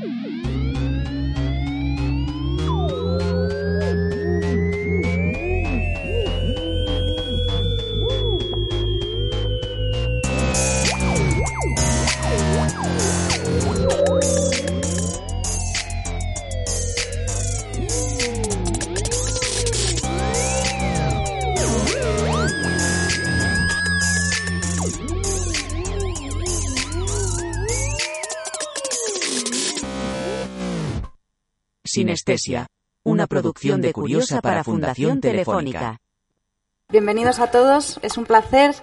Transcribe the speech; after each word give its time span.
Música 0.00 1.09
Sinestesia. 32.20 32.66
Una 33.02 33.26
producción 33.26 33.80
de 33.80 33.94
Curiosa 33.94 34.42
para 34.42 34.62
Fundación 34.62 35.22
Telefónica. 35.22 36.00
Bienvenidos 36.90 37.38
a 37.38 37.50
todos. 37.50 37.98
Es 38.02 38.18
un 38.18 38.26
placer 38.26 38.74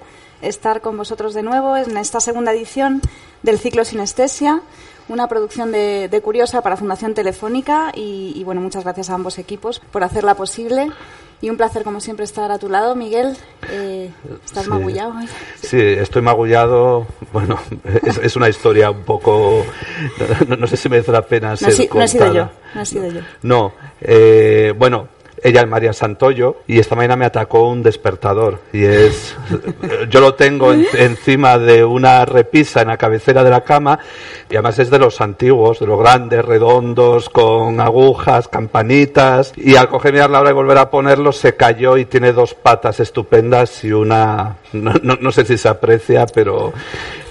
estar 0.41 0.81
con 0.81 0.97
vosotros 0.97 1.35
de 1.35 1.43
nuevo 1.43 1.77
en 1.77 1.97
esta 1.97 2.19
segunda 2.19 2.51
edición 2.51 2.99
del 3.43 3.59
ciclo 3.59 3.85
Sinestesia, 3.85 4.63
una 5.07 5.27
producción 5.27 5.71
de, 5.71 6.21
Curiosa 6.23 6.63
para 6.63 6.77
Fundación 6.77 7.13
Telefónica. 7.13 7.91
Y, 7.93 8.33
y, 8.35 8.43
bueno, 8.43 8.59
muchas 8.59 8.83
gracias 8.83 9.11
a 9.11 9.13
ambos 9.13 9.37
equipos 9.37 9.81
por 9.91 10.03
hacerla 10.03 10.33
posible. 10.33 10.89
Y 11.39 11.51
un 11.51 11.57
placer, 11.57 11.83
como 11.83 12.01
siempre, 12.01 12.25
estar 12.25 12.51
a 12.51 12.57
tu 12.57 12.67
lado, 12.67 12.95
Miguel. 12.95 13.37
Eh, 13.69 14.11
¿Estás 14.43 14.67
magullado 14.67 15.13
hoy? 15.19 15.29
Sí, 15.61 15.79
estoy 15.79 16.23
magullado. 16.23 17.05
Bueno, 17.31 17.59
es, 18.23 18.35
una 18.35 18.49
historia 18.49 18.89
un 18.89 19.03
poco. 19.03 19.63
No, 20.47 20.65
sé 20.65 20.77
si 20.77 20.89
merece 20.89 21.11
la 21.11 21.21
pena 21.21 21.55
ser 21.55 21.73
no, 21.89 21.95
no 21.95 22.01
he 22.01 22.07
sido 22.07 22.33
yo. 22.33 22.49
No 22.73 22.81
he 22.81 22.85
sido 22.85 23.07
yo. 23.07 23.21
No. 23.43 23.73
Eh, 24.01 24.73
bueno, 24.75 25.09
ella 25.43 25.61
es 25.61 25.67
María 25.67 25.93
Santoyo 25.93 26.57
y 26.67 26.79
esta 26.79 26.95
mañana 26.95 27.15
me 27.15 27.25
atacó 27.25 27.67
un 27.69 27.83
despertador 27.83 28.59
y 28.73 28.83
es 28.83 29.35
yo 30.09 30.19
lo 30.19 30.33
tengo 30.33 30.73
encima 30.73 31.57
de 31.57 31.83
una 31.83 32.25
repisa 32.25 32.81
en 32.81 32.87
la 32.87 32.97
cabecera 32.97 33.43
de 33.43 33.49
la 33.49 33.61
cama 33.61 33.99
y 34.49 34.55
además 34.55 34.79
es 34.79 34.89
de 34.89 34.99
los 34.99 35.21
antiguos, 35.21 35.79
de 35.79 35.87
los 35.87 35.99
grandes, 35.99 36.43
redondos, 36.43 37.29
con 37.29 37.79
agujas, 37.79 38.47
campanitas 38.47 39.53
y 39.55 39.75
al 39.75 39.89
cogerme 39.89 40.21
a 40.21 40.27
la 40.27 40.39
hora 40.39 40.49
de 40.49 40.53
volver 40.53 40.77
a 40.77 40.89
ponerlo 40.89 41.31
se 41.31 41.55
cayó 41.55 41.97
y 41.97 42.05
tiene 42.05 42.33
dos 42.33 42.53
patas 42.53 42.99
estupendas 42.99 43.83
y 43.83 43.91
una 43.91 44.57
no, 44.73 44.93
no 45.01 45.31
sé 45.31 45.45
si 45.45 45.57
se 45.57 45.69
aprecia 45.69 46.25
pero 46.25 46.73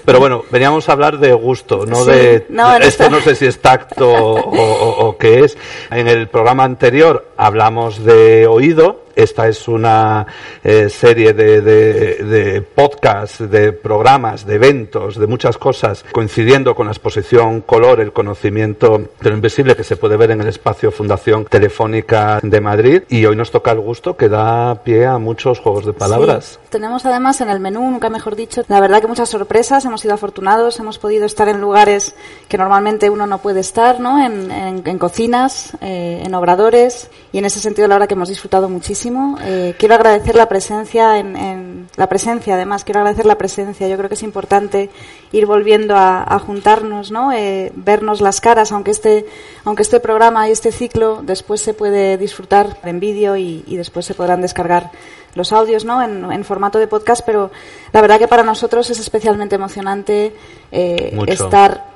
pero 0.07 0.21
bueno, 0.21 0.45
veníamos 0.51 0.89
a 0.89 0.93
hablar 0.93 1.19
de 1.19 1.33
gusto, 1.33 1.85
no 1.85 2.05
de... 2.05 2.47
esto 2.81 3.11
no 3.11 3.21
sé 3.21 3.35
si 3.35 3.45
es 3.47 3.61
tacto 3.61 4.09
o, 4.09 5.17
qué 5.19 5.41
es. 5.41 5.59
En 5.91 6.07
el 6.07 6.29
programa 6.29 6.63
anterior 6.63 7.27
hablamos 7.37 8.05
de 8.05 8.47
oído, 8.47 9.03
esta 9.17 9.49
es 9.49 9.67
una 9.67 10.27
eh, 10.63 10.91
serie 10.91 11.33
de, 11.33 11.63
de, 11.63 12.15
de 12.23 12.63
podcasts, 12.63 13.51
de 13.51 13.73
programas, 13.73 14.47
de 14.47 14.57
eventos, 14.57 15.19
de 15.19 15.27
muchas 15.27 15.57
cosas, 15.57 16.05
coincidiendo 16.13 16.75
con 16.75 16.87
la 16.87 16.93
exposición 16.93 17.63
Color, 17.63 18.01
el 18.01 18.13
conocimiento 18.13 18.99
de 19.21 19.31
lo 19.31 19.37
invisible 19.37 19.75
que 19.75 19.85
se 19.85 19.97
puede 19.97 20.19
ver 20.19 20.33
en 20.33 20.43
el 20.43 20.49
espacio 20.49 20.93
Fundación 20.93 21.47
Telefónica 21.47 22.41
de 22.43 22.61
Madrid. 22.61 23.03
Y 23.09 23.25
hoy 23.25 23.37
nos 23.37 23.51
toca 23.51 23.73
el 23.73 23.81
gusto 23.81 24.19
que 24.19 24.29
da 24.29 24.83
pie 24.85 25.07
a 25.07 25.17
muchos 25.17 25.61
juegos 25.61 25.87
de 25.87 25.95
palabras. 25.95 26.61
Tenemos 26.69 27.07
además 27.07 27.41
en 27.41 27.49
el 27.49 27.59
menú, 27.59 27.91
nunca 27.91 28.11
mejor 28.11 28.37
dicho, 28.37 28.65
la 28.69 28.81
verdad 28.81 29.01
que 29.01 29.07
muchas 29.07 29.31
sorpresas. 29.31 29.85
Hemos 29.87 30.03
sido 30.03 30.13
afortunados, 30.13 30.79
hemos 30.79 30.99
podido 30.99 31.25
estar 31.25 31.49
en 31.49 31.61
lugares 31.61 32.15
que 32.49 32.59
normalmente 32.59 33.09
uno 33.09 33.27
no 33.27 33.39
puede 33.39 33.61
estar, 33.61 33.99
¿no? 33.99 34.23
En, 34.23 34.51
en, 34.51 34.99
cocinas, 34.99 35.73
eh, 35.81 36.23
en 36.23 36.35
obradores. 36.35 37.09
Y 37.33 37.39
en 37.39 37.47
ese 37.47 37.61
sentido, 37.61 37.89
la 37.89 37.95
verdad 37.95 38.09
que 38.09 38.15
hemos 38.15 38.29
disfrutado 38.29 38.69
muchísimo 38.69 39.06
eh, 39.43 39.75
quiero 39.79 39.95
agradecer 39.95 40.35
la 40.35 40.49
presencia, 40.49 41.19
en, 41.19 41.89
la 41.97 42.09
presencia, 42.09 42.55
además, 42.55 42.85
quiero 42.85 43.01
agradecer 43.01 43.27
la 43.27 43.39
presencia. 43.39 43.89
Yo 43.89 43.97
creo 43.97 44.09
que 44.09 44.15
es 44.15 44.23
importante 44.23 44.91
ir 45.33 45.47
volviendo 45.47 45.95
a, 45.97 46.39
juntarnos, 46.39 47.11
¿no? 47.11 47.33
Eh, 47.33 47.73
vernos 47.75 48.21
las 48.21 48.41
caras, 48.41 48.73
aunque 48.73 48.91
este, 48.91 49.27
aunque 49.65 49.83
este 49.83 50.01
programa 50.01 50.49
y 50.49 50.53
este 50.53 50.73
ciclo 50.73 51.21
después 51.23 51.61
se 51.61 51.75
puede 51.75 52.19
disfrutar 52.19 52.79
en 52.85 53.01
vídeo 53.01 53.37
y, 53.37 53.63
después 53.77 54.07
se 54.07 54.15
podrán 54.15 54.41
descargar 54.41 54.91
los 55.35 55.53
audios 55.53 55.85
¿no? 55.85 56.03
En, 56.03 56.45
formato 56.45 56.79
de 56.79 56.87
podcast, 56.87 57.23
pero 57.25 57.51
la 57.93 58.01
verdad 58.01 58.19
que 58.19 58.29
para 58.29 58.43
nosotros 58.43 58.89
es 58.91 58.99
especialmente 58.99 59.55
emocionante 59.55 60.35
eh, 60.73 61.19
estar 61.27 61.96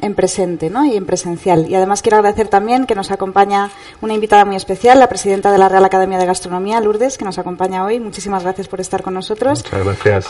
en 0.00 0.14
presente 0.14 0.70
¿no? 0.70 0.84
y 0.84 0.96
en 0.96 1.06
presencial. 1.06 1.68
Y 1.68 1.74
además 1.74 2.02
quiero 2.02 2.18
agradecer 2.18 2.48
también 2.48 2.86
que 2.86 2.94
nos 2.94 3.10
acompaña 3.10 3.70
una 4.00 4.14
invitada 4.14 4.44
muy 4.44 4.56
especial, 4.56 4.98
la 4.98 5.08
presidenta 5.08 5.52
de 5.52 5.58
la 5.58 5.68
Real 5.68 5.84
Academia 5.84 6.18
de 6.18 6.26
Gastronomía, 6.26 6.80
Lourdes, 6.80 7.18
que 7.18 7.24
nos 7.24 7.38
acompaña 7.38 7.84
hoy. 7.84 8.00
Muchísimas 8.00 8.42
gracias 8.42 8.68
por 8.68 8.80
estar 8.80 9.02
con 9.02 9.14
nosotros. 9.14 9.64
Muchas 9.64 9.84
gracias. 9.84 10.26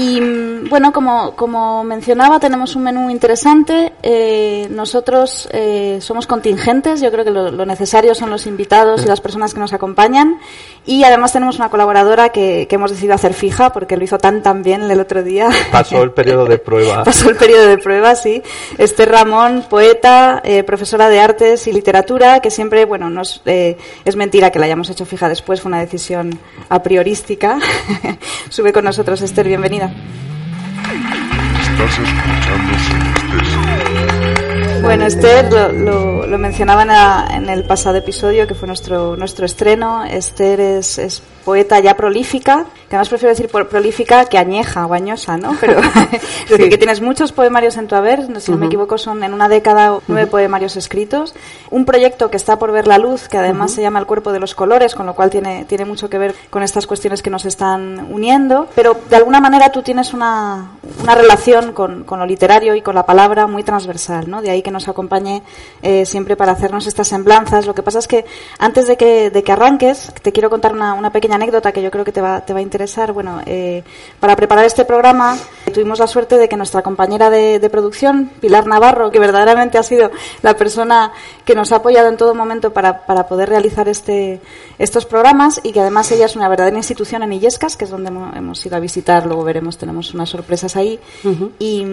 Y 0.00 0.18
bueno, 0.70 0.92
como, 0.94 1.36
como 1.36 1.84
mencionaba, 1.84 2.40
tenemos 2.40 2.74
un 2.74 2.84
menú 2.84 3.10
interesante. 3.10 3.92
Eh, 4.02 4.66
nosotros 4.70 5.46
eh, 5.52 5.98
somos 6.00 6.26
contingentes, 6.26 7.02
yo 7.02 7.12
creo 7.12 7.22
que 7.22 7.30
lo, 7.30 7.66
necesario 7.66 8.14
son 8.14 8.30
los 8.30 8.46
invitados 8.46 9.04
y 9.04 9.08
las 9.08 9.20
personas 9.20 9.52
que 9.52 9.60
nos 9.60 9.74
acompañan. 9.74 10.38
Y 10.86 11.04
además 11.04 11.34
tenemos 11.34 11.58
una 11.58 11.68
colaboradora 11.68 12.30
que, 12.30 12.66
que 12.66 12.76
hemos 12.76 12.92
decidido 12.92 13.14
hacer 13.14 13.34
fija 13.34 13.74
porque 13.74 13.98
lo 13.98 14.04
hizo 14.04 14.16
tan 14.16 14.42
tan 14.42 14.62
bien 14.62 14.90
el 14.90 15.00
otro 15.00 15.22
día. 15.22 15.50
Pasó 15.70 16.02
el 16.02 16.12
periodo 16.12 16.46
de 16.46 16.56
prueba. 16.56 17.04
Pasó 17.04 17.28
el 17.28 17.36
periodo 17.36 17.66
de 17.66 17.76
prueba, 17.76 18.14
sí. 18.14 18.42
Esther 18.78 19.10
Ramón, 19.10 19.66
poeta, 19.68 20.40
eh, 20.42 20.62
profesora 20.62 21.10
de 21.10 21.20
artes 21.20 21.66
y 21.66 21.72
literatura, 21.72 22.40
que 22.40 22.50
siempre, 22.50 22.86
bueno, 22.86 23.10
nos, 23.10 23.42
es 23.44 24.16
mentira 24.16 24.50
que 24.50 24.58
la 24.58 24.64
hayamos 24.64 24.88
hecho 24.88 25.04
fija 25.04 25.28
después, 25.28 25.60
fue 25.60 25.68
una 25.68 25.80
decisión 25.80 26.38
a 26.70 26.82
priorística. 26.82 27.58
Sube 28.48 28.72
con 28.72 28.84
nosotros, 28.86 29.20
Esther, 29.20 29.46
bienvenida. 29.46 29.89
Estás 31.60 31.98
escuchando 31.98 32.72
Bueno, 34.82 35.06
Esther 35.06 35.52
lo, 35.52 36.26
lo, 36.26 36.38
mencionaba 36.38 37.26
en, 37.30 37.48
el 37.48 37.64
pasado 37.64 37.96
episodio, 37.96 38.46
que 38.46 38.54
fue 38.54 38.66
nuestro, 38.66 39.16
nuestro 39.16 39.46
estreno. 39.46 40.04
Esther 40.04 40.60
es, 40.60 40.98
es 40.98 41.22
poeta 41.44 41.80
ya 41.80 41.96
prolífica, 41.96 42.66
que 42.88 42.96
además 42.96 43.08
prefiero 43.08 43.30
decir 43.30 43.48
prolífica 43.48 44.24
que 44.26 44.38
añeja 44.38 44.86
o 44.86 44.92
añosa, 44.92 45.36
¿no? 45.36 45.56
Pero 45.60 45.78
es 46.12 46.48
decir, 46.48 46.68
que 46.68 46.78
tienes 46.78 47.00
muchos 47.00 47.32
poemarios 47.32 47.76
en 47.76 47.86
tu 47.86 47.94
haber, 47.94 48.26
si 48.40 48.50
no 48.50 48.58
me 48.58 48.66
equivoco 48.66 48.98
son 48.98 49.22
en 49.22 49.32
una 49.32 49.48
década 49.48 49.98
nueve 50.08 50.26
poemarios 50.26 50.76
escritos, 50.76 51.34
un 51.70 51.84
proyecto 51.84 52.30
que 52.30 52.36
está 52.36 52.58
por 52.58 52.72
ver 52.72 52.86
la 52.86 52.98
luz, 52.98 53.28
que 53.28 53.38
además 53.38 53.72
se 53.72 53.82
llama 53.82 53.98
El 53.98 54.06
cuerpo 54.06 54.32
de 54.32 54.40
los 54.40 54.54
colores, 54.54 54.94
con 54.94 55.06
lo 55.06 55.14
cual 55.14 55.30
tiene, 55.30 55.64
tiene 55.64 55.84
mucho 55.84 56.10
que 56.10 56.18
ver 56.18 56.34
con 56.50 56.62
estas 56.62 56.86
cuestiones 56.86 57.22
que 57.22 57.30
nos 57.30 57.44
están 57.44 58.08
uniendo, 58.10 58.68
pero 58.74 58.96
de 59.08 59.16
alguna 59.16 59.40
manera 59.40 59.70
tú 59.70 59.82
tienes 59.82 60.12
una, 60.12 60.72
una 61.02 61.14
relación 61.14 61.72
con, 61.72 62.04
con 62.04 62.18
lo 62.18 62.26
literario 62.26 62.74
y 62.74 62.82
con 62.82 62.94
la 62.94 63.06
palabra 63.06 63.46
muy 63.46 63.62
transversal, 63.62 64.28
¿no? 64.28 64.42
De 64.42 64.50
ahí 64.50 64.62
que 64.62 64.70
nos 64.70 64.88
acompañe 64.88 65.42
eh, 65.82 66.04
siempre 66.06 66.36
para 66.36 66.52
hacernos 66.52 66.86
estas 66.86 67.08
semblanzas. 67.08 67.66
Lo 67.66 67.74
que 67.74 67.82
pasa 67.82 67.98
es 67.98 68.08
que 68.08 68.24
antes 68.58 68.86
de 68.86 68.96
que, 68.96 69.30
de 69.30 69.42
que 69.42 69.52
arranques, 69.52 70.12
te 70.22 70.32
quiero 70.32 70.50
contar 70.50 70.72
una, 70.72 70.94
una 70.94 71.10
pequeña 71.10 71.29
anécdota 71.36 71.72
que 71.72 71.82
yo 71.82 71.90
creo 71.90 72.04
que 72.04 72.12
te 72.12 72.20
va, 72.20 72.40
te 72.40 72.52
va 72.52 72.58
a 72.58 72.62
interesar. 72.62 73.12
Bueno, 73.12 73.40
eh, 73.46 73.82
para 74.18 74.36
preparar 74.36 74.64
este 74.64 74.84
programa 74.84 75.36
tuvimos 75.72 75.98
la 75.98 76.06
suerte 76.06 76.36
de 76.36 76.48
que 76.48 76.56
nuestra 76.56 76.82
compañera 76.82 77.30
de, 77.30 77.70
producción, 77.70 78.30
Pilar 78.40 78.66
Navarro, 78.66 79.10
que 79.10 79.18
verdaderamente 79.18 79.78
ha 79.78 79.82
sido 79.82 80.10
la 80.42 80.56
persona 80.56 81.12
que 81.44 81.54
nos 81.54 81.72
ha 81.72 81.76
apoyado 81.76 82.08
en 82.08 82.16
todo 82.16 82.34
momento 82.34 82.72
para, 82.72 83.06
para 83.06 83.28
poder 83.28 83.48
realizar 83.48 83.88
este, 83.88 84.40
estos 84.78 85.06
programas 85.06 85.60
y 85.62 85.72
que 85.72 85.80
además 85.80 86.10
ella 86.10 86.26
es 86.26 86.36
una 86.36 86.48
verdadera 86.48 86.76
institución 86.76 87.22
en 87.22 87.32
Illescas, 87.32 87.76
que 87.76 87.84
es 87.84 87.90
donde 87.90 88.08
hemos 88.08 88.64
ido 88.66 88.76
a 88.76 88.80
visitar, 88.80 89.26
luego 89.26 89.44
veremos, 89.44 89.78
tenemos 89.78 90.12
unas 90.14 90.28
sorpresas 90.28 90.76
ahí, 90.76 90.98
y, 91.58 91.86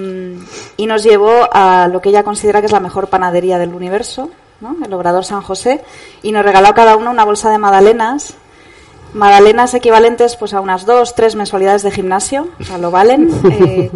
y 0.78 0.86
nos 0.86 1.04
llevó 1.04 1.48
a 1.52 1.88
lo 1.88 2.02
que 2.02 2.10
ella 2.10 2.24
considera 2.24 2.60
que 2.60 2.66
es 2.66 2.72
la 2.72 2.80
mejor 2.80 3.08
panadería 3.08 3.60
del 3.60 3.74
universo, 3.74 4.30
¿no? 4.62 4.76
el 4.84 4.94
Obrador 4.94 5.24
San 5.24 5.42
José, 5.42 5.84
y 6.24 6.32
nos 6.32 6.44
regaló 6.44 6.68
a 6.68 6.74
cada 6.74 6.96
uno 6.96 7.12
una 7.12 7.26
bolsa 7.26 7.52
de 7.52 7.58
magdalenas 7.58 8.36
Magdalenas 9.18 9.74
equivalentes 9.74 10.36
pues 10.36 10.54
a 10.54 10.62
unas 10.62 10.86
dos, 10.86 11.16
tres 11.16 11.36
mensualidades 11.36 11.82
de 11.82 11.90
gimnasio, 11.90 12.50
o 12.60 12.64
sea, 12.64 12.78
lo 12.78 12.92
valen. 12.92 13.30
Eh, 13.52 13.90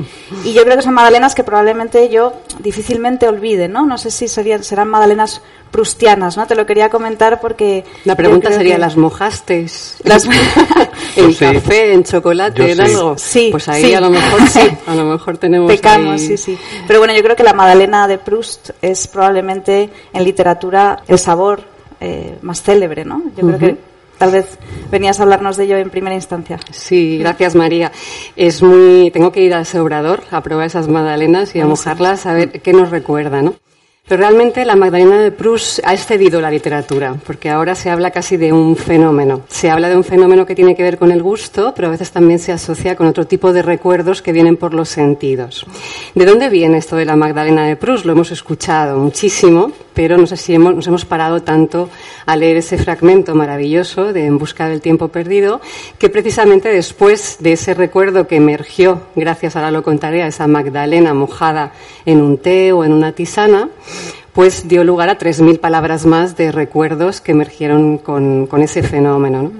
y 0.43 0.53
yo 0.53 0.63
creo 0.63 0.75
que 0.77 0.81
son 0.81 0.95
magdalenas 0.95 1.35
que 1.35 1.43
probablemente 1.43 2.09
yo 2.09 2.33
difícilmente 2.59 3.27
olvide, 3.27 3.67
¿no? 3.67 3.85
No 3.85 3.99
sé 3.99 4.09
si 4.09 4.27
serían, 4.27 4.63
serán 4.63 4.87
magdalenas 4.87 5.41
prustianas, 5.69 6.37
¿no? 6.37 6.47
Te 6.47 6.55
lo 6.55 6.65
quería 6.65 6.89
comentar 6.89 7.39
porque... 7.39 7.85
La 8.03 8.15
pregunta 8.15 8.51
sería, 8.51 8.79
¿las 8.79 8.97
mojaste 8.97 9.67
las... 10.03 10.25
en 11.15 11.33
café, 11.33 11.93
en 11.93 12.03
chocolate, 12.03 12.71
en 12.71 12.81
algo? 12.81 13.15
Sí. 13.17 13.49
Pues 13.51 13.67
ahí 13.69 13.93
a 13.93 14.01
lo 14.01 14.09
mejor 14.09 14.47
sí, 14.47 14.61
a 14.87 14.95
lo 14.95 15.05
mejor 15.05 15.37
tenemos 15.37 15.71
Pecamos, 15.71 16.19
sí, 16.19 16.35
sí. 16.35 16.57
Pero 16.87 16.99
bueno, 16.99 17.13
yo 17.13 17.21
creo 17.21 17.35
que 17.35 17.43
la 17.43 17.53
magdalena 17.53 18.07
de 18.07 18.17
Proust 18.17 18.71
es 18.81 19.07
probablemente 19.07 19.89
en 20.13 20.23
literatura 20.23 21.03
el 21.07 21.19
sabor 21.19 21.61
eh, 21.99 22.39
más 22.41 22.63
célebre, 22.63 23.05
¿no? 23.05 23.21
Yo 23.37 23.45
creo 23.45 23.59
que 23.59 23.90
tal 24.21 24.29
vez 24.29 24.59
venías 24.91 25.19
a 25.19 25.23
hablarnos 25.23 25.57
de 25.57 25.63
ello 25.63 25.77
en 25.77 25.89
primera 25.89 26.13
instancia. 26.13 26.59
Sí, 26.69 27.17
gracias 27.17 27.55
María. 27.55 27.91
Es 28.35 28.61
muy, 28.61 29.09
tengo 29.09 29.31
que 29.31 29.41
ir 29.41 29.51
al 29.55 29.65
Sobrador 29.65 30.21
a 30.29 30.43
probar 30.43 30.67
esas 30.67 30.87
magdalenas 30.87 31.55
y 31.55 31.59
a 31.59 31.65
mojarlas 31.65 32.27
a 32.27 32.33
ver 32.33 32.61
qué 32.61 32.71
nos 32.71 32.91
recuerda, 32.91 33.41
¿no? 33.41 33.55
Pero 34.07 34.21
realmente 34.21 34.65
la 34.65 34.75
Magdalena 34.75 35.21
de 35.21 35.31
Proust 35.31 35.79
ha 35.85 35.93
excedido 35.93 36.41
la 36.41 36.51
literatura, 36.51 37.15
porque 37.25 37.49
ahora 37.49 37.75
se 37.75 37.89
habla 37.89 38.11
casi 38.11 38.35
de 38.35 38.51
un 38.51 38.75
fenómeno. 38.75 39.43
Se 39.47 39.69
habla 39.69 39.89
de 39.89 39.95
un 39.95 40.03
fenómeno 40.03 40.45
que 40.45 40.53
tiene 40.53 40.75
que 40.75 40.83
ver 40.83 40.97
con 40.97 41.11
el 41.11 41.23
gusto, 41.23 41.73
pero 41.75 41.87
a 41.87 41.91
veces 41.91 42.11
también 42.11 42.37
se 42.37 42.51
asocia 42.51 42.95
con 42.95 43.07
otro 43.07 43.25
tipo 43.25 43.53
de 43.53 43.61
recuerdos 43.61 44.21
que 44.21 44.33
vienen 44.33 44.57
por 44.57 44.73
los 44.73 44.89
sentidos. 44.89 45.65
¿De 46.13 46.25
dónde 46.25 46.49
viene 46.49 46.77
esto 46.77 46.95
de 46.95 47.05
la 47.05 47.15
Magdalena 47.15 47.65
de 47.65 47.75
Proust? 47.75 48.05
Lo 48.05 48.11
hemos 48.11 48.31
escuchado 48.31 48.99
muchísimo, 48.99 49.71
pero 49.93 50.17
no 50.17 50.27
sé 50.27 50.37
si 50.37 50.53
hemos, 50.53 50.75
nos 50.75 50.87
hemos 50.87 51.05
parado 51.05 51.41
tanto 51.41 51.89
a 52.25 52.35
leer 52.35 52.57
ese 52.57 52.77
fragmento 52.77 53.35
maravilloso 53.35 54.13
de 54.13 54.25
En 54.25 54.37
busca 54.37 54.67
del 54.67 54.81
tiempo 54.81 55.09
perdido, 55.09 55.61
que 55.97 56.09
precisamente 56.09 56.69
después 56.69 57.37
de 57.39 57.53
ese 57.53 57.73
recuerdo 57.73 58.27
que 58.27 58.37
emergió, 58.37 59.01
gracias 59.15 59.55
a 59.55 59.61
la 59.61 59.71
lo 59.71 59.83
contaré, 59.83 60.23
a 60.23 60.27
esa 60.27 60.47
Magdalena 60.47 61.13
mojada 61.13 61.71
en 62.05 62.21
un 62.21 62.37
té 62.37 62.71
o 62.71 62.83
en 62.83 62.93
una 62.93 63.11
tisana, 63.11 63.69
pues 64.33 64.67
dio 64.67 64.83
lugar 64.83 65.09
a 65.09 65.17
3.000 65.17 65.59
palabras 65.59 66.05
más 66.05 66.37
de 66.37 66.51
recuerdos 66.51 67.19
que 67.21 67.33
emergieron 67.33 67.97
con, 67.97 68.47
ese 68.61 68.83
fenómeno. 68.83 69.43
¿no? 69.43 69.51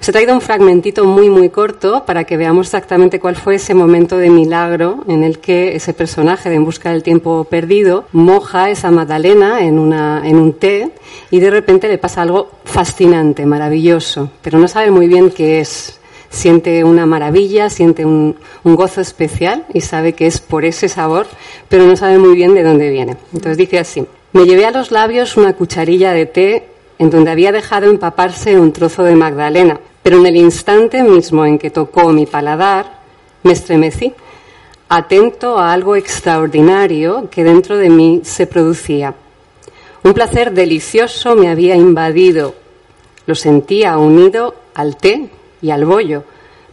Os 0.00 0.08
he 0.08 0.12
traído 0.12 0.34
un 0.34 0.40
fragmentito 0.40 1.04
muy, 1.04 1.28
muy 1.28 1.50
corto 1.50 2.04
para 2.06 2.24
que 2.24 2.36
veamos 2.36 2.68
exactamente 2.68 3.20
cuál 3.20 3.36
fue 3.36 3.56
ese 3.56 3.74
momento 3.74 4.16
de 4.16 4.30
milagro 4.30 5.04
en 5.08 5.24
el 5.24 5.38
que 5.38 5.76
ese 5.76 5.92
personaje 5.92 6.48
de 6.48 6.54
En 6.54 6.64
busca 6.64 6.90
del 6.90 7.02
tiempo 7.02 7.44
perdido 7.44 8.04
moja 8.12 8.70
esa 8.70 8.90
magdalena 8.90 9.62
en, 9.62 9.78
una, 9.78 10.22
en 10.24 10.36
un 10.36 10.54
té 10.54 10.90
y 11.30 11.40
de 11.40 11.50
repente 11.50 11.88
le 11.88 11.98
pasa 11.98 12.22
algo 12.22 12.50
fascinante, 12.64 13.44
maravilloso, 13.44 14.30
pero 14.40 14.58
no 14.58 14.68
sabe 14.68 14.90
muy 14.90 15.08
bien 15.08 15.30
qué 15.30 15.60
es 15.60 16.00
siente 16.34 16.84
una 16.84 17.06
maravilla, 17.06 17.70
siente 17.70 18.04
un, 18.04 18.36
gozo 18.64 19.00
especial 19.00 19.64
y 19.72 19.80
sabe 19.80 20.12
que 20.12 20.26
es 20.26 20.40
por 20.40 20.64
ese 20.64 20.88
sabor, 20.88 21.26
pero 21.68 21.86
no 21.86 21.96
sabe 21.96 22.18
muy 22.18 22.34
bien 22.34 22.54
de 22.54 22.62
dónde 22.62 22.90
viene. 22.90 23.16
Entonces 23.32 23.56
dice 23.56 23.78
así, 23.78 24.04
me 24.32 24.44
llevé 24.44 24.66
a 24.66 24.70
los 24.70 24.90
labios 24.90 25.36
una 25.36 25.54
cucharilla 25.54 26.12
de 26.12 26.26
té 26.26 26.68
en 26.98 27.10
donde 27.10 27.30
había 27.30 27.52
dejado 27.52 27.90
empaparse 27.90 28.58
un 28.58 28.72
trozo 28.72 29.02
de 29.04 29.16
magdalena, 29.16 29.80
pero 30.02 30.18
en 30.18 30.26
el 30.26 30.36
instante 30.36 31.02
mismo 31.02 31.44
en 31.44 31.58
que 31.58 31.70
tocó 31.70 32.12
mi 32.12 32.26
paladar, 32.26 32.98
me 33.42 33.52
estremecí, 33.52 34.12
atento 34.88 35.58
a 35.58 35.72
algo 35.72 35.96
extraordinario 35.96 37.28
que 37.30 37.44
dentro 37.44 37.76
de 37.76 37.90
mí 37.90 38.20
se 38.24 38.46
producía. 38.46 39.14
Un 40.02 40.12
placer 40.14 40.52
delicioso 40.52 41.34
me 41.34 41.48
había 41.48 41.76
invadido, 41.76 42.54
lo 43.26 43.34
sentía 43.34 43.96
unido 43.96 44.54
al 44.74 44.96
té 44.96 45.30
y 45.64 45.70
al 45.70 45.86
bollo, 45.86 46.24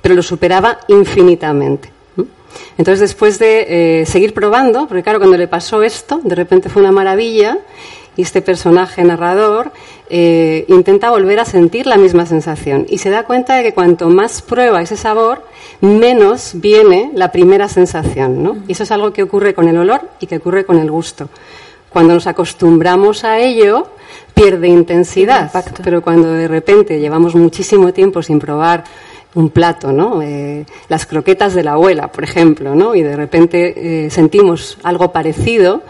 pero 0.02 0.16
lo 0.16 0.22
superaba 0.22 0.80
infinitamente. 0.90 1.90
Entonces, 2.78 3.00
después 3.00 3.40
de 3.40 4.02
eh, 4.02 4.06
seguir 4.06 4.34
probando, 4.34 4.86
porque 4.86 5.02
claro, 5.02 5.20
cuando 5.20 5.38
le 5.38 5.48
pasó 5.48 5.82
esto, 5.82 6.20
de 6.22 6.36
repente 6.36 6.68
fue 6.68 6.82
una 6.82 6.92
maravilla, 6.92 7.58
y 8.18 8.24
este 8.24 8.42
personaje 8.42 9.02
narrador 9.06 9.72
eh, 10.10 10.66
intenta 10.68 11.10
volver 11.12 11.40
a 11.40 11.46
sentir 11.46 11.88
la 11.88 11.96
misma 11.96 12.26
sensación 12.26 12.86
y 12.90 12.98
se 12.98 13.10
da 13.10 13.24
cuenta 13.24 13.56
de 13.56 13.64
que 13.64 13.74
cuanto 13.74 14.10
más 14.10 14.42
prueba 14.42 14.82
ese 14.82 14.98
sabor, 14.98 15.48
menos 15.80 16.52
viene 16.56 17.12
la 17.16 17.32
primera 17.32 17.70
sensación. 17.70 18.44
¿no? 18.44 18.58
Y 18.68 18.74
eso 18.74 18.84
es 18.84 18.92
algo 18.92 19.14
que 19.14 19.24
ocurre 19.24 19.54
con 19.54 19.70
el 19.70 19.78
olor 19.78 20.10
y 20.20 20.28
que 20.28 20.38
ocurre 20.38 20.66
con 20.66 20.78
el 20.78 20.92
gusto. 20.92 21.30
Cuando 21.92 22.14
nos 22.14 22.26
acostumbramos 22.28 23.24
a 23.24 23.40
ello, 23.40 23.90
pierde 24.34 24.68
intensidad. 24.68 25.52
Pero 25.84 26.02
cuando 26.02 26.32
de 26.32 26.48
repente 26.48 27.00
llevamos 27.00 27.36
muchísimo 27.36 27.92
tiempo 27.92 28.24
sin 28.24 28.40
probar 28.40 28.84
un 29.34 29.50
plato, 29.50 29.92
¿no? 29.92 30.22
Eh, 30.22 30.66
las 30.90 31.06
croquetas 31.06 31.54
de 31.54 31.64
la 31.64 31.74
abuela, 31.74 32.12
por 32.12 32.24
ejemplo, 32.24 32.76
¿no? 32.76 32.96
Y 32.96 33.02
de 33.02 33.16
repente 33.16 34.06
eh, 34.06 34.10
sentimos 34.10 34.78
algo 34.84 35.12
parecido, 35.12 35.84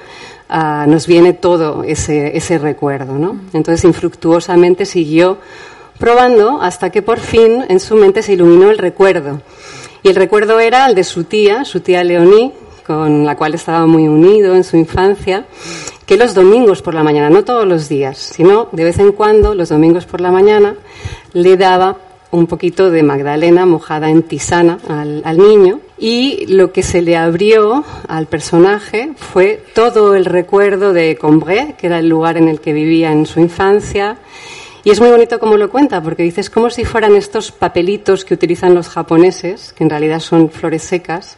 ah, 0.50 0.86
nos 0.88 1.08
viene 1.08 1.34
todo 1.34 1.84
ese, 1.84 2.36
ese 2.38 2.58
recuerdo, 2.58 3.18
¿no? 3.18 3.40
Entonces, 3.54 3.84
infructuosamente 3.86 4.86
siguió 4.86 5.38
probando 5.98 6.62
hasta 6.62 6.90
que 6.90 7.02
por 7.02 7.20
fin 7.20 7.66
en 7.68 7.80
su 7.80 7.96
mente 7.96 8.24
se 8.24 8.34
iluminó 8.34 8.72
el 8.72 8.78
recuerdo. 8.78 9.42
Y 10.04 10.10
el 10.10 10.16
recuerdo 10.16 10.60
era 10.60 10.88
el 10.88 10.96
de 10.96 11.04
su 11.04 11.26
tía, 11.26 11.64
su 11.64 11.82
tía 11.82 12.04
Leonie, 12.04 12.54
con 12.98 13.26
la 13.26 13.36
cual 13.36 13.54
estaba 13.54 13.86
muy 13.86 14.08
unido 14.08 14.56
en 14.56 14.64
su 14.64 14.78
infancia, 14.78 15.46
que 16.06 16.18
los 16.18 16.34
domingos 16.34 16.82
por 16.82 16.94
la 16.94 17.04
mañana, 17.04 17.30
no 17.30 17.44
todos 17.44 17.66
los 17.66 17.88
días, 17.88 18.18
sino 18.18 18.68
de 18.72 18.84
vez 18.84 19.00
en 19.00 19.12
cuando, 19.12 19.56
los 19.56 19.70
domingos 19.70 20.06
por 20.06 20.22
la 20.22 20.32
mañana, 20.32 20.76
le 21.34 21.58
daba 21.58 21.98
un 22.32 22.48
poquito 22.48 22.90
de 22.90 23.04
Magdalena 23.04 23.66
mojada 23.66 24.10
en 24.10 24.24
tisana 24.24 24.80
al, 24.88 25.38
niño. 25.38 25.80
Y 25.98 26.46
lo 26.48 26.72
que 26.72 26.82
se 26.82 27.02
le 27.02 27.18
abrió 27.18 27.84
al 28.08 28.26
personaje 28.26 29.12
fue 29.16 29.64
todo 29.76 30.16
el 30.16 30.26
recuerdo 30.26 30.94
de 30.94 31.18
Combray, 31.18 31.76
que 31.78 31.88
era 31.88 32.00
el 32.00 32.10
lugar 32.10 32.38
en 32.38 32.48
el 32.48 32.60
que 32.60 32.74
vivía 32.74 33.12
en 33.12 33.26
su 33.26 33.40
infancia, 33.40 34.18
y 34.84 34.90
es 34.90 35.00
muy 35.00 35.10
bonito 35.10 35.40
como 35.40 35.58
lo 35.58 35.70
cuenta, 35.70 36.02
porque 36.02 36.24
dices 36.24 36.50
como 36.50 36.70
si 36.70 36.86
fueran 36.86 37.16
estos 37.16 37.52
papelitos 37.52 38.26
que 38.26 38.34
utilizan 38.34 38.74
los 38.74 38.90
japoneses, 38.90 39.74
que 39.74 39.84
en 39.84 39.90
realidad 39.90 40.20
son 40.20 40.50
flores 40.50 40.84
secas, 40.84 41.38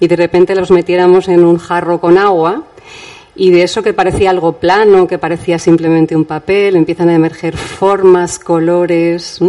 y 0.00 0.08
de 0.08 0.16
repente 0.16 0.54
los 0.54 0.70
metiéramos 0.70 1.28
en 1.28 1.44
un 1.44 1.58
jarro 1.58 2.00
con 2.00 2.18
agua, 2.18 2.64
y 3.36 3.50
de 3.50 3.62
eso 3.62 3.82
que 3.82 3.92
parecía 3.92 4.30
algo 4.30 4.54
plano, 4.54 5.06
que 5.06 5.18
parecía 5.18 5.58
simplemente 5.58 6.14
un 6.14 6.24
papel, 6.24 6.76
empiezan 6.76 7.08
a 7.08 7.14
emerger 7.14 7.56
formas, 7.56 8.38
colores 8.38 9.40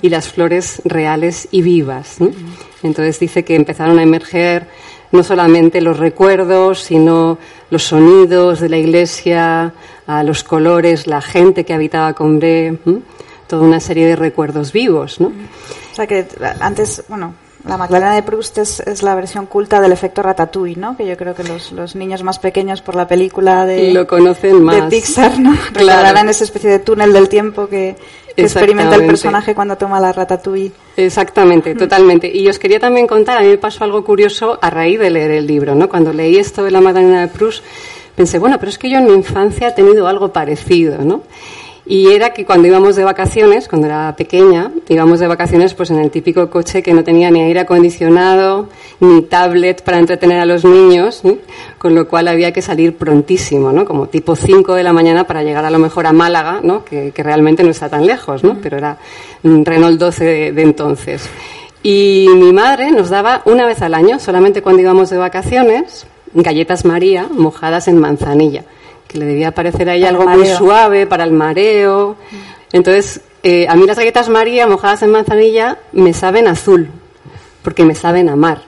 y 0.00 0.08
las 0.08 0.28
flores 0.28 0.80
reales 0.84 1.48
y 1.50 1.60
vivas. 1.60 2.16
Entonces 2.82 3.20
dice 3.20 3.44
que 3.44 3.54
empezaron 3.54 3.98
a 3.98 4.02
emerger 4.02 4.68
no 5.12 5.22
solamente 5.22 5.80
los 5.80 5.98
recuerdos, 5.98 6.82
sino 6.82 7.38
los 7.70 7.82
sonidos 7.82 8.60
de 8.60 8.68
la 8.68 8.78
iglesia, 8.78 9.72
los 10.22 10.44
colores, 10.44 11.06
la 11.06 11.20
gente 11.20 11.64
que 11.64 11.74
habitaba 11.74 12.12
con 12.12 12.38
B, 12.38 12.78
toda 13.46 13.62
una 13.62 13.80
serie 13.80 14.06
de 14.06 14.16
recuerdos 14.16 14.72
vivos, 14.72 15.20
¿no? 15.20 15.28
O 15.28 15.94
sea 15.94 16.06
que 16.06 16.26
antes, 16.60 17.04
bueno, 17.08 17.34
la 17.66 17.76
Magdalena 17.76 18.14
de 18.14 18.22
Proust 18.22 18.58
es, 18.58 19.02
la 19.02 19.14
versión 19.14 19.46
culta 19.46 19.80
del 19.80 19.90
efecto 19.90 20.22
Ratatouille, 20.22 20.78
¿no? 20.78 20.96
Que 20.96 21.06
yo 21.06 21.16
creo 21.16 21.34
que 21.34 21.42
los, 21.42 21.96
niños 21.96 22.22
más 22.22 22.38
pequeños 22.38 22.80
por 22.80 22.94
la 22.94 23.08
película 23.08 23.66
de, 23.66 23.92
Lo 23.92 24.06
conocen 24.06 24.62
más. 24.62 24.76
de 24.76 24.82
Pixar, 24.82 25.38
¿no? 25.40 25.52
Recordarán 25.72 26.28
esa 26.28 26.44
especie 26.44 26.70
de 26.70 26.78
túnel 26.78 27.12
del 27.12 27.28
tiempo 27.28 27.66
que, 27.66 27.96
experimenta 28.36 28.96
el 28.96 29.06
personaje 29.06 29.54
cuando 29.54 29.76
toma 29.76 29.98
la 29.98 30.12
Ratatouille. 30.12 30.70
Exactamente, 30.96 31.74
totalmente. 31.74 32.30
Y 32.32 32.46
os 32.48 32.58
quería 32.58 32.78
también 32.78 33.06
contar, 33.06 33.38
a 33.38 33.40
mí 33.40 33.48
me 33.48 33.58
pasó 33.58 33.82
algo 33.82 34.04
curioso 34.04 34.58
a 34.60 34.68
raíz 34.68 35.00
de 35.00 35.10
leer 35.10 35.30
el 35.30 35.46
libro, 35.46 35.74
¿no? 35.74 35.88
Cuando 35.88 36.12
leí 36.12 36.36
esto 36.36 36.62
de 36.62 36.70
la 36.70 36.80
Magdalena 36.82 37.22
de 37.22 37.28
Proust, 37.28 37.64
pensé, 38.16 38.38
bueno, 38.38 38.56
pero 38.58 38.70
es 38.70 38.78
que 38.78 38.90
yo 38.90 38.98
en 38.98 39.06
mi 39.06 39.12
infancia 39.12 39.68
he 39.68 39.72
tenido 39.72 40.08
algo 40.08 40.32
parecido, 40.32 41.04
¿no? 41.04 41.22
Y 41.88 42.08
era 42.08 42.30
que 42.30 42.44
cuando 42.44 42.66
íbamos 42.66 42.96
de 42.96 43.04
vacaciones, 43.04 43.68
cuando 43.68 43.86
era 43.86 44.16
pequeña, 44.16 44.72
íbamos 44.88 45.20
de 45.20 45.28
vacaciones 45.28 45.72
pues 45.74 45.90
en 45.90 46.00
el 46.00 46.10
típico 46.10 46.50
coche 46.50 46.82
que 46.82 46.92
no 46.92 47.04
tenía 47.04 47.30
ni 47.30 47.42
aire 47.42 47.60
acondicionado, 47.60 48.68
ni 48.98 49.22
tablet 49.22 49.82
para 49.84 49.98
entretener 50.00 50.40
a 50.40 50.46
los 50.46 50.64
niños, 50.64 51.22
con 51.78 51.94
lo 51.94 52.08
cual 52.08 52.26
había 52.26 52.52
que 52.52 52.60
salir 52.60 52.96
prontísimo, 52.96 53.70
¿no? 53.70 53.84
Como 53.84 54.08
tipo 54.08 54.34
5 54.34 54.74
de 54.74 54.82
la 54.82 54.92
mañana 54.92 55.28
para 55.28 55.44
llegar 55.44 55.64
a 55.64 55.70
lo 55.70 55.78
mejor 55.78 56.08
a 56.08 56.12
Málaga, 56.12 56.58
¿no? 56.60 56.84
Que, 56.84 57.12
realmente 57.16 57.62
no 57.62 57.70
está 57.70 57.88
tan 57.88 58.04
lejos, 58.04 58.42
¿no? 58.42 58.58
Pero 58.60 58.78
era 58.78 58.98
un 59.44 59.64
Renault 59.64 60.00
12 60.00 60.52
de 60.52 60.62
entonces. 60.62 61.30
Y 61.84 62.26
mi 62.34 62.52
madre 62.52 62.90
nos 62.90 63.10
daba 63.10 63.42
una 63.44 63.64
vez 63.64 63.80
al 63.82 63.94
año, 63.94 64.18
solamente 64.18 64.60
cuando 64.60 64.82
íbamos 64.82 65.08
de 65.08 65.18
vacaciones, 65.18 66.04
galletas 66.36 66.84
María 66.84 67.28
mojadas 67.30 67.88
en 67.88 67.98
manzanilla 67.98 68.64
que 69.06 69.18
le 69.18 69.24
debía 69.24 69.52
parecer 69.52 69.88
a 69.88 69.94
ella 69.94 70.08
algo 70.08 70.26
muy 70.26 70.46
suave 70.46 71.06
para 71.06 71.24
el 71.24 71.32
mareo. 71.32 72.16
Entonces, 72.72 73.20
eh, 73.42 73.66
a 73.68 73.76
mí 73.76 73.86
las 73.86 73.96
galletas 73.96 74.28
María 74.28 74.66
mojadas 74.66 75.02
en 75.02 75.10
manzanilla 75.10 75.78
me 75.92 76.12
saben 76.12 76.48
azul, 76.48 76.90
porque 77.62 77.84
me 77.84 77.94
saben 77.94 78.28
a 78.28 78.36
mar. 78.36 78.62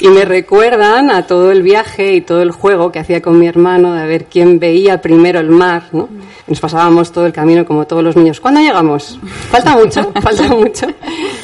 Y 0.00 0.08
me 0.08 0.24
recuerdan 0.24 1.10
a 1.10 1.26
todo 1.26 1.50
el 1.50 1.62
viaje 1.62 2.14
y 2.14 2.20
todo 2.20 2.42
el 2.42 2.50
juego 2.50 2.92
que 2.92 2.98
hacía 2.98 3.22
con 3.22 3.38
mi 3.38 3.46
hermano 3.46 3.94
de 3.94 4.06
ver 4.06 4.26
quién 4.26 4.58
veía 4.58 5.00
primero 5.00 5.40
el 5.40 5.48
mar. 5.48 5.84
¿no? 5.92 6.08
Nos 6.46 6.60
pasábamos 6.60 7.12
todo 7.12 7.26
el 7.26 7.32
camino 7.32 7.64
como 7.64 7.86
todos 7.86 8.04
los 8.04 8.16
niños. 8.16 8.40
¿Cuándo 8.40 8.60
llegamos? 8.60 9.18
Falta 9.50 9.76
mucho, 9.76 10.12
falta 10.22 10.48
mucho. 10.48 10.86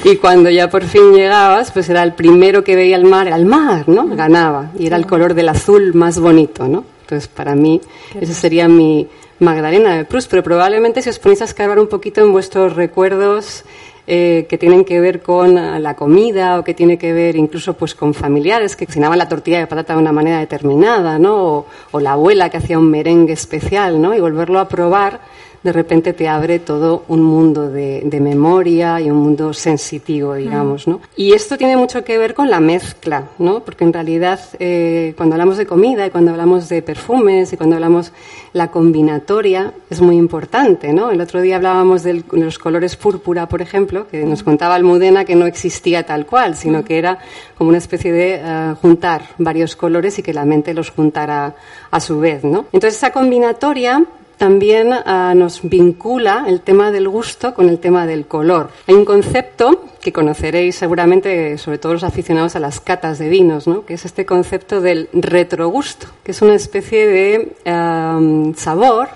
Y 0.04 0.16
cuando 0.16 0.50
ya 0.50 0.68
por 0.68 0.84
fin 0.84 1.12
llegabas, 1.12 1.70
pues 1.70 1.88
era 1.88 2.02
el 2.02 2.12
primero 2.12 2.62
que 2.62 2.76
veía 2.76 2.96
el 2.96 3.04
mar, 3.04 3.26
era 3.26 3.36
el 3.36 3.46
mar, 3.46 3.88
¿no? 3.88 4.06
Ganaba. 4.08 4.70
Y 4.78 4.86
era 4.86 4.96
el 4.96 5.06
color 5.06 5.34
del 5.34 5.48
azul 5.48 5.94
más 5.94 6.20
bonito, 6.20 6.68
¿no? 6.68 6.84
Entonces, 7.02 7.28
para 7.28 7.54
mí, 7.54 7.80
esa 8.20 8.32
sería 8.32 8.68
mi 8.68 9.08
Magdalena 9.38 9.96
de 9.96 10.04
Proust, 10.04 10.30
pero 10.30 10.42
probablemente 10.42 11.02
si 11.02 11.10
os 11.10 11.18
ponéis 11.18 11.42
a 11.42 11.44
escarbar 11.44 11.78
un 11.78 11.88
poquito 11.88 12.20
en 12.20 12.32
vuestros 12.32 12.76
recuerdos 12.76 13.64
eh, 14.06 14.46
que 14.48 14.58
tienen 14.58 14.84
que 14.84 14.98
ver 15.00 15.22
con 15.22 15.54
la 15.54 15.94
comida 15.94 16.58
o 16.58 16.64
que 16.64 16.74
tiene 16.74 16.98
que 16.98 17.12
ver 17.12 17.36
incluso 17.36 17.74
pues 17.74 17.94
con 17.94 18.14
familiares 18.14 18.74
que 18.74 18.86
cocinaban 18.86 19.16
la 19.16 19.28
tortilla 19.28 19.60
de 19.60 19.68
patata 19.68 19.94
de 19.94 20.00
una 20.00 20.10
manera 20.10 20.40
determinada, 20.40 21.20
¿no? 21.20 21.66
O, 21.92 22.00
la 22.00 22.12
abuela 22.12 22.50
que 22.50 22.56
hacía 22.56 22.78
un 22.78 22.90
merengue 22.90 23.32
especial, 23.32 24.00
¿no? 24.02 24.12
Y 24.12 24.20
volverlo 24.20 24.58
a 24.58 24.68
probar 24.68 25.20
de 25.62 25.72
repente 25.72 26.12
te 26.12 26.28
abre 26.28 26.58
todo 26.58 27.04
un 27.08 27.22
mundo 27.22 27.70
de, 27.70 28.02
memoria 28.20 29.00
y 29.00 29.10
un 29.10 29.16
mundo 29.18 29.52
sensitivo, 29.52 30.34
digamos, 30.34 30.86
¿no? 30.86 31.00
Y 31.16 31.32
esto 31.32 31.56
tiene 31.56 31.76
mucho 31.76 32.04
que 32.04 32.18
ver 32.18 32.34
con 32.34 32.50
la 32.50 32.60
mezcla, 32.60 33.24
¿no? 33.38 33.60
Porque 33.60 33.84
en 33.84 33.92
realidad 33.92 34.40
eh, 34.58 35.14
cuando 35.16 35.34
hablamos 35.34 35.56
de 35.56 35.66
comida 35.66 36.06
y 36.06 36.10
cuando 36.10 36.30
hablamos 36.30 36.68
de 36.68 36.82
perfumes 36.82 37.52
y 37.52 37.56
cuando 37.56 37.76
hablamos 37.76 38.12
la 38.52 38.70
combinatoria 38.70 39.72
es 39.90 40.00
muy 40.00 40.16
importante, 40.16 40.92
¿no? 40.92 41.10
El 41.10 41.20
otro 41.20 41.40
día 41.40 41.56
hablábamos 41.56 42.02
de 42.02 42.22
los 42.32 42.58
colores 42.58 42.96
púrpura, 42.96 43.48
por 43.48 43.62
ejemplo, 43.62 44.06
que 44.08 44.24
nos 44.24 44.42
contaba 44.42 44.74
Almudena 44.74 45.24
que 45.24 45.34
no 45.34 45.46
existía 45.46 46.04
tal 46.04 46.26
cual, 46.26 46.56
sino 46.56 46.84
que 46.84 46.98
era 46.98 47.18
como 47.56 47.70
una 47.70 47.78
especie 47.78 48.12
de 48.12 48.40
eh, 48.42 48.74
juntar 48.80 49.22
varios 49.38 49.76
colores 49.76 50.18
y 50.18 50.22
que 50.22 50.32
la 50.32 50.44
mente 50.44 50.74
los 50.74 50.90
juntara 50.90 51.54
a 51.90 52.00
su 52.00 52.20
vez, 52.20 52.44
¿no? 52.44 52.66
Entonces 52.72 52.96
esa 52.96 53.10
combinatoria 53.10 54.04
también 54.42 54.92
ah, 54.92 55.34
nos 55.36 55.60
vincula 55.62 56.46
el 56.48 56.62
tema 56.62 56.90
del 56.90 57.08
gusto 57.08 57.54
con 57.54 57.68
el 57.68 57.78
tema 57.78 58.08
del 58.08 58.26
color. 58.26 58.70
Hay 58.88 58.94
un 58.96 59.04
concepto 59.04 59.84
que 60.00 60.12
conoceréis 60.12 60.74
seguramente, 60.74 61.56
sobre 61.58 61.78
todo 61.78 61.92
los 61.92 62.02
aficionados 62.02 62.56
a 62.56 62.58
las 62.58 62.80
catas 62.80 63.20
de 63.20 63.28
vinos, 63.28 63.68
¿no? 63.68 63.86
que 63.86 63.94
es 63.94 64.04
este 64.04 64.26
concepto 64.26 64.80
del 64.80 65.08
retrogusto, 65.12 66.08
que 66.24 66.32
es 66.32 66.42
una 66.42 66.56
especie 66.56 67.06
de 67.06 68.54
sabor 68.56 69.10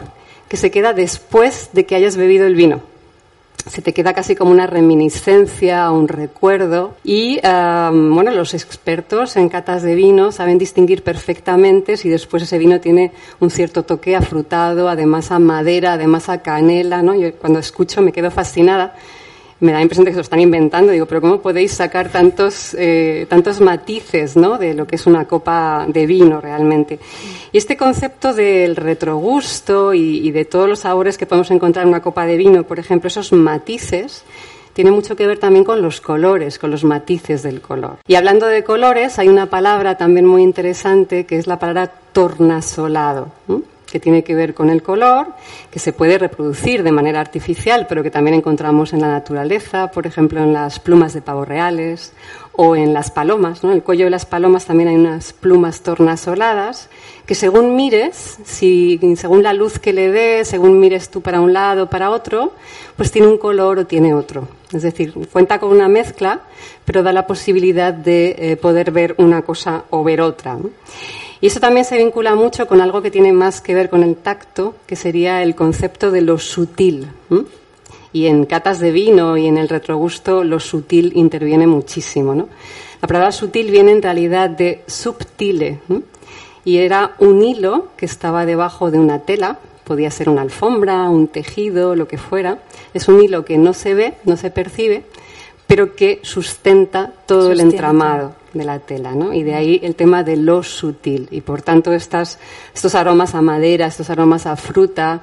que 0.47 0.57
se 0.57 0.71
queda 0.71 0.93
después 0.93 1.71
de 1.73 1.87
que 1.87 1.97
hayas 1.97 2.17
bebido 2.17 2.47
el 2.47 2.55
vino 2.55 2.83
se 3.67 3.83
te 3.83 3.93
queda 3.93 4.15
casi 4.15 4.37
como 4.37 4.51
una 4.53 4.67
reminiscencia, 4.67 5.91
un 5.91 6.09
recuerdo. 6.09 6.95
Y 7.05 7.41
bueno, 7.43 8.31
los 8.31 8.55
expertos 8.55 9.37
en 9.37 9.49
catas 9.49 9.83
de 9.83 9.95
vino 9.95 10.33
saben 10.33 10.59
distinguir 10.59 11.03
perfectamente 11.03 11.97
si 11.97 12.09
después 12.09 12.45
ese 12.45 12.59
vino 12.59 12.81
tiene 12.81 13.13
un 13.41 13.51
cierto 13.51 13.83
toque 13.83 14.17
afrutado, 14.17 14.89
además 14.89 15.31
a 15.33 15.39
madera, 15.39 15.95
además 15.95 16.29
a 16.29 16.43
canela. 16.43 17.03
¿no? 17.03 17.15
Yo 17.15 17.35
cuando 17.35 17.59
escucho 17.59 18.03
me 18.03 18.13
quedo 18.13 18.31
fascinada 18.31 18.95
me 19.61 19.73
da 19.73 19.79
la 19.79 19.83
impresión 19.83 20.05
de 20.05 20.11
que 20.11 20.15
se 20.15 20.19
lo 20.19 20.23
están 20.23 20.41
inventando. 20.41 20.93
Digo, 20.93 21.07
pero 21.07 21.21
¿cómo 21.21 21.41
podéis 21.41 21.73
sacar 21.73 22.11
tantos, 22.11 22.75
eh, 22.75 23.27
tantos 23.29 23.61
matices 23.61 24.37
¿no? 24.37 24.59
de 24.59 24.75
lo 24.75 24.87
que 24.87 24.97
es 24.97 25.07
una 25.07 25.27
copa 25.27 25.87
de 25.89 26.07
vino 26.07 26.41
realmente? 26.41 26.99
Y 27.53 27.59
este 27.59 27.77
concepto 27.77 28.35
del 28.35 28.77
retrogusto 28.77 29.95
y, 29.95 30.31
de 30.31 30.45
todos 30.45 30.69
los 30.69 30.81
sabores 30.81 31.17
que 31.17 31.27
podemos 31.27 31.51
encontrar 31.51 31.85
en 31.85 31.91
una 31.91 32.03
copa 32.03 32.27
de 32.27 32.37
vino, 32.37 32.65
por 32.65 32.79
ejemplo, 32.79 33.09
esos 33.09 33.33
matices, 33.33 34.25
tiene 34.75 34.91
mucho 34.91 35.17
que 35.17 35.27
ver 35.27 35.39
también 35.39 35.65
con 35.65 35.81
los 35.81 36.03
colores, 36.03 36.59
con 36.59 36.71
los 36.71 36.85
matices 36.85 37.43
del 37.43 37.63
color. 37.63 37.97
Y 38.07 38.17
hablando 38.17 38.47
de 38.47 38.63
colores, 38.63 39.19
hay 39.19 39.29
una 39.29 39.47
palabra 39.47 39.97
también 39.97 40.27
muy 40.27 40.43
interesante 40.43 41.25
que 41.25 41.39
es 41.39 41.47
la 41.47 41.59
palabra 41.59 41.91
tornasolado 42.13 43.33
que 43.97 44.01
tiene 44.01 44.23
que 44.23 44.35
ver 44.35 44.53
con 44.53 44.69
el 44.69 44.83
color, 44.83 45.29
que 45.71 45.79
se 45.79 45.95
puede 45.95 46.19
reproducir 46.19 46.83
de 46.83 46.93
manera 46.93 47.19
artificial, 47.19 47.87
pero 47.89 48.03
que 48.03 48.11
también 48.11 48.35
encontramos 48.35 48.93
en 48.93 49.01
la 49.01 49.09
naturaleza, 49.09 49.91
por 49.91 50.07
ejemplo, 50.07 50.43
en 50.43 50.53
las 50.53 50.81
plumas 50.81 51.15
de 51.15 51.23
pavos 51.23 51.49
reales 51.49 52.13
o 52.53 52.77
en 52.77 52.93
las 52.93 53.11
palomas. 53.11 53.65
En 53.65 53.71
el 53.71 53.83
cuello 53.83 54.05
de 54.05 54.11
las 54.11 54.27
palomas 54.27 54.67
también 54.67 54.91
hay 54.91 54.97
unas 54.97 55.33
plumas 55.33 55.81
tornasoladas 55.81 56.91
que 57.25 57.35
según 57.35 57.75
mires, 57.75 58.37
según 58.45 59.43
la 59.43 59.55
luz 59.55 59.79
que 59.79 59.95
le 59.95 60.11
des, 60.11 60.47
según 60.47 60.79
mires 60.79 61.09
tú 61.09 61.23
para 61.23 61.41
un 61.41 61.55
lado 61.55 61.85
o 61.85 61.91
para 61.91 62.11
otro, 62.11 62.53
pues 62.97 63.11
tiene 63.11 63.29
un 63.29 63.39
color 63.39 63.79
o 63.79 63.87
tiene 63.87 64.13
otro. 64.13 64.47
Es 64.75 64.83
decir, 64.83 65.15
cuenta 65.33 65.59
con 65.59 65.71
una 65.71 65.89
mezcla, 65.89 66.43
pero 66.85 67.03
da 67.03 67.15
la 67.15 67.27
posibilidad 67.27 67.95
de 67.95 68.37
eh, 68.39 68.57
poder 68.59 68.91
ver 68.91 69.15
una 69.17 69.41
cosa 69.41 69.85
o 69.89 70.05
ver 70.05 70.21
otra. 70.21 70.59
Y 71.41 71.49
eso 71.49 71.61
también 71.61 71.85
se 71.85 71.99
vincula 71.99 72.35
mucho 72.35 72.67
con 72.67 72.81
algo 72.81 73.03
que 73.03 73.11
tiene 73.11 73.33
más 73.33 73.61
que 73.61 73.75
ver 73.75 73.91
con 73.91 74.03
el 74.03 74.17
tacto, 74.17 74.75
que 74.87 74.97
sería 74.97 75.43
el 75.43 75.55
concepto 75.55 76.11
de 76.11 76.23
lo 76.23 76.39
sutil. 76.39 77.09
Y 78.13 78.27
en 78.27 78.47
catas 78.47 78.81
de 78.81 78.93
vino 78.93 79.37
y 79.37 79.47
en 79.47 79.59
el 79.59 79.69
retrogusto 79.69 80.45
lo 80.45 80.61
sutil 80.61 81.13
interviene 81.15 81.67
muchísimo. 81.67 82.35
¿no? 82.35 82.49
La 83.03 83.09
palabra 83.09 83.33
sutil 83.33 83.71
viene 83.71 83.93
en 83.93 84.03
realidad 84.03 84.49
de 84.49 84.83
subtile 84.87 85.81
y 86.65 86.79
era 86.79 87.15
un 87.19 87.43
hilo 87.43 87.89
que 87.97 88.07
estaba 88.07 88.47
debajo 88.47 88.91
de 88.91 88.99
una 88.99 89.21
tela, 89.21 89.59
podía 89.85 90.11
ser 90.11 90.29
una 90.29 90.43
alfombra, 90.43 91.09
un 91.09 91.29
tejido, 91.29 91.95
lo 91.95 92.09
que 92.09 92.19
fuera. 92.19 92.59
Es 92.93 93.07
un 93.07 93.23
hilo 93.23 93.45
que 93.45 93.57
no 93.57 93.73
se 93.73 93.95
ve, 93.95 94.15
no 94.25 94.37
se 94.37 94.51
percibe, 94.51 95.05
pero 95.67 95.95
que 95.97 96.21
sustenta 96.23 97.13
todo 97.27 97.53
el 97.53 97.61
entramado 97.61 98.35
de 98.57 98.65
la 98.65 98.79
tela, 98.79 99.15
¿no? 99.15 99.33
Y 99.33 99.43
de 99.43 99.55
ahí 99.55 99.81
el 99.83 99.95
tema 99.95 100.23
de 100.23 100.37
lo 100.37 100.63
sutil. 100.63 101.29
Y 101.31 101.41
por 101.43 101.63
tanto 101.63 101.93
estas, 101.93 102.39
estos 102.75 102.95
aromas 102.95 103.35
a 103.35 103.43
madera, 103.43 103.87
estos 103.87 104.11
aromas 104.11 104.47
a 104.47 104.57
fruta 104.57 105.23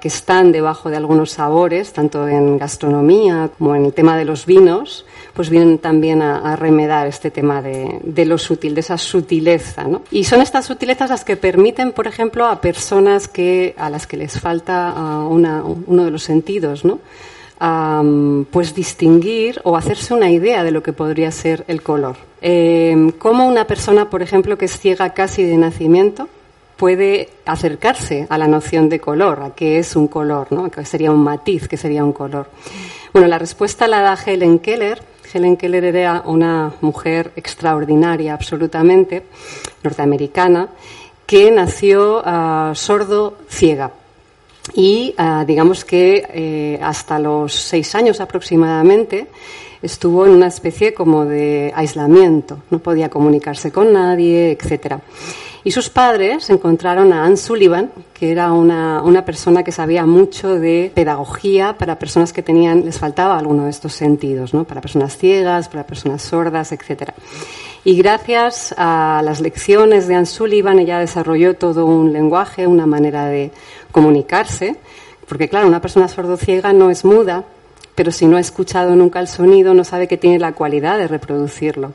que 0.00 0.08
están 0.08 0.52
debajo 0.52 0.90
de 0.90 0.96
algunos 0.96 1.30
sabores, 1.30 1.92
tanto 1.92 2.28
en 2.28 2.58
gastronomía 2.58 3.50
como 3.58 3.74
en 3.74 3.86
el 3.86 3.92
tema 3.94 4.16
de 4.16 4.24
los 4.24 4.44
vinos, 4.44 5.06
pues 5.32 5.48
vienen 5.50 5.78
también 5.78 6.22
a, 6.22 6.54
remedar 6.56 7.06
este 7.06 7.30
tema 7.30 7.62
de, 7.62 7.98
de, 8.02 8.24
lo 8.24 8.38
sutil, 8.38 8.74
de 8.74 8.80
esa 8.80 8.98
sutileza, 8.98 9.84
¿no? 9.84 10.02
Y 10.10 10.24
son 10.24 10.40
estas 10.40 10.66
sutilezas 10.66 11.10
las 11.10 11.24
que 11.24 11.36
permiten, 11.36 11.92
por 11.92 12.06
ejemplo, 12.06 12.46
a 12.46 12.60
personas 12.60 13.26
que, 13.26 13.74
a 13.76 13.90
las 13.90 14.06
que 14.06 14.16
les 14.16 14.38
falta 14.38 14.90
ah, 14.90 15.26
una, 15.26 15.64
uno 15.64 16.04
de 16.04 16.10
los 16.10 16.22
sentidos, 16.22 16.84
¿no? 16.84 17.00
Pues 17.58 18.74
distinguir 18.74 19.60
o 19.64 19.76
hacerse 19.76 20.12
una 20.12 20.30
idea 20.30 20.62
de 20.64 20.70
lo 20.70 20.82
que 20.82 20.92
podría 20.92 21.30
ser 21.30 21.64
el 21.68 21.82
color. 21.82 22.16
Eh, 22.40 23.12
¿Cómo 23.18 23.46
una 23.46 23.66
persona, 23.66 24.10
por 24.10 24.22
ejemplo, 24.22 24.58
que 24.58 24.66
es 24.66 24.78
ciega 24.78 25.14
casi 25.14 25.44
de 25.44 25.56
nacimiento, 25.56 26.28
puede 26.76 27.30
acercarse 27.46 28.26
a 28.28 28.36
la 28.38 28.48
noción 28.48 28.88
de 28.88 29.00
color, 29.00 29.42
a 29.42 29.54
qué 29.54 29.78
es 29.78 29.96
un 29.96 30.08
color, 30.08 30.48
¿no? 30.50 30.70
que 30.70 30.84
sería 30.84 31.12
un 31.12 31.22
matiz, 31.22 31.68
que 31.68 31.76
sería 31.76 32.04
un 32.04 32.12
color. 32.12 32.48
Bueno, 33.12 33.28
la 33.28 33.38
respuesta 33.38 33.86
la 33.86 34.00
da 34.00 34.18
Helen 34.26 34.58
Keller. 34.58 35.00
Helen 35.32 35.56
Keller 35.56 35.84
era 35.84 36.22
una 36.26 36.74
mujer 36.80 37.32
extraordinaria, 37.36 38.34
absolutamente, 38.34 39.24
norteamericana, 39.82 40.68
que 41.26 41.50
nació 41.50 42.22
ah, 42.24 42.72
sordo 42.74 43.38
ciega 43.48 43.90
y 44.72 45.14
ah, 45.18 45.44
digamos 45.46 45.84
que 45.84 46.26
eh, 46.28 46.78
hasta 46.82 47.18
los 47.18 47.52
seis 47.52 47.94
años 47.94 48.20
aproximadamente 48.20 49.26
estuvo 49.82 50.24
en 50.24 50.32
una 50.32 50.46
especie 50.46 50.94
como 50.94 51.26
de 51.26 51.70
aislamiento, 51.74 52.58
no 52.70 52.78
podía 52.78 53.10
comunicarse 53.10 53.70
con 53.70 53.92
nadie, 53.92 54.52
etcétera. 54.52 55.00
Y 55.62 55.70
sus 55.70 55.88
padres 55.88 56.48
encontraron 56.50 57.12
a 57.12 57.24
Anne 57.24 57.38
Sullivan, 57.38 57.90
que 58.12 58.30
era 58.30 58.52
una, 58.52 59.02
una, 59.02 59.24
persona 59.24 59.62
que 59.62 59.72
sabía 59.72 60.04
mucho 60.04 60.58
de 60.58 60.92
pedagogía 60.94 61.76
para 61.78 61.98
personas 61.98 62.34
que 62.34 62.42
tenían, 62.42 62.84
les 62.84 62.98
faltaba 62.98 63.38
alguno 63.38 63.64
de 63.64 63.70
estos 63.70 63.94
sentidos, 63.94 64.52
¿no? 64.52 64.64
para 64.64 64.82
personas 64.82 65.16
ciegas, 65.16 65.68
para 65.68 65.86
personas 65.86 66.20
sordas, 66.20 66.72
etcétera. 66.72 67.14
Y 67.86 67.96
gracias 67.98 68.74
a 68.78 69.20
las 69.22 69.42
lecciones 69.42 70.08
de 70.08 70.14
Anne 70.14 70.24
Sullivan, 70.24 70.78
ella 70.78 70.98
desarrolló 70.98 71.54
todo 71.54 71.84
un 71.84 72.14
lenguaje, 72.14 72.66
una 72.66 72.86
manera 72.86 73.26
de 73.26 73.50
comunicarse, 73.92 74.76
porque 75.28 75.50
claro, 75.50 75.68
una 75.68 75.82
persona 75.82 76.08
sordociega 76.08 76.72
no 76.72 76.88
es 76.88 77.04
muda, 77.04 77.44
pero 77.94 78.10
si 78.10 78.24
no 78.24 78.38
ha 78.38 78.40
escuchado 78.40 78.96
nunca 78.96 79.20
el 79.20 79.28
sonido, 79.28 79.74
no 79.74 79.84
sabe 79.84 80.08
que 80.08 80.16
tiene 80.16 80.38
la 80.38 80.52
cualidad 80.52 80.96
de 80.96 81.08
reproducirlo. 81.08 81.92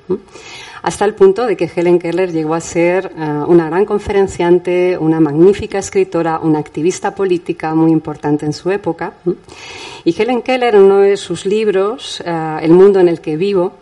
Hasta 0.83 1.05
el 1.05 1.15
punto 1.15 1.47
de 1.47 1.57
que 1.57 1.69
Helen 1.75 1.97
Keller 1.97 2.31
llegó 2.31 2.53
a 2.53 2.61
ser 2.61 3.11
eh, 3.17 3.21
una 3.47 3.65
gran 3.65 3.83
conferenciante, 3.83 4.95
una 4.97 5.19
magnífica 5.19 5.79
escritora, 5.79 6.39
una 6.39 6.59
activista 6.59 7.15
política 7.15 7.73
muy 7.73 7.91
importante 7.91 8.45
en 8.45 8.53
su 8.53 8.71
época. 8.71 9.13
Y 10.05 10.15
Helen 10.21 10.41
Keller, 10.41 10.75
en 10.75 10.83
uno 10.83 10.99
de 10.99 11.17
sus 11.17 11.45
libros, 11.45 12.21
eh, 12.25 12.59
El 12.61 12.71
mundo 12.71 12.99
en 12.99 13.09
el 13.09 13.19
que 13.19 13.35
vivo, 13.35 13.73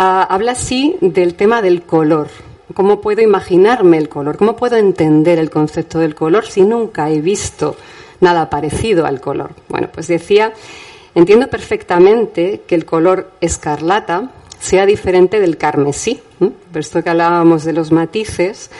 ah, 0.00 0.26
habla 0.28 0.52
así 0.52 0.96
del 1.00 1.34
tema 1.34 1.62
del 1.62 1.82
color. 1.82 2.28
¿Cómo 2.74 3.00
puedo 3.00 3.20
imaginarme 3.20 3.98
el 3.98 4.08
color? 4.08 4.36
¿Cómo 4.36 4.56
puedo 4.56 4.76
entender 4.76 5.38
el 5.38 5.50
concepto 5.50 5.98
del 5.98 6.14
color 6.14 6.46
si 6.46 6.62
nunca 6.62 7.10
he 7.10 7.20
visto 7.20 7.76
nada 8.20 8.48
parecido 8.48 9.06
al 9.06 9.20
color? 9.20 9.50
Bueno, 9.68 9.88
pues 9.92 10.06
decía, 10.06 10.52
entiendo 11.14 11.48
perfectamente 11.48 12.62
que 12.66 12.76
el 12.76 12.84
color 12.84 13.32
escarlata 13.40 14.30
sea 14.60 14.86
diferente 14.86 15.40
del 15.40 15.56
carmesí, 15.56 16.20
por 16.38 16.80
esto 16.80 17.02
que 17.02 17.10
hablábamos 17.10 17.64
de 17.64 17.72
los 17.72 17.90
matices, 17.92 18.70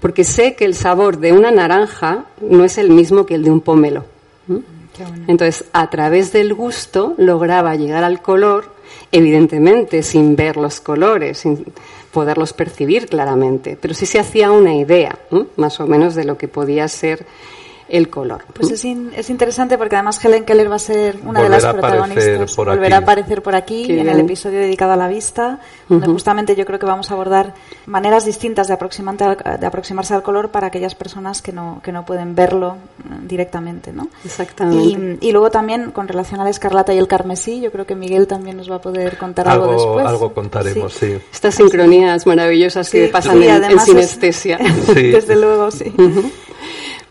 porque 0.00 0.24
sé 0.24 0.54
que 0.54 0.64
el 0.64 0.74
sabor 0.74 1.18
de 1.18 1.32
una 1.32 1.50
naranja 1.50 2.26
no 2.40 2.64
es 2.64 2.78
el 2.78 2.90
mismo 2.90 3.26
que 3.26 3.34
el 3.34 3.44
de 3.44 3.50
un 3.50 3.60
pomelo. 3.60 4.04
Entonces, 5.26 5.64
a 5.72 5.88
través 5.88 6.32
del 6.32 6.52
gusto 6.52 7.14
lograba 7.16 7.74
llegar 7.74 8.04
al 8.04 8.20
color, 8.20 8.74
evidentemente 9.12 10.02
sin 10.02 10.36
ver 10.36 10.56
los 10.56 10.80
colores, 10.80 11.38
sin 11.38 11.64
poderlos 12.12 12.52
percibir 12.52 13.06
claramente, 13.06 13.76
pero 13.80 13.94
sí 13.94 14.06
se 14.06 14.18
hacía 14.18 14.50
una 14.50 14.74
idea, 14.74 15.18
más 15.56 15.80
o 15.80 15.86
menos, 15.86 16.14
de 16.14 16.24
lo 16.24 16.36
que 16.36 16.48
podía 16.48 16.88
ser 16.88 17.26
el 17.90 18.08
color. 18.08 18.44
Pues 18.54 18.70
es, 18.70 18.84
es, 18.84 19.30
interesante 19.30 19.76
porque 19.76 19.96
además 19.96 20.24
Helen 20.24 20.44
Keller 20.44 20.70
va 20.70 20.76
a 20.76 20.80
ser 20.80 21.18
una 21.24 21.42
de 21.42 21.48
las 21.48 21.64
protagonistas. 21.66 22.56
Volverá 22.56 22.96
a 22.96 23.00
aparecer 23.00 23.42
por 23.42 23.54
aquí 23.54 23.90
en 23.90 24.08
el 24.08 24.20
episodio 24.20 24.60
dedicado 24.60 24.92
a 24.92 24.96
la 24.96 25.08
vista, 25.08 25.60
donde 25.88 26.06
justamente 26.06 26.54
yo 26.54 26.64
creo 26.64 26.78
que 26.78 26.86
vamos 26.86 27.10
a 27.10 27.14
abordar 27.14 27.54
maneras 27.86 28.24
distintas 28.24 28.68
de, 28.68 28.76
de 28.76 29.66
aproximarse 29.66 30.14
al 30.14 30.22
color 30.22 30.50
para 30.50 30.68
aquellas 30.68 30.94
personas 30.94 31.42
que 31.42 31.52
no, 31.52 31.80
que 31.82 31.92
no 31.92 32.04
pueden 32.04 32.34
verlo 32.34 32.76
mm, 33.04 33.26
directamente. 33.26 33.92
¿no? 33.92 34.08
Exactamente. 34.24 35.18
Y, 35.20 35.32
luego 35.32 35.50
también 35.50 35.90
con 35.90 36.08
relación 36.08 36.40
a 36.40 36.44
la 36.44 36.50
escarlata 36.50 36.94
y 36.94 36.98
el 36.98 37.08
carmesí, 37.08 37.60
yo 37.60 37.72
creo 37.72 37.86
que 37.86 37.94
Miguel 37.94 38.26
también 38.26 38.56
nos 38.56 38.70
va 38.70 38.76
a 38.76 38.80
poder 38.80 39.16
contar 39.16 39.48
algo, 39.48 39.72
después. 39.72 40.06
Algo 40.06 40.32
contaremos, 40.32 40.92
sí. 40.92 41.16
Estas 41.32 41.54
sincronías 41.54 42.26
maravillosas 42.26 42.88
que 42.90 43.08
pasan 43.08 43.42
en, 43.42 43.80
sinestesia. 43.80 44.58
Desde 44.94 45.36
luego, 45.36 45.70
sí. 45.70 45.92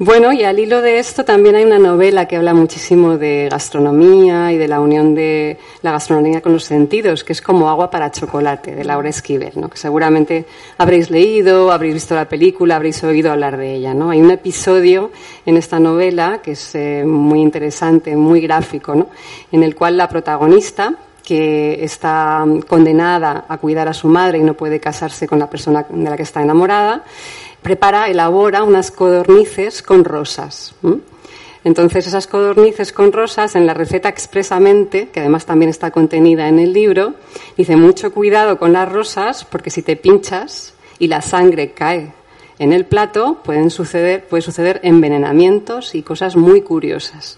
Bueno, 0.01 0.31
y 0.31 0.45
al 0.45 0.57
hilo 0.57 0.81
de 0.81 0.97
esto 0.97 1.25
también 1.25 1.55
hay 1.55 1.65
una 1.65 1.77
novela 1.77 2.25
que 2.25 2.37
habla 2.37 2.53
muchísimo 2.53 3.17
de 3.17 3.49
gastronomía 3.51 4.49
y 4.53 4.57
de 4.57 4.69
la 4.69 4.79
unión 4.79 5.13
de 5.13 5.59
la 5.81 5.91
gastronomía 5.91 6.39
con 6.39 6.53
los 6.53 6.63
sentidos, 6.63 7.25
que 7.25 7.33
es 7.33 7.41
como 7.41 7.69
agua 7.69 7.91
para 7.91 8.09
chocolate, 8.09 8.75
de 8.75 8.85
Laura 8.85 9.09
Esquivel, 9.09 9.51
¿no? 9.55 9.69
que 9.69 9.75
seguramente 9.75 10.45
habréis 10.77 11.11
leído, 11.11 11.69
habréis 11.69 11.95
visto 11.95 12.15
la 12.15 12.29
película, 12.29 12.77
habréis 12.77 13.03
oído 13.03 13.29
hablar 13.29 13.57
de 13.57 13.75
ella. 13.75 13.93
¿no? 13.93 14.09
Hay 14.09 14.21
un 14.21 14.31
episodio 14.31 15.11
en 15.45 15.57
esta 15.57 15.79
novela 15.79 16.39
que 16.41 16.51
es 16.51 16.75
eh, 16.75 17.03
muy 17.05 17.41
interesante, 17.41 18.15
muy 18.15 18.39
gráfico, 18.39 18.95
¿no? 18.95 19.07
en 19.51 19.63
el 19.63 19.75
cual 19.75 19.97
la 19.97 20.07
protagonista, 20.07 20.93
que 21.21 21.83
está 21.83 22.45
condenada 22.69 23.43
a 23.49 23.57
cuidar 23.57 23.89
a 23.89 23.93
su 23.93 24.07
madre 24.07 24.37
y 24.37 24.43
no 24.43 24.53
puede 24.53 24.79
casarse 24.79 25.27
con 25.27 25.39
la 25.39 25.49
persona 25.49 25.85
de 25.89 26.09
la 26.09 26.15
que 26.15 26.23
está 26.23 26.41
enamorada, 26.41 27.03
prepara, 27.61 28.09
elabora 28.09 28.63
unas 28.63 28.91
codornices 28.91 29.81
con 29.81 30.03
rosas. 30.03 30.75
Entonces, 31.63 32.07
esas 32.07 32.27
codornices 32.27 32.93
con 32.93 33.11
rosas, 33.11 33.55
en 33.55 33.65
la 33.65 33.73
receta 33.73 34.09
expresamente, 34.09 35.09
que 35.09 35.19
además 35.19 35.45
también 35.45 35.69
está 35.69 35.91
contenida 35.91 36.47
en 36.47 36.59
el 36.59 36.73
libro, 36.73 37.15
dice 37.57 37.75
mucho 37.75 38.13
cuidado 38.13 38.57
con 38.57 38.73
las 38.73 38.89
rosas, 38.89 39.43
porque 39.43 39.69
si 39.69 39.81
te 39.81 39.95
pinchas 39.95 40.73
y 40.99 41.07
la 41.07 41.21
sangre 41.21 41.71
cae 41.71 42.13
en 42.59 42.73
el 42.73 42.85
plato, 42.85 43.39
pueden 43.43 43.69
suceder, 43.71 44.25
puede 44.25 44.41
suceder 44.41 44.79
envenenamientos 44.83 45.95
y 45.95 46.03
cosas 46.03 46.35
muy 46.35 46.61
curiosas. 46.61 47.37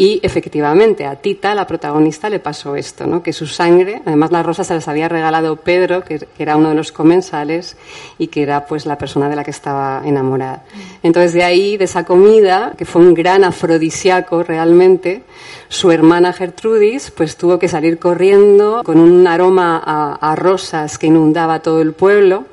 Y 0.00 0.18
efectivamente, 0.22 1.04
a 1.04 1.16
Tita, 1.16 1.54
la 1.54 1.66
protagonista, 1.66 2.30
le 2.30 2.40
pasó 2.40 2.74
esto, 2.74 3.06
¿no? 3.06 3.22
que 3.22 3.34
su 3.34 3.46
sangre, 3.46 4.00
además 4.06 4.30
las 4.30 4.46
rosas 4.46 4.66
se 4.66 4.72
las 4.72 4.88
había 4.88 5.10
regalado 5.10 5.56
Pedro, 5.56 6.02
que, 6.04 6.26
era 6.38 6.56
uno 6.56 6.70
de 6.70 6.74
los 6.74 6.90
comensales 6.90 7.76
y 8.16 8.28
que 8.28 8.40
era 8.42 8.64
pues 8.64 8.86
la 8.86 8.96
persona 8.96 9.28
de 9.28 9.36
la 9.36 9.44
que 9.44 9.50
estaba 9.50 10.00
enamorada. 10.02 10.64
Entonces 11.02 11.34
de 11.34 11.44
ahí, 11.44 11.76
de 11.76 11.84
esa 11.84 12.04
comida, 12.06 12.72
que 12.78 12.86
fue 12.86 13.02
un 13.02 13.12
gran 13.12 13.44
afrodisíaco 13.44 14.42
realmente, 14.42 15.22
su 15.68 15.90
hermana 15.90 16.32
Gertrudis 16.32 17.10
pues 17.10 17.36
tuvo 17.36 17.58
que 17.58 17.68
salir 17.68 17.98
corriendo 17.98 18.80
con 18.82 18.98
un 18.98 19.26
aroma 19.26 19.82
a, 19.84 20.34
rosas 20.34 20.96
que 20.96 21.08
inundaba 21.08 21.60
todo 21.60 21.82
el 21.82 21.92
pueblo 21.92 22.46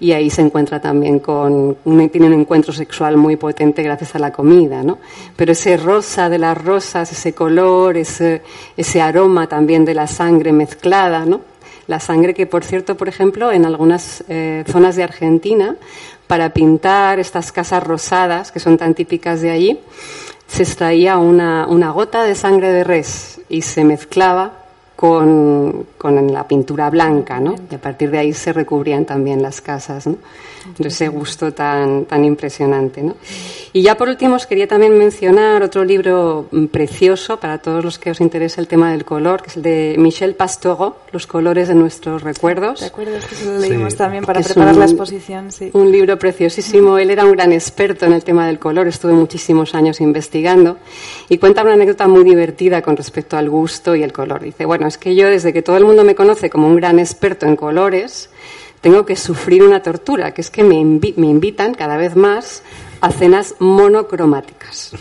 y 0.00 0.12
ahí 0.12 0.30
se 0.30 0.42
encuentra 0.42 0.80
también 0.80 1.18
con, 1.18 1.76
tiene 2.10 2.28
un 2.28 2.32
encuentro 2.32 2.72
sexual 2.72 3.16
muy 3.16 3.36
potente 3.36 3.82
gracias 3.82 4.14
a 4.14 4.18
la 4.18 4.30
comida, 4.30 4.82
¿no? 4.82 4.98
Pero 5.36 5.52
ese 5.52 5.76
rosa 5.76 6.28
de 6.28 6.38
las 6.38 6.56
rosas, 6.56 7.10
ese 7.10 7.32
color, 7.32 7.96
ese, 7.96 8.42
aroma 9.00 9.48
también 9.48 9.84
de 9.84 9.94
la 9.94 10.06
sangre 10.06 10.52
mezclada, 10.52 11.24
¿no? 11.24 11.40
La 11.88 11.98
sangre 11.98 12.34
que, 12.34 12.46
por 12.46 12.64
cierto, 12.64 12.96
por 12.96 13.08
ejemplo, 13.08 13.50
en 13.50 13.64
algunas 13.64 14.22
eh, 14.28 14.62
zonas 14.68 14.94
de 14.94 15.02
Argentina, 15.02 15.76
para 16.26 16.50
pintar 16.50 17.18
estas 17.18 17.50
casas 17.50 17.82
rosadas, 17.82 18.52
que 18.52 18.60
son 18.60 18.76
tan 18.76 18.94
típicas 18.94 19.40
de 19.40 19.50
allí, 19.50 19.80
se 20.46 20.62
extraía 20.62 21.18
una, 21.18 21.66
una 21.66 21.90
gota 21.90 22.22
de 22.22 22.34
sangre 22.34 22.70
de 22.70 22.84
res 22.84 23.40
y 23.48 23.62
se 23.62 23.84
mezclaba 23.84 24.67
con, 24.98 25.86
con, 25.96 26.32
la 26.32 26.48
pintura 26.48 26.90
blanca, 26.90 27.38
¿no? 27.38 27.54
Y 27.70 27.74
a 27.76 27.80
partir 27.80 28.10
de 28.10 28.18
ahí 28.18 28.32
se 28.32 28.52
recubrían 28.52 29.04
también 29.04 29.40
las 29.40 29.60
casas, 29.60 30.08
¿no? 30.08 30.16
ese 30.78 31.08
gusto 31.08 31.52
tan, 31.52 32.04
tan 32.04 32.24
impresionante, 32.24 33.02
¿no? 33.02 33.14
Y 33.72 33.82
ya 33.82 33.96
por 33.96 34.08
último 34.08 34.36
os 34.36 34.46
quería 34.46 34.66
también 34.66 34.96
mencionar 34.98 35.62
otro 35.62 35.84
libro 35.84 36.48
mm, 36.50 36.66
precioso 36.66 37.38
para 37.38 37.58
todos 37.58 37.84
los 37.84 37.98
que 37.98 38.10
os 38.10 38.20
interese 38.20 38.60
el 38.60 38.66
tema 38.66 38.90
del 38.90 39.04
color, 39.04 39.42
que 39.42 39.50
es 39.50 39.56
el 39.56 39.62
de 39.62 39.94
Michel 39.98 40.34
Pastoureau, 40.34 40.94
Los 41.12 41.26
colores 41.26 41.68
de 41.68 41.74
nuestros 41.74 42.22
recuerdos. 42.22 42.80
Recuerdos 42.80 43.24
que 43.26 43.44
lo 43.44 43.58
leímos 43.58 43.94
también 43.94 44.24
para 44.24 44.40
preparar 44.40 44.76
la 44.76 44.86
exposición, 44.86 45.52
sí. 45.52 45.70
Un 45.74 45.92
libro 45.92 46.18
preciosísimo. 46.18 46.98
Él 46.98 47.10
era 47.10 47.24
un 47.24 47.32
gran 47.32 47.52
experto 47.52 48.06
en 48.06 48.14
el 48.14 48.24
tema 48.24 48.46
del 48.46 48.58
color, 48.58 48.88
estuve 48.88 49.12
muchísimos 49.12 49.74
años 49.74 50.00
investigando 50.00 50.78
y 51.28 51.38
cuenta 51.38 51.62
una 51.62 51.74
anécdota 51.74 52.08
muy 52.08 52.24
divertida 52.24 52.82
con 52.82 52.96
respecto 52.96 53.36
al 53.36 53.48
gusto 53.48 53.94
y 53.94 54.02
el 54.02 54.12
color. 54.12 54.42
Dice, 54.42 54.64
bueno, 54.64 54.87
es 54.88 54.98
que 54.98 55.14
yo 55.14 55.28
desde 55.28 55.52
que 55.52 55.62
todo 55.62 55.76
el 55.76 55.84
mundo 55.84 56.04
me 56.04 56.14
conoce 56.14 56.50
como 56.50 56.66
un 56.66 56.76
gran 56.76 56.98
experto 56.98 57.46
en 57.46 57.56
colores, 57.56 58.30
tengo 58.80 59.04
que 59.04 59.16
sufrir 59.16 59.62
una 59.62 59.82
tortura, 59.82 60.32
que 60.32 60.40
es 60.40 60.50
que 60.50 60.64
me, 60.64 60.84
me 60.84 61.26
invitan 61.26 61.74
cada 61.74 61.96
vez 61.96 62.16
más 62.16 62.62
a 63.00 63.10
cenas 63.10 63.54
monocromáticas. 63.58 64.92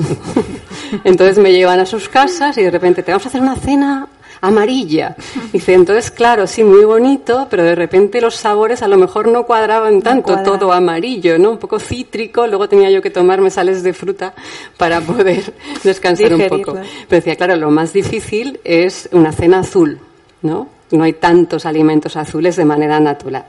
entonces 1.04 1.38
me 1.38 1.52
llevan 1.52 1.80
a 1.80 1.86
sus 1.86 2.10
casas 2.10 2.58
y 2.58 2.64
de 2.64 2.72
repente 2.72 3.04
te 3.04 3.12
vamos 3.12 3.26
a 3.26 3.30
hacer 3.30 3.42
una 3.42 3.56
cena 3.56 4.08
amarilla. 4.42 5.16
Dice, 5.52 5.74
entonces, 5.74 6.12
claro, 6.12 6.48
sí, 6.48 6.64
muy 6.64 6.86
bonito, 6.86 7.48
pero 7.50 7.64
de 7.64 7.76
repente 7.76 8.22
los 8.22 8.36
sabores 8.36 8.82
a 8.82 8.88
lo 8.88 8.98
mejor 8.98 9.28
no 9.28 9.46
cuadraban 9.46 10.02
tanto, 10.02 10.38
todo 10.44 10.72
amarillo, 10.72 11.38
¿no? 11.38 11.52
Un 11.52 11.58
poco 11.58 11.80
cítrico, 11.80 12.48
luego 12.48 12.68
tenía 12.70 12.90
yo 12.90 13.02
que 13.02 13.10
tomarme 13.10 13.50
sales 13.50 13.84
de 13.84 13.94
fruta 13.94 14.34
para 14.78 15.02
poder 15.02 15.54
descansar 15.84 16.34
un 16.34 16.48
poco. 16.48 16.74
Pero 16.74 16.86
decía, 17.10 17.36
claro, 17.36 17.56
lo 17.56 17.72
más 17.72 17.94
difícil 17.94 18.60
es 18.64 19.10
una 19.12 19.32
cena 19.32 19.60
azul, 19.60 20.00
¿no? 20.42 20.70
No 20.92 21.04
hay 21.04 21.14
tantos 21.14 21.66
alimentos 21.66 22.16
azules 22.16 22.56
de 22.56 22.64
manera 22.64 23.00
natural. 23.00 23.46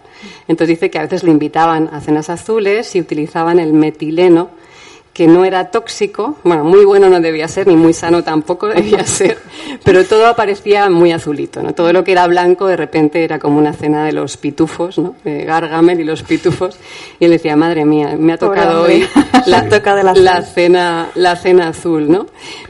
Entonces 0.49 0.77
dice 0.77 0.91
que 0.91 0.99
a 0.99 1.03
veces 1.03 1.23
le 1.23 1.31
invitaban 1.31 1.89
a 1.93 2.01
cenas 2.01 2.31
azules 2.31 2.97
y 2.97 3.01
utilizaban 3.01 3.61
el 3.61 3.73
metileno, 3.73 4.51
que 5.13 5.27
no 5.27 5.45
era 5.45 5.71
tóxico, 5.71 6.37
bueno, 6.45 6.65
muy 6.65 6.85
bueno 6.85 7.09
no 7.09 7.21
debía 7.21 7.49
ser, 7.49 7.67
ni 7.67 7.77
muy 7.77 7.93
sano 7.93 8.23
tampoco 8.23 8.67
debía 8.69 9.05
ser, 9.05 9.39
pero 9.85 10.05
todo 10.05 10.27
aparecía 10.27 10.89
muy 10.91 11.13
azulito, 11.13 11.63
¿no? 11.63 11.75
Todo 11.75 11.93
lo 11.93 12.05
que 12.05 12.13
era 12.13 12.27
blanco 12.27 12.67
de 12.67 12.77
repente 12.77 13.25
era 13.25 13.39
como 13.39 13.59
una 13.59 13.73
cena 13.73 14.05
de 14.05 14.13
los 14.13 14.37
pitufos, 14.37 14.99
¿no? 14.99 15.17
De 15.25 15.45
Gargamel 15.45 16.01
y 16.01 16.05
los 16.05 16.23
pitufos, 16.23 16.79
y 17.19 17.25
él 17.25 17.33
decía, 17.33 17.57
madre 17.57 17.85
mía, 17.85 18.17
me 18.19 18.33
ha 18.33 18.39
tocado 18.39 18.85
hoy 18.85 19.07
la, 19.47 20.43
cena, 20.43 21.09
la 21.15 21.37
cena 21.37 21.69
azul, 21.69 22.11
¿no? 22.11 22.27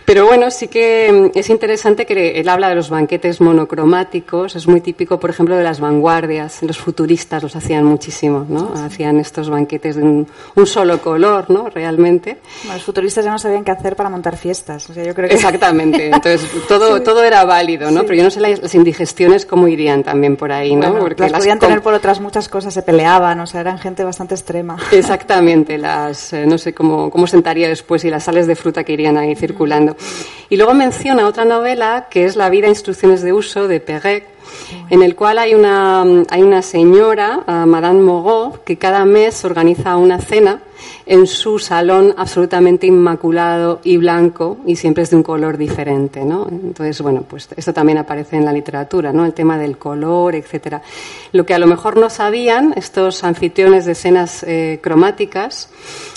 Pero 0.09 0.25
bueno, 0.25 0.51
sí 0.51 0.69
que 0.69 1.31
mm, 1.35 1.39
es 1.39 1.51
interesante 1.51 2.07
que 2.07 2.41
él 2.41 2.49
habla 2.49 2.71
de 2.71 2.75
los 2.75 2.89
banquetes 2.89 3.43
monocromáticos, 3.43 4.57
es 4.57 4.67
muy 4.67 4.81
típico, 4.81 5.21
por 5.21 5.29
ejemplo, 5.29 5.55
de 5.55 5.63
las 5.63 5.81
vanguardias, 5.81 6.63
los 6.63 6.79
futuristas 6.79 7.43
los 7.43 7.55
hacían 7.55 7.85
muchísimo, 7.85 8.47
¿no? 8.49 8.73
Hacían 8.75 9.21
estos 9.21 9.51
banquetes 9.51 9.97
de 9.97 10.03
un, 10.05 10.27
un 10.55 10.67
solo 10.67 11.03
color, 11.03 11.51
¿no? 11.51 11.69
Realmente 11.69 12.39
los 12.73 12.83
futuristas 12.83 13.23
ya 13.23 13.33
no 13.33 13.39
sabían 13.39 13.65
qué 13.65 13.71
hacer 13.71 13.97
para 13.97 14.09
montar 14.09 14.39
fiestas. 14.39 14.89
yo 14.89 15.15
creo 15.15 15.29
Exactamente. 15.29 16.07
Entonces, 16.15 16.49
todo, 16.67 17.03
todo 17.03 17.23
era 17.23 17.45
válido, 17.45 17.91
¿no? 17.91 18.05
Pero 18.05 18.15
yo 18.15 18.23
no 18.23 18.31
sé 18.31 18.41
las, 18.41 18.75
indigestiones 18.75 19.45
cómo 19.45 19.69
irían 19.69 20.03
también 20.03 20.37
por 20.37 20.53
ahí, 20.53 20.75
¿no? 20.75 20.99
Porque 20.99 21.25
las, 21.25 21.33
podían 21.33 21.59
tener 21.59 21.83
por 21.83 21.93
otras 21.93 22.19
muchas 22.19 22.49
cosas, 22.49 22.73
se 22.73 22.81
peleaban, 22.81 23.41
o 23.41 23.47
sea, 23.47 23.61
eran 23.61 23.79
gente 23.79 24.05
bastante 24.05 24.37
extrema. 24.37 24.79
Exactamente. 24.91 25.77
Las, 25.77 26.33
eh, 26.33 26.47
no 26.47 26.57
sé 26.57 26.73
cómo, 26.73 27.11
cómo 27.11 27.27
sentaría 27.27 27.69
después 27.69 28.07
y 28.07 28.09
las 28.09 28.25
sales 28.25 28.47
de 28.47 28.57
fruta 28.57 28.85
que 28.85 28.95
irían 28.95 29.19
ahí 29.19 29.37
circulando. 29.37 29.98
Y 30.51 30.57
luego 30.57 30.75
menciona 30.75 31.27
otra 31.27 31.45
novela 31.45 32.07
que 32.11 32.25
es 32.25 32.37
La 32.37 32.51
vida, 32.51 32.69
instrucciones 32.69 33.23
de 33.23 33.33
uso 33.33 33.69
de 33.69 33.81
Perret, 33.81 34.27
en 34.91 35.03
el 35.03 35.15
cual 35.15 35.39
hay 35.39 35.55
una, 35.55 36.05
hay 36.31 36.43
una 36.43 36.63
señora, 36.63 37.43
Madame 37.67 38.01
Moreau, 38.01 38.59
que 38.65 38.79
cada 38.79 39.05
mes 39.05 39.45
organiza 39.45 39.97
una 39.97 40.21
cena 40.21 40.63
en 41.07 41.27
su 41.27 41.59
salón 41.59 42.15
absolutamente 42.17 42.87
inmaculado 42.87 43.81
y 43.85 43.97
blanco 43.97 44.59
y 44.67 44.77
siempre 44.77 45.03
es 45.03 45.11
de 45.11 45.17
un 45.17 45.23
color 45.23 45.57
diferente, 45.57 46.25
¿no? 46.25 46.47
Entonces, 46.51 47.01
bueno, 47.01 47.25
pues 47.29 47.49
esto 47.57 47.73
también 47.73 47.99
aparece 47.99 48.37
en 48.37 48.45
la 48.45 48.53
literatura, 48.53 49.13
¿no? 49.13 49.25
El 49.25 49.33
tema 49.33 49.59
del 49.59 49.79
color, 49.79 50.35
etcétera. 50.35 50.83
Lo 51.33 51.45
que 51.45 51.55
a 51.55 51.59
lo 51.59 51.67
mejor 51.67 51.97
no 51.97 52.11
sabían 52.11 52.75
estos 52.77 53.25
anfitriones 53.25 53.85
de 53.85 53.93
escenas 53.93 54.43
eh, 54.43 54.81
cromáticas 54.83 55.71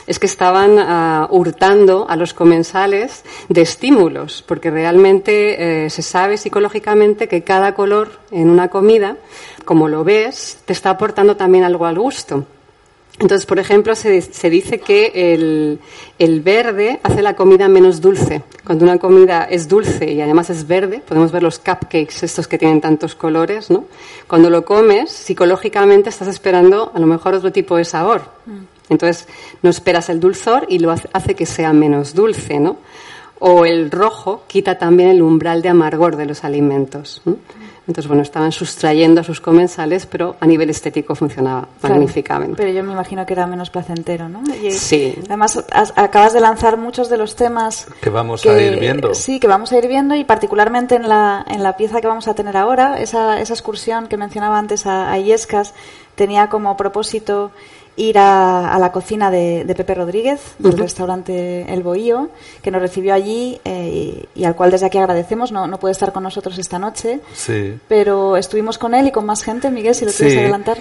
es 0.07 0.19
que 0.19 0.25
estaban 0.25 0.77
ah, 0.79 1.27
hurtando 1.31 2.05
a 2.09 2.15
los 2.15 2.33
comensales 2.33 3.23
de 3.49 3.61
estímulos, 3.61 4.43
porque 4.47 4.71
realmente 4.71 5.85
eh, 5.85 5.89
se 5.89 6.01
sabe 6.01 6.37
psicológicamente 6.37 7.27
que 7.27 7.43
cada 7.43 7.73
color 7.73 8.19
en 8.31 8.49
una 8.49 8.67
comida, 8.69 9.17
como 9.65 9.87
lo 9.87 10.03
ves, 10.03 10.59
te 10.65 10.73
está 10.73 10.89
aportando 10.89 11.37
también 11.37 11.63
algo 11.63 11.85
al 11.85 11.99
gusto. 11.99 12.45
Entonces, 13.21 13.45
por 13.45 13.59
ejemplo, 13.59 13.93
se, 13.93 14.49
dice 14.49 14.79
que 14.79 15.79
el, 16.17 16.41
verde 16.41 16.99
hace 17.03 17.21
la 17.21 17.35
comida 17.35 17.67
menos 17.67 18.01
dulce. 18.01 18.41
Cuando 18.65 18.83
una 18.83 18.97
comida 18.97 19.43
es 19.43 19.67
dulce 19.67 20.11
y 20.11 20.21
además 20.21 20.49
es 20.49 20.65
verde, 20.65 21.03
podemos 21.07 21.31
ver 21.31 21.43
los 21.43 21.59
cupcakes, 21.59 22.23
estos 22.23 22.47
que 22.47 22.57
tienen 22.57 22.81
tantos 22.81 23.13
colores, 23.13 23.69
¿no? 23.69 23.85
Cuando 24.27 24.49
lo 24.49 24.65
comes, 24.65 25.11
psicológicamente 25.11 26.09
estás 26.09 26.29
esperando 26.29 26.91
a 26.95 26.99
lo 26.99 27.05
mejor 27.05 27.35
otro 27.35 27.51
tipo 27.51 27.77
de 27.77 27.85
sabor. 27.85 28.23
Mm. 28.47 28.91
Entonces 28.91 29.27
no 29.61 29.69
esperas 29.69 30.09
el 30.09 30.19
dulzor 30.19 30.65
y 30.67 30.79
lo 30.79 30.89
hace 30.89 31.35
que 31.35 31.45
sea 31.45 31.73
menos 31.73 32.15
dulce, 32.15 32.59
¿no? 32.59 32.77
O 33.37 33.65
el 33.65 33.91
rojo 33.91 34.45
quita 34.47 34.79
también 34.79 35.09
el 35.09 35.21
umbral 35.21 35.61
de 35.61 35.69
amargor 35.69 36.15
de 36.15 36.25
los 36.25 36.43
alimentos. 36.43 37.21
Entonces, 37.87 38.07
bueno, 38.07 38.21
estaban 38.21 38.51
sustrayendo 38.51 39.21
a 39.21 39.23
sus 39.23 39.41
comensales, 39.41 40.05
pero 40.05 40.35
a 40.39 40.45
nivel 40.45 40.69
estético 40.69 41.15
funcionaba 41.15 41.67
magníficamente. 41.81 42.55
Pero 42.55 42.71
yo 42.71 42.83
me 42.83 42.93
imagino 42.93 43.25
que 43.25 43.33
era 43.33 43.47
menos 43.47 43.71
placentero, 43.71 44.29
¿no? 44.29 44.43
sí. 44.69 45.15
Además, 45.25 45.63
acabas 45.95 46.33
de 46.33 46.41
lanzar 46.41 46.77
muchos 46.77 47.09
de 47.09 47.17
los 47.17 47.35
temas 47.35 47.87
que 47.99 48.11
vamos 48.11 48.45
a 48.45 48.61
ir 48.61 48.79
viendo. 48.79 49.15
Sí, 49.15 49.39
que 49.39 49.47
vamos 49.47 49.71
a 49.71 49.79
ir 49.79 49.87
viendo 49.87 50.13
y 50.15 50.23
particularmente 50.23 50.95
en 50.95 51.09
la, 51.09 51.43
en 51.47 51.63
la 51.63 51.75
pieza 51.75 52.01
que 52.01 52.07
vamos 52.07 52.27
a 52.27 52.35
tener 52.35 52.55
ahora, 52.55 52.99
esa, 52.99 53.41
esa 53.41 53.53
excursión 53.53 54.07
que 54.07 54.15
mencionaba 54.15 54.59
antes 54.59 54.85
a, 54.85 55.11
a 55.11 55.17
Iescas 55.17 55.73
tenía 56.15 56.49
como 56.49 56.77
propósito 56.77 57.51
ir 57.97 58.17
a, 58.17 58.77
la 58.79 58.91
cocina 58.91 59.29
de, 59.29 59.71
Pepe 59.75 59.95
Rodríguez, 59.95 60.55
del 60.59 60.77
restaurante 60.77 61.71
El 61.71 61.83
Bohío, 61.83 62.29
que 62.61 62.71
nos 62.71 62.81
recibió 62.81 63.13
allí 63.13 63.59
eh, 63.65 64.25
y, 64.33 64.43
al 64.43 64.55
cual 64.55 64.71
desde 64.71 64.85
aquí 64.85 64.97
agradecemos. 64.97 65.51
No, 65.51 65.67
no 65.67 65.79
puede 65.79 65.91
estar 65.91 66.13
con 66.13 66.23
nosotros 66.23 66.57
esta 66.57 66.79
noche, 66.79 67.19
sí. 67.33 67.77
pero 67.87 68.37
estuvimos 68.37 68.77
con 68.77 68.93
él 68.93 69.07
y 69.07 69.11
con 69.11 69.25
más 69.25 69.43
gente. 69.43 69.69
Miguel, 69.69 69.93
si 69.95 70.05
lo 70.05 70.11
quieres 70.11 70.37
adelantar. 70.37 70.77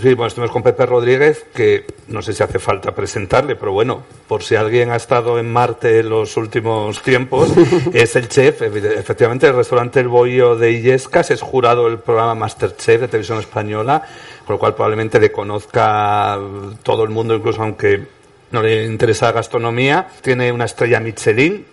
Sí, 0.00 0.14
bueno, 0.14 0.26
estuvimos 0.26 0.50
con 0.50 0.62
Pepe 0.62 0.86
Rodríguez, 0.86 1.44
que 1.54 1.86
no 2.08 2.22
sé 2.22 2.32
si 2.32 2.42
hace 2.42 2.58
falta 2.58 2.94
presentarle, 2.94 3.56
pero 3.56 3.72
bueno, 3.72 4.02
por 4.26 4.42
si 4.42 4.54
alguien 4.54 4.90
ha 4.90 4.96
estado 4.96 5.38
en 5.38 5.52
Marte 5.52 6.00
en 6.00 6.08
los 6.08 6.36
últimos 6.36 7.02
tiempos, 7.02 7.50
es 7.92 8.16
el 8.16 8.28
chef, 8.28 8.62
efectivamente, 8.62 9.46
del 9.46 9.56
restaurante 9.56 10.00
El 10.00 10.08
Bohío 10.08 10.56
de 10.56 10.72
Illescas, 10.72 11.30
es 11.30 11.40
jurado 11.40 11.84
del 11.84 11.98
programa 11.98 12.34
Masterchef 12.34 13.02
de 13.02 13.08
Televisión 13.08 13.38
Española 13.38 14.02
con 14.44 14.54
lo 14.54 14.58
cual 14.58 14.74
probablemente 14.74 15.18
le 15.18 15.32
conozca 15.32 16.38
todo 16.82 17.04
el 17.04 17.10
mundo, 17.10 17.34
incluso 17.34 17.62
aunque 17.62 18.06
no 18.50 18.62
le 18.62 18.84
interesa 18.84 19.26
la 19.26 19.32
gastronomía. 19.32 20.06
Tiene 20.20 20.52
una 20.52 20.66
estrella 20.66 21.00
Michelin, 21.00 21.64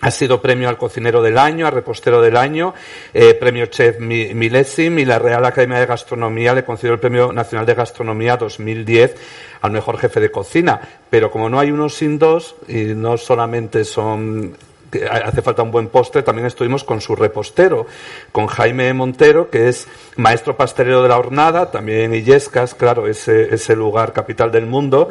ha 0.00 0.10
sido 0.10 0.40
premio 0.40 0.68
al 0.68 0.78
cocinero 0.78 1.20
del 1.20 1.36
año, 1.36 1.66
al 1.66 1.72
repostero 1.72 2.22
del 2.22 2.36
año, 2.36 2.72
eh, 3.12 3.34
premio 3.34 3.66
chef 3.66 3.98
Milesim 4.00 4.98
y 4.98 5.04
la 5.04 5.18
Real 5.18 5.44
Academia 5.44 5.78
de 5.78 5.86
Gastronomía 5.86 6.54
le 6.54 6.64
concedió 6.64 6.94
el 6.94 7.00
premio 7.00 7.32
nacional 7.32 7.66
de 7.66 7.74
gastronomía 7.74 8.36
2010 8.36 9.16
al 9.60 9.72
mejor 9.72 9.98
jefe 9.98 10.20
de 10.20 10.30
cocina. 10.30 10.80
Pero 11.10 11.30
como 11.30 11.50
no 11.50 11.60
hay 11.60 11.70
uno 11.70 11.88
sin 11.88 12.18
dos 12.18 12.56
y 12.66 12.94
no 12.94 13.18
solamente 13.18 13.84
son 13.84 14.56
hace 15.10 15.42
falta 15.42 15.62
un 15.62 15.70
buen 15.70 15.88
postre, 15.88 16.22
también 16.22 16.46
estuvimos 16.46 16.84
con 16.84 17.00
su 17.00 17.14
repostero, 17.16 17.86
con 18.32 18.46
Jaime 18.46 18.92
Montero, 18.92 19.50
que 19.50 19.68
es 19.68 19.86
maestro 20.16 20.56
pastelero 20.56 21.02
de 21.02 21.08
la 21.08 21.18
hornada, 21.18 21.70
también 21.70 22.00
en 22.00 22.14
Illescas, 22.14 22.74
claro, 22.74 23.06
ese, 23.06 23.54
ese 23.54 23.76
lugar 23.76 24.12
capital 24.12 24.50
del 24.50 24.66
mundo, 24.66 25.08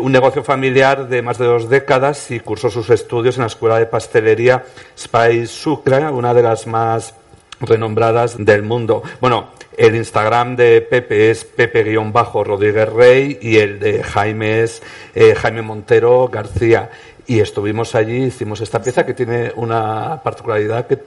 un 0.00 0.12
negocio 0.12 0.42
familiar 0.44 1.08
de 1.08 1.22
más 1.22 1.38
de 1.38 1.46
dos 1.46 1.68
décadas 1.68 2.30
y 2.30 2.40
cursó 2.40 2.70
sus 2.70 2.90
estudios 2.90 3.36
en 3.36 3.42
la 3.42 3.48
Escuela 3.48 3.78
de 3.78 3.86
Pastelería 3.86 4.64
Spice 4.96 5.46
Sucre, 5.46 6.08
una 6.10 6.34
de 6.34 6.42
las 6.42 6.66
más 6.66 7.14
renombradas 7.60 8.36
del 8.38 8.62
mundo. 8.62 9.02
Bueno, 9.20 9.50
el 9.76 9.94
Instagram 9.94 10.56
de 10.56 10.80
Pepe 10.82 11.30
es 11.30 11.44
Pepe-Rodríguez 11.44 12.88
Rey 12.88 13.38
y 13.40 13.56
el 13.56 13.78
de 13.78 14.02
Jaime 14.02 14.62
es 14.62 14.82
eh, 15.14 15.34
Jaime 15.34 15.62
Montero 15.62 16.28
García 16.28 16.90
y 17.26 17.40
estuvimos 17.40 17.94
allí, 17.94 18.24
hicimos 18.24 18.60
esta 18.60 18.80
pieza 18.82 19.04
que 19.04 19.14
tiene 19.14 19.52
una 19.56 20.22
particularidad 20.22 20.86
que 20.86 20.98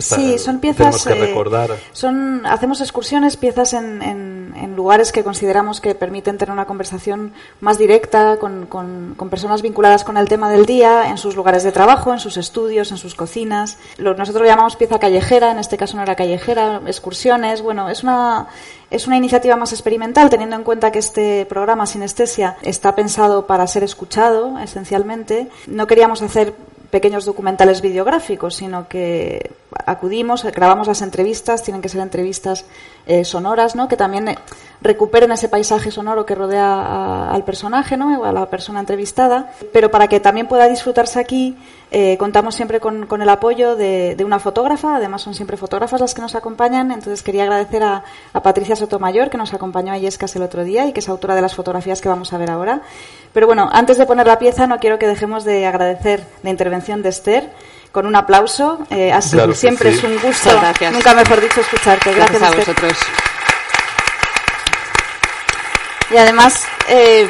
sí, 0.00 0.38
son 0.38 0.60
piezas. 0.60 1.04
Que 1.04 1.12
eh, 1.12 1.26
recordar. 1.26 1.76
son, 1.92 2.44
hacemos 2.46 2.80
excursiones, 2.80 3.36
piezas 3.36 3.72
en, 3.72 4.02
en, 4.02 4.76
lugares 4.76 5.10
que 5.10 5.24
consideramos 5.24 5.80
que 5.80 5.96
permiten 5.96 6.38
tener 6.38 6.52
una 6.52 6.66
conversación 6.66 7.32
más 7.60 7.78
directa 7.78 8.36
con, 8.38 8.66
con, 8.66 9.16
personas 9.28 9.60
vinculadas 9.60 10.04
con 10.04 10.16
el 10.16 10.28
tema 10.28 10.50
del 10.50 10.66
día, 10.66 11.10
en 11.10 11.18
sus 11.18 11.34
lugares 11.34 11.64
de 11.64 11.72
trabajo, 11.72 12.12
en 12.12 12.20
sus 12.20 12.36
estudios, 12.36 12.92
en 12.92 12.96
sus 12.96 13.16
cocinas. 13.16 13.78
Lo, 13.96 14.14
nosotros 14.14 14.42
lo 14.42 14.48
llamamos 14.48 14.76
pieza 14.76 15.00
callejera, 15.00 15.50
en 15.50 15.58
este 15.58 15.76
caso 15.76 15.96
no 15.96 16.04
era 16.04 16.14
callejera, 16.14 16.80
excursiones. 16.86 17.60
Bueno, 17.60 17.88
es 17.88 18.04
una, 18.04 18.46
es 18.90 19.06
una 19.08 19.16
iniciativa 19.16 19.56
más 19.56 19.72
experimental, 19.72 20.30
teniendo 20.30 20.54
en 20.54 20.62
cuenta 20.62 20.92
que 20.92 21.00
este 21.00 21.44
programa 21.46 21.86
Sinestesia 21.86 22.56
está 22.62 22.94
pensado 22.94 23.46
para 23.46 23.66
ser 23.66 23.82
escuchado, 23.82 24.58
esencialmente. 24.60 25.48
No 25.66 25.86
queríamos 25.88 26.22
hacer 26.22 26.54
pequeños 26.90 27.24
documentales 27.24 27.80
videográficos, 27.80 28.56
sino 28.56 28.88
que 28.88 29.50
acudimos, 29.86 30.44
grabamos 30.44 30.86
las 30.86 31.02
entrevistas, 31.02 31.62
tienen 31.62 31.82
que 31.82 31.88
ser 31.88 32.00
entrevistas 32.00 32.64
eh, 33.06 33.24
sonoras, 33.24 33.74
¿no? 33.74 33.88
Que 33.88 33.96
también 33.96 34.28
eh, 34.28 34.38
recuperen 34.80 35.32
ese 35.32 35.48
paisaje 35.48 35.90
sonoro 35.90 36.24
que 36.26 36.34
rodea 36.34 37.30
al 37.30 37.44
personaje, 37.44 37.96
¿no? 37.96 38.24
a 38.24 38.32
la 38.32 38.46
persona 38.46 38.80
entrevistada. 38.80 39.50
Pero 39.72 39.90
para 39.90 40.08
que 40.08 40.20
también 40.20 40.46
pueda 40.46 40.68
disfrutarse 40.68 41.18
aquí, 41.18 41.56
eh, 41.90 42.16
contamos 42.18 42.54
siempre 42.54 42.80
con, 42.80 43.06
el 43.22 43.28
apoyo 43.28 43.76
de, 43.76 44.16
una 44.24 44.38
fotógrafa, 44.38 44.96
además 44.96 45.22
son 45.22 45.34
siempre 45.34 45.56
fotógrafas 45.56 46.00
las 46.00 46.14
que 46.14 46.20
nos 46.20 46.34
acompañan, 46.34 46.92
entonces 46.92 47.22
quería 47.22 47.44
agradecer 47.44 47.82
a, 47.82 48.04
Patricia 48.42 48.76
Sotomayor, 48.76 49.30
que 49.30 49.38
nos 49.38 49.54
acompañó 49.54 49.92
a 49.92 49.98
Yescas 49.98 50.36
el 50.36 50.42
otro 50.42 50.64
día 50.64 50.86
y 50.86 50.92
que 50.92 51.00
es 51.00 51.08
autora 51.08 51.34
de 51.34 51.42
las 51.42 51.54
fotografías 51.54 52.00
que 52.00 52.08
vamos 52.08 52.32
a 52.32 52.38
ver 52.38 52.50
ahora. 52.50 52.82
Pero 53.32 53.46
bueno, 53.46 53.68
antes 53.72 53.98
de 53.98 54.06
poner 54.06 54.26
la 54.26 54.38
pieza, 54.38 54.66
no 54.66 54.78
quiero 54.78 54.98
que 54.98 55.06
dejemos 55.06 55.44
de 55.44 55.66
agradecer 55.66 56.24
la 56.42 56.50
intervención 56.50 57.02
de 57.02 57.08
Esther 57.08 57.50
con 57.92 58.06
un 58.06 58.16
aplauso. 58.16 58.86
Eh, 58.90 59.12
así 59.12 59.38
siempre 59.54 59.90
es 59.90 60.02
un 60.04 60.18
gusto, 60.18 60.50
nunca 60.92 61.14
mejor 61.14 61.40
dicho, 61.40 61.60
escucharte. 61.60 62.12
Gracias, 62.12 62.42
a 62.42 62.50
vosotros. 62.50 62.92
Y 66.10 66.16
además, 66.16 66.64
eh, 66.88 67.28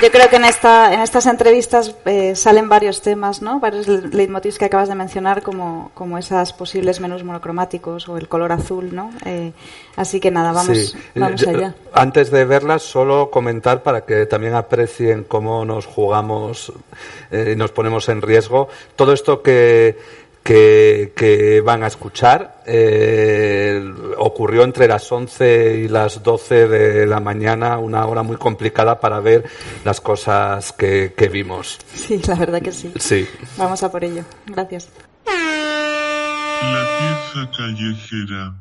yo 0.00 0.10
creo 0.10 0.28
que 0.28 0.36
en, 0.36 0.44
esta, 0.44 0.92
en 0.94 1.00
estas 1.00 1.26
entrevistas 1.26 1.94
eh, 2.04 2.34
salen 2.36 2.68
varios 2.68 3.00
temas, 3.00 3.42
¿no? 3.42 3.60
Varios 3.60 3.88
leitmotivs 3.88 4.58
que 4.58 4.66
acabas 4.66 4.88
de 4.88 4.94
mencionar, 4.94 5.42
como, 5.42 5.90
como 5.94 6.18
esas 6.18 6.52
posibles 6.52 7.00
menús 7.00 7.24
monocromáticos 7.24 8.08
o 8.08 8.16
el 8.16 8.28
color 8.28 8.52
azul, 8.52 8.94
¿no? 8.94 9.10
Eh, 9.24 9.52
así 9.96 10.20
que 10.20 10.30
nada, 10.30 10.52
vamos, 10.52 10.96
vamos 11.14 11.46
allá. 11.46 11.74
Antes 11.92 12.30
de 12.30 12.44
verlas, 12.44 12.82
solo 12.82 13.30
comentar 13.30 13.82
para 13.82 14.02
que 14.04 14.26
también 14.26 14.54
aprecien 14.54 15.24
cómo 15.24 15.64
nos 15.64 15.86
jugamos 15.86 16.72
y 17.32 17.56
nos 17.56 17.72
ponemos 17.72 18.08
en 18.08 18.22
riesgo. 18.22 18.68
Todo 18.96 19.12
esto 19.12 19.42
que 19.42 19.96
que, 20.42 21.62
van 21.64 21.82
a 21.82 21.86
escuchar. 21.86 22.62
Eh, 22.66 23.82
ocurrió 24.18 24.62
entre 24.64 24.88
las 24.88 25.10
11 25.10 25.78
y 25.84 25.88
las 25.88 26.22
12 26.22 26.68
de 26.68 27.06
la 27.06 27.20
mañana, 27.20 27.78
una 27.78 28.06
hora 28.06 28.22
muy 28.22 28.36
complicada 28.36 28.98
para 29.00 29.20
ver 29.20 29.44
las 29.84 30.00
cosas 30.00 30.72
que, 30.72 31.12
vimos. 31.32 31.78
Sí, 31.94 32.20
la 32.26 32.34
verdad 32.34 32.60
que 32.60 32.72
sí. 32.72 32.92
Sí. 32.98 33.28
Vamos 33.56 33.82
a 33.82 33.90
por 33.90 34.04
ello. 34.04 34.24
Gracias. 34.46 34.88
La 36.62 36.84
pieza 36.98 37.50
callejera. 37.56 38.54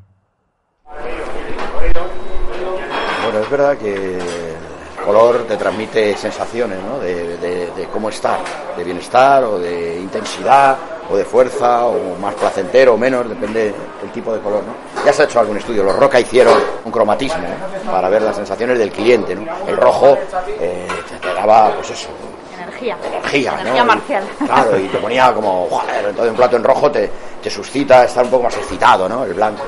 Bueno, 3.24 3.40
es 3.44 3.50
verdad 3.50 3.78
que 3.78 4.18
el 4.18 5.06
color 5.06 5.46
te 5.48 5.58
transmite 5.58 6.16
sensaciones, 6.18 6.80
¿no? 6.84 7.00
De, 7.00 7.38
de 7.38 7.88
cómo 7.92 8.10
estar, 8.10 8.40
de 8.78 8.84
bienestar 8.84 9.44
o 9.44 9.60
de 9.60 10.00
intensidad 10.00 10.78
o 11.10 11.18
de 11.18 11.26
fuerza, 11.26 11.86
o 11.86 12.16
más 12.22 12.36
placentero 12.36 12.94
o 12.94 12.98
menos, 12.98 13.28
depende 13.28 13.74
del 14.02 14.12
tipo 14.12 14.34
de 14.34 14.40
color. 14.40 14.64
¿no? 14.64 15.04
Ya 15.06 15.14
se 15.14 15.24
ha 15.24 15.26
hecho 15.26 15.40
algún 15.40 15.58
estudio, 15.58 15.84
los 15.84 15.96
Roca 15.96 16.20
hicieron 16.20 16.56
un 16.86 16.92
cromatismo 16.92 17.48
para 17.90 18.10
ver 18.10 18.22
las 18.22 18.36
sensaciones 18.36 18.78
del 18.78 18.92
cliente. 18.92 19.36
¿no? 19.36 19.46
El 19.68 19.78
rojo 19.78 20.18
eh, 20.60 20.88
te, 21.22 21.34
daba, 21.34 21.74
pues 21.74 21.92
eso, 21.92 22.10
energía. 22.54 22.98
Energía, 23.06 23.58
energía 23.60 23.84
marcial. 23.84 24.24
Claro, 24.46 24.80
y 24.80 24.88
te 24.88 24.98
ponía 24.98 25.34
como, 25.34 25.68
joder, 25.70 26.06
entonces 26.10 26.32
un 26.32 26.38
plato 26.38 26.56
en 26.56 26.64
rojo 26.64 26.92
te, 26.92 27.10
te 27.42 27.50
suscita 27.50 28.06
estar 28.06 28.24
un 28.24 28.32
poco 28.32 28.44
más 28.44 28.58
excitado, 28.58 29.10
¿no? 29.10 29.24
El 29.24 29.34
blanco 29.34 29.64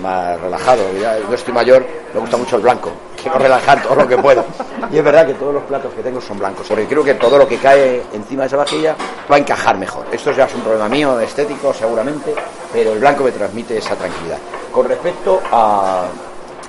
más 0.00 0.40
relajado. 0.40 0.82
yo 1.28 1.34
estoy 1.34 1.52
mayor, 1.52 1.86
me 2.14 2.20
gusta 2.20 2.36
mucho 2.36 2.56
el 2.56 2.62
blanco. 2.62 2.90
Quiero 3.20 3.38
relajar 3.38 3.82
todo 3.82 3.94
lo 3.94 4.08
que 4.08 4.16
puedo. 4.16 4.44
Y 4.90 4.98
es 4.98 5.04
verdad 5.04 5.26
que 5.26 5.34
todos 5.34 5.54
los 5.54 5.62
platos 5.64 5.92
que 5.94 6.02
tengo 6.02 6.20
son 6.20 6.38
blancos, 6.38 6.66
porque 6.68 6.86
creo 6.86 7.04
que 7.04 7.14
todo 7.14 7.38
lo 7.38 7.46
que 7.46 7.58
cae 7.58 8.02
encima 8.12 8.42
de 8.42 8.46
esa 8.48 8.56
vajilla 8.56 8.96
va 9.30 9.36
a 9.36 9.38
encajar 9.38 9.78
mejor. 9.78 10.06
Esto 10.10 10.32
ya 10.32 10.44
es 10.44 10.54
un 10.54 10.62
problema 10.62 10.88
mío, 10.88 11.20
estético 11.20 11.72
seguramente, 11.72 12.34
pero 12.72 12.92
el 12.92 12.98
blanco 12.98 13.24
me 13.24 13.32
transmite 13.32 13.78
esa 13.78 13.94
tranquilidad. 13.94 14.38
Con 14.72 14.88
respecto 14.88 15.40
a, 15.50 16.04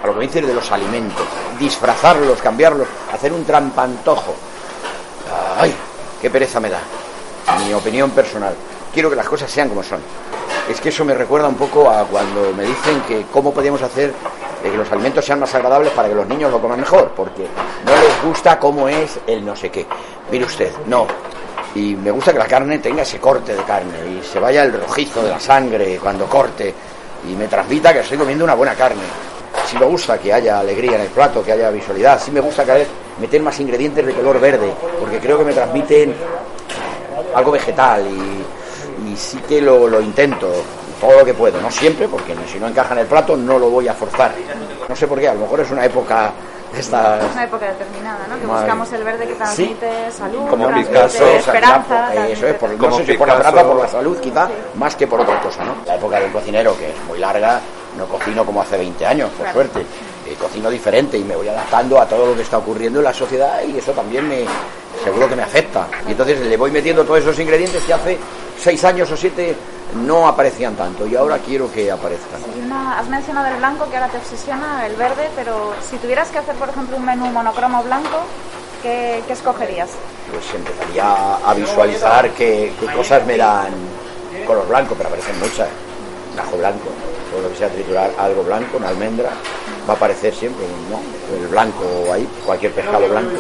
a 0.02 0.08
lo 0.08 0.14
que 0.14 0.20
me 0.20 0.28
dices 0.28 0.46
de 0.46 0.54
los 0.54 0.72
alimentos, 0.72 1.26
disfrazarlos, 1.60 2.42
cambiarlos, 2.42 2.88
hacer 3.14 3.34
un 3.34 3.44
trampantojo. 3.44 4.36
¡Ay! 5.58 5.74
¡Qué 6.22 6.30
pereza 6.30 6.60
me 6.60 6.70
da! 6.70 6.80
Mi 7.66 7.74
opinión 7.74 8.12
personal. 8.12 8.54
Quiero 8.94 9.10
que 9.10 9.16
las 9.16 9.28
cosas 9.28 9.50
sean 9.50 9.70
como 9.70 9.84
son 9.84 10.00
es 10.70 10.80
que 10.80 10.90
eso 10.90 11.04
me 11.04 11.14
recuerda 11.14 11.48
un 11.48 11.56
poco 11.56 11.90
a 11.90 12.06
cuando 12.06 12.54
me 12.54 12.64
dicen 12.64 13.02
que 13.08 13.26
cómo 13.32 13.54
podemos 13.54 13.82
hacer 13.82 14.14
que 14.70 14.78
los 14.78 14.92
alimentos 14.92 15.26
sean 15.26 15.40
más 15.40 15.54
agradables 15.56 15.92
para 15.94 16.10
que 16.10 16.16
los 16.16 16.28
niños 16.28 16.52
lo 16.52 16.62
coman 16.62 16.80
mejor, 16.80 17.12
porque 17.16 17.46
no 17.86 17.92
les 17.92 18.24
gusta 18.24 18.60
cómo 18.60 18.88
es 18.88 19.20
el 19.26 19.46
no 19.46 19.56
sé 19.56 19.70
qué. 19.70 19.86
Mire 20.32 20.46
usted, 20.46 20.72
no. 20.88 21.08
Y 21.74 21.96
me 21.96 22.12
gusta 22.12 22.34
que 22.34 22.40
la 22.40 22.46
carne 22.46 22.80
tenga 22.80 23.04
ese 23.04 23.20
corte 23.20 23.56
de 23.56 23.64
carne 23.64 24.20
y 24.20 24.24
se 24.24 24.40
vaya 24.40 24.64
el 24.64 24.74
rojizo 24.74 25.24
de 25.24 25.30
la 25.30 25.40
sangre 25.40 25.98
cuando 26.02 26.26
corte 26.26 26.74
y 27.30 27.36
me 27.36 27.48
transmita 27.48 27.94
que 27.94 28.00
estoy 28.00 28.18
comiendo 28.18 28.44
una 28.44 28.56
buena 28.56 28.76
carne. 28.76 29.04
sí 29.66 29.78
me 29.78 29.86
gusta 29.86 30.18
que 30.18 30.34
haya 30.34 30.60
alegría 30.60 30.96
en 30.96 31.02
el 31.02 31.08
plato, 31.08 31.44
que 31.44 31.54
haya 31.54 31.70
visualidad, 31.70 32.22
sí 32.22 32.32
me 32.32 32.42
gusta 32.42 32.64
cada 32.64 32.80
vez 32.80 32.88
meter 33.20 33.42
más 33.42 33.60
ingredientes 33.60 34.06
de 34.06 34.14
color 34.14 34.40
verde, 34.40 34.74
porque 35.00 35.20
creo 35.20 35.38
que 35.38 35.46
me 35.46 35.54
transmiten 35.54 36.14
algo 37.34 37.52
vegetal 37.52 38.06
y, 38.08 39.12
y 39.12 39.16
sí 39.16 39.38
que 39.48 39.62
lo, 39.62 39.88
lo 39.88 40.02
intento 40.02 40.52
todo 41.02 41.20
lo 41.20 41.26
que 41.26 41.34
puedo, 41.34 41.60
no 41.60 41.70
siempre, 41.72 42.08
porque 42.08 42.34
si 42.50 42.60
no 42.60 42.68
encaja 42.68 42.94
en 42.94 43.00
el 43.02 43.08
plato 43.08 43.36
no 43.36 43.58
lo 43.60 43.70
voy 43.70 43.88
a 43.90 43.94
forzar. 43.94 44.32
No 44.88 44.96
sé 44.96 45.08
por 45.08 45.20
qué, 45.20 45.28
a 45.28 45.34
lo 45.34 45.42
mejor 45.42 45.60
es 45.62 45.72
una 45.72 45.84
época 45.86 46.32
esta 46.78 47.18
Es 47.20 47.34
una 47.34 47.44
época 47.44 47.66
determinada, 47.68 48.20
¿no? 48.30 48.40
Que 48.40 48.48
Madre. 48.48 48.62
buscamos 48.62 48.94
el 48.94 49.04
verde 49.04 49.28
que 49.28 49.34
transmite 49.34 50.10
salud, 50.12 50.48
como 50.50 50.68
transmite 50.68 50.90
Picasso, 50.90 51.26
esperanza. 51.28 52.26
eso 52.28 52.48
es, 52.48 52.54
por, 52.56 52.70
no 52.70 52.78
Como 52.78 52.98
sé 52.98 53.06
si 53.08 53.14
por 53.14 53.28
la 53.28 53.34
esperanza, 53.34 53.68
por 53.68 53.82
la 53.82 53.88
salud 53.90 54.18
quizá, 54.22 54.50
más 54.76 54.96
que 54.96 55.06
por 55.08 55.20
otra 55.20 55.42
cosa, 55.42 55.66
¿no? 55.66 55.76
La 55.86 55.96
época 55.96 56.20
del 56.20 56.32
cocinero, 56.32 56.78
que 56.78 56.92
es 56.92 56.96
muy 57.10 57.20
larga, 57.20 57.60
no 57.98 58.06
cocino 58.06 58.46
como 58.46 58.62
hace 58.62 58.78
20 58.78 59.06
años, 59.06 59.30
por 59.32 59.40
Claro. 59.48 59.54
suerte. 59.54 59.82
Eh, 60.28 60.36
cocino 60.40 60.70
diferente 60.70 61.18
y 61.18 61.24
me 61.26 61.36
voy 61.36 61.50
adaptando 61.50 62.00
a 62.00 62.06
todo 62.06 62.28
lo 62.28 62.36
que 62.38 62.44
está 62.44 62.58
ocurriendo 62.60 63.00
en 63.00 63.04
la 63.06 63.14
sociedad 63.14 63.62
y 63.68 63.78
eso 63.78 63.92
también 63.92 64.30
me 64.30 64.46
seguro 65.04 65.28
que 65.28 65.36
me 65.36 65.44
afecta. 65.44 65.88
Y 66.08 66.12
entonces 66.12 66.40
le 66.40 66.56
voy 66.56 66.72
metiendo 66.72 67.04
todos 67.04 67.20
esos 67.20 67.38
ingredientes 67.38 67.84
que 67.84 67.94
hace 67.94 68.18
seis 68.58 68.82
años 68.86 69.12
o 69.12 69.18
siete 69.18 69.54
no 69.96 70.28
aparecían 70.28 70.76
tanto 70.76 71.06
y 71.06 71.16
ahora 71.16 71.38
quiero 71.40 71.72
que 71.72 71.92
aparezcan. 71.92 72.42
Has 72.72 73.08
mencionado 73.10 73.48
el 73.48 73.58
blanco 73.58 73.90
que 73.90 73.98
ahora 73.98 74.10
te 74.10 74.18
obsesiona, 74.18 74.86
el 74.86 74.96
verde, 74.96 75.30
pero 75.36 75.74
si 75.82 75.98
tuvieras 75.98 76.30
que 76.30 76.40
hacer, 76.40 76.56
por 76.56 76.70
ejemplo, 76.70 76.98
un 76.98 77.06
menú 77.06 77.26
monocromo 77.28 77.84
blanco, 77.84 78.20
¿qué, 78.82 79.24
qué 79.28 79.34
escogerías? 79.34 79.90
pues 80.32 80.54
empezaría 80.54 81.36
a, 81.36 81.54
visualizar 81.54 82.30
qué, 82.32 82.72
qué 82.80 82.86
cosas 82.88 83.26
me 83.26 83.38
dan 83.38 83.74
color 84.46 84.68
blanco, 84.68 84.96
pero 84.96 85.10
aparecen 85.10 85.38
muchas. 85.40 85.68
Un 86.34 86.40
ajo 86.40 86.58
blanco, 86.58 86.90
todo 87.30 87.42
lo 87.42 87.50
que 87.50 87.58
sea 87.58 87.70
triturar 87.70 88.12
algo 88.18 88.44
blanco, 88.44 88.78
una 88.78 88.90
almendra, 88.90 89.30
va 89.88 89.94
a 89.94 89.98
aparecer 89.98 90.34
siempre, 90.34 90.66
¿no? 90.90 91.02
El 91.36 91.48
blanco 91.48 91.84
ahí, 92.12 92.28
cualquier 92.46 92.72
pescado 92.72 93.08
blanco, 93.10 93.40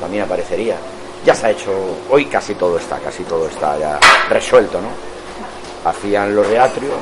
también 0.00 0.24
aparecería. 0.24 0.76
Ya 1.24 1.34
se 1.34 1.46
ha 1.46 1.50
hecho, 1.50 1.72
hoy 2.10 2.26
casi 2.26 2.54
todo 2.54 2.78
está, 2.78 2.98
casi 2.98 3.24
todo 3.24 3.46
está 3.48 3.78
ya 3.78 3.98
resuelto, 4.28 4.80
¿no? 4.80 4.88
Hacían 5.84 6.34
los 6.34 6.48
de 6.48 6.58
Atrio 6.58 6.92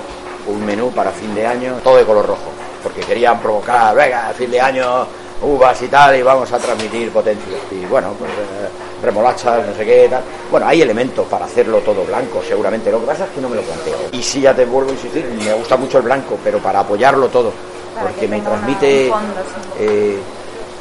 un 0.47 0.65
menú 0.65 0.91
para 0.91 1.11
fin 1.13 1.35
de 1.35 1.47
año, 1.47 1.75
todo 1.85 1.97
de 1.97 2.05
color 2.05 2.27
rojo, 2.27 2.51
porque 2.83 3.01
querían 3.03 3.39
provocar, 3.41 3.95
venga, 3.95 4.33
fin 4.37 4.51
de 4.51 4.61
año, 4.61 5.07
uvas 5.41 5.81
y 5.83 5.87
tal, 5.89 6.17
y 6.17 6.23
vamos 6.23 6.51
a 6.53 6.59
transmitir 6.59 7.11
potencia. 7.13 7.57
Y 7.71 7.85
bueno, 7.87 8.13
pues 8.19 8.31
eh, 8.31 8.69
remolachas, 9.05 9.65
no 9.67 9.75
sé 9.75 9.85
qué, 9.85 10.09
tal. 10.11 10.23
Bueno, 10.51 10.67
hay 10.67 10.83
elementos 10.83 11.27
para 11.29 11.45
hacerlo 11.45 11.79
todo 11.79 12.05
blanco, 12.05 12.43
seguramente. 12.47 12.91
Lo 12.91 13.01
que 13.01 13.07
pasa 13.07 13.25
es 13.25 13.31
que 13.31 13.41
no 13.41 13.49
me 13.49 13.57
lo 13.57 13.63
planteo. 13.63 13.97
Y 14.11 14.21
sí, 14.23 14.41
ya 14.41 14.53
te 14.55 14.65
vuelvo 14.65 14.91
a 14.91 14.95
insistir, 14.95 15.25
me 15.27 15.53
gusta 15.55 15.77
mucho 15.77 15.99
el 15.99 16.05
blanco, 16.05 16.37
pero 16.43 16.59
para 16.59 16.81
apoyarlo 16.81 17.29
todo, 17.29 17.53
Para 17.95 18.07
porque 18.09 18.23
que 18.23 18.29
me 18.29 18.41
transmite 18.41 19.07
un 19.07 19.13
fondo, 19.13 19.35
sí. 19.43 19.85
eh, 19.85 20.19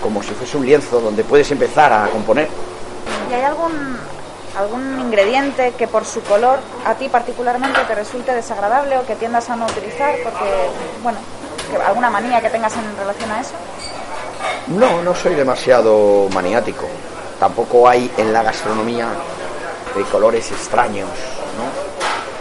como 0.01 0.23
si 0.23 0.31
fuese 0.31 0.57
un 0.57 0.65
lienzo 0.65 0.99
donde 0.99 1.23
puedes 1.23 1.51
empezar 1.51 1.93
a 1.93 2.07
componer. 2.07 2.47
¿Y 3.29 3.33
hay 3.35 3.43
algún, 3.43 3.71
algún 4.57 4.99
ingrediente 4.99 5.73
que 5.77 5.87
por 5.87 6.05
su 6.05 6.21
color 6.23 6.59
a 6.85 6.93
ti 6.95 7.07
particularmente 7.09 7.79
te 7.87 7.95
resulte 7.95 8.33
desagradable 8.33 8.97
o 8.97 9.05
que 9.05 9.15
tiendas 9.15 9.49
a 9.49 9.55
no 9.55 9.65
utilizar? 9.65 10.15
Porque, 10.23 10.45
bueno, 11.03 11.19
que 11.69 11.77
alguna 11.77 12.09
manía 12.09 12.41
que 12.41 12.49
tengas 12.49 12.73
en 12.75 12.97
relación 12.97 13.31
a 13.31 13.41
eso. 13.41 13.51
No, 14.67 15.01
no 15.01 15.15
soy 15.15 15.35
demasiado 15.35 16.27
maniático. 16.33 16.85
Tampoco 17.39 17.87
hay 17.89 18.11
en 18.17 18.31
la 18.33 18.43
gastronomía 18.43 19.07
de 19.95 20.03
colores 20.03 20.51
extraños, 20.51 21.07
¿no? 21.57 21.91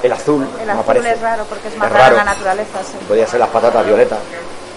El 0.03 0.12
azul, 0.12 0.49
El 0.62 0.70
azul 0.70 0.85
parece. 0.85 1.11
es 1.12 1.20
raro 1.20 1.44
porque 1.44 1.68
es 1.68 1.77
más 1.77 1.87
Es 1.88 1.92
raro 1.92 2.11
en 2.12 2.16
la 2.16 2.25
naturaleza. 2.25 2.79
sí. 2.83 2.96
Podría 3.07 3.27
ser 3.27 3.40
las 3.40 3.49
patatas 3.51 3.85
violetas. 3.85 4.18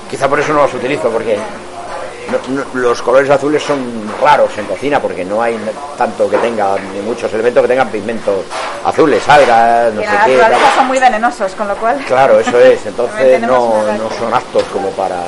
Quizá 0.09 0.27
por 0.27 0.39
eso 0.39 0.53
no 0.53 0.61
las 0.63 0.73
utilizo, 0.73 1.09
porque 1.09 1.37
no- 2.31 2.55
no- 2.55 2.65
los 2.73 3.01
colores 3.01 3.29
azules 3.29 3.61
son 3.63 3.79
raros 4.21 4.49
en 4.57 4.65
cocina, 4.65 4.99
porque 5.01 5.23
no 5.25 5.41
hay 5.41 5.57
tanto 5.97 6.29
que 6.29 6.37
tenga, 6.37 6.75
ni 6.93 7.01
muchos 7.01 7.31
elementos 7.33 7.61
que 7.61 7.67
tengan 7.67 7.89
pigmentos 7.89 8.35
azules, 8.85 9.27
algas, 9.29 9.93
no 9.93 10.01
Y 10.01 10.05
sé 10.05 10.09
qué. 10.11 10.17
naturaleza 10.37 10.59
tal. 10.65 10.75
son 10.75 10.87
muy 10.87 10.99
venenosos, 10.99 11.51
con 11.55 11.67
lo 11.67 11.75
cual... 11.75 11.97
Claro, 12.07 12.39
eso 12.39 12.59
es. 12.59 12.85
Entonces 12.85 13.41
no, 13.41 13.83
no 13.97 14.09
son 14.17 14.33
aptos 14.33 14.63
como 14.73 14.89
para, 14.91 15.21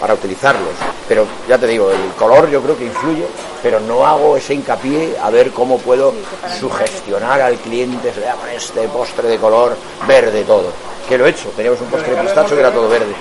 para 0.00 0.14
utilizarlos. 0.14 0.70
Pero 1.08 1.26
ya 1.48 1.58
te 1.58 1.66
digo, 1.66 1.90
el 1.90 2.12
color 2.18 2.48
yo 2.50 2.62
creo 2.62 2.76
que 2.78 2.84
influye, 2.84 3.26
pero 3.62 3.80
no 3.80 4.06
hago 4.06 4.36
ese 4.36 4.54
hincapié 4.54 5.16
a 5.22 5.28
ver 5.30 5.50
cómo 5.50 5.78
puedo 5.78 6.14
sugestionar 6.60 7.40
al 7.40 7.56
cliente, 7.56 8.12
se 8.12 8.20
le 8.20 8.26
llama 8.26 8.52
este 8.54 8.86
postre 8.88 9.28
de 9.28 9.38
color 9.38 9.76
verde 10.06 10.44
todo. 10.44 10.72
Que 11.08 11.18
lo 11.18 11.26
he 11.26 11.30
hecho, 11.30 11.48
teníamos 11.56 11.80
un 11.80 11.88
postre 11.88 12.14
de 12.14 12.22
pistacho 12.22 12.54
que 12.54 12.60
era 12.60 12.70
todo 12.70 12.88
verde. 12.88 13.12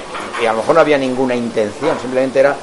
Y 0.41 0.45
a 0.45 0.51
lo 0.51 0.59
mejor 0.59 0.75
no 0.75 0.81
había 0.81 0.97
ninguna 0.97 1.35
intención, 1.35 1.97
simplemente 1.99 2.39
era 2.39 2.55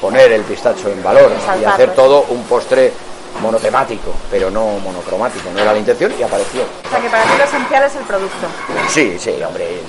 poner 0.00 0.32
el 0.32 0.42
pistacho 0.42 0.88
en 0.88 1.02
valor 1.02 1.30
y 1.60 1.64
hacer 1.64 1.94
todo 1.94 2.26
un 2.28 2.42
postre 2.44 2.92
monotemático, 3.40 4.12
pero 4.30 4.50
no 4.50 4.78
monocromático. 4.78 5.50
No 5.52 5.60
era 5.60 5.72
la 5.72 5.78
intención 5.78 6.12
y 6.18 6.22
apareció. 6.22 6.62
O 6.62 6.90
sea 6.90 7.00
que 7.00 7.08
para 7.08 7.22
ti 7.24 7.30
lo 7.38 7.44
esencial 7.44 7.84
es 7.84 7.96
el 7.96 8.02
producto. 8.04 8.46
Sí, 8.88 9.16
sí, 9.18 9.34
hombre. 9.42 9.80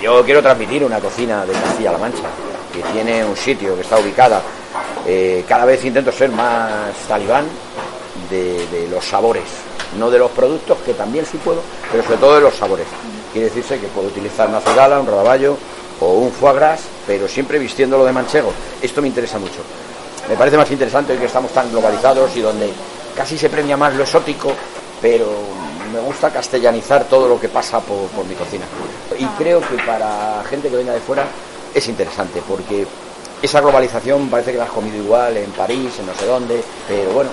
Yo 0.00 0.24
quiero 0.24 0.42
transmitir 0.42 0.84
una 0.84 1.00
cocina 1.00 1.44
de 1.44 1.52
Castilla-La 1.52 1.98
Mancha, 1.98 2.28
que 2.72 2.82
tiene 2.92 3.24
un 3.24 3.36
sitio 3.36 3.74
que 3.74 3.80
está 3.80 3.98
ubicada. 3.98 4.40
Eh, 5.06 5.44
cada 5.48 5.64
vez 5.64 5.84
intento 5.84 6.12
ser 6.12 6.30
más 6.30 6.94
talibán 7.08 7.46
de, 8.30 8.66
de 8.68 8.88
los 8.88 9.04
sabores, 9.04 9.44
no 9.98 10.10
de 10.10 10.18
los 10.18 10.30
productos, 10.30 10.78
que 10.84 10.94
también 10.94 11.24
sí 11.26 11.38
puedo, 11.38 11.62
pero 11.90 12.02
sobre 12.04 12.18
todo 12.18 12.34
de 12.36 12.40
los 12.42 12.54
sabores. 12.54 12.86
Quiere 13.32 13.48
decirse 13.48 13.80
que 13.80 13.88
puedo 13.88 14.08
utilizar 14.08 14.48
una 14.48 14.60
cigala, 14.60 15.00
un 15.00 15.06
rodaballo 15.06 15.56
o 16.00 16.12
un 16.12 16.32
foie 16.32 16.54
gras, 16.54 16.80
pero 17.06 17.28
siempre 17.28 17.58
vistiéndolo 17.58 18.04
de 18.04 18.12
manchego. 18.12 18.52
Esto 18.80 19.02
me 19.02 19.08
interesa 19.08 19.38
mucho. 19.38 19.60
Me 20.28 20.36
parece 20.36 20.56
más 20.56 20.70
interesante 20.70 21.12
hoy 21.12 21.18
que 21.18 21.26
estamos 21.26 21.52
tan 21.52 21.70
globalizados 21.70 22.36
y 22.36 22.40
donde 22.40 22.70
casi 23.16 23.38
se 23.38 23.48
premia 23.48 23.76
más 23.76 23.94
lo 23.94 24.02
exótico, 24.02 24.52
pero 25.00 25.26
me 25.92 26.00
gusta 26.00 26.30
castellanizar 26.30 27.04
todo 27.04 27.28
lo 27.28 27.40
que 27.40 27.48
pasa 27.48 27.80
por, 27.80 28.06
por 28.08 28.26
mi 28.26 28.34
cocina. 28.34 28.66
Y 29.18 29.24
creo 29.42 29.60
que 29.60 29.76
para 29.86 30.44
gente 30.48 30.68
que 30.68 30.76
venga 30.76 30.92
de 30.92 31.00
fuera 31.00 31.24
es 31.74 31.88
interesante, 31.88 32.42
porque 32.46 32.86
esa 33.42 33.60
globalización 33.60 34.28
parece 34.28 34.52
que 34.52 34.58
la 34.58 34.64
has 34.64 34.70
comido 34.70 34.96
igual 34.96 35.36
en 35.36 35.50
París, 35.52 35.92
en 35.98 36.06
no 36.06 36.14
sé 36.14 36.26
dónde, 36.26 36.62
pero 36.86 37.10
bueno, 37.12 37.30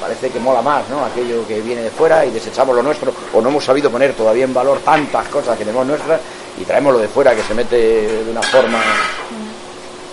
parece 0.00 0.30
que 0.30 0.38
mola 0.38 0.60
más, 0.60 0.88
¿no? 0.88 1.04
Aquello 1.04 1.46
que 1.46 1.60
viene 1.60 1.82
de 1.82 1.90
fuera 1.90 2.24
y 2.26 2.30
desechamos 2.30 2.76
lo 2.76 2.82
nuestro, 2.82 3.12
o 3.32 3.40
no 3.40 3.48
hemos 3.48 3.64
sabido 3.64 3.90
poner 3.90 4.12
todavía 4.12 4.44
en 4.44 4.54
valor 4.54 4.78
tantas 4.84 5.26
cosas 5.28 5.56
que 5.56 5.64
tenemos 5.64 5.86
nuestras 5.86 6.20
y 6.58 6.64
traemos 6.64 6.92
lo 6.92 6.98
de 6.98 7.08
fuera 7.08 7.34
que 7.34 7.42
se 7.42 7.54
mete 7.54 7.76
de 7.76 8.30
una 8.30 8.42
forma 8.42 8.78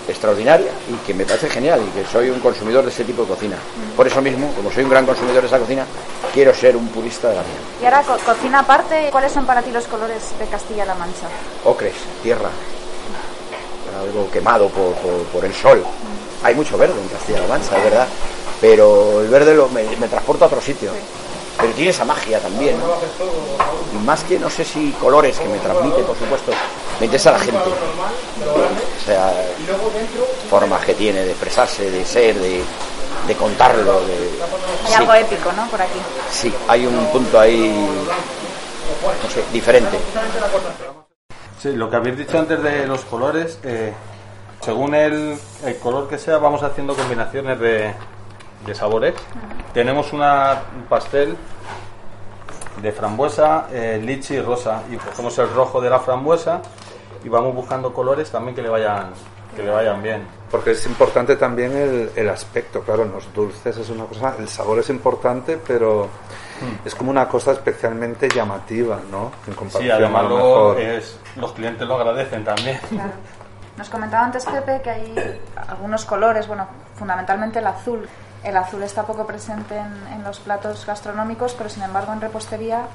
extraordinaria 0.07 0.71
y 0.89 0.93
que 1.05 1.13
me 1.13 1.25
parece 1.25 1.49
genial 1.49 1.81
y 1.81 1.89
que 2.01 2.05
soy 2.05 2.29
un 2.29 2.39
consumidor 2.41 2.83
de 2.83 2.89
ese 2.89 3.05
tipo 3.05 3.21
de 3.21 3.29
cocina. 3.29 3.55
Por 3.95 4.05
eso 4.07 4.21
mismo, 4.21 4.51
como 4.53 4.69
soy 4.71 4.83
un 4.83 4.89
gran 4.89 5.05
consumidor 5.05 5.41
de 5.41 5.47
esa 5.47 5.59
cocina, 5.59 5.85
quiero 6.33 6.53
ser 6.53 6.75
un 6.75 6.87
purista 6.89 7.29
de 7.29 7.35
la 7.35 7.41
mía. 7.41 7.51
Y 7.81 7.85
ahora, 7.85 8.01
co- 8.03 8.17
cocina 8.25 8.59
aparte, 8.59 9.07
¿cuáles 9.11 9.31
son 9.31 9.45
para 9.45 9.61
ti 9.61 9.71
los 9.71 9.85
colores 9.87 10.21
de 10.37 10.45
Castilla-La 10.47 10.95
Mancha? 10.95 11.27
Ocres, 11.63 11.93
tierra, 12.21 12.49
algo 14.01 14.29
quemado 14.29 14.67
por, 14.69 14.93
por- 14.95 15.23
por 15.27 15.45
el 15.45 15.53
sol. 15.53 15.83
Hay 16.43 16.55
mucho 16.55 16.77
verde 16.77 16.99
en 17.01 17.07
Castilla-La 17.07 17.47
Mancha, 17.47 17.77
es 17.77 17.83
verdad, 17.85 18.07
pero 18.59 19.21
el 19.21 19.29
verde 19.29 19.55
lo- 19.55 19.69
me, 19.69 19.83
me 19.97 20.09
transporta 20.09 20.45
a 20.45 20.47
otro 20.47 20.59
sitio. 20.59 20.91
Pero 21.57 21.73
tiene 21.73 21.91
esa 21.91 22.05
magia 22.05 22.39
también. 22.39 22.77
¿no? 22.79 22.85
Y 23.93 24.03
más 24.03 24.23
que 24.23 24.39
no 24.39 24.49
sé 24.49 24.65
si 24.65 24.91
colores 24.93 25.37
que 25.39 25.47
me 25.47 25.59
transmite, 25.59 26.01
por 26.03 26.17
supuesto, 26.17 26.51
me 26.99 27.05
interesa 27.05 27.31
la 27.31 27.39
gente. 27.39 27.69
O 27.69 29.05
sea, 29.05 29.33
formas 30.49 30.83
que 30.85 30.93
tiene 30.95 31.23
de 31.23 31.31
expresarse, 31.31 31.89
de 31.89 32.03
ser, 32.05 32.35
de, 32.39 32.63
de 33.27 33.35
contarlo. 33.35 34.01
De, 34.05 34.29
Hay 34.85 34.87
sí. 34.87 34.93
algo 34.95 35.13
épico, 35.13 35.51
¿no? 35.53 35.67
Por 35.67 35.81
aquí. 35.81 35.99
Sí, 36.31 36.53
hay 36.67 36.85
un 36.85 37.05
punto 37.07 37.39
ahí, 37.39 37.87
no 39.23 39.29
sé, 39.29 39.43
diferente. 39.51 39.97
Sí, 41.61 41.71
lo 41.73 41.89
que 41.89 41.95
habéis 41.95 42.17
dicho 42.17 42.37
antes 42.39 42.61
de 42.61 42.87
los 42.87 43.01
colores, 43.05 43.59
eh, 43.63 43.93
según 44.61 44.95
el, 44.95 45.37
el 45.65 45.77
color 45.77 46.09
que 46.09 46.17
sea, 46.17 46.37
vamos 46.37 46.61
haciendo 46.63 46.95
combinaciones 46.95 47.59
de, 47.59 47.93
de 48.65 48.75
sabores. 48.75 49.13
Tenemos 49.73 50.13
una, 50.13 50.61
un 50.75 50.83
pastel 50.83 51.35
de 52.81 52.91
frambuesa, 52.91 53.67
eh, 53.71 53.99
lichi 54.03 54.35
y 54.35 54.41
rosa, 54.41 54.83
y 54.91 54.97
cogemos 54.97 55.37
el 55.39 55.49
rojo 55.53 55.79
de 55.81 55.89
la 55.89 55.99
frambuesa 55.99 56.61
y 57.23 57.29
vamos 57.29 57.53
buscando 57.55 57.93
colores 57.93 58.29
también 58.31 58.55
que 58.55 58.61
le 58.61 58.69
vayan, 58.69 59.11
que 59.55 59.63
le 59.63 59.69
vayan 59.69 60.01
bien. 60.01 60.25
Porque 60.49 60.71
es 60.71 60.85
importante 60.85 61.35
también 61.35 61.71
el, 61.75 62.11
el 62.15 62.29
aspecto, 62.29 62.81
claro, 62.81 63.03
en 63.03 63.11
los 63.11 63.31
dulces 63.33 63.77
es 63.77 63.89
una 63.89 64.05
cosa, 64.05 64.35
el 64.39 64.47
sabor 64.47 64.79
es 64.79 64.89
importante, 64.89 65.57
pero 65.65 66.09
es 66.85 66.93
como 66.95 67.09
una 67.11 67.27
cosa 67.27 67.51
especialmente 67.53 68.27
llamativa, 68.29 68.99
¿no? 69.09 69.31
En 69.47 69.53
Sí, 69.53 69.59
comparación 69.59 69.91
además 69.91 70.19
a 70.19 70.23
lo 70.23 70.29
luego 70.29 70.73
mejor. 70.75 70.81
es, 70.81 71.19
los 71.37 71.53
clientes 71.53 71.87
lo 71.87 71.95
agradecen 71.95 72.43
también. 72.43 72.79
Nos 73.77 73.89
comentaba 73.89 74.25
antes 74.25 74.45
Pepe 74.45 74.81
que 74.83 74.89
hay 74.91 75.41
algunos 75.67 76.05
colores, 76.05 76.47
bueno, 76.47 76.67
fundamentalmente 76.95 77.57
el 77.59 77.65
azul. 77.67 78.07
El 78.43 78.57
azul 78.57 78.83
está 78.83 79.03
poco 79.03 79.25
presente 79.25 79.77
en, 79.77 80.13
en 80.13 80.23
los 80.23 80.39
platos 80.39 80.85
gastronómicos, 80.85 81.53
pero 81.53 81.69
sin 81.69 81.83
embargo 81.83 82.11
en 82.13 82.21
repostería 82.21 82.87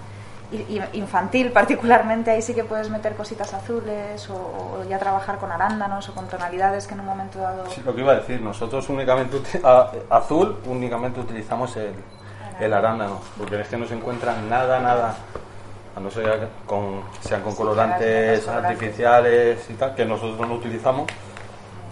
infantil 0.95 1.53
particularmente, 1.53 2.31
ahí 2.31 2.41
sí 2.41 2.55
que 2.55 2.65
puedes 2.65 2.89
meter 2.89 3.15
cositas 3.15 3.53
azules 3.53 4.31
o, 4.31 4.35
o 4.81 4.85
ya 4.89 4.99
trabajar 4.99 5.37
con 5.39 5.53
arándanos 5.53 6.09
o 6.09 6.15
con 6.15 6.27
tonalidades 6.27 6.87
que 6.87 6.95
en 6.95 7.01
un 7.01 7.07
momento 7.07 7.39
dado... 7.39 7.67
Sí, 7.71 7.83
lo 7.85 7.95
que 7.95 8.01
iba 8.01 8.13
a 8.13 8.17
decir, 8.17 8.41
nosotros 8.41 8.89
únicamente 8.89 9.39
a- 9.63 9.91
azul 10.09 10.59
únicamente 10.65 11.21
utilizamos 11.21 11.77
el, 11.77 11.93
el 12.61 12.73
arándano, 12.73 13.21
porque 13.37 13.61
es 13.61 13.69
que 13.69 13.77
no 13.77 13.87
se 13.87 13.95
encuentra 13.95 14.35
nada, 14.49 14.81
nada, 14.81 15.17
a 15.95 16.01
no 16.01 16.11
ser 16.11 16.49
con, 16.67 17.03
sean 17.21 17.43
con 17.43 17.55
colorantes. 17.55 18.49
artificiales 18.49 19.69
y 19.69 19.75
tal, 19.75 19.95
que 19.95 20.05
nosotros 20.07 20.49
no 20.49 20.55
utilizamos. 20.55 21.07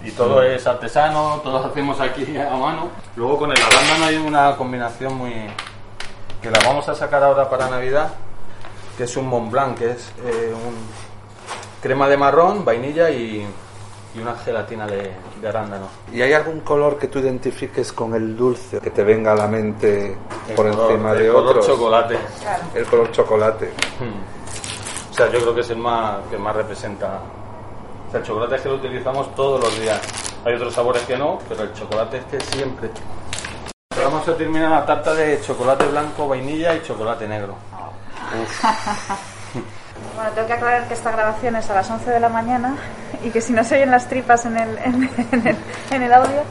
Y 0.05 0.11
todo 0.13 0.43
es 0.43 0.67
artesano, 0.67 1.41
todo 1.43 1.61
lo 1.61 1.67
hacemos 1.67 1.99
aquí 2.01 2.37
a 2.39 2.57
mano. 2.57 2.89
Luego 3.17 3.39
con 3.39 3.51
el 3.51 3.59
arándano 3.61 4.05
hay 4.05 4.17
una 4.17 4.57
combinación 4.57 5.15
muy... 5.17 5.33
que 6.41 6.51
la 6.51 6.59
vamos 6.65 6.89
a 6.89 6.95
sacar 6.95 7.23
ahora 7.25 7.49
para 7.51 7.69
Navidad, 7.69 8.13
que 8.97 9.05
es 9.05 9.17
un 9.17 9.27
Mont 9.27 9.51
Blanc, 9.51 9.77
que 9.79 9.91
es 9.93 10.13
eh, 10.25 10.53
un 10.55 10.75
crema 11.83 12.09
de 12.09 12.17
marrón, 12.17 12.65
vainilla 12.65 13.11
y, 13.11 13.47
y 14.15 14.19
una 14.21 14.35
gelatina 14.37 14.87
de, 14.87 15.11
de 15.41 15.49
arándano. 15.49 15.89
¿Y 16.13 16.23
hay 16.23 16.33
algún 16.35 16.61
color 16.61 16.99
que 16.99 17.09
tú 17.09 17.19
identifiques 17.19 17.93
con 17.93 18.15
el 18.15 18.37
dulce 18.37 18.79
que 18.81 18.91
te 18.91 19.03
venga 19.03 19.33
a 19.33 19.35
la 19.35 19.49
mente 19.49 20.17
por 20.55 20.67
El 20.67 20.73
color- 20.75 20.91
encima 20.93 21.13
el 21.13 21.19
de 21.19 21.29
color 21.33 21.49
otros? 21.51 21.67
chocolate. 21.67 22.19
El 22.75 22.87
color 22.87 23.11
chocolate. 23.11 23.71
O 25.11 25.15
sea, 25.15 25.27
yo 25.33 25.41
creo 25.41 25.55
que 25.55 25.61
es 25.63 25.71
el 25.71 25.79
más 25.79 26.19
que 26.31 26.37
más 26.39 26.55
representa. 26.55 27.19
O 28.07 28.11
sea, 28.11 28.21
el 28.21 28.27
chocolate 28.27 28.57
es 28.57 28.63
que 28.63 28.69
lo 28.69 28.75
utilizamos 28.77 29.35
todos 29.35 29.61
los 29.61 29.81
días. 29.81 30.01
Hay 30.45 30.55
otros 30.55 30.75
sabores 30.75 31.03
que 31.03 31.17
no, 31.17 31.39
pero 31.49 31.65
el 31.65 31.73
chocolate 31.73 32.19
es 32.19 32.25
que 32.27 32.41
siempre. 32.41 32.91
Vamos 34.03 34.29
a 34.29 34.37
terminar 34.37 34.71
la 34.71 34.87
tarta 34.87 35.15
de 35.15 35.41
chocolate 35.41 35.87
blanco, 35.87 36.29
vainilla 36.29 36.75
y 36.75 36.83
chocolate 36.83 37.27
negro. 37.29 37.57
Bueno, 40.15 40.31
tengo 40.35 40.47
que 40.47 40.53
aclarar 40.53 40.89
que 40.89 40.95
esta 40.95 41.11
grabación 41.11 41.57
es 41.57 41.71
a 41.71 41.75
las 41.75 41.91
11 41.91 42.11
de 42.11 42.21
la 42.21 42.29
mañana 42.29 42.77
y 43.25 43.31
que 43.31 43.41
si 43.41 43.55
no 43.55 43.65
se 43.65 43.77
oyen 43.77 43.91
las 43.91 44.07
tripas 44.07 44.45
en 44.45 44.57
el, 44.59 44.79
en, 44.79 45.11
en 45.33 45.47
el, 45.47 45.57
en 45.91 46.03
el 46.03 46.13
audio, 46.13 46.43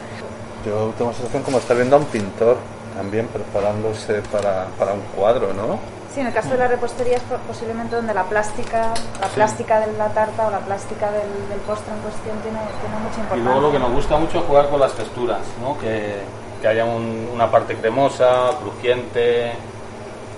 Yo 0.65 0.91
tengo 0.97 1.11
la 1.11 1.17
sensación 1.17 1.43
como 1.43 1.59
estar 1.59 1.75
viendo 1.77 1.95
a 1.95 1.99
un 1.99 2.05
pintor 2.05 2.57
también 2.95 3.27
preparándose 3.27 4.21
para, 4.31 4.65
para 4.79 4.93
un 4.93 5.01
cuadro, 5.15 5.53
¿no? 5.53 5.79
Sí, 6.15 6.21
en 6.21 6.27
el 6.27 6.33
caso 6.33 6.47
de 6.51 6.57
la 6.57 6.67
repostería 6.69 7.17
es 7.17 7.23
po- 7.23 7.35
posiblemente 7.45 7.93
donde 7.97 8.13
la 8.13 8.23
plástica, 8.23 8.93
la 9.19 9.27
plástica 9.27 9.81
de 9.81 9.91
la 9.97 10.07
tarta 10.07 10.47
o 10.47 10.49
la 10.49 10.59
plástica 10.59 11.11
del, 11.11 11.27
del 11.49 11.59
postre 11.67 11.93
en 11.93 11.99
cuestión 11.99 12.37
tiene, 12.39 12.57
tiene 12.79 12.95
mucha 13.03 13.17
Y 13.17 13.19
importancia. 13.19 13.43
luego 13.43 13.59
lo 13.59 13.71
que 13.73 13.79
nos 13.79 13.91
gusta 13.91 14.15
mucho 14.17 14.39
es 14.39 14.45
jugar 14.45 14.69
con 14.69 14.79
las 14.79 14.93
texturas, 14.93 15.41
¿no? 15.61 15.77
Que, 15.77 16.21
que 16.61 16.67
haya 16.69 16.85
un- 16.85 17.29
una 17.33 17.51
parte 17.51 17.75
cremosa, 17.75 18.51
crujiente 18.61 19.51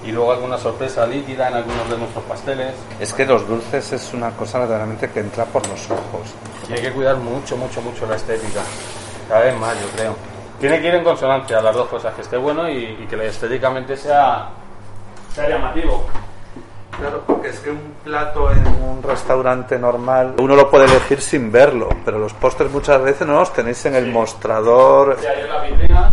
y 0.03 0.11
luego 0.11 0.31
alguna 0.31 0.57
sorpresa 0.57 1.05
líquida 1.05 1.47
en 1.49 1.53
algunos 1.53 1.87
de 1.91 1.97
nuestros 1.99 2.23
pasteles. 2.25 2.73
Es 2.99 3.13
que 3.13 3.27
los 3.27 3.47
dulces 3.47 3.93
es 3.93 4.13
una 4.15 4.31
cosa 4.31 4.57
verdaderamente 4.57 5.11
que 5.11 5.19
entra 5.19 5.45
por 5.45 5.67
los 5.67 5.91
ojos. 5.91 6.33
Y 6.69 6.73
hay 6.73 6.81
que 6.81 6.91
cuidar 6.91 7.17
mucho, 7.17 7.55
mucho, 7.55 7.83
mucho 7.83 8.07
la 8.07 8.15
estética. 8.15 8.61
Cada 9.29 9.41
vez 9.41 9.55
más, 9.59 9.79
yo 9.79 9.87
creo. 9.95 10.15
Tiene 10.59 10.81
que 10.81 10.87
ir 10.87 10.95
en 10.95 11.03
consonancia 11.03 11.61
las 11.61 11.75
dos 11.75 11.87
cosas, 11.87 12.15
que 12.15 12.21
esté 12.21 12.35
bueno 12.37 12.67
y, 12.67 12.97
y 12.99 13.05
que 13.07 13.27
estéticamente 13.27 13.95
sea, 13.95 14.49
sea 15.37 15.49
llamativo. 15.49 16.03
Claro, 16.99 17.21
porque 17.27 17.49
es 17.49 17.59
que 17.59 17.69
un 17.69 17.93
plato 18.03 18.51
en 18.51 18.65
un 18.67 19.03
restaurante 19.03 19.77
normal 19.77 20.33
uno 20.39 20.55
lo 20.55 20.67
puede 20.71 20.85
elegir 20.85 21.21
sin 21.21 21.51
verlo, 21.51 21.89
pero 22.03 22.17
los 22.17 22.33
postres 22.33 22.71
muchas 22.71 22.99
veces 23.03 23.27
no 23.27 23.33
los 23.39 23.53
tenéis 23.53 23.85
en 23.85 23.93
el 23.95 24.11
mostrador. 24.11 25.15
En 25.23 25.47
la 25.47 25.61
vitrina. 25.61 26.11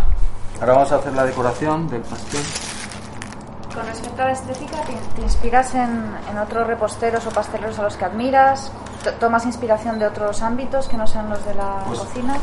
Ahora 0.61 0.73
vamos 0.73 0.91
a 0.91 0.95
hacer 0.97 1.13
la 1.13 1.25
decoración 1.25 1.89
del 1.89 2.01
pastel. 2.01 2.41
Con 3.73 3.85
respecto 3.87 4.21
a 4.21 4.25
la 4.25 4.31
estética, 4.33 4.77
¿te, 4.83 4.93
te 5.15 5.21
inspiras 5.21 5.73
en, 5.73 6.05
en 6.29 6.37
otros 6.37 6.67
reposteros 6.67 7.25
o 7.25 7.31
pasteleros 7.31 7.79
a 7.79 7.83
los 7.83 7.97
que 7.97 8.05
admiras? 8.05 8.71
¿Tomas 9.19 9.43
inspiración 9.45 9.97
de 9.97 10.05
otros 10.05 10.41
ámbitos 10.43 10.87
que 10.87 10.97
no 10.97 11.07
sean 11.07 11.29
los 11.31 11.43
de 11.45 11.55
la 11.55 11.83
Pues- 11.87 11.99
cocina? 11.99 12.35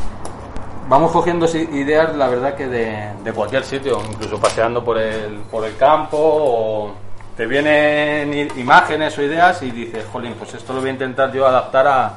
Vamos 0.87 1.11
cogiendo 1.11 1.45
ideas, 1.45 2.15
la 2.15 2.27
verdad, 2.27 2.55
que 2.55 2.67
de, 2.67 3.09
de 3.23 3.33
cualquier 3.33 3.63
sitio, 3.63 4.01
incluso 4.09 4.39
paseando 4.39 4.83
por 4.83 4.97
el, 4.97 5.37
por 5.49 5.65
el 5.65 5.75
campo 5.77 6.17
o 6.19 6.91
te 7.35 7.45
vienen 7.47 8.51
imágenes 8.57 9.17
o 9.17 9.23
ideas 9.23 9.63
y 9.63 9.71
dices, 9.71 10.05
jolín, 10.11 10.35
pues 10.37 10.53
esto 10.53 10.73
lo 10.73 10.81
voy 10.81 10.89
a 10.89 10.93
intentar 10.93 11.31
yo 11.31 11.47
adaptar 11.47 11.87
a, 11.87 12.13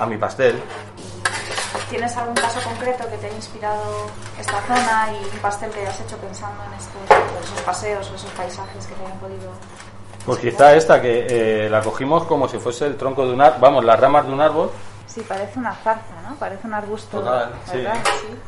a 0.00 0.06
mi 0.06 0.16
pastel. 0.16 0.60
¿Tienes 1.88 2.16
algún 2.16 2.34
caso 2.34 2.58
concreto 2.60 3.08
que 3.08 3.16
te 3.18 3.26
haya 3.26 3.36
inspirado 3.36 4.10
esta 4.40 4.60
zona 4.62 5.08
y 5.12 5.34
un 5.34 5.40
pastel 5.40 5.70
que 5.70 5.80
hayas 5.80 6.00
hecho 6.00 6.16
pensando 6.16 6.64
en 6.64 6.72
estos, 6.72 7.46
esos 7.46 7.60
paseos 7.60 8.10
o 8.10 8.14
esos 8.16 8.30
paisajes 8.32 8.86
que 8.86 8.94
te 8.94 9.04
hayan 9.04 9.18
podido... 9.18 9.50
Pues 10.24 10.40
quizá 10.40 10.74
esta, 10.74 11.00
que 11.00 11.26
eh, 11.28 11.70
la 11.70 11.82
cogimos 11.82 12.24
como 12.24 12.48
si 12.48 12.58
fuese 12.58 12.86
el 12.86 12.96
tronco 12.96 13.24
de 13.24 13.34
un 13.34 13.40
árbol, 13.40 13.60
vamos, 13.60 13.84
las 13.84 14.00
ramas 14.00 14.26
de 14.26 14.32
un 14.32 14.40
árbol. 14.40 14.70
Sí, 15.06 15.20
parece 15.22 15.58
una 15.58 15.72
zarza, 15.72 16.14
¿no? 16.28 16.34
Parece 16.36 16.66
un 16.66 16.74
arbusto. 16.74 17.18
Total, 17.20 17.50
sí. 17.70 17.76
¿verdad? 17.78 17.94
Sí. 18.04 18.38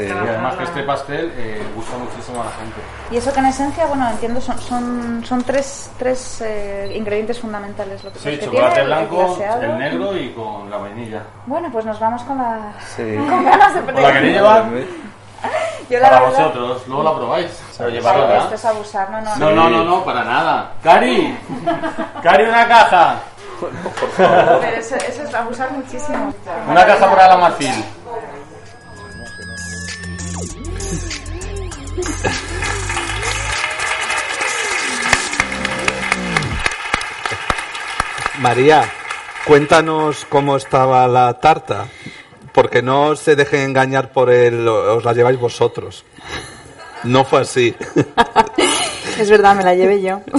Y 0.00 0.10
además 0.10 0.54
que 0.54 0.62
este 0.62 0.82
pastel 0.84 1.32
eh, 1.36 1.60
gusta 1.74 1.96
muchísimo 1.98 2.40
a 2.40 2.44
la 2.44 2.50
gente. 2.52 2.76
Y 3.10 3.16
eso 3.16 3.32
que 3.32 3.40
en 3.40 3.46
esencia, 3.46 3.86
bueno, 3.86 4.08
entiendo, 4.08 4.40
son, 4.40 4.56
son, 4.60 5.24
son 5.26 5.42
tres, 5.42 5.90
tres 5.98 6.40
eh, 6.42 6.92
ingredientes 6.94 7.40
fundamentales. 7.40 8.04
Lo 8.04 8.12
que 8.12 8.18
Sí, 8.20 8.30
que 8.38 8.44
chocolate 8.44 8.74
tiene, 8.74 8.86
blanco, 8.86 9.16
glaseado. 9.16 9.62
el 9.62 9.78
negro 9.78 10.16
y 10.16 10.28
con 10.34 10.70
la 10.70 10.76
vainilla. 10.76 11.22
Bueno, 11.46 11.68
pues 11.72 11.84
nos 11.84 11.98
vamos 11.98 12.22
con 12.22 12.38
la... 12.38 12.72
Sí. 12.94 13.16
Con 13.28 13.44
ganas 13.44 13.74
de 13.74 13.80
¿Con 13.92 14.02
la 14.02 14.12
queréis 14.12 14.34
llevar? 14.36 14.66
Yo 15.90 15.98
la 15.98 16.10
Para 16.10 16.20
verdad- 16.20 16.38
vosotros, 16.38 16.82
luego 16.86 17.02
la 17.02 17.14
probáis. 17.16 17.62
Pero 17.76 17.88
llevarla. 17.90 18.36
esto 18.38 18.54
es 18.54 18.64
abusar, 18.66 19.10
no, 19.10 19.20
no, 19.20 19.36
No, 19.36 19.50
no, 19.50 19.70
no, 19.70 19.84
no, 19.84 20.04
para 20.04 20.22
nada. 20.22 20.72
¡Cari! 20.82 21.36
¡Cari, 22.22 22.44
una 22.44 22.68
caja! 22.68 23.16
Pero 23.60 24.76
eso, 24.76 24.96
eso 24.96 25.22
es 25.22 25.34
abusar 25.34 25.72
muchísimo. 25.72 26.32
Una 26.68 26.86
caja 26.86 27.10
para 27.10 27.28
la 27.28 27.36
marfil. 27.36 27.84
María, 38.38 38.88
cuéntanos 39.46 40.24
cómo 40.28 40.56
estaba 40.56 41.08
la 41.08 41.34
tarta, 41.40 41.88
porque 42.52 42.82
no 42.82 43.16
se 43.16 43.34
dejen 43.34 43.62
engañar 43.62 44.12
por 44.12 44.30
el, 44.30 44.68
os 44.68 45.04
la 45.04 45.12
lleváis 45.12 45.40
vosotros. 45.40 46.04
No 47.04 47.24
fue 47.24 47.40
así. 47.40 47.74
Es 49.18 49.28
verdad, 49.28 49.56
me 49.56 49.64
la 49.64 49.74
llevé 49.74 50.00
yo. 50.00 50.20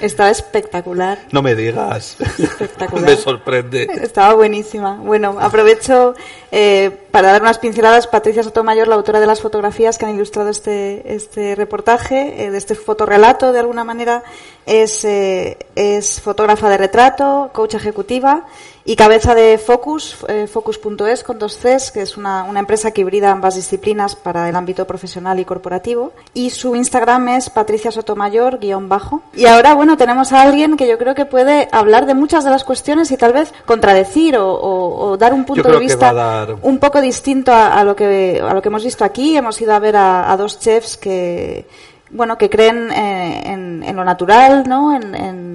Estaba 0.00 0.30
espectacular. 0.30 1.18
No 1.30 1.42
me 1.42 1.54
digas. 1.54 2.16
Espectacular. 2.38 3.04
Me 3.10 3.16
sorprende. 3.16 3.82
Estaba 4.02 4.34
buenísima. 4.34 4.96
Bueno, 4.96 5.36
aprovecho 5.38 6.14
eh, 6.50 6.90
para 7.10 7.32
dar 7.32 7.42
unas 7.42 7.58
pinceladas. 7.58 8.06
Patricia 8.06 8.42
Sotomayor, 8.42 8.88
la 8.88 8.94
autora 8.94 9.20
de 9.20 9.26
las 9.26 9.40
fotografías 9.40 9.98
que 9.98 10.06
han 10.06 10.14
ilustrado 10.14 10.48
este, 10.48 11.14
este 11.14 11.54
reportaje, 11.54 12.44
eh, 12.44 12.50
de 12.50 12.58
este 12.58 12.74
fotorrelato, 12.74 13.52
de 13.52 13.58
alguna 13.58 13.84
manera, 13.84 14.22
es, 14.66 15.04
eh, 15.04 15.58
es 15.74 16.20
fotógrafa 16.20 16.68
de 16.68 16.78
retrato, 16.78 17.50
coach 17.52 17.74
ejecutiva 17.74 18.46
y 18.90 18.96
cabeza 18.96 19.36
de 19.36 19.56
Focus, 19.56 20.16
eh, 20.26 20.48
Focus.es 20.48 21.22
con 21.22 21.38
dos 21.38 21.56
Cs, 21.58 21.92
que 21.92 22.02
es 22.02 22.16
una, 22.16 22.42
una 22.42 22.58
empresa 22.58 22.90
que 22.90 23.02
hibrida 23.02 23.30
ambas 23.30 23.54
disciplinas 23.54 24.16
para 24.16 24.48
el 24.48 24.56
ámbito 24.56 24.84
profesional 24.84 25.38
y 25.38 25.44
corporativo. 25.44 26.12
Y 26.34 26.50
su 26.50 26.74
Instagram 26.74 27.28
es 27.28 27.50
Patricia 27.50 27.92
Sotomayor, 27.92 28.58
guion 28.58 28.88
bajo. 28.88 29.22
Y 29.32 29.46
ahora, 29.46 29.74
bueno, 29.74 29.96
tenemos 29.96 30.32
a 30.32 30.42
alguien 30.42 30.76
que 30.76 30.88
yo 30.88 30.98
creo 30.98 31.14
que 31.14 31.24
puede 31.24 31.68
hablar 31.70 32.06
de 32.06 32.14
muchas 32.14 32.42
de 32.42 32.50
las 32.50 32.64
cuestiones 32.64 33.12
y 33.12 33.16
tal 33.16 33.32
vez 33.32 33.52
contradecir 33.64 34.36
o, 34.36 34.52
o- 34.54 35.10
o 35.10 35.16
dar 35.16 35.34
un 35.34 35.44
punto 35.44 35.62
de 35.68 35.78
vista 35.78 36.12
dar- 36.12 36.56
un 36.62 36.78
poco 36.80 37.00
distinto 37.00 37.52
a, 37.52 37.68
a 37.78 37.84
lo 37.84 37.94
que 37.94 38.42
a 38.44 38.52
lo 38.54 38.60
que 38.60 38.68
hemos 38.70 38.82
visto 38.82 39.04
aquí. 39.04 39.36
Hemos 39.36 39.60
ido 39.60 39.72
a 39.72 39.78
ver 39.78 39.94
a, 39.94 40.32
a 40.32 40.36
dos 40.36 40.58
chefs 40.58 40.96
que 40.96 41.64
bueno 42.10 42.36
que 42.38 42.50
creen 42.50 42.90
eh, 42.90 43.42
en, 43.46 43.82
en 43.82 43.96
lo 43.96 44.04
natural, 44.04 44.64
¿no? 44.68 44.94
En, 44.94 45.14
en- 45.14 45.50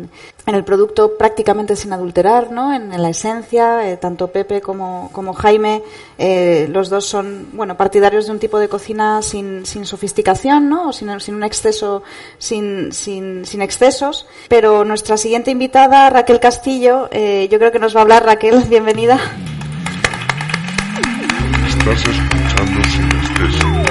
el 0.46 0.64
producto 0.64 1.18
prácticamente 1.18 1.76
sin 1.76 1.92
adulterar, 1.92 2.52
¿no? 2.52 2.72
En, 2.72 2.94
en 2.94 3.02
la 3.02 3.10
esencia, 3.10 3.90
eh, 3.90 3.98
tanto 3.98 4.28
Pepe 4.28 4.62
como, 4.62 5.10
como 5.12 5.34
Jaime, 5.34 5.82
eh, 6.20 6.68
los 6.72 6.90
dos 6.92 7.06
son 7.08 7.48
bueno 7.54 7.76
partidarios 7.78 8.28
de 8.28 8.32
un 8.34 8.38
tipo 8.40 8.60
de 8.60 8.70
cocina 8.70 9.24
sin, 9.24 9.66
sin 9.66 9.88
sofisticación, 9.88 10.70
¿no? 10.70 10.90
O 10.90 10.94
sin, 10.94 11.20
sin 11.20 11.34
un 11.34 11.44
exceso, 11.44 12.04
sin, 12.38 12.92
sin, 12.94 13.44
sin 13.46 13.62
excesos. 13.64 14.28
Pero 14.48 14.86
nuestra 14.86 15.18
siguiente 15.18 15.50
invitada, 15.50 16.12
Raquel 16.12 16.40
Castillo, 16.40 17.10
eh, 17.12 17.48
yo 17.52 17.58
creo 17.58 17.72
que 17.72 17.80
nos 17.80 17.96
va 17.96 18.02
a 18.02 18.04
hablar 18.04 18.24
Raquel. 18.24 18.64
Bienvenida. 18.70 19.20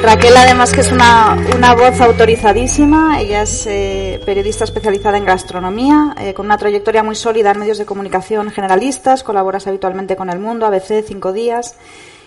Raquel, 0.02 0.36
además, 0.36 0.72
que 0.72 0.80
es 0.80 0.90
una, 0.90 1.36
una 1.54 1.74
voz 1.74 2.00
autorizadísima. 2.00 3.20
Ella 3.20 3.42
es 3.42 3.66
eh, 3.66 4.20
periodista 4.26 4.64
especializada 4.64 5.16
en 5.16 5.24
gastronomía, 5.24 6.14
eh, 6.18 6.34
con 6.34 6.46
una 6.46 6.58
trayectoria 6.58 7.04
muy 7.04 7.14
sólida 7.14 7.52
en 7.52 7.60
medios 7.60 7.78
de 7.78 7.86
comunicación 7.86 8.50
generalistas. 8.50 9.22
Colaboras 9.22 9.68
habitualmente 9.68 10.16
con 10.16 10.28
El 10.28 10.40
Mundo, 10.40 10.66
ABC, 10.66 11.04
Cinco 11.06 11.32
Días. 11.32 11.76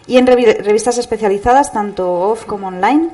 Y 0.07 0.17
en 0.17 0.25
revi- 0.25 0.57
revistas 0.63 0.97
especializadas, 0.97 1.73
tanto 1.73 2.11
off 2.13 2.45
como 2.45 2.67
online. 2.67 3.09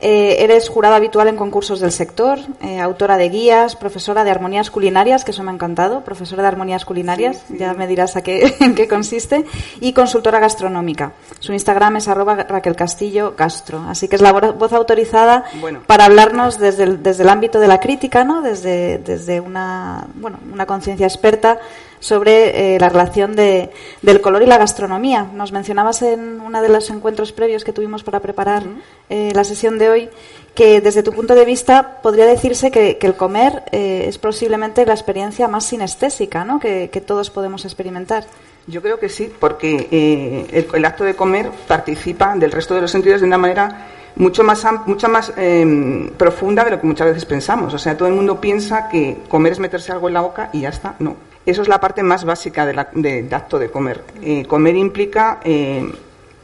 Eh, 0.00 0.36
eres 0.38 0.68
jurada 0.68 0.96
habitual 0.96 1.26
en 1.28 1.36
concursos 1.36 1.80
del 1.80 1.90
sector, 1.92 2.38
eh, 2.62 2.78
autora 2.80 3.16
de 3.16 3.28
guías, 3.28 3.74
profesora 3.76 4.22
de 4.24 4.30
armonías 4.30 4.70
culinarias, 4.70 5.24
que 5.24 5.32
eso 5.32 5.42
me 5.42 5.50
ha 5.50 5.54
encantado, 5.54 6.02
profesora 6.04 6.42
de 6.42 6.48
armonías 6.48 6.84
culinarias, 6.84 7.42
ya 7.48 7.74
me 7.74 7.86
dirás 7.86 8.14
a 8.16 8.22
qué, 8.22 8.54
en 8.60 8.74
qué 8.76 8.86
consiste, 8.86 9.44
y 9.80 9.92
consultora 9.92 10.38
gastronómica. 10.38 11.12
Su 11.40 11.52
Instagram 11.52 11.96
es 11.96 12.06
arroba 12.08 12.36
Raquel 12.36 12.76
Castillo 12.76 13.34
Gastro, 13.36 13.84
así 13.88 14.06
que 14.08 14.16
es 14.16 14.22
la 14.22 14.32
vo- 14.32 14.54
voz 14.56 14.72
autorizada 14.72 15.44
Bueno. 15.60 15.80
para 15.86 16.04
hablarnos 16.04 16.58
desde 16.58 16.84
el, 16.84 17.02
desde 17.02 17.24
el 17.24 17.28
ámbito 17.28 17.58
de 17.58 17.66
la 17.68 17.80
crítica, 17.80 18.22
¿no? 18.24 18.40
desde, 18.40 18.98
desde 18.98 19.40
una, 19.40 20.06
bueno, 20.14 20.38
una 20.52 20.64
conciencia 20.66 21.06
experta 21.06 21.58
sobre 22.00 22.74
eh, 22.74 22.80
la 22.80 22.88
relación 22.88 23.36
de, 23.36 23.70
del 24.02 24.20
color 24.20 24.42
y 24.42 24.46
la 24.46 24.58
gastronomía. 24.58 25.28
Nos 25.32 25.52
mencionabas 25.52 26.02
en 26.02 26.40
uno 26.40 26.60
de 26.60 26.68
los 26.68 26.90
encuentros 26.90 27.32
previos 27.32 27.64
que 27.64 27.72
tuvimos 27.72 28.02
para 28.02 28.20
preparar 28.20 28.64
eh, 29.08 29.30
la 29.34 29.44
sesión 29.44 29.78
de 29.78 29.90
hoy 29.90 30.10
que 30.54 30.80
desde 30.80 31.02
tu 31.02 31.12
punto 31.12 31.34
de 31.34 31.44
vista 31.44 32.00
podría 32.02 32.26
decirse 32.26 32.70
que, 32.70 32.98
que 32.98 33.06
el 33.06 33.14
comer 33.14 33.62
eh, 33.70 34.06
es 34.08 34.18
posiblemente 34.18 34.84
la 34.84 34.94
experiencia 34.94 35.46
más 35.48 35.64
sinestésica 35.64 36.44
¿no? 36.44 36.58
que, 36.58 36.90
que 36.90 37.00
todos 37.00 37.30
podemos 37.30 37.64
experimentar. 37.64 38.24
Yo 38.66 38.82
creo 38.82 38.98
que 38.98 39.08
sí, 39.08 39.32
porque 39.38 39.88
eh, 39.90 40.46
el, 40.52 40.66
el 40.74 40.84
acto 40.84 41.04
de 41.04 41.14
comer 41.14 41.50
participa 41.66 42.34
del 42.36 42.52
resto 42.52 42.74
de 42.74 42.82
los 42.82 42.90
sentidos 42.90 43.20
de 43.20 43.26
una 43.26 43.38
manera 43.38 43.86
mucho 44.16 44.42
más 44.42 44.66
mucho 44.86 45.08
más 45.08 45.32
eh, 45.36 46.10
profunda 46.16 46.64
de 46.64 46.72
lo 46.72 46.80
que 46.80 46.86
muchas 46.86 47.08
veces 47.08 47.24
pensamos. 47.24 47.72
O 47.72 47.78
sea, 47.78 47.96
todo 47.96 48.08
el 48.08 48.14
mundo 48.14 48.40
piensa 48.40 48.88
que 48.88 49.18
comer 49.28 49.52
es 49.52 49.58
meterse 49.58 49.92
algo 49.92 50.08
en 50.08 50.14
la 50.14 50.20
boca 50.20 50.50
y 50.52 50.60
ya 50.60 50.68
está. 50.68 50.94
No. 50.98 51.16
Eso 51.46 51.62
es 51.62 51.68
la 51.68 51.80
parte 51.80 52.02
más 52.02 52.24
básica 52.24 52.66
de 52.66 52.74
la- 52.74 52.88
de- 52.92 53.22
del 53.22 53.34
acto 53.34 53.58
de 53.58 53.70
comer. 53.70 54.04
Eh, 54.22 54.44
comer 54.46 54.76
implica 54.76 55.40
eh, 55.44 55.90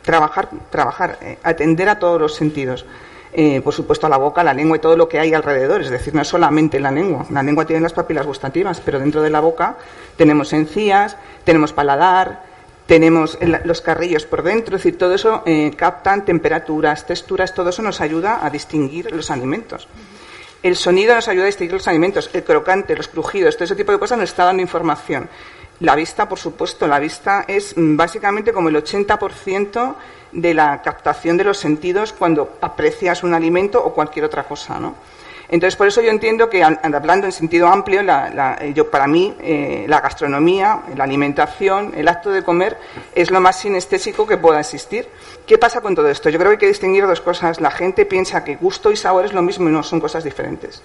trabajar, 0.02 0.48
trabajar, 0.70 1.18
eh, 1.20 1.38
atender 1.42 1.88
a 1.88 1.98
todos 1.98 2.20
los 2.20 2.34
sentidos. 2.34 2.86
Eh, 3.38 3.60
por 3.60 3.74
supuesto 3.74 4.06
a 4.06 4.10
la 4.10 4.16
boca, 4.16 4.42
la 4.42 4.54
lengua 4.54 4.78
y 4.78 4.80
todo 4.80 4.96
lo 4.96 5.08
que 5.10 5.18
hay 5.18 5.34
alrededor, 5.34 5.82
es 5.82 5.90
decir, 5.90 6.14
no 6.14 6.22
es 6.22 6.28
solamente 6.28 6.80
la 6.80 6.90
lengua. 6.90 7.26
La 7.30 7.42
lengua 7.42 7.66
tiene 7.66 7.82
las 7.82 7.92
papilas 7.92 8.24
gustativas, 8.24 8.80
pero 8.82 8.98
dentro 8.98 9.20
de 9.20 9.28
la 9.28 9.40
boca 9.40 9.76
tenemos 10.16 10.54
encías, 10.54 11.18
tenemos 11.44 11.74
paladar, 11.74 12.44
tenemos 12.86 13.36
los 13.64 13.82
carrillos 13.82 14.24
por 14.24 14.42
dentro, 14.42 14.76
es 14.76 14.82
decir, 14.84 14.96
todo 14.96 15.12
eso 15.14 15.42
captan 15.76 16.24
temperaturas, 16.24 17.04
texturas, 17.04 17.52
todo 17.52 17.68
eso 17.70 17.82
nos 17.82 18.00
ayuda 18.00 18.40
a 18.42 18.48
distinguir 18.48 19.12
los 19.14 19.30
alimentos. 19.30 19.86
El 20.62 20.76
sonido 20.76 21.14
nos 21.14 21.28
ayuda 21.28 21.44
a 21.44 21.46
distinguir 21.46 21.74
los 21.74 21.88
alimentos, 21.88 22.30
el 22.32 22.42
crocante, 22.42 22.96
los 22.96 23.08
crujidos, 23.08 23.56
todo 23.56 23.64
ese 23.64 23.76
tipo 23.76 23.92
de 23.92 23.98
cosas 23.98 24.18
nos 24.18 24.30
está 24.30 24.44
dando 24.44 24.62
información. 24.62 25.28
La 25.80 25.94
vista, 25.94 26.28
por 26.28 26.38
supuesto, 26.38 26.86
la 26.86 26.98
vista 26.98 27.44
es 27.46 27.76
mm, 27.76 27.96
básicamente 27.96 28.52
como 28.52 28.70
el 28.70 28.76
80% 28.76 29.94
de 30.32 30.54
la 30.54 30.80
captación 30.82 31.36
de 31.36 31.44
los 31.44 31.58
sentidos 31.58 32.12
cuando 32.12 32.58
aprecias 32.60 33.22
un 33.22 33.34
alimento 33.34 33.82
o 33.84 33.92
cualquier 33.92 34.24
otra 34.24 34.44
cosa, 34.44 34.80
¿no? 34.80 34.94
Entonces, 35.48 35.76
por 35.76 35.86
eso 35.86 36.00
yo 36.02 36.10
entiendo 36.10 36.50
que, 36.50 36.64
hablando 36.64 37.26
en 37.26 37.32
sentido 37.32 37.68
amplio, 37.68 38.02
la- 38.02 38.58
eh, 38.60 38.74
para 38.84 39.06
mí, 39.06 39.34
eh, 39.40 39.84
la 39.88 40.00
gastronomía, 40.00 40.80
la 40.96 41.04
alimentación, 41.04 41.92
el 41.96 42.08
acto 42.08 42.30
de 42.30 42.42
comer 42.42 42.76
es 43.14 43.30
lo 43.30 43.40
más 43.40 43.60
sinestésico 43.60 44.26
que 44.26 44.36
pueda 44.36 44.60
existir. 44.60 45.06
¿Qué 45.46 45.56
pasa 45.58 45.80
con 45.80 45.94
todo 45.94 46.08
esto? 46.08 46.28
Yo 46.30 46.38
creo 46.38 46.50
que 46.50 46.54
hay 46.54 46.58
que 46.58 46.66
distinguir 46.68 47.06
dos 47.06 47.20
cosas. 47.20 47.60
La 47.60 47.70
gente 47.70 48.06
piensa 48.06 48.42
que 48.42 48.56
gusto 48.56 48.90
y 48.90 48.96
sabor 48.96 49.24
es 49.24 49.32
lo 49.32 49.42
mismo 49.42 49.68
y 49.68 49.72
no 49.72 49.82
son 49.84 50.00
cosas 50.00 50.24
diferentes. 50.24 50.82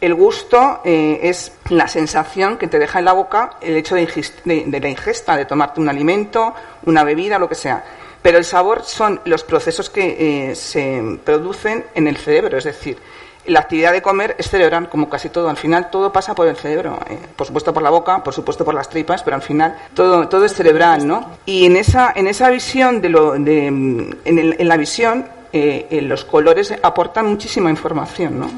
El 0.00 0.14
gusto 0.14 0.80
eh, 0.84 1.20
es 1.22 1.52
la 1.70 1.86
sensación 1.86 2.58
que 2.58 2.66
te 2.66 2.78
deja 2.80 2.98
en 2.98 3.04
la 3.04 3.12
boca 3.12 3.50
el 3.60 3.76
hecho 3.76 3.94
de, 3.94 4.06
ingest- 4.06 4.42
de 4.44 4.80
la 4.80 4.88
ingesta, 4.88 5.36
de 5.36 5.44
tomarte 5.44 5.80
un 5.80 5.88
alimento, 5.88 6.52
una 6.84 7.04
bebida, 7.04 7.38
lo 7.38 7.48
que 7.48 7.54
sea. 7.54 7.84
Pero 8.20 8.38
el 8.38 8.44
sabor 8.44 8.82
son 8.84 9.20
los 9.24 9.44
procesos 9.44 9.88
que 9.88 10.50
eh, 10.50 10.54
se 10.56 11.18
producen 11.24 11.84
en 11.94 12.06
el 12.08 12.16
cerebro, 12.16 12.58
es 12.58 12.64
decir, 12.64 12.98
la 13.46 13.60
actividad 13.60 13.92
de 13.92 14.00
comer 14.02 14.34
es 14.38 14.48
cerebral, 14.48 14.88
como 14.88 15.08
casi 15.08 15.28
todo. 15.28 15.48
Al 15.48 15.56
final 15.56 15.90
todo 15.90 16.12
pasa 16.12 16.34
por 16.34 16.46
el 16.48 16.56
cerebro, 16.56 16.98
eh, 17.08 17.18
por 17.36 17.46
supuesto 17.46 17.72
por 17.74 17.82
la 17.82 17.90
boca, 17.90 18.22
por 18.24 18.32
supuesto 18.34 18.64
por 18.64 18.74
las 18.74 18.88
tripas, 18.88 19.22
pero 19.22 19.36
al 19.36 19.42
final 19.42 19.76
todo, 19.94 20.28
todo 20.28 20.44
es 20.44 20.54
cerebral, 20.54 21.06
¿no? 21.06 21.30
Y 21.46 21.66
en 21.66 21.76
esa, 21.76 22.12
en 22.14 22.26
esa 22.26 22.48
visión 22.50 23.00
de 23.00 23.08
lo, 23.10 23.32
de, 23.32 23.66
en, 23.66 24.18
el- 24.24 24.56
en 24.58 24.68
la 24.68 24.76
visión, 24.76 25.26
eh, 25.52 26.00
los 26.02 26.24
colores 26.24 26.74
aportan 26.82 27.26
muchísima 27.26 27.70
información, 27.70 28.40
¿no? 28.40 28.50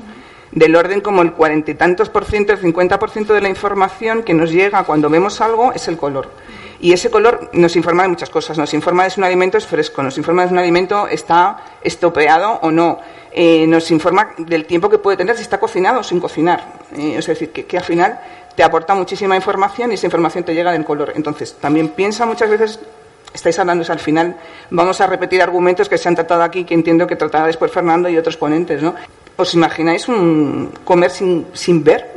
del 0.53 0.75
orden 0.75 1.03
como 1.03 1.21
el 1.21 1.33
cuarenta 1.33 1.73
y 1.73 1.75
tantos 1.75 2.09
por 2.09 2.25
ciento, 2.25 2.53
el 2.55 2.59
cincuenta 2.59 2.99
por 2.99 3.11
ciento 3.11 3.35
de 3.35 3.43
la 3.43 3.49
información 3.51 4.23
que 4.23 4.33
nos 4.33 4.51
llega 4.51 4.85
cuando 4.85 5.11
vemos 5.11 5.43
algo 5.43 5.73
es 5.75 5.87
el 5.89 5.99
color. 5.99 6.31
Y 6.81 6.93
ese 6.95 7.11
color 7.11 7.51
nos 7.53 7.77
informa 7.77 8.05
de 8.05 8.09
muchas 8.11 8.31
cosas. 8.31 8.57
Nos 8.57 8.73
informa 8.73 9.05
de 9.05 9.11
si 9.11 9.21
un 9.21 9.25
alimento 9.25 9.59
es 9.59 9.67
fresco, 9.67 10.03
nos 10.03 10.17
informa 10.17 10.43
de 10.43 10.49
si 10.49 10.55
un 10.55 10.59
alimento 10.61 11.09
está 11.09 11.59
estropeado 11.83 12.59
o 12.63 12.71
no. 12.71 13.01
Eh, 13.39 13.67
nos 13.67 13.91
informa 13.91 14.31
del 14.39 14.65
tiempo 14.65 14.89
que 14.89 14.97
puede 14.97 15.19
tener 15.19 15.37
si 15.37 15.43
está 15.43 15.61
cocinado 15.61 16.01
o 16.01 16.03
sin 16.03 16.19
cocinar. 16.19 16.79
Eh, 16.97 17.17
es 17.19 17.27
decir, 17.27 17.53
que, 17.53 17.77
al 17.77 17.85
final 17.85 18.19
te 18.57 18.63
aporta 18.63 18.95
muchísima 18.95 19.37
información 19.37 19.91
y 19.91 19.95
esa 19.97 20.07
información 20.07 20.43
te 20.43 20.55
llega 20.55 20.73
del 20.73 20.87
color. 20.87 21.13
Entonces, 21.15 21.55
también 21.61 21.91
piensa 21.91 22.25
muchas 22.25 22.49
veces 22.49 22.81
estáis 23.35 23.59
hablando, 23.59 23.85
al 23.87 23.99
final 23.99 24.37
vamos 24.71 25.03
a 25.03 25.07
repetir 25.07 25.43
argumentos 25.43 25.87
que 25.91 25.99
se 25.99 26.09
han 26.09 26.15
tratado 26.15 26.43
aquí, 26.43 26.65
que 26.65 26.73
entiendo 26.73 27.07
que 27.07 27.17
tratará 27.17 27.47
después 27.47 27.71
Fernando 27.71 28.09
y 28.09 28.17
otros 28.17 28.39
ponentes, 28.39 28.83
¿no? 28.83 28.95
¿Os 29.37 29.53
imagináis 29.53 30.09
un 30.09 30.73
comer 30.83 31.11
sin, 31.11 31.47
sin 31.53 31.85
ver? 31.85 32.11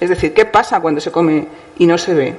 Es 0.00 0.08
decir, 0.08 0.32
¿qué 0.32 0.46
pasa 0.46 0.80
cuando 0.80 1.02
se 1.02 1.12
come 1.12 1.48
y 1.76 1.84
no 1.84 1.98
se 1.98 2.14
ve? 2.14 2.36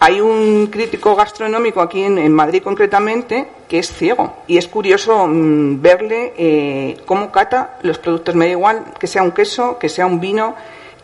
Hay 0.00 0.20
un 0.20 0.66
crítico 0.66 1.14
gastronómico 1.14 1.80
aquí 1.80 2.02
en, 2.02 2.32
Madrid 2.32 2.62
concretamente 2.62 3.48
que 3.68 3.78
es 3.78 3.92
ciego 3.92 4.36
y 4.46 4.58
es 4.58 4.68
curioso 4.68 5.26
mm, 5.26 5.80
verle 5.80 6.32
eh, 6.36 6.96
cómo 7.06 7.32
cata 7.32 7.78
los 7.82 7.98
productos. 7.98 8.34
Me 8.34 8.46
da 8.46 8.50
igual 8.52 8.84
que 8.98 9.06
sea 9.06 9.22
un 9.22 9.32
queso, 9.32 9.78
que 9.78 9.88
sea 9.88 10.06
un 10.06 10.20
vino, 10.20 10.54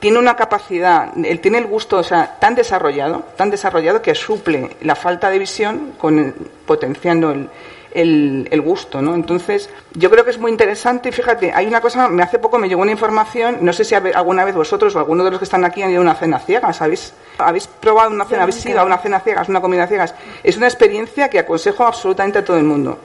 tiene 0.00 0.18
una 0.18 0.36
capacidad, 0.36 1.12
él 1.16 1.40
tiene 1.40 1.58
el 1.58 1.66
gusto, 1.66 1.98
o 1.98 2.02
sea, 2.02 2.38
tan 2.38 2.54
desarrollado, 2.54 3.24
tan 3.36 3.50
desarrollado 3.50 4.02
que 4.02 4.14
suple 4.14 4.76
la 4.82 4.94
falta 4.94 5.30
de 5.30 5.38
visión 5.38 5.92
con 5.98 6.34
potenciando 6.66 7.30
el, 7.30 7.48
el, 7.92 8.48
el 8.50 8.60
gusto, 8.60 9.02
¿no? 9.02 9.14
Entonces, 9.14 9.68
yo 9.94 10.10
creo 10.10 10.24
que 10.24 10.30
es 10.30 10.38
muy 10.38 10.50
interesante 10.50 11.08
y 11.08 11.12
fíjate, 11.12 11.52
hay 11.52 11.66
una 11.66 11.80
cosa, 11.80 12.08
me 12.08 12.22
hace 12.22 12.38
poco 12.38 12.58
me 12.58 12.68
llegó 12.68 12.82
una 12.82 12.92
información, 12.92 13.58
no 13.62 13.72
sé 13.72 13.84
si 13.84 13.94
alguna 13.94 14.44
vez 14.44 14.54
vosotros 14.54 14.94
o 14.94 14.98
alguno 14.98 15.24
de 15.24 15.30
los 15.30 15.38
que 15.40 15.44
están 15.44 15.64
aquí 15.64 15.82
han 15.82 15.90
ido 15.90 16.00
a 16.00 16.02
una 16.02 16.14
cena 16.14 16.38
ciegas, 16.38 16.80
¿habéis, 16.82 17.12
habéis 17.38 17.66
probado 17.66 18.10
una 18.10 18.24
cena, 18.24 18.42
habéis 18.44 18.64
ido 18.66 18.80
a 18.80 18.84
una 18.84 18.98
cena 18.98 19.20
ciegas, 19.20 19.48
una 19.48 19.60
comida 19.60 19.86
ciegas? 19.86 20.14
Es 20.42 20.56
una 20.56 20.66
experiencia 20.66 21.28
que 21.28 21.38
aconsejo 21.38 21.84
absolutamente 21.84 22.38
a 22.38 22.44
todo 22.44 22.56
el 22.58 22.64
mundo. 22.64 22.98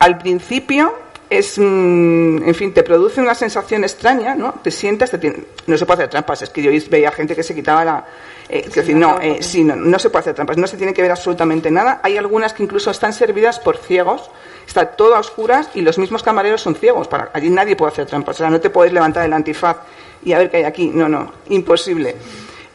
Al 0.00 0.18
principio 0.18 0.92
es, 1.28 1.58
mm, 1.58 2.42
en 2.48 2.54
fin, 2.54 2.74
te 2.74 2.82
produce 2.82 3.20
una 3.20 3.34
sensación 3.34 3.84
extraña, 3.84 4.34
¿no? 4.34 4.54
Te 4.62 4.70
sientas, 4.70 5.10
te 5.12 5.18
tiene- 5.18 5.44
no 5.66 5.76
se 5.78 5.86
puede 5.86 5.98
hacer 5.98 6.10
trampas. 6.10 6.42
Es 6.42 6.50
que 6.50 6.62
yo 6.62 6.70
veía 6.90 7.12
gente 7.12 7.36
que 7.36 7.42
se 7.42 7.54
quitaba 7.54 7.84
la, 7.84 8.04
eh, 8.52 8.68
decir, 8.74 8.96
no, 8.96 9.20
eh, 9.20 9.42
sí, 9.42 9.62
no, 9.62 9.76
no 9.76 9.98
se 9.98 10.10
puede 10.10 10.20
hacer 10.20 10.34
trampas. 10.34 10.56
No 10.56 10.66
se 10.66 10.76
tiene 10.76 10.92
que 10.92 11.02
ver 11.02 11.10
absolutamente 11.10 11.70
nada. 11.70 12.00
Hay 12.02 12.16
algunas 12.16 12.52
que 12.52 12.62
incluso 12.62 12.90
están 12.90 13.12
servidas 13.12 13.60
por 13.60 13.76
ciegos. 13.76 14.30
Está 14.66 14.86
todo 14.86 15.14
a 15.14 15.20
oscuras 15.20 15.70
y 15.74 15.82
los 15.82 15.98
mismos 15.98 16.22
camareros 16.22 16.60
son 16.60 16.74
ciegos. 16.74 17.08
Para, 17.08 17.30
allí 17.32 17.50
nadie 17.50 17.76
puede 17.76 17.92
hacer 17.92 18.06
trampas. 18.06 18.36
O 18.36 18.38
sea, 18.38 18.50
no 18.50 18.60
te 18.60 18.70
puedes 18.70 18.92
levantar 18.92 19.24
el 19.24 19.32
antifaz 19.32 19.78
y 20.24 20.32
a 20.32 20.38
ver 20.38 20.50
qué 20.50 20.58
hay 20.58 20.64
aquí. 20.64 20.88
No, 20.88 21.08
no, 21.08 21.32
imposible. 21.48 22.16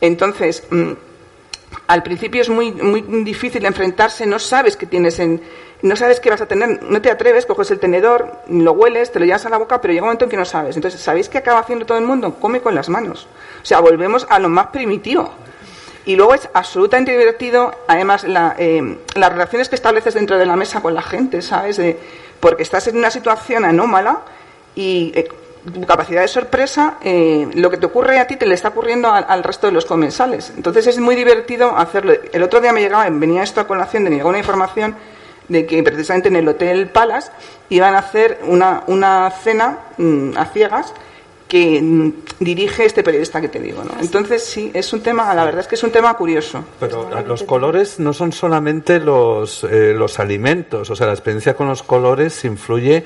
Entonces, 0.01 0.63
mm, 0.69 0.91
al 1.88 2.03
principio 2.03 2.41
es 2.41 2.49
muy, 2.49 2.71
muy 2.71 3.01
difícil 3.23 3.65
enfrentarse, 3.65 4.26
no 4.26 4.39
sabes 4.39 4.78
qué 4.78 4.86
tienes 4.86 5.19
en, 5.19 5.41
no 5.82 5.95
sabes 5.95 6.19
qué 6.19 6.30
vas 6.30 6.41
a 6.41 6.47
tener, 6.47 6.82
no 6.84 7.01
te 7.01 7.11
atreves, 7.11 7.45
coges 7.45 7.69
el 7.71 7.80
tenedor, 7.80 8.39
lo 8.49 8.71
hueles, 8.71 9.11
te 9.11 9.19
lo 9.19 9.26
llevas 9.26 9.45
a 9.45 9.49
la 9.49 9.57
boca, 9.57 9.82
pero 9.82 9.93
llega 9.93 10.03
un 10.03 10.07
momento 10.07 10.26
en 10.26 10.32
que 10.32 10.38
no 10.38 10.45
sabes. 10.45 10.76
Entonces, 10.76 10.99
¿sabéis 10.99 11.30
qué 11.30 11.38
acaba 11.38 11.59
haciendo 11.59 11.86
todo 11.86 11.97
el 11.97 12.05
mundo? 12.05 12.36
Come 12.39 12.61
con 12.61 12.76
las 12.76 12.89
manos. 12.89 13.28
O 13.61 13.65
sea, 13.65 13.80
volvemos 13.82 14.26
a 14.30 14.39
lo 14.39 14.49
más 14.49 14.67
primitivo. 14.67 15.32
Y 16.06 16.16
luego 16.16 16.36
es 16.36 16.47
absolutamente 16.53 17.12
divertido, 17.12 17.74
además, 17.88 18.24
la, 18.24 18.56
eh, 18.58 18.99
las 19.16 19.32
relaciones 19.32 19.70
que 19.70 19.76
estableces 19.76 20.14
dentro 20.14 20.38
de 20.38 20.45
la 20.45 20.56
mesa 20.56 20.82
con 20.82 20.93
la 20.93 21.01
gente, 21.01 21.41
¿sabes? 21.41 21.82
Porque 22.39 22.64
estás 22.64 22.88
en 22.88 22.97
una 22.97 23.10
situación 23.10 23.66
anómala 23.66 24.22
y 24.76 25.12
eh, 25.16 25.28
tu 25.74 25.86
capacidad 25.86 26.22
de 26.22 26.28
sorpresa, 26.28 26.97
eh, 27.01 27.47
lo 27.56 27.70
que 27.70 27.78
te 27.78 27.86
ocurre 27.86 28.20
a 28.20 28.28
ti 28.28 28.36
te 28.36 28.45
le 28.45 28.53
está 28.53 28.70
ocurriendo 28.70 29.12
al, 29.12 29.43
resto 29.43 29.68
de 29.68 29.74
los 29.74 29.86
comensales. 29.86 30.53
Entonces 30.56 30.88
es 30.88 30.99
muy 30.99 31.16
divertido 31.16 31.76
hacerlo. 31.76 32.14
El 32.32 32.43
otro 32.43 32.62
día 32.62 32.72
me 32.72 32.82
llegaba, 32.82 33.10
venía 33.10 33.43
esto 33.43 33.62
a 33.62 33.68
colación, 33.68 34.03
me 34.03 34.12
llegó 34.12 34.30
una 34.30 34.38
información 34.38 34.95
de 35.47 35.66
que 35.66 35.82
precisamente 35.84 36.30
en 36.30 36.36
el 36.36 36.47
Hotel 36.47 36.89
Palace 36.89 37.32
iban 37.70 37.95
a 37.95 37.99
hacer 37.99 38.39
una, 38.43 38.84
una 38.88 39.30
cena 39.32 39.80
mm, 39.97 40.38
a 40.38 40.45
ciegas 40.45 40.93
que 41.48 41.82
mm, 41.82 42.14
dirige 42.39 42.86
este 42.86 43.04
periodista 43.04 43.39
que 43.41 43.50
te 43.50 43.60
digo. 43.60 43.84
¿no? 43.84 43.91
Entonces 44.00 44.43
sí, 44.43 44.72
es 44.74 44.91
un 44.93 45.02
tema, 45.02 45.34
la 45.34 45.46
verdad 45.46 45.62
es 45.62 45.68
que 45.68 45.76
es 45.76 45.84
un 45.84 45.91
tema 45.91 46.14
curioso. 46.16 46.64
Pero 46.80 47.10
los 47.26 47.43
colores 47.43 48.00
no 48.00 48.14
son 48.14 48.32
solamente 48.32 49.00
los, 49.00 49.64
eh, 49.64 49.93
los 49.96 50.20
alimentos, 50.20 50.89
o 50.89 50.96
sea, 50.96 51.08
la 51.08 51.14
experiencia 51.14 51.56
con 51.56 51.68
los 51.68 51.84
colores 51.84 52.43
influye 52.46 53.04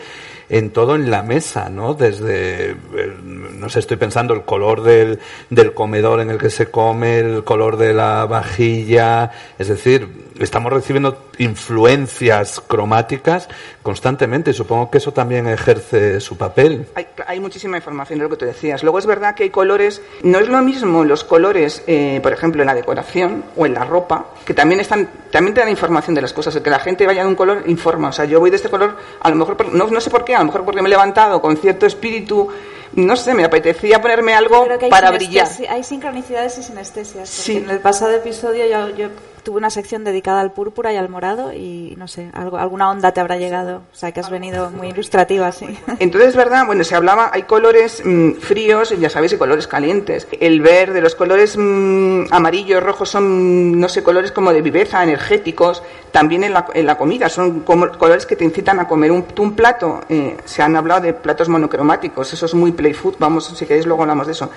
en 0.49 0.71
todo 0.71 0.95
en 0.95 1.11
la 1.11 1.21
mesa, 1.21 1.69
¿no? 1.69 1.93
Desde, 1.93 2.75
no 3.23 3.69
sé, 3.69 3.79
estoy 3.79 3.97
pensando 3.97 4.33
el 4.33 4.43
color 4.43 4.81
del, 4.81 5.19
del 5.51 5.73
comedor 5.73 6.21
en 6.21 6.31
el 6.31 6.39
que 6.39 6.49
se 6.49 6.71
come, 6.71 7.19
el 7.19 7.43
color 7.43 7.77
de 7.77 7.93
la 7.93 8.25
vajilla, 8.25 9.31
es 9.59 9.67
decir, 9.67 10.28
estamos 10.39 10.71
recibiendo 10.71 11.25
influencias 11.37 12.61
cromáticas 12.65 13.49
constantemente. 13.83 14.53
Supongo 14.53 14.89
que 14.89 14.97
eso 14.99 15.11
también 15.11 15.47
ejerce 15.47 16.19
su 16.19 16.37
papel. 16.37 16.87
Hay, 16.95 17.07
hay 17.27 17.39
muchísima 17.39 17.77
información 17.77 18.19
de 18.19 18.23
lo 18.23 18.29
que 18.29 18.37
tú 18.37 18.45
decías. 18.45 18.83
Luego 18.83 18.99
es 18.99 19.05
verdad 19.05 19.35
que 19.35 19.43
hay 19.43 19.49
colores, 19.49 20.01
no 20.23 20.39
es 20.39 20.47
lo 20.47 20.61
mismo 20.61 21.03
los 21.03 21.23
colores, 21.23 21.83
eh, 21.87 22.19
por 22.21 22.33
ejemplo, 22.33 22.61
en 22.61 22.67
la 22.67 22.75
decoración 22.75 23.43
o 23.55 23.65
en 23.65 23.73
la 23.73 23.85
ropa, 23.85 24.27
que 24.45 24.53
también 24.53 24.79
están, 24.79 25.09
también 25.31 25.53
te 25.53 25.61
dan 25.61 25.69
información 25.69 26.15
de 26.15 26.21
las 26.21 26.33
cosas. 26.33 26.55
El 26.55 26.61
que 26.61 26.69
la 26.69 26.79
gente 26.79 27.05
vaya 27.05 27.23
de 27.23 27.27
un 27.27 27.35
color 27.35 27.63
informa. 27.67 28.09
O 28.09 28.13
sea, 28.13 28.25
yo 28.25 28.39
voy 28.39 28.49
de 28.49 28.55
este 28.55 28.69
color, 28.69 28.95
a 29.19 29.29
lo 29.29 29.35
mejor, 29.35 29.73
no, 29.73 29.87
no 29.87 30.01
sé 30.01 30.09
por 30.09 30.23
qué, 30.23 30.35
a 30.35 30.39
lo 30.39 30.45
mejor 30.45 30.65
porque 30.65 30.81
me 30.81 30.87
he 30.87 30.91
levantado 30.91 31.41
con 31.41 31.57
cierto 31.57 31.85
espíritu, 31.85 32.49
no 32.93 33.15
sé, 33.15 33.33
me 33.33 33.43
apetecía 33.43 34.01
ponerme 34.01 34.33
algo 34.33 34.67
para 34.89 35.11
brillar. 35.11 35.47
Hay 35.69 35.83
sincronicidades 35.83 36.57
y 36.57 36.63
sinestesias. 36.63 37.29
porque 37.29 37.51
Sí. 37.51 37.57
En 37.57 37.69
el 37.69 37.79
pasado 37.79 38.11
episodio 38.11 38.65
yo, 38.65 38.95
yo 38.95 39.09
tuve 39.49 39.57
una 39.57 39.71
sección 39.71 40.03
dedicada 40.03 40.41
al 40.41 40.51
púrpura 40.51 40.93
y 40.93 40.97
al 40.97 41.09
morado 41.09 41.51
y 41.53 41.95
no 41.97 42.07
sé, 42.07 42.29
algo, 42.33 42.57
alguna 42.59 42.87
onda 42.91 43.13
te 43.13 43.19
habrá 43.19 43.37
llegado. 43.37 43.77
O 43.91 43.95
sea, 43.95 44.11
que 44.11 44.19
has 44.19 44.29
venido 44.29 44.69
muy 44.69 44.89
ilustrativa, 44.89 45.51
sí. 45.51 45.65
Entonces, 45.97 46.35
¿verdad? 46.35 46.67
Bueno, 46.67 46.83
se 46.83 46.93
hablaba, 46.95 47.31
hay 47.33 47.43
colores 47.43 48.03
mm, 48.05 48.33
fríos, 48.33 48.91
ya 48.99 49.09
sabéis, 49.09 49.33
y 49.33 49.37
colores 49.37 49.65
calientes. 49.65 50.27
El 50.39 50.61
verde, 50.61 51.01
los 51.01 51.15
colores 51.15 51.55
mm, 51.57 52.25
amarillos, 52.29 52.83
rojos 52.83 53.09
son, 53.09 53.79
no 53.79 53.89
sé, 53.89 54.03
colores 54.03 54.31
como 54.31 54.53
de 54.53 54.61
viveza, 54.61 55.01
energéticos. 55.01 55.81
También 56.11 56.43
en 56.43 56.53
la, 56.53 56.67
en 56.75 56.85
la 56.85 56.95
comida, 56.95 57.27
son 57.27 57.61
como- 57.61 57.89
colores 57.97 58.27
que 58.27 58.35
te 58.35 58.43
incitan 58.45 58.79
a 58.79 58.87
comer 58.87 59.11
un, 59.11 59.25
un 59.39 59.55
plato. 59.55 60.01
eh, 60.09 60.37
se 60.45 60.61
han 60.61 60.75
hablado 60.75 61.01
de 61.01 61.13
platos 61.13 61.49
monocromáticos, 61.49 62.31
eso 62.33 62.45
es 62.45 62.53
muy 62.53 62.71
play 62.71 62.93
food, 62.93 63.15
vamos, 63.17 63.47
si 63.47 63.65
queréis 63.65 63.87
luego 63.87 64.03
hablamos 64.03 64.27
de 64.27 64.33
eso. 64.33 64.51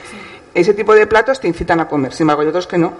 Ese 0.53 0.75
tipo 0.75 0.95
de 0.95 1.07
platos 1.07 1.41
te 1.41 1.49
incitan 1.49 1.81
a 1.81 1.89
comer, 1.89 2.13
sin 2.13 2.25
embargo 2.25 2.43
hay 2.43 2.49
otros 2.49 2.67
que 2.67 2.77
no. 2.77 2.93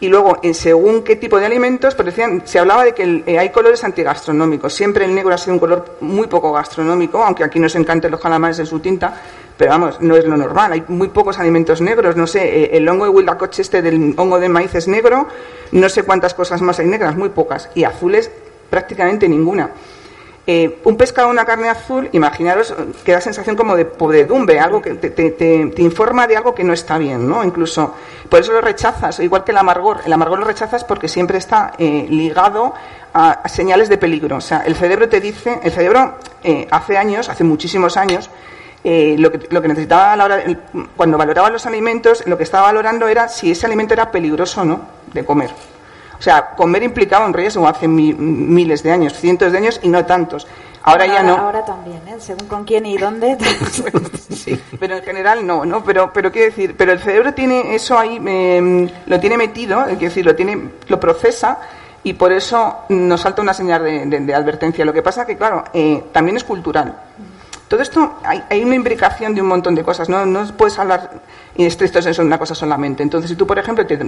Y 0.00 0.08
luego, 0.08 0.38
en 0.42 0.54
según 0.54 1.02
qué 1.02 1.16
tipo 1.16 1.38
de 1.38 1.44
alimentos, 1.44 1.94
pues 1.94 2.06
decían, 2.06 2.42
se 2.46 2.58
hablaba 2.58 2.84
de 2.84 2.94
que 2.94 3.22
eh, 3.26 3.38
hay 3.38 3.50
colores 3.50 3.84
antigastronómicos. 3.84 4.72
Siempre 4.72 5.04
el 5.04 5.14
negro 5.14 5.34
ha 5.34 5.38
sido 5.38 5.52
un 5.52 5.60
color 5.60 5.98
muy 6.00 6.26
poco 6.26 6.52
gastronómico, 6.52 7.22
aunque 7.22 7.44
aquí 7.44 7.60
nos 7.60 7.74
encanten 7.74 8.10
los 8.10 8.18
calamares 8.18 8.58
en 8.58 8.66
su 8.66 8.80
tinta, 8.80 9.14
pero 9.58 9.72
vamos, 9.72 10.00
no 10.00 10.16
es 10.16 10.24
lo 10.24 10.38
normal. 10.38 10.72
Hay 10.72 10.84
muy 10.88 11.08
pocos 11.08 11.38
alimentos 11.38 11.82
negros. 11.82 12.16
No 12.16 12.26
sé, 12.26 12.62
eh, 12.62 12.70
el 12.78 12.88
hongo 12.88 13.04
de 13.04 13.10
Huitlacoche 13.10 13.60
este 13.60 13.82
del 13.82 14.14
hongo 14.16 14.40
de 14.40 14.48
maíz 14.48 14.74
es 14.74 14.88
negro, 14.88 15.28
no 15.72 15.88
sé 15.90 16.02
cuántas 16.02 16.32
cosas 16.32 16.62
más 16.62 16.78
hay 16.78 16.86
negras, 16.86 17.14
muy 17.14 17.28
pocas. 17.28 17.68
Y 17.74 17.84
azules, 17.84 18.30
prácticamente 18.70 19.28
ninguna. 19.28 19.70
Eh, 20.46 20.80
un 20.84 20.96
pescado 20.96 21.28
una 21.28 21.44
carne 21.44 21.68
azul, 21.68 22.08
imaginaros 22.12 22.74
que 23.04 23.12
da 23.12 23.20
sensación 23.20 23.56
como 23.56 23.76
de 23.76 23.84
podredumbre, 23.84 24.58
algo 24.58 24.80
que 24.82 24.94
te, 24.94 25.10
te- 25.10 25.82
informa 25.82 26.26
de 26.26 26.36
algo 26.36 26.54
que 26.54 26.64
no 26.64 26.72
está 26.72 26.98
bien, 26.98 27.28
¿no? 27.28 27.44
Incluso, 27.44 27.94
por 28.28 28.40
eso 28.40 28.50
lo 28.52 28.60
rechazas, 28.60 29.20
igual 29.20 29.44
que 29.44 29.52
el 29.52 29.58
amargor. 29.58 29.98
El 30.04 30.12
amargor 30.12 30.38
lo 30.40 30.46
rechazas 30.46 30.82
porque 30.82 31.08
siempre 31.08 31.38
está 31.38 31.72
eh, 31.78 32.06
ligado 32.08 32.74
a, 33.14 33.46
señales 33.48 33.88
de 33.90 33.98
peligro. 33.98 34.36
O 34.38 34.40
sea, 34.40 34.62
el 34.66 34.74
cerebro 34.74 35.08
te 35.08 35.20
dice, 35.20 35.60
el 35.62 35.72
cerebro 35.72 36.16
eh, 36.42 36.66
hace 36.70 36.96
años, 36.96 37.28
hace 37.28 37.44
muchísimos 37.44 37.96
años, 37.96 38.30
eh, 38.82 39.16
lo, 39.18 39.30
que, 39.30 39.46
lo 39.50 39.60
que 39.60 39.68
necesitaba 39.68 40.14
a 40.14 40.16
la 40.16 40.24
hora, 40.24 40.42
cuando 40.96 41.18
valoraba 41.18 41.50
los 41.50 41.66
alimentos, 41.66 42.26
lo 42.26 42.38
que 42.38 42.44
estaba 42.44 42.64
valorando 42.64 43.06
era 43.08 43.28
si 43.28 43.52
ese 43.52 43.66
alimento 43.66 43.92
era 43.92 44.10
peligroso 44.10 44.62
o 44.62 44.64
no 44.64 44.80
de 45.12 45.24
comer. 45.24 45.50
O 46.20 46.22
sea, 46.22 46.50
comer 46.50 46.82
implicaba 46.82 47.24
un 47.26 47.32
riesgo 47.32 47.66
hace 47.66 47.88
mi- 47.88 48.12
miles 48.14 48.82
de 48.84 48.92
años, 48.92 49.14
cientos 49.14 49.50
de 49.50 49.58
años 49.58 49.80
y 49.82 49.88
no 49.88 50.04
tantos. 50.04 50.46
Ahora 50.82 51.06
ya 51.06 51.22
no. 51.22 51.36
Ahora 51.36 51.64
también, 51.64 52.00
¿eh? 52.08 52.16
Según 52.18 52.46
con 52.46 52.64
quién 52.64 52.84
y 52.86 52.96
dónde. 52.98 53.36
Sí, 54.40 54.58
pero 54.78 54.96
en 54.96 55.02
general 55.02 55.46
no, 55.46 55.64
¿no? 55.66 55.84
Pero, 55.84 56.10
pero 56.14 56.32
quiero 56.32 56.46
decir, 56.46 56.74
pero 56.76 56.92
el 56.92 56.98
cerebro 57.00 57.34
tiene 57.34 57.74
eso 57.74 57.98
ahí, 57.98 58.18
eh, 58.26 58.90
lo 59.06 59.20
tiene 59.20 59.36
metido, 59.36 59.84
es 59.86 59.98
decir, 60.00 60.24
lo 60.24 60.34
tiene, 60.34 60.70
lo 60.88 60.98
procesa 60.98 61.58
y 62.02 62.14
por 62.14 62.32
eso 62.32 62.78
nos 62.88 63.20
salta 63.20 63.42
una 63.42 63.52
señal 63.52 63.82
de, 63.84 64.06
de- 64.06 64.20
de 64.20 64.34
advertencia. 64.34 64.82
Lo 64.86 64.94
que 64.94 65.02
pasa 65.02 65.26
que, 65.26 65.36
claro, 65.36 65.64
eh, 65.74 66.04
también 66.12 66.38
es 66.38 66.44
cultural. 66.44 66.96
Todo 67.68 67.82
esto 67.82 68.14
hay, 68.24 68.42
hay 68.48 68.62
una 68.64 68.74
imbricación 68.76 69.34
de 69.34 69.42
un 69.42 69.48
montón 69.48 69.74
de 69.74 69.84
cosas, 69.84 70.08
no, 70.08 70.24
no 70.24 70.46
puedes 70.56 70.78
hablar 70.78 71.10
estricto 71.66 72.00
senso 72.02 72.22
de 72.22 72.26
una 72.26 72.38
cosa 72.38 72.54
solamente. 72.54 73.02
Entonces, 73.02 73.30
si 73.30 73.36
tú, 73.36 73.46
por 73.46 73.58
ejemplo, 73.58 73.86
te, 73.86 73.98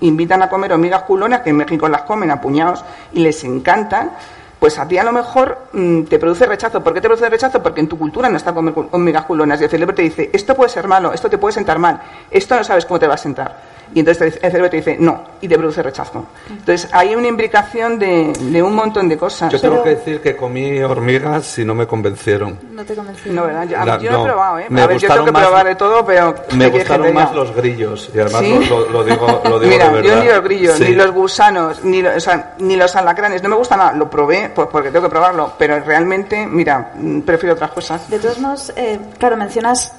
invitan 0.00 0.42
a 0.42 0.48
comer 0.48 0.72
hormigas 0.72 1.02
culonas, 1.02 1.40
que 1.42 1.50
en 1.50 1.56
México 1.56 1.88
las 1.88 2.02
comen 2.02 2.30
a 2.30 2.40
puñados 2.40 2.84
y 3.12 3.20
les 3.20 3.42
encantan, 3.44 4.10
pues 4.58 4.78
a 4.78 4.88
ti 4.88 4.98
a 4.98 5.04
lo 5.04 5.12
mejor 5.12 5.68
mm, 5.72 6.02
te 6.04 6.18
produce 6.18 6.44
rechazo. 6.46 6.82
¿Por 6.82 6.92
qué 6.94 7.00
te 7.00 7.08
produce 7.08 7.28
rechazo? 7.30 7.62
Porque 7.62 7.80
en 7.80 7.88
tu 7.88 7.96
cultura 7.98 8.28
no 8.28 8.36
está 8.36 8.52
comer 8.52 8.74
cu- 8.74 8.88
hormigas 8.90 9.24
culonas 9.24 9.60
y 9.60 9.64
el 9.64 9.70
cerebro 9.70 9.94
te 9.94 10.02
dice, 10.02 10.30
esto 10.32 10.54
puede 10.56 10.68
ser 10.70 10.88
malo, 10.88 11.12
esto 11.12 11.30
te 11.30 11.38
puede 11.38 11.52
sentar 11.52 11.78
mal, 11.78 12.00
esto 12.30 12.56
no 12.56 12.64
sabes 12.64 12.84
cómo 12.84 12.98
te 12.98 13.06
va 13.06 13.14
a 13.14 13.18
sentar. 13.18 13.77
Y 13.94 14.00
entonces 14.00 14.18
te 14.18 14.24
dice- 14.26 14.38
el 14.42 14.50
cerebro 14.52 14.70
te 14.70 14.76
dice, 14.78 14.96
no, 15.00 15.22
y 15.40 15.48
te 15.48 15.56
produce 15.56 15.82
rechazo. 15.82 16.26
Entonces, 16.50 16.88
hay 16.92 17.14
una 17.14 17.28
imbricación 17.28 17.98
de, 17.98 18.32
de 18.38 18.62
un 18.62 18.74
montón 18.74 19.08
de 19.08 19.16
cosas. 19.16 19.52
Yo 19.52 19.60
tengo 19.60 19.82
que 19.82 19.90
decir 19.90 20.20
que 20.20 20.36
comí 20.36 20.80
hormigas 20.82 21.58
y 21.58 21.64
no 21.64 21.74
me 21.74 21.86
convencieron. 21.86 22.58
No 22.72 22.84
te 22.84 22.94
convencí. 22.94 23.30
No, 23.30 23.44
¿verdad? 23.44 23.66
Yo, 23.68 23.84
La- 23.84 23.98
yo 23.98 24.10
no, 24.12 24.22
he 24.22 24.24
probado, 24.26 24.58
¿eh? 24.58 24.66
me 24.68 24.82
a 24.82 24.86
ver, 24.86 24.98
yo 24.98 25.08
tengo 25.08 25.24
que 25.24 25.32
más- 25.32 25.42
probar 25.46 25.66
de 25.66 25.74
todo, 25.74 26.04
pero... 26.04 26.26
Me 26.28 26.34
¿qué 26.34 26.44
quieres 26.48 26.70
que 26.72 26.78
gustaron 26.78 27.14
más 27.14 27.34
los 27.34 27.54
grillos 27.54 28.10
y 28.14 28.18
además 28.20 28.42
¿Sí? 28.42 28.66
lo, 28.68 28.88
lo 28.90 29.04
digo, 29.04 29.40
lo 29.44 29.58
digo 29.60 29.72
Mira, 29.72 29.88
de 29.90 30.02
yo 30.02 30.08
verdad. 30.10 30.22
ni 30.22 30.28
los 30.28 30.44
grillos, 30.44 30.76
Sí. 30.76 30.84
ni 30.84 30.94
los 30.94 31.10
gusanos, 31.12 31.84
ni, 31.84 32.02
lo- 32.02 32.14
o 32.16 32.20
sea, 32.20 32.54
ni 32.58 32.76
los 32.76 32.94
alacranes, 32.96 33.42
no 33.42 33.48
me 33.48 33.56
gusta 33.56 33.76
nada. 33.76 33.92
Lo 33.92 34.08
probé 34.10 34.50
pues 34.54 34.68
porque 34.70 34.90
tengo 34.90 35.04
que 35.06 35.10
probarlo, 35.10 35.52
pero 35.58 35.80
realmente, 35.80 36.46
mira, 36.46 36.92
mm, 36.94 37.20
prefiero 37.22 37.54
otras 37.54 37.70
cosas. 37.70 38.08
De 38.10 38.18
todos 38.18 38.38
modos, 38.38 38.72
eh, 38.76 38.98
claro, 39.18 39.36
mencionas 39.36 39.94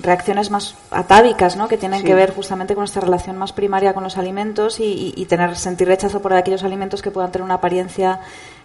reacciones 0.00 0.50
más 0.50 0.74
atávicas, 0.90 1.56
¿no? 1.56 1.68
Que 1.68 1.76
tienen 1.76 2.00
Sí. 2.00 2.06
que 2.06 2.14
ver 2.14 2.32
justamente 2.34 2.74
con 2.74 2.82
nuestra 2.82 3.02
relación 3.02 3.31
más 3.36 3.52
primaria 3.52 3.94
con 3.94 4.02
los 4.02 4.18
alimentos 4.18 4.80
y, 4.80 4.84
y- 4.84 5.14
y 5.16 5.26
tener 5.26 5.56
sentir 5.56 5.88
rechazo 5.88 6.20
por 6.22 6.32
aquellos 6.34 6.62
alimentos 6.64 7.02
que 7.02 7.10
puedan 7.10 7.30
tener 7.32 7.44
una 7.44 7.54
apariencia 7.54 8.20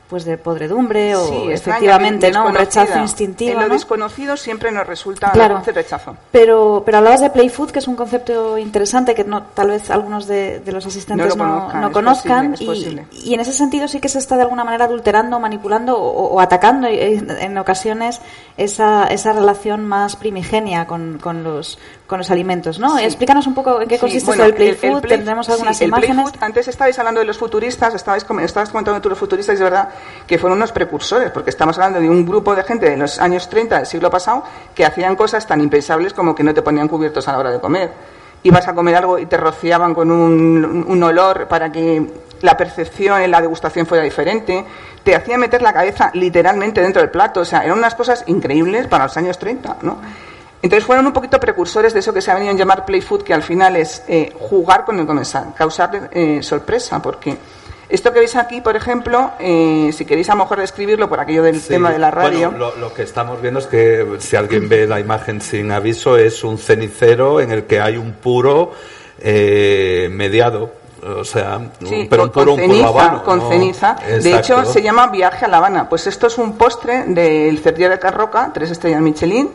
pues 0.09 0.23
de 0.23 0.37
podredumbre 0.37 1.17
o 1.17 1.25
Sí, 1.27 1.51
efectivamente, 1.51 2.31
¿no? 2.31 2.45
Un 2.47 2.55
rechazo 2.55 2.97
instintivo, 2.99 3.51
En 3.51 3.57
lo 3.59 3.67
¿no? 3.67 3.73
desconocido 3.73 4.37
siempre 4.37 4.71
nos 4.71 4.87
resulta 4.87 5.31
Claro. 5.33 5.61
rechazo. 5.65 6.15
Pero, 6.31 6.81
pero 6.85 6.99
hablabas 6.99 7.19
de 7.19 7.29
play 7.29 7.49
food, 7.49 7.71
que 7.71 7.79
es 7.79 7.89
un 7.89 7.97
concepto 7.97 8.57
interesante 8.57 9.13
que 9.13 9.25
no, 9.25 9.43
tal 9.43 9.67
vez 9.71 9.89
algunos 9.91 10.25
de, 10.25 10.61
de 10.61 10.71
los 10.71 10.85
asistentes 10.85 11.35
No 11.35 11.43
conozcan, 11.43 11.81
no 11.81 11.87
es 11.87 11.93
conozcan. 11.93 12.51
posible, 12.51 13.05
es 13.11 13.25
y, 13.25 13.31
y 13.31 13.33
en 13.33 13.41
ese 13.41 13.51
sentido 13.51 13.89
sí 13.89 13.99
que 13.99 14.07
se 14.07 14.19
está 14.19 14.37
de 14.37 14.43
alguna 14.43 14.63
manera 14.63 14.85
adulterando, 14.85 15.41
manipulando 15.41 15.97
o, 15.97 16.35
o 16.35 16.39
atacando 16.39 16.87
en, 16.87 17.29
en 17.29 17.57
ocasiones 17.57 18.21
esa, 18.55 19.07
esa 19.07 19.33
relación 19.33 19.85
más 19.85 20.15
primigenia 20.15 20.87
con, 20.87 21.17
con, 21.21 21.43
los, 21.43 21.79
con 22.07 22.17
los 22.19 22.31
alimentos, 22.31 22.79
¿no? 22.79 22.97
Sí. 22.97 23.03
Explícanos 23.03 23.45
un 23.47 23.53
poco 23.53 23.81
en 23.81 23.87
qué 23.87 23.95
Sí, 23.95 24.01
consiste 24.01 24.25
bueno, 24.27 24.43
del 24.45 24.53
play 24.53 24.69
el- 24.69 24.75
el 24.75 24.79
food. 24.79 25.01
play- 25.01 25.17
Tendremos 25.17 25.45
sí, 25.45 25.51
algunas 25.51 25.81
el 25.81 25.91
play 25.91 26.05
imágenes. 26.09 26.31
food, 26.31 26.43
antes 26.43 26.67
estabais 26.69 26.97
hablando 26.97 27.19
de 27.19 27.25
los 27.27 27.37
futuristas, 27.37 27.93
estabais, 27.93 28.25
estabas 28.43 28.69
comentando 28.69 29.01
tú 29.01 29.09
los 29.09 29.17
futuristas, 29.19 29.53
y 29.53 29.57
es 29.57 29.61
verdad 29.63 29.89
que 30.25 30.39
fueron 30.39 30.57
unos 30.57 30.71
precursores, 30.71 31.31
porque 31.31 31.49
estamos 31.49 31.77
hablando 31.77 31.99
de 31.99 32.09
un 32.09 32.25
grupo 32.25 32.55
de 32.55 32.63
gente 32.63 32.89
de 32.89 32.95
los 32.97 33.19
años 33.19 33.49
30 33.49 33.77
del 33.77 33.85
siglo 33.85 34.09
pasado 34.09 34.43
que 34.73 34.85
hacían 34.85 35.15
cosas 35.17 35.45
tan 35.45 35.59
impensables 35.61 36.13
como 36.13 36.33
que 36.33 36.43
no 36.43 36.53
te 36.53 36.61
ponían 36.61 36.87
cubiertos 36.87 37.27
a 37.27 37.33
la 37.33 37.39
hora 37.39 37.51
de 37.51 37.59
comer. 37.59 37.91
Ibas 38.43 38.67
a 38.67 38.73
comer 38.73 38.95
algo 38.95 39.19
y 39.19 39.25
te 39.25 39.35
rociaban 39.35 39.93
con 39.93 40.09
un, 40.11 40.85
un 40.87 41.03
olor 41.03 41.47
para 41.47 41.71
que 41.71 42.07
la 42.41 42.55
percepción 42.55 43.21
en 43.21 43.31
la 43.31 43.41
degustación 43.41 43.85
fuera 43.85 44.03
diferente. 44.03 44.63
Te 45.03 45.15
hacían 45.15 45.39
meter 45.41 45.61
la 45.61 45.73
cabeza 45.73 46.11
literalmente 46.13 46.79
dentro 46.81 47.01
del 47.01 47.09
plato. 47.11 47.41
O 47.41 47.45
sea, 47.45 47.63
eran 47.65 47.79
unas 47.79 47.95
cosas 47.95 48.23
increíbles 48.27 48.87
para 48.87 49.05
los 49.05 49.17
años 49.17 49.37
30, 49.39 49.77
¿no? 49.81 49.97
Entonces 50.61 50.85
fueron 50.85 51.05
un 51.05 51.13
poquito 51.13 51.39
precursores 51.39 51.93
de 51.93 51.99
eso 51.99 52.13
que 52.13 52.21
se 52.21 52.31
ha 52.31 52.33
venido 52.35 52.53
a 52.53 52.57
llamar 52.57 52.85
play 52.85 53.01
food, 53.01 53.23
que 53.23 53.33
al 53.33 53.43
final 53.43 53.75
es 53.75 54.03
eh, 54.07 54.33
jugar 54.39 54.85
con 54.85 54.99
el 54.99 55.05
comensal, 55.05 55.53
causar 55.55 56.09
eh, 56.11 56.39
sorpresa, 56.41 56.99
porque 57.01 57.37
esto 57.89 58.11
que 58.11 58.19
veis 58.19 58.35
aquí, 58.35 58.59
por 58.59 58.75
ejemplo, 58.75 59.31
eh, 59.39 59.91
si 59.93 60.03
queréis 60.03 60.29
a 60.29 60.33
lo 60.35 60.39
mejor 60.43 60.59
describirlo 60.59 61.07
por 61.07 61.19
aquello 61.19 61.43
del 61.43 61.61
Sí. 61.61 61.69
tema 61.69 61.91
de 61.91 61.99
la 61.99 62.09
radio, 62.11 62.49
Bueno, 62.49 62.71
lo, 62.71 62.75
lo 62.77 62.93
que 62.93 63.03
estamos 63.03 63.39
viendo 63.41 63.59
es 63.59 63.67
que 63.67 64.05
si 64.19 64.35
alguien 64.35 64.67
ve 64.67 64.87
la 64.87 64.99
imagen 64.99 65.39
sin 65.41 65.71
aviso 65.71 66.17
es 66.17 66.43
un 66.43 66.57
cenicero 66.57 67.39
en 67.39 67.51
el 67.51 67.63
que 67.65 67.79
hay 67.79 67.95
un 67.97 68.13
puro 68.13 68.71
eh, 69.19 70.09
mediado. 70.11 70.71
O 71.19 71.23
sea, 71.23 71.61
Sí, 71.85 72.07
pero 72.09 72.23
un 72.23 72.29
puro, 72.31 72.45
con 72.45 72.49
un 72.49 72.55
puro 72.65 72.73
ceniza, 72.73 72.87
habano, 72.87 73.23
con 73.23 73.39
¿no? 73.39 73.49
ceniza. 73.49 73.95
De 74.21 74.35
hecho, 74.35 74.65
se 74.65 74.81
llama 74.81 75.07
Viaje 75.07 75.45
a 75.45 75.47
La 75.47 75.57
Habana. 75.57 75.87
Pues 75.87 76.07
esto 76.07 76.27
es 76.27 76.37
un 76.39 76.57
postre 76.57 77.03
del 77.05 77.59
Cerdier 77.59 77.91
de 77.91 77.99
Carroca, 77.99 78.49
tres 78.53 78.71
estrellas 78.71 78.99
Michelin, 79.01 79.49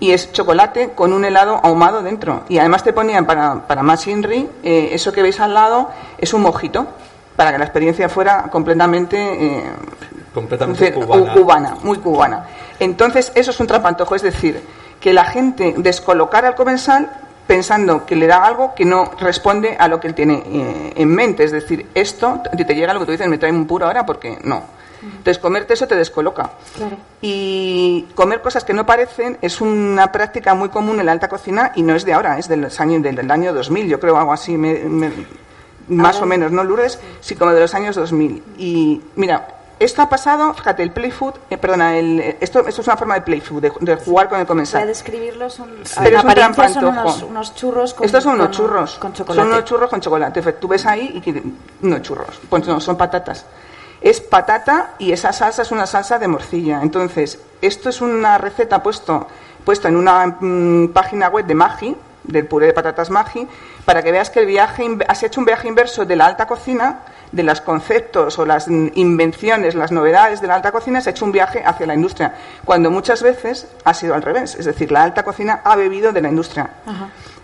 y 0.00 0.10
es 0.12 0.32
chocolate 0.32 0.90
con 0.94 1.12
un 1.12 1.24
helado 1.24 1.60
ahumado 1.62 2.02
dentro. 2.02 2.42
Y 2.48 2.58
además 2.58 2.82
te 2.82 2.92
ponían 2.92 3.26
para, 3.26 3.66
para 3.66 3.82
más 3.82 4.06
Inri, 4.06 4.48
eh, 4.62 4.88
eso 4.92 5.12
que 5.12 5.22
veis 5.22 5.40
al 5.40 5.54
lado 5.54 5.90
es 6.18 6.34
un 6.34 6.42
mojito, 6.42 6.86
para 7.36 7.52
que 7.52 7.58
la 7.58 7.64
experiencia 7.64 8.08
fuera 8.08 8.44
completamente 8.50 9.16
eh, 9.18 9.64
completamente 10.32 10.92
cu- 10.92 11.06
cubana. 11.06 11.32
cubana, 11.34 11.76
muy 11.82 11.98
cubana. 11.98 12.44
Entonces, 12.80 13.32
eso 13.34 13.50
es 13.50 13.60
un 13.60 13.66
trapantojo, 13.66 14.14
es 14.14 14.22
decir, 14.22 14.60
que 15.00 15.12
la 15.12 15.24
gente 15.24 15.74
descolocara 15.78 16.48
al 16.48 16.54
comensal 16.54 17.08
pensando 17.46 18.06
que 18.06 18.16
le 18.16 18.26
da 18.26 18.44
algo 18.44 18.74
que 18.74 18.84
no 18.84 19.10
responde 19.20 19.76
a 19.78 19.86
lo 19.88 20.00
que 20.00 20.08
él 20.08 20.14
tiene 20.14 20.42
eh, 20.46 20.92
en 20.96 21.08
mente. 21.08 21.44
Es 21.44 21.52
decir, 21.52 21.86
esto, 21.94 22.40
te 22.56 22.64
te 22.64 22.74
llega 22.74 22.92
lo 22.94 23.00
que 23.00 23.06
tú 23.06 23.12
dices, 23.12 23.28
me 23.28 23.38
trae 23.38 23.52
un 23.52 23.66
puro 23.66 23.86
ahora 23.86 24.06
porque 24.06 24.38
no. 24.44 24.62
Entonces, 25.04 25.38
comerte 25.38 25.74
eso 25.74 25.86
te 25.86 25.96
descoloca. 25.96 26.50
Claro. 26.76 26.96
Y 27.20 28.06
comer 28.14 28.42
cosas 28.42 28.64
que 28.64 28.72
no 28.74 28.84
parecen 28.86 29.38
es 29.42 29.60
una 29.60 30.10
práctica 30.12 30.54
muy 30.54 30.68
común 30.68 31.00
en 31.00 31.06
la 31.06 31.12
alta 31.12 31.28
cocina 31.28 31.72
y 31.74 31.82
no 31.82 31.94
es 31.94 32.04
de 32.04 32.12
ahora, 32.14 32.38
es 32.38 32.48
de 32.48 32.56
los 32.56 32.78
años, 32.80 33.02
del, 33.02 33.16
del 33.16 33.30
año 33.30 33.52
2000, 33.52 33.86
yo 33.88 34.00
creo, 34.00 34.16
algo 34.16 34.32
así. 34.32 34.56
me- 34.56 34.80
me- 34.84 35.44
más 35.86 36.20
o 36.22 36.26
menos, 36.26 36.50
¿no, 36.50 36.64
Lourdes? 36.64 36.98
Sí, 37.20 37.34
como 37.34 37.52
de 37.52 37.60
los 37.60 37.74
años 37.74 37.94
2000. 37.94 38.42
Y 38.56 39.02
mira, 39.16 39.48
esto 39.78 40.00
ha 40.00 40.08
pasado, 40.08 40.54
fíjate, 40.54 40.82
el 40.82 40.92
play 40.92 41.10
food, 41.10 41.34
eh, 41.50 41.58
perdona, 41.58 41.98
el, 41.98 42.20
esto, 42.40 42.60
esto 42.66 42.80
es 42.80 42.86
una 42.86 42.96
forma 42.96 43.14
de 43.16 43.20
play 43.20 43.40
food, 43.42 43.60
de, 43.60 43.72
de 43.80 43.96
jugar 43.96 44.28
con 44.30 44.38
el 44.38 44.46
Para 44.46 44.46
comensal. 44.46 44.86
describirlo 44.86 45.50
son, 45.50 45.68
Pero 46.02 46.18
es 46.18 46.24
un 46.24 46.54
son 46.72 46.84
unos, 46.86 47.22
unos 47.22 47.54
churros 47.54 47.92
con, 47.92 48.06
Estos 48.06 48.24
son 48.24 48.34
unos 48.34 48.46
con- 48.46 48.56
churros. 48.56 48.94
con 48.94 49.12
chocolate. 49.12 49.40
Son 49.42 49.52
unos 49.52 49.64
churros 49.66 49.90
con 49.90 50.00
chocolate. 50.00 50.42
Tú 50.54 50.68
ves 50.68 50.86
ahí 50.86 51.22
y 51.22 51.86
no 51.86 51.98
churros. 51.98 52.40
Pues 52.48 52.66
no, 52.66 52.80
son 52.80 52.96
patatas. 52.96 53.44
Es 54.04 54.20
patata 54.20 54.90
y 54.98 55.12
esa 55.12 55.32
salsa 55.32 55.62
es 55.62 55.72
una 55.72 55.86
salsa 55.86 56.18
de 56.18 56.28
morcilla. 56.28 56.82
Entonces, 56.82 57.38
esto 57.62 57.88
es 57.88 58.02
una 58.02 58.36
receta 58.36 58.82
puesto, 58.82 59.26
puesto 59.64 59.88
en 59.88 59.96
una 59.96 60.26
mm, 60.26 60.88
página 60.88 61.28
web 61.28 61.46
de 61.46 61.54
Magi, 61.54 61.96
del 62.22 62.46
puré 62.46 62.66
de 62.66 62.74
patatas 62.74 63.08
Magi, 63.08 63.48
para 63.86 64.02
que 64.02 64.12
veas 64.12 64.28
que 64.28 64.40
el 64.40 64.46
viaje 64.46 64.86
has 65.08 65.22
hecho 65.22 65.40
un 65.40 65.46
viaje 65.46 65.68
inverso 65.68 66.04
de 66.04 66.16
la 66.16 66.26
alta 66.26 66.46
cocina, 66.46 67.00
de 67.32 67.44
los 67.44 67.62
conceptos 67.62 68.38
o 68.38 68.44
las 68.44 68.68
invenciones, 68.68 69.74
las 69.74 69.90
novedades 69.90 70.42
de 70.42 70.48
la 70.48 70.56
alta 70.56 70.70
cocina, 70.70 71.00
se 71.00 71.08
ha 71.08 71.12
hecho 71.12 71.24
un 71.24 71.32
viaje 71.32 71.62
hacia 71.64 71.86
la 71.86 71.94
industria, 71.94 72.34
cuando 72.62 72.90
muchas 72.90 73.22
veces 73.22 73.66
ha 73.84 73.94
sido 73.94 74.14
al 74.14 74.20
revés. 74.20 74.54
Es 74.54 74.66
decir, 74.66 74.92
la 74.92 75.02
alta 75.02 75.22
cocina 75.22 75.62
ha 75.64 75.76
bebido 75.76 76.12
de 76.12 76.20
la 76.20 76.28
industria. 76.28 76.68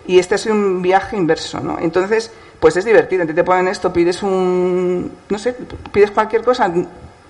Y 0.07 0.19
este 0.19 0.35
es 0.35 0.45
un 0.47 0.81
viaje 0.81 1.15
inverso, 1.15 1.59
¿no? 1.59 1.77
Entonces, 1.79 2.31
pues 2.59 2.75
es 2.77 2.85
divertido. 2.85 3.25
Te 3.25 3.43
ponen 3.43 3.67
esto, 3.67 3.91
pides 3.93 4.21
un, 4.23 5.11
no 5.29 5.37
sé, 5.37 5.55
pides 5.91 6.11
cualquier 6.11 6.43
cosa 6.43 6.71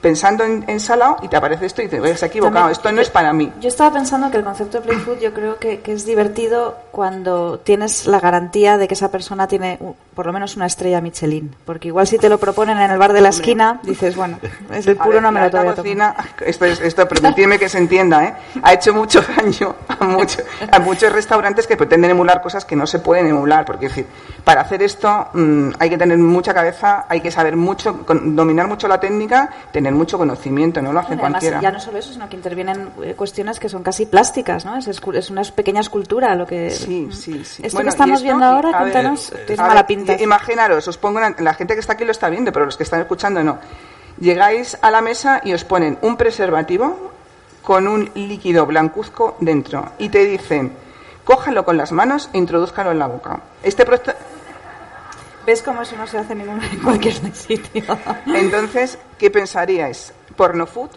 pensando 0.02 0.44
en, 0.44 0.66
en 0.68 0.80
salado 0.80 1.18
y 1.22 1.28
te 1.28 1.36
aparece 1.38 1.68
esto 1.68 1.82
y 1.82 1.86
dices, 1.86 2.00
"Oye, 2.02 2.18
se 2.18 2.26
ha 2.26 2.28
equivocado, 2.28 2.56
También- 2.66 2.72
esto 2.72 2.92
no 2.92 3.02
es 3.02 3.10
para 3.12 3.34
mí. 3.34 3.52
Yo 3.62 3.68
estaba 3.70 3.94
pensando 3.94 4.32
que 4.32 4.38
el 4.38 4.44
concepto 4.44 4.80
de 4.80 4.84
play 4.88 4.98
food 4.98 5.20
yo 5.20 5.32
creo 5.32 5.60
que, 5.60 5.82
que 5.82 5.94
es 5.94 6.06
divertido 6.08 6.76
cuando 6.92 7.60
tienes 7.60 8.08
la 8.08 8.20
garantía 8.20 8.78
de 8.80 8.88
que 8.88 8.96
esa 8.96 9.12
persona 9.12 9.48
tiene 9.48 9.78
por 10.16 10.26
lo 10.26 10.34
menos 10.34 10.56
una 10.56 10.66
estrella 10.66 11.00
Michelin. 11.02 11.56
Porque 11.66 11.88
igual 11.88 12.06
si 12.08 12.18
te 12.18 12.28
lo 12.30 12.38
proponen 12.38 12.78
en 12.80 12.92
el 12.92 12.98
bar 12.98 13.14
de 13.14 13.22
la 13.22 13.30
esquina, 13.30 13.80
dices, 13.84 14.16
bueno, 14.16 14.40
es 14.74 14.86
el 14.88 14.98
puro 14.98 15.12
ver, 15.14 15.22
no 15.22 15.32
me 15.32 15.40
lo 15.42 15.50
todavía 15.50 15.76
cocina, 15.76 16.16
esto, 16.46 16.66
es, 16.66 16.80
esto 16.82 17.08
permitidme 17.08 17.58
que 17.58 17.70
se 17.70 17.78
entienda, 17.78 18.26
¿eh? 18.26 18.34
ha 18.62 18.74
hecho 18.74 18.94
mucho 18.94 19.22
daño 19.38 19.76
a, 19.88 20.04
mucho- 20.06 20.42
a 20.72 20.80
muchos 20.80 21.12
restaurantes 21.12 21.66
que 21.68 21.78
pretenden 21.78 22.12
emular 22.12 22.42
cosas 22.42 22.66
que 22.66 22.76
no 22.76 22.86
se 22.88 23.00
pueden 23.00 23.28
emular, 23.28 23.64
porque 23.66 23.86
es 23.88 23.92
decir, 23.96 24.08
para 24.44 24.62
hacer 24.62 24.82
esto 24.84 25.28
mm, 25.34 25.70
hay 25.80 25.90
que 25.90 25.98
tener 25.98 26.18
mucha 26.18 26.54
cabeza, 26.54 27.06
hay 27.08 27.22
que 27.22 27.32
saber 27.32 27.56
mucho, 27.56 28.06
con- 28.06 28.36
dominar 28.36 28.68
mucho 28.68 28.88
la 28.88 29.00
técnica, 29.00 29.50
tener 29.72 29.94
mucho 29.94 30.18
conocimiento, 30.18 30.82
no 30.82 30.92
lo 30.94 31.00
hace 31.00 31.10
Bueno, 31.16 31.24
además, 31.24 31.42
cualquiera. 31.42 31.62
ya 31.62 31.72
no 31.72 31.80
solo 31.80 31.98
eso, 31.98 32.12
sino 32.14 32.28
que 32.28 32.36
intervienen 32.36 32.90
eh, 33.04 33.14
cuestiones 33.16 33.60
que 33.60 33.70
son 33.70 33.82
casi 33.84 34.06
plásticas, 34.06 34.66
¿no? 34.66 34.76
Es, 34.78 34.88
es 34.88 35.30
una 35.30 35.42
pequeña 35.44 35.82
escultura 35.82 36.36
lo 36.36 36.46
que... 36.46 36.70
Sí, 36.70 37.10
sí, 37.12 37.44
sí. 37.46 37.64
Esto 37.66 37.78
Bueno, 37.78 37.90
que 37.90 37.94
estamos 37.94 38.20
esto, 38.20 38.24
viendo 38.26 38.46
ahora, 38.46 38.70
ver, 38.72 38.80
cuéntanos, 38.82 39.34
mala 39.58 39.88
pinta. 39.88 40.11
Imaginaros, 40.20 40.88
os 40.88 40.98
pongo 40.98 41.18
una- 41.20 41.36
la 41.40 41.54
gente 41.54 41.74
que 41.74 41.80
está 41.80 41.94
aquí 41.94 42.06
lo 42.06 42.12
está 42.12 42.30
viendo, 42.30 42.52
pero 42.52 42.66
los 42.66 42.78
que 42.78 42.84
están 42.84 43.02
escuchando 43.02 43.44
no. 43.44 43.60
Llegáis 44.20 44.78
a 44.82 44.92
la 44.92 45.02
mesa 45.02 45.42
y 45.44 45.54
os 45.54 45.64
ponen 45.64 45.98
un 46.02 46.18
preservativo 46.18 47.12
con 47.64 47.88
un 47.88 48.10
líquido 48.16 48.66
blancuzco 48.66 49.38
dentro 49.40 49.92
y 50.00 50.10
te 50.10 50.26
dicen, 50.26 50.74
cójalo 51.24 51.64
con 51.64 51.78
las 51.78 51.92
manos 51.92 52.30
e 52.34 52.38
introdúzcalo 52.38 52.92
en 52.92 53.00
la 53.00 53.08
boca. 53.08 53.40
Este 53.64 53.86
¿Ves 55.46 55.64
cómo 55.64 55.82
eso 55.82 55.96
no 55.96 56.06
se 56.06 56.20
hace 56.20 56.36
ningún, 56.36 56.62
en 56.64 56.80
cualquier 56.82 57.16
sitio? 57.36 57.84
Entonces, 58.28 58.98
¿qué 59.18 59.32
pensaríais? 59.32 60.14
¿Porno 60.36 60.68
food? 60.68 60.90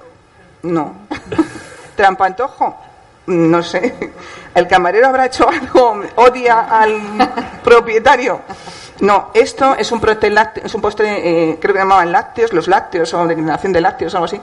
No. 0.62 0.94
¿Trampantojo? 1.96 2.76
No 3.26 3.62
sé. 3.62 4.12
¿El 4.54 4.68
camarero 4.68 5.06
habrá 5.08 5.26
hecho 5.26 5.48
algo? 5.48 6.02
¿Odia 6.16 6.60
al 6.60 7.00
propietario? 7.62 8.42
No, 9.00 9.30
esto 9.34 9.74
es 9.76 9.90
un, 9.92 10.00
lácteo- 10.30 10.64
es 10.64 10.74
un 10.74 10.80
postre, 10.80 11.50
eh, 11.50 11.58
creo 11.60 11.74
que 11.74 11.80
llamaban 11.80 12.12
lácteos, 12.12 12.52
los 12.52 12.68
lácteos 12.68 13.12
o 13.14 13.26
declinación 13.26 13.72
de 13.72 13.80
lácteos 13.80 14.14
algo 14.14 14.26
así, 14.26 14.40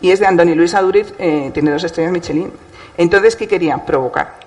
y 0.00 0.10
es 0.10 0.20
de 0.20 0.26
Andoni 0.26 0.54
Luis 0.54 0.74
Aduriz, 0.74 1.14
eh, 1.18 1.50
tiene 1.54 1.70
dos 1.70 1.82
estrellas 1.84 2.12
Michelin. 2.12 2.52
Entonces, 2.98 3.34
¿qué 3.34 3.48
quería? 3.48 3.78
Provocar. 3.78 4.43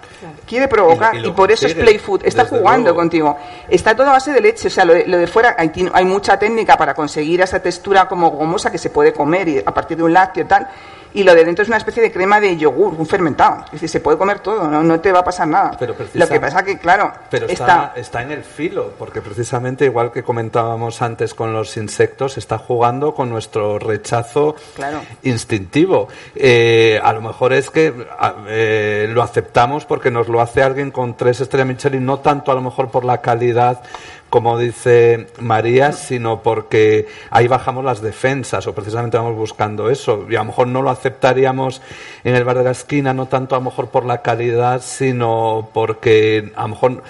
Quiere 0.48 0.68
provocar 0.68 1.16
Y- 1.16 1.30
por 1.32 1.52
eso 1.52 1.68
es 1.68 1.74
play 1.76 2.00
food. 2.00 2.22
Está 2.24 2.46
jugando 2.46 2.86
luego. 2.90 2.98
contigo. 3.00 3.38
Está 3.68 3.96
todo 3.96 4.08
a 4.08 4.14
base 4.14 4.32
de 4.32 4.42
leche. 4.42 4.70
O 4.70 4.72
sea, 4.72 4.86
lo 4.86 4.94
de, 4.94 5.06
lo 5.06 5.18
de 5.18 5.28
fuera 5.28 5.56
hay, 5.58 6.06
mucha 6.06 6.40
técnica 6.40 6.78
para 6.78 6.94
conseguir 6.94 7.42
esa 7.42 7.60
textura 7.62 8.08
como 8.08 8.32
gomosa 8.32 8.72
que 8.72 8.78
se 8.78 8.90
puede 8.90 9.12
comer 9.14 9.48
y 9.50 9.60
a 9.60 9.74
partir 9.74 9.98
de 9.98 10.04
un 10.04 10.14
lácteo 10.14 10.46
y 10.46 10.48
tal. 10.48 10.68
Y 11.14 11.24
lo 11.24 11.34
de 11.34 11.46
dentro 11.46 11.64
es 11.64 11.70
una 11.70 11.78
especie 11.78 12.04
de 12.04 12.12
crema 12.12 12.40
de 12.40 12.58
yogur, 12.58 12.94
un 12.96 13.06
fermentado. 13.08 13.64
Es 13.68 13.72
decir, 13.72 13.90
se 13.90 14.00
puede 14.02 14.18
comer 14.18 14.40
todo, 14.40 14.68
no, 14.70 14.84
no 14.84 15.00
te 15.00 15.12
va 15.12 15.20
a 15.20 15.24
pasar 15.24 15.48
nada. 15.48 15.72
Pero 15.80 15.96
lo 16.14 16.28
que 16.28 16.40
pasa 16.40 16.64
que, 16.64 16.78
claro, 16.78 17.12
Pero 17.32 17.48
está, 17.48 17.94
está 17.96 18.22
en 18.22 18.32
el 18.34 18.44
filo, 18.44 18.92
porque 19.00 19.22
precisamente 19.22 19.86
igual 19.86 20.12
que 20.12 20.22
comentábamos 20.22 21.02
antes 21.02 21.34
con 21.34 21.54
los 21.54 21.76
insectos, 21.78 22.38
está 22.38 22.58
jugando 22.60 23.16
con 23.16 23.30
nuestro 23.30 23.80
rechazo 23.80 24.56
Claro. 24.76 25.00
instintivo. 25.24 26.08
Eh, 26.36 27.00
a 27.02 27.14
lo 27.14 27.22
mejor 27.22 27.54
es 27.54 27.70
que 27.72 27.94
eh, 28.48 29.08
lo 29.10 29.24
aceptamos 29.24 29.86
porque 29.86 30.12
nos 30.12 30.28
lo 30.28 30.37
hace 30.42 30.64
alguien 30.64 30.92
con 30.92 31.18
tres 31.18 31.42
estrellas 31.42 31.68
Michelin, 31.68 32.06
no 32.06 32.20
tanto 32.20 32.52
a 32.52 32.56
lo 32.56 32.62
mejor 32.62 32.90
por 32.90 33.06
la 33.06 33.22
calidad 33.22 33.84
como 34.30 34.58
dice 34.58 35.28
María, 35.40 35.94
sino 35.94 36.42
porque 36.42 37.08
ahí 37.30 37.48
bajamos 37.48 37.86
las 37.86 38.02
defensas 38.02 38.68
o 38.68 38.76
precisamente 38.76 39.18
vamos 39.18 39.36
buscando 39.36 39.90
eso. 39.90 40.26
Y 40.30 40.36
a 40.36 40.40
lo 40.40 40.46
mejor 40.46 40.68
no 40.68 40.82
lo 40.82 40.90
aceptaríamos 40.90 41.82
en 42.24 42.36
el 42.36 42.44
bar 42.44 42.58
de 42.58 42.66
la 42.66 42.72
esquina, 42.72 43.14
no 43.14 43.28
tanto 43.28 43.56
a 43.56 43.60
lo 43.60 43.66
mejor 43.66 43.88
por 43.90 44.06
la 44.06 44.22
calidad, 44.22 44.82
sino 44.82 45.70
porque 45.74 46.52
a 46.56 46.64
lo 46.64 46.68
mejor 46.70 47.04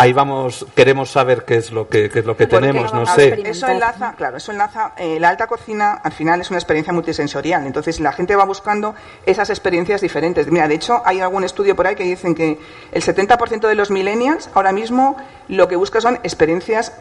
ahí 0.00 0.12
vamos, 0.12 0.66
queremos 0.74 1.10
saber 1.10 1.44
qué 1.44 1.56
es 1.56 1.70
lo 1.72 1.88
que, 1.88 2.08
qué 2.08 2.20
es 2.20 2.24
lo 2.24 2.36
que 2.36 2.46
Porque, 2.46 2.66
tenemos, 2.66 2.92
no 2.94 3.02
a 3.02 3.06
sé. 3.14 3.40
Eso 3.44 3.68
enlaza, 3.68 4.14
claro, 4.16 4.36
eso 4.38 4.50
enlaza. 4.52 4.92
eh, 4.96 5.20
la 5.20 5.28
alta 5.28 5.46
cocina 5.46 5.92
al 6.02 6.12
final 6.12 6.40
es 6.40 6.50
una 6.50 6.58
experiencia 6.58 6.92
multisensorial. 6.92 7.66
Entonces 7.66 8.00
la 8.00 8.12
gente 8.12 8.34
va 8.36 8.44
buscando 8.44 8.94
esas 9.26 9.50
experiencias 9.50 10.00
diferentes. 10.00 10.46
Mira, 10.50 10.66
de 10.68 10.74
hecho 10.74 11.02
hay 11.04 11.20
algún 11.20 11.44
estudio 11.44 11.76
por 11.76 11.86
ahí 11.86 11.94
que 11.94 12.04
dicen 12.04 12.34
que 12.34 12.58
el 12.92 13.02
70% 13.02 13.68
de 13.68 13.74
los 13.74 13.90
millennials 13.90 14.48
ahora 14.54 14.72
mismo 14.72 15.16
lo 15.48 15.68
que 15.68 15.76
busca 15.76 16.00
son 16.00 16.16
experiencias 16.22 16.92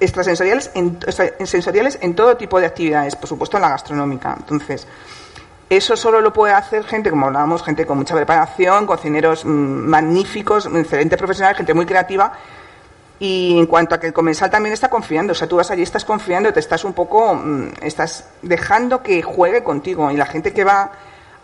extrasensoriales 0.00 0.70
en, 0.74 0.98
extra- 1.06 1.46
sensoriales 1.46 1.98
en 2.00 2.14
todo 2.14 2.36
tipo 2.36 2.58
de 2.58 2.66
actividades, 2.66 3.16
por 3.16 3.28
supuesto 3.28 3.58
en 3.58 3.62
la 3.62 3.68
gastronómica. 3.68 4.34
Entonces, 4.38 4.86
eso 5.70 5.96
solo 5.96 6.20
lo 6.20 6.32
puede 6.32 6.52
hacer 6.52 6.84
gente, 6.84 7.10
como 7.10 7.26
hablábamos, 7.26 7.62
gente 7.62 7.86
con 7.86 7.96
mucha 7.96 8.16
preparación, 8.16 8.86
cocineros 8.86 9.44
mm, 9.44 9.48
magníficos, 9.48 10.66
excelente 10.66 11.16
profesional, 11.16 11.54
gente 11.54 11.74
muy 11.74 11.86
creativa. 11.86 12.32
Y 13.20 13.56
en 13.56 13.66
cuanto 13.66 13.94
a 13.94 14.00
que 14.00 14.08
el 14.08 14.12
comensal 14.12 14.50
también 14.50 14.72
está 14.72 14.90
confiando, 14.90 15.30
o 15.30 15.34
sea, 15.34 15.46
tú 15.46 15.56
vas 15.56 15.70
allí, 15.70 15.82
estás 15.82 16.04
confiando, 16.04 16.52
te 16.52 16.58
estás 16.58 16.84
un 16.84 16.92
poco, 16.92 17.34
mm, 17.34 17.68
estás 17.82 18.24
dejando 18.42 19.02
que 19.04 19.22
juegue 19.22 19.62
contigo 19.62 20.10
y 20.10 20.16
la 20.16 20.26
gente 20.26 20.52
que 20.52 20.64
va 20.64 20.90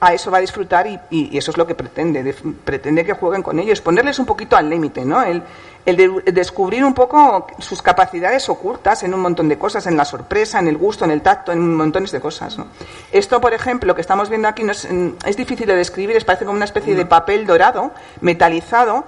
a 0.08 0.12
eso 0.14 0.30
va 0.30 0.38
a 0.38 0.40
disfrutar 0.40 0.86
y, 1.10 1.36
eso 1.36 1.50
es 1.50 1.56
lo 1.56 1.66
que 1.66 1.74
pretende, 1.74 2.22
de- 2.22 2.32
pretende 2.32 3.04
que 3.04 3.12
jueguen 3.14 3.42
con 3.42 3.58
ellos, 3.58 3.80
ponerles 3.80 4.18
un 4.18 4.26
poquito 4.26 4.56
al 4.56 4.68
límite, 4.70 5.04
¿no? 5.04 5.22
El, 5.22 5.42
el 5.84 5.96
de- 5.96 6.22
el 6.26 6.34
descubrir 6.34 6.84
un 6.84 6.94
poco 6.94 7.46
sus 7.58 7.80
capacidades 7.82 8.48
ocultas 8.48 9.02
en 9.02 9.14
un 9.14 9.20
montón 9.20 9.48
de 9.48 9.58
cosas, 9.58 9.86
en 9.86 9.96
la 9.96 10.04
sorpresa, 10.04 10.58
en 10.58 10.68
el 10.68 10.76
gusto, 10.76 11.04
en 11.04 11.10
el 11.10 11.22
tacto, 11.22 11.52
en 11.52 11.74
montones 11.74 12.10
de 12.12 12.20
cosas, 12.20 12.58
¿no? 12.58 12.66
Esto, 13.12 13.40
por 13.40 13.54
ejemplo, 13.54 13.94
que 13.94 14.00
estamos 14.00 14.28
viendo 14.28 14.48
aquí 14.48 14.62
no 14.64 14.72
es, 14.72 14.90
mm, 14.90 15.08
es 15.24 15.36
difícil 15.36 15.66
de 15.66 15.76
describir, 15.76 16.16
es 16.16 16.24
parece 16.24 16.44
como 16.44 16.56
una 16.56 16.64
especie 16.64 16.94
de 16.94 17.06
papel 17.06 17.46
dorado, 17.46 17.92
metalizado, 18.20 19.04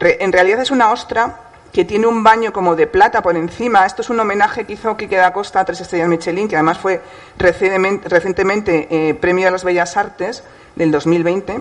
en 0.00 0.32
realidad 0.32 0.60
es 0.60 0.70
una 0.70 0.90
ostra 0.92 1.40
que 1.78 1.84
tiene 1.84 2.08
un 2.08 2.24
baño 2.24 2.52
como 2.52 2.74
de 2.74 2.88
plata 2.88 3.22
por 3.22 3.36
encima. 3.36 3.86
Esto 3.86 4.02
es 4.02 4.10
un 4.10 4.18
homenaje 4.18 4.64
que 4.64 4.72
hizo 4.72 4.96
Quique 4.96 5.14
da 5.14 5.32
Costa 5.32 5.60
a 5.60 5.64
Tres 5.64 5.80
Estrellas 5.80 6.08
Michelin, 6.08 6.48
que 6.48 6.56
además 6.56 6.76
fue 6.76 7.00
recientemente, 7.38 8.88
eh, 8.90 9.14
premio 9.14 9.44
de 9.44 9.52
las 9.52 9.62
Bellas 9.62 9.96
Artes 9.96 10.42
del 10.74 10.90
2020. 10.90 11.60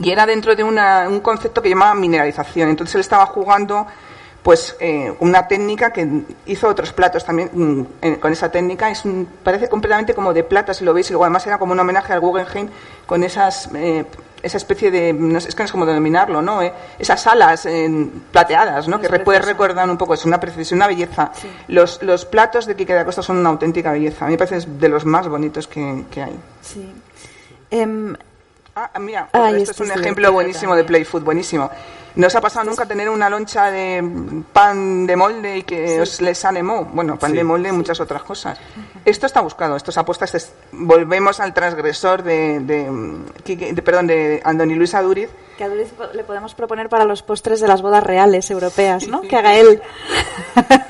Y 0.00 0.10
era 0.10 0.26
dentro 0.26 0.54
de 0.54 0.62
un 0.62 1.20
concepto 1.20 1.62
que 1.62 1.70
llamaba 1.70 1.94
mineralización. 1.94 2.68
Entonces 2.68 2.96
él 2.96 3.00
estaba 3.00 3.24
jugando 3.24 3.86
pues 4.42 4.76
eh, 4.80 5.10
una 5.20 5.48
técnica 5.48 5.94
que 5.94 6.06
hizo 6.44 6.68
otros 6.68 6.92
platos 6.92 7.24
también 7.24 7.48
mm, 7.54 8.16
con 8.20 8.34
esa 8.34 8.50
técnica. 8.50 8.90
Es 8.90 9.02
parece 9.42 9.70
completamente 9.70 10.12
como 10.12 10.34
de 10.34 10.44
plata, 10.44 10.74
si 10.74 10.84
lo 10.84 10.92
veis. 10.92 11.08
Y 11.08 11.14
luego 11.14 11.24
además 11.24 11.46
era 11.46 11.56
como 11.56 11.72
un 11.72 11.80
homenaje 11.80 12.12
al 12.12 12.20
Guggenheim 12.20 12.68
con 13.06 13.24
esas... 13.24 13.70
eh, 13.74 14.04
esa 14.46 14.56
especie 14.56 14.90
de, 14.90 15.12
no 15.12 15.40
sé, 15.40 15.48
es 15.50 15.54
que 15.54 15.62
no 15.62 15.66
sé 15.66 15.72
cómo 15.72 15.84
denominarlo, 15.86 16.40
¿no? 16.40 16.62
Eh, 16.62 16.72
esas 16.98 17.26
alas 17.26 17.66
eh, 17.66 18.08
plateadas, 18.32 18.88
¿no? 18.88 19.00
Que 19.00 19.08
re- 19.08 19.20
puede 19.20 19.40
recordar 19.40 19.88
un 19.90 19.98
poco, 19.98 20.14
es 20.14 20.24
una 20.24 20.40
precisión, 20.40 20.78
una 20.78 20.86
belleza. 20.86 21.30
Los, 21.68 22.02
los 22.02 22.24
platos 22.24 22.64
de 22.66 22.74
Quique 22.76 22.94
da 22.94 23.04
Costa 23.04 23.22
son 23.22 23.36
una 23.38 23.50
auténtica 23.50 23.92
belleza. 23.92 24.24
A 24.24 24.28
mí 24.28 24.32
me 24.34 24.38
parece 24.38 24.66
de 24.68 24.88
los 24.88 25.04
más 25.04 25.28
bonitos 25.28 25.68
que, 25.68 26.04
que 26.10 26.22
hay. 26.22 26.36
Sí. 26.62 26.90
Em, 27.70 28.16
Ah, 28.78 28.90
mira, 29.00 29.30
Ah, 29.32 29.48
esto 29.52 29.62
es 29.62 29.70
este 29.70 29.82
un 29.84 29.90
es 29.90 29.96
ejemplo 29.96 30.28
divertido 30.28 30.32
buenísimo 30.34 30.76
de 30.76 30.82
también. 30.82 30.86
Play 30.86 31.04
Food, 31.04 31.22
buenísimo. 31.22 31.70
¿No 32.16 32.26
os 32.28 32.34
ha 32.34 32.40
pasado 32.40 32.64
nunca 32.64 32.86
tener 32.86 33.08
una 33.10 33.28
loncha 33.28 33.70
de 33.70 34.42
pan 34.52 35.06
de 35.06 35.16
molde 35.16 35.58
y 35.58 35.62
que 35.64 36.00
os 36.00 36.20
les 36.22 36.44
animó? 36.46 36.84
Bueno, 36.86 37.18
pan 37.18 37.32
de 37.32 37.44
molde 37.44 37.68
y 37.68 37.72
muchas 37.72 38.00
otras 38.00 38.22
cosas. 38.22 38.58
Esto 39.04 39.26
está 39.26 39.40
buscado, 39.42 39.76
esto 39.76 39.90
es 39.90 39.98
apuesta. 39.98 40.24
este 40.24 40.38
es- 40.38 40.52
volvemos 40.72 41.40
al 41.40 41.52
transgresor 41.54 42.22
de, 42.22 42.60
de, 42.60 42.90
Quique- 43.44 43.72
de- 43.74 43.82
perdón, 43.82 44.06
de 44.06 44.40
Andoni 44.44 44.74
Luis 44.74 44.94
Aduriz. 44.94 45.28
Que 45.58 45.64
a 45.64 45.68
Duriz 45.70 45.88
le 46.12 46.22
podemos 46.24 46.54
proponer 46.54 46.88
para 46.90 47.04
los 47.06 47.22
postres 47.22 47.60
de 47.60 47.68
las 47.68 47.80
bodas 47.80 48.04
reales 48.04 48.50
europeas, 48.50 49.06
¿no? 49.08 49.22
Que 49.22 49.36
haga 49.36 49.54
él. 49.56 49.80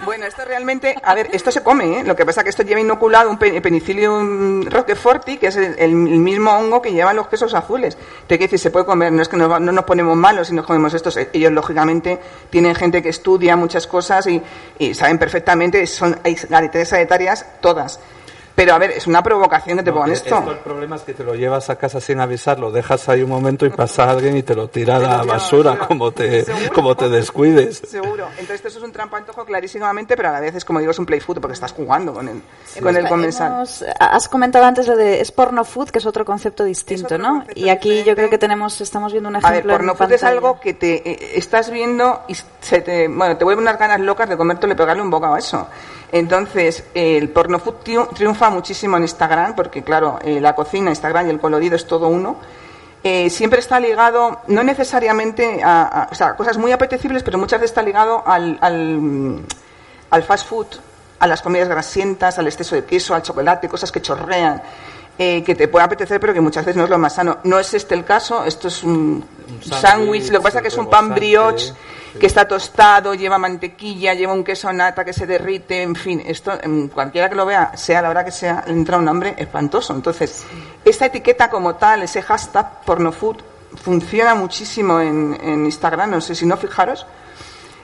Bueno, 0.06 0.24
esto 0.26 0.44
realmente, 0.44 0.94
a 1.02 1.14
ver, 1.16 1.28
esto 1.32 1.50
se 1.50 1.64
come, 1.64 1.98
¿eh? 1.98 2.04
Lo 2.04 2.14
que 2.14 2.24
pasa 2.24 2.40
es 2.40 2.44
que 2.44 2.50
esto 2.50 2.62
lleva 2.62 2.80
inoculado 2.80 3.28
un 3.28 3.38
pe- 3.38 3.60
penicillium 3.60 4.62
roqueforti, 4.64 5.36
que 5.38 5.48
es 5.48 5.56
el, 5.56 5.74
el 5.78 5.92
mismo 5.96 6.52
hongo 6.52 6.80
que 6.80 6.92
llevan 6.92 7.16
los 7.16 7.26
quesos 7.26 7.52
azules. 7.54 7.96
Te 8.28 8.38
quiero 8.38 8.42
decir, 8.52 8.60
se 8.60 8.70
puede 8.70 8.86
comer, 8.86 9.12
no 9.12 9.20
es 9.22 9.28
que 9.28 9.36
va- 9.36 9.58
no 9.58 9.72
nos 9.72 9.84
ponemos 9.84 10.16
malos 10.16 10.46
si 10.46 10.54
nos 10.54 10.64
comemos 10.64 10.94
estos. 10.94 11.15
Ellos, 11.32 11.52
lógicamente, 11.52 12.18
tienen 12.50 12.74
gente 12.74 13.02
que 13.02 13.08
estudia 13.10 13.56
muchas 13.56 13.86
cosas 13.86 14.26
y, 14.26 14.94
saben 14.94 15.18
perfectamente, 15.18 15.86
son 15.86 16.18
hay 16.24 16.34
galeterías 16.48 16.88
sanitarias 16.88 17.46
todas. 17.60 18.00
Pero 18.56 18.72
a 18.74 18.78
ver, 18.78 18.90
es 18.92 19.06
una 19.06 19.22
provocación 19.22 19.76
que 19.78 19.84
te 19.84 19.92
pongan 19.92 20.10
Eh, 20.10 20.14
esto. 20.14 20.50
El 20.50 20.58
problema 20.58 20.96
es 20.96 21.02
que 21.02 21.12
te 21.14 21.22
lo 21.22 21.34
llevas 21.34 21.68
a 21.70 21.76
casa 21.76 22.00
sin 22.00 22.18
avisar, 22.20 22.58
lo 22.58 22.72
dejas 22.72 23.06
ahí 23.08 23.22
un 23.22 23.28
momento 23.28 23.66
y 23.66 23.68
pasa 23.70 24.10
alguien 24.10 24.34
y 24.36 24.42
te 24.42 24.54
lo 24.54 24.68
tira 24.68 24.96
a 24.96 24.98
la 24.98 25.22
basura 25.24 25.78
como 25.78 26.10
te, 26.10 26.44
como 26.74 26.96
te 26.96 27.10
descuides. 27.10 27.82
Seguro. 27.86 28.26
Entonces, 28.38 28.64
esto 28.64 28.68
es 28.68 28.76
un 28.84 28.92
trampantojo 28.92 29.44
clarísimamente, 29.44 30.16
pero 30.16 30.30
a 30.30 30.32
la 30.32 30.40
vez 30.40 30.54
es 30.54 30.64
como 30.64 30.78
digo, 30.80 30.90
es 30.90 30.98
un 30.98 31.04
play 31.04 31.20
food 31.20 31.38
porque 31.40 31.52
estás 31.52 31.72
jugando 31.72 32.14
con 32.14 32.28
el, 32.28 32.40
con 32.82 32.96
el 32.96 33.06
comensal. 33.06 33.52
Hemos- 33.52 33.84
has 34.00 34.28
comentado 34.28 34.64
antes 34.64 34.88
lo 34.88 34.96
de 34.96 35.20
es 35.20 35.30
porno 35.32 35.62
food, 35.64 35.90
que 35.90 35.98
es 35.98 36.06
otro 36.06 36.24
concepto 36.24 36.64
distinto, 36.64 37.18
¿no? 37.18 37.44
Y 37.54 37.68
aquí 37.68 38.04
yo 38.04 38.14
creo 38.16 38.30
que 38.30 38.38
tenemos, 38.38 38.80
estamos 38.80 39.12
viendo 39.12 39.28
un 39.28 39.36
A 39.36 39.40
ejemplo. 39.40 39.56
ver, 39.56 39.70
en 39.70 39.76
porno 39.86 39.94
food 39.94 40.12
es 40.12 40.24
algo 40.24 40.58
que 40.60 40.72
te 40.72 41.10
eh, 41.10 41.32
estás 41.34 41.70
viendo 41.70 42.22
y 42.26 42.34
se 42.62 42.80
te, 42.80 43.06
bueno, 43.06 43.36
te 43.36 43.44
vuelve 43.44 43.60
unas 43.60 43.78
ganas 43.78 44.00
locas 44.00 44.30
de 44.30 44.36
comértelo 44.38 44.72
y 44.72 44.76
pegarle 44.76 45.02
un 45.02 45.10
bocado 45.10 45.34
a 45.34 45.38
eso. 45.38 45.68
Entonces, 46.12 46.84
eh, 46.94 47.18
el 47.18 47.28
porno 47.30 47.58
food 47.58 47.74
triu- 47.84 48.08
triunfa 48.46 48.50
muchísimo 48.50 48.96
en 48.96 49.02
Instagram 49.02 49.54
porque, 49.54 49.82
claro, 49.82 50.18
eh, 50.22 50.40
la 50.40 50.54
cocina, 50.54 50.90
Instagram 50.90 51.26
y 51.26 51.30
el 51.30 51.40
colorido 51.40 51.76
es 51.76 51.86
todo 51.86 52.08
uno. 52.08 52.36
Eh, 53.02 53.30
siempre 53.30 53.60
está 53.60 53.78
ligado, 53.78 54.40
no 54.48 54.62
necesariamente 54.64 55.62
a, 55.62 55.82
a- 55.82 56.08
o 56.10 56.14
sea, 56.14 56.34
cosas 56.34 56.56
muy 56.58 56.72
apetecibles, 56.72 57.22
pero 57.22 57.38
muchas 57.38 57.60
veces 57.60 57.70
está 57.72 57.82
ligado 57.82 58.22
al, 58.26 58.58
al, 58.60 58.98
mm, 59.00 59.42
al 60.10 60.22
fast 60.24 60.48
food, 60.48 60.66
a 61.20 61.26
las 61.26 61.40
comidas 61.42 61.68
grasientas, 61.68 62.38
al 62.38 62.46
exceso 62.46 62.74
de 62.74 62.84
queso, 62.84 63.14
al 63.14 63.22
chocolate, 63.22 63.68
cosas 63.68 63.92
que 63.92 64.00
chorrean, 64.02 64.60
eh, 65.18 65.42
que 65.44 65.54
te 65.54 65.68
puede 65.68 65.84
apetecer, 65.84 66.18
pero 66.20 66.34
que 66.34 66.40
muchas 66.40 66.64
veces 66.64 66.76
no 66.76 66.84
es 66.84 66.90
lo 66.90 66.98
más 66.98 67.14
sano. 67.14 67.38
No 67.44 67.58
es 67.58 67.72
este 67.74 67.94
el 67.94 68.04
caso, 68.04 68.44
esto 68.44 68.68
es 68.68 68.82
un, 68.82 69.24
sándwich, 69.60 69.80
sándwich, 69.80 70.30
lo 70.30 70.38
que 70.40 70.42
pasa 70.44 70.58
es 70.58 70.62
que 70.62 70.68
es 70.68 70.76
un 70.76 70.90
pan 70.90 71.14
brioche. 71.14 71.72
Que 72.18 72.26
está 72.26 72.46
tostado, 72.48 73.14
lleva 73.14 73.38
mantequilla, 73.38 74.14
lleva 74.14 74.32
un 74.32 74.42
queso 74.44 74.72
nata 74.72 75.04
que 75.04 75.12
se 75.12 75.26
derrite, 75.26 75.82
en 75.82 75.94
fin, 75.94 76.22
esto, 76.26 76.52
cualquiera 76.92 77.28
que 77.28 77.34
lo 77.34 77.44
vea, 77.46 77.72
sea 77.76 78.00
la 78.02 78.10
hora 78.10 78.24
que 78.24 78.30
sea, 78.32 78.64
entra 78.66 78.96
un 78.96 79.08
hambre 79.08 79.34
espantoso. 79.36 79.94
Entonces, 79.94 80.44
esta 80.84 81.06
etiqueta 81.06 81.50
como 81.50 81.74
tal, 81.76 82.02
ese 82.02 82.22
hashtag 82.22 82.80
pornofood, 82.84 83.36
funciona 83.82 84.34
muchísimo 84.34 85.00
en, 85.00 85.38
en 85.42 85.64
Instagram, 85.66 86.10
no 86.10 86.20
sé 86.20 86.34
si 86.34 86.46
no 86.46 86.56
fijaros. 86.56 87.06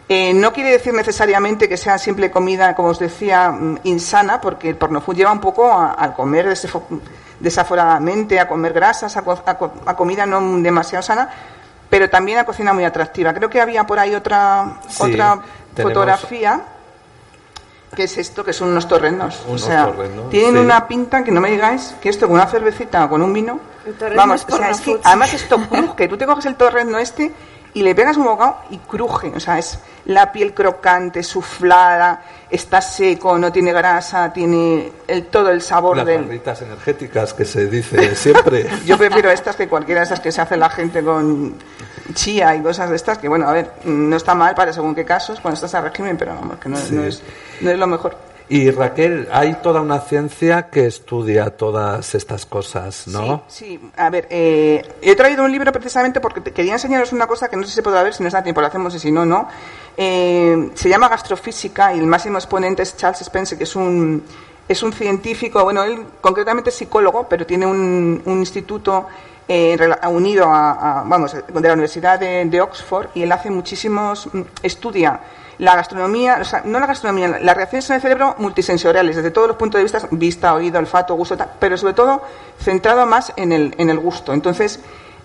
Eh, 0.09 0.33
no 0.35 0.53
quiere 0.53 0.70
decir 0.72 0.93
necesariamente 0.95 1.68
que 1.68 1.76
sea 1.76 1.97
simple 1.99 2.30
comida, 2.30 2.74
como 2.74 2.89
os 2.89 2.99
decía, 2.99 3.51
mm, 3.51 3.78
insana, 3.85 4.41
porque 4.41 4.68
el 4.70 4.76
pornofood 4.76 5.14
lleva 5.16 5.33
un 5.33 5.41
poco 5.41 5.72
al 5.72 6.14
comer 6.14 6.47
desafo- 6.49 6.83
desaforadamente, 7.41 8.39
a 8.41 8.49
comer 8.49 8.72
grasas, 8.72 9.16
a, 9.16 9.20
a 9.20 9.59
a 9.87 9.97
comida 9.97 10.26
no 10.26 10.41
demasiado 10.61 11.03
sana, 11.03 11.28
pero 11.93 12.09
también 12.09 12.38
a 12.38 12.45
cocina 12.47 12.72
muy 12.72 12.84
atractiva. 12.86 13.34
Creo 13.34 13.51
que 13.51 13.61
había 13.61 13.84
por 13.84 13.99
ahí 13.99 14.14
otra, 14.14 14.78
Sí, 14.88 15.03
otra 15.12 15.43
tenemos- 15.74 15.93
fotografía, 15.93 16.62
que 17.95 18.05
es 18.05 18.16
esto, 18.16 18.43
que 18.43 18.55
son 18.55 18.68
unos 18.68 18.88
torrenos. 18.88 19.43
Unos 19.47 19.62
o 19.62 19.66
sea, 19.66 19.84
torrenos, 19.88 20.30
tienen 20.30 20.55
sí. 20.55 20.59
una 20.61 20.88
pinta 20.88 21.22
que 21.22 21.30
no 21.30 21.43
me 21.43 21.51
digáis 21.51 21.95
que 22.01 22.09
esto 22.09 22.26
con 22.28 22.36
una 22.36 22.47
cervecita 22.47 23.05
o 23.05 23.11
con 23.11 23.20
un 23.20 23.30
vino. 23.34 23.61
Vamos, 24.16 24.40
es 24.49 24.55
o 24.55 24.57
sea, 24.57 24.70
es 24.70 24.80
que 24.80 24.99
además 25.05 25.34
esto 25.34 25.59
cruje. 25.68 26.09
Tú 26.09 26.16
te 26.16 26.24
coges 26.24 26.47
el 26.47 26.55
torreno 26.55 26.99
este 26.99 27.30
y 27.75 27.83
le 27.83 27.95
pegas 27.95 28.16
un 28.16 28.25
bocado 28.25 28.59
y 28.70 28.79
cruje. 28.79 29.33
O 29.35 29.41
sea, 29.41 29.59
es 29.59 29.79
la 30.05 30.31
piel 30.33 30.53
crocante, 30.53 31.23
suflada, 31.23 32.23
está 32.51 32.81
seco, 32.81 33.39
no 33.39 33.51
tiene 33.53 33.73
grasa, 33.73 34.33
tiene 34.33 34.93
el, 35.07 35.27
todo 35.27 35.51
el 35.51 35.62
sabor 35.62 35.97
Las 35.97 36.07
del. 36.07 36.23
barritas 36.25 36.61
energéticas 36.62 37.33
que 37.35 37.45
se 37.45 37.66
dice 37.66 38.14
siempre. 38.16 38.66
Yo 38.85 38.99
prefiero 38.99 39.31
estas 39.31 39.57
que 39.57 39.68
cualquiera 39.68 40.01
de 40.01 40.07
esas 40.07 40.20
que 40.20 40.33
se 40.33 40.41
hace 40.41 40.57
la 40.57 40.68
gente 40.70 41.03
con 41.03 41.55
chía 42.14 42.55
y 42.57 42.61
cosas 42.62 42.91
de 42.91 42.97
estas, 42.97 43.18
que 43.18 43.29
bueno, 43.29 43.49
a 43.49 43.53
ver, 43.53 43.73
no 43.85 44.16
está 44.16 44.35
mal 44.35 44.55
para 44.55 44.73
según 44.73 44.95
qué 44.95 45.05
casos 45.05 45.41
cuando 45.41 45.55
estás 45.55 45.75
a 45.75 45.81
régimen, 45.81 46.16
pero 46.16 46.35
vamos, 46.35 46.59
que 46.59 46.68
no, 46.68 46.77
Sí. 46.77 46.95
no 46.95 47.05
es, 47.05 47.23
no 47.61 47.70
es 47.70 47.79
lo 47.79 47.87
mejor. 47.87 48.16
Y 48.55 48.71
Raquel, 48.71 49.29
hay 49.33 49.55
toda 49.63 49.81
una 49.81 50.01
ciencia 50.01 50.69
que 50.69 50.85
estudia 50.87 51.57
todas 51.57 52.15
estas 52.15 52.45
cosas, 52.45 53.07
¿no? 53.09 53.45
Sí, 53.49 53.79
sí. 53.81 53.91
a 53.97 54.11
ver, 54.11 54.27
eh, 54.29 54.87
he 55.01 55.15
traído 55.17 55.43
un 55.45 55.51
libro 55.51 55.73
precisamente 55.73 56.21
porque 56.21 56.43
quería 56.53 56.75
enseñaros 56.75 57.15
una 57.15 57.27
cosa 57.27 57.49
que 57.49 57.57
no 57.57 57.63
sé 57.63 57.71
si 57.71 57.75
se 57.77 57.83
podrá 57.83 58.03
ver, 58.03 58.13
si 58.13 58.23
nos 58.23 58.35
da 58.35 58.43
tiempo 58.43 58.61
lo 58.61 58.67
hacemos 58.67 58.95
y 58.95 58.99
si 58.99 59.11
no, 59.11 59.25
no. 59.25 59.49
Eh, 59.97 60.71
se 60.75 60.89
llama 60.91 61.09
Gastrofísica 61.09 61.95
y 61.95 61.99
el 62.01 62.07
máximo 62.07 62.37
exponente 62.37 62.83
es 62.83 62.95
Charles 62.95 63.23
Spencer, 63.23 63.57
que 63.57 63.65
es 63.65 63.75
un, 63.75 64.23
es 64.69 64.83
un 64.83 64.93
científico, 64.93 65.65
bueno, 65.65 65.83
él 65.85 66.05
concretamente 66.21 66.69
es 66.69 66.77
psicólogo, 66.77 67.27
pero 67.31 67.47
tiene 67.47 67.65
un, 67.65 68.21
un 68.27 68.39
instituto 68.39 69.07
eh, 69.49 69.79
unido 70.11 70.45
a, 70.51 71.01
a- 71.01 71.05
vamos, 71.05 71.33
de 71.35 71.69
la 71.69 71.73
Universidad 71.73 72.21
de, 72.21 72.45
de 72.45 72.61
Oxford 72.61 73.07
y 73.15 73.23
él 73.23 73.33
hace 73.33 73.49
muchísimos, 73.51 74.29
mm, 74.31 74.41
estudia 74.63 75.21
la 75.59 75.77
gastronomía, 75.77 76.39
o 76.41 76.45
sea, 76.45 76.63
no 76.65 76.81
la 76.81 76.87
gastronomía, 76.87 77.39
las 77.41 77.57
reacciones 77.57 77.89
en 77.91 77.97
el 77.97 78.03
cerebro 78.03 78.35
multisensoriales, 78.39 79.17
desde 79.17 79.31
todos 79.31 79.49
los 79.49 79.57
puntos 79.57 79.79
de 79.79 79.83
vista, 79.85 80.09
vista, 80.11 80.55
oído, 80.55 80.79
olfato, 80.79 81.15
gusto, 81.15 81.37
tal, 81.37 81.51
pero 81.59 81.77
sobre 81.77 81.95
todo 81.95 82.23
centrado 82.61 83.07
más 83.07 83.33
en 83.37 83.53
el, 83.53 83.75
en 83.79 83.91
el 83.91 83.99
gusto. 83.99 84.33
Entonces, 84.33 84.81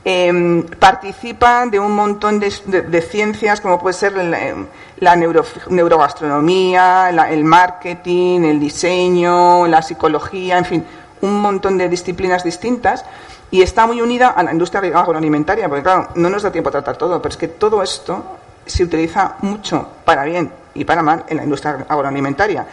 eh, 0.06 0.64
participa 0.80 1.66
de 1.66 1.80
un 1.80 1.92
montón 1.94 2.40
de, 2.40 2.54
de- 2.66 3.02
ciencias 3.02 3.60
como 3.60 3.78
puede 3.80 3.94
ser 3.94 4.14
la, 4.14 4.48
em, 4.48 4.66
la 5.00 5.16
neuro- 5.16 5.44
neurogastronomía, 5.70 7.12
la- 7.12 7.30
el 7.30 7.44
marketing, 7.44 8.42
el 8.44 8.60
diseño, 8.60 9.68
la 9.68 9.82
psicología, 9.82 10.58
en 10.58 10.66
fin, 10.66 10.86
un 11.22 11.42
montón 11.42 11.78
de 11.78 11.90
disciplinas 11.90 12.44
distintas 12.44 13.04
y 13.52 13.62
está 13.62 13.86
muy 13.88 14.02
unida 14.02 14.30
a 14.30 14.44
la 14.44 14.52
industria 14.52 14.82
agroalimentaria, 14.98 15.68
porque 15.68 15.84
claro, 15.84 16.10
no 16.16 16.30
nos 16.30 16.44
da 16.44 16.52
tiempo 16.52 16.70
a 16.70 16.72
tratar 16.74 16.98
todo, 16.98 17.22
pero 17.22 17.32
es 17.32 17.38
que 17.38 17.48
todo 17.48 17.82
esto 17.82 18.24
se 18.68 18.84
utiliza 18.84 19.36
mucho 19.42 19.88
para 20.06 20.24
bien 20.24 20.52
y 20.74 20.86
para 20.86 21.02
mal 21.02 21.26
en 21.28 21.38
la 21.38 21.44
industria 21.44 21.86
agroalimentaria. 21.88 22.66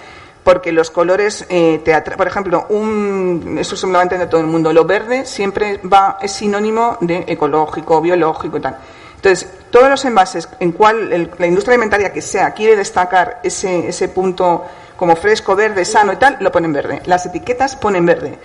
Porque 0.42 0.72
los 0.72 0.90
colores, 0.90 1.46
eh, 1.48 1.80
te 1.82 1.98
por 2.16 2.26
ejemplo, 2.26 2.66
un, 2.68 3.56
eso 3.58 3.76
se 3.76 3.86
lo 3.86 3.94
va 3.94 4.00
a 4.00 4.02
entender 4.02 4.28
todo 4.28 4.42
el 4.42 4.46
mundo, 4.46 4.72
lo 4.72 4.84
verde 4.84 5.24
siempre 5.24 5.78
va, 5.78 6.18
es 6.20 6.32
sinónimo 6.32 6.98
de 7.00 7.24
ecológico, 7.26 8.00
biológico 8.02 8.58
y 8.58 8.60
tal. 8.60 8.76
Entonces, 9.16 9.48
todos 9.70 9.88
los 9.88 10.04
envases 10.04 10.46
en 10.60 10.72
cual 10.72 11.30
la 11.38 11.46
industria 11.46 11.74
alimentaria 11.74 12.12
que 12.12 12.20
sea 12.20 12.52
quiere 12.52 12.76
destacar 12.76 13.40
ese, 13.42 13.88
ese 13.88 14.08
punto 14.08 14.64
como 14.96 15.16
fresco, 15.16 15.56
verde, 15.56 15.84
sano 15.86 16.12
y 16.12 16.16
tal, 16.16 16.36
lo 16.40 16.52
ponen 16.52 16.72
verde. 16.72 17.00
Las 17.06 17.24
etiquetas 17.26 17.74
ponen 17.76 18.04
verde. 18.04 18.38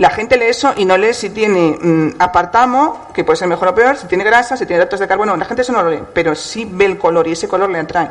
La 0.00 0.08
gente 0.08 0.38
lee 0.38 0.46
eso 0.46 0.72
y 0.78 0.86
no 0.86 0.96
lee 0.96 1.12
si 1.12 1.28
tiene 1.28 1.76
mm, 1.78 2.14
apartamo, 2.18 3.08
que 3.12 3.22
puede 3.22 3.36
ser 3.36 3.48
mejor 3.48 3.68
o 3.68 3.74
peor, 3.74 3.98
si 3.98 4.06
tiene 4.06 4.24
grasa, 4.24 4.56
si 4.56 4.64
tiene 4.64 4.80
datos 4.80 4.98
de 4.98 5.06
carbono. 5.06 5.36
La 5.36 5.44
gente 5.44 5.60
eso 5.60 5.72
no 5.72 5.82
lo 5.82 5.90
lee, 5.90 6.02
pero 6.14 6.34
sí 6.34 6.66
ve 6.66 6.86
el 6.86 6.96
color 6.96 7.28
y 7.28 7.32
ese 7.32 7.46
color 7.46 7.68
le 7.68 7.80
atrae. 7.80 8.08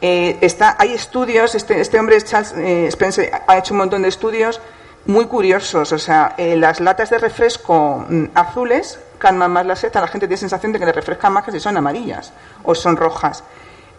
Eh, 0.00 0.38
está, 0.40 0.74
hay 0.76 0.92
estudios, 0.92 1.54
este, 1.54 1.80
este 1.80 2.00
hombre, 2.00 2.20
Charles 2.20 2.52
eh, 2.56 2.88
Spencer, 2.88 3.30
ha 3.46 3.56
hecho 3.56 3.74
un 3.74 3.78
montón 3.78 4.02
de 4.02 4.08
estudios 4.08 4.60
muy 5.06 5.26
curiosos. 5.26 5.92
O 5.92 5.98
sea, 5.98 6.34
eh, 6.36 6.56
las 6.56 6.80
latas 6.80 7.10
de 7.10 7.18
refresco 7.18 8.04
mm, 8.08 8.24
azules 8.34 8.98
calman 9.18 9.52
más 9.52 9.66
la 9.66 9.76
sed, 9.76 9.96
a 9.96 10.00
la 10.00 10.08
gente 10.08 10.26
tiene 10.26 10.38
sensación 10.38 10.72
de 10.72 10.80
que 10.80 10.84
le 10.86 10.92
refrescan 10.92 11.32
más 11.32 11.44
que 11.44 11.52
si 11.52 11.60
son 11.60 11.76
amarillas 11.76 12.32
o 12.64 12.74
son 12.74 12.96
rojas. 12.96 13.44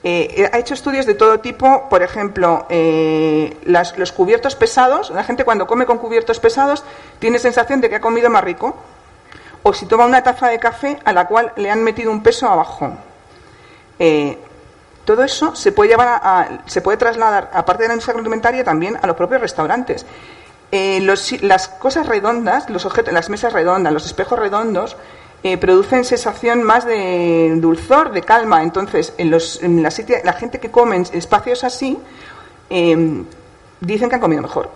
Eh, 0.08 0.48
ha 0.54 0.60
hecho 0.60 0.76
estudios 0.76 1.08
de 1.08 1.16
todo 1.16 1.40
tipo, 1.40 1.90
por 1.90 2.04
ejemplo, 2.04 2.68
eh, 2.70 3.58
los 3.66 4.12
cubiertos 4.12 4.56
pesados. 4.56 5.10
La 5.10 5.24
gente 5.24 5.44
cuando 5.44 5.66
come 5.66 5.88
con 5.88 5.98
cubiertos 5.98 6.40
pesados 6.40 6.84
tiene 7.18 7.40
sensación 7.40 7.82
de 7.82 7.90
que 7.90 7.96
ha 7.96 8.02
comido 8.02 8.30
más 8.30 8.44
rico. 8.44 8.76
O 9.64 9.74
si 9.74 9.88
toma 9.88 10.06
una 10.06 10.22
taza 10.22 10.48
de 10.50 10.60
café 10.60 11.00
a 11.06 11.12
la 11.12 11.26
cual 11.26 11.54
le 11.56 11.72
han 11.72 11.84
metido 11.84 12.12
un 12.12 12.22
peso 12.22 12.48
abajo. 12.48 12.94
Eh, 13.98 14.38
todo 15.06 15.24
eso 15.24 15.56
se 15.56 15.72
puede 15.72 15.90
llevar 15.90 16.08
a, 16.22 16.60
se 16.68 16.82
puede 16.82 17.00
trasladar, 17.00 17.50
aparte 17.52 17.84
de 17.84 17.88
la 17.88 17.96
industria 17.96 18.20
alimentaria, 18.20 18.64
también 18.64 19.00
a 19.02 19.08
los 19.08 19.16
propios 19.16 19.42
restaurantes. 19.42 20.06
Eh, 20.72 21.02
las 21.42 21.68
cosas 21.68 22.06
redondas, 22.06 22.70
los 22.70 22.86
objetos, 22.86 23.12
las 23.12 23.32
mesas 23.32 23.54
redondas, 23.54 23.92
los 23.92 24.06
espejos 24.06 24.38
redondos, 24.38 24.98
eh, 25.44 25.58
producen 25.58 26.04
sensación 26.06 26.64
más 26.64 26.86
de 26.86 27.54
dulzor, 27.58 28.12
de 28.12 28.22
calma. 28.22 28.64
Entonces, 28.64 29.14
en, 29.18 29.30
los, 29.32 29.62
en 29.62 29.82
la, 29.84 29.90
sitia- 29.92 30.22
la 30.24 30.34
gente 30.34 30.60
que 30.60 30.72
come 30.72 30.96
en 30.96 31.06
espacios 31.14 31.64
así, 31.64 31.98
eh, 32.70 33.24
dicen 33.80 34.10
que 34.10 34.16
han 34.16 34.22
comido 34.22 34.42
mejor. 34.42 34.70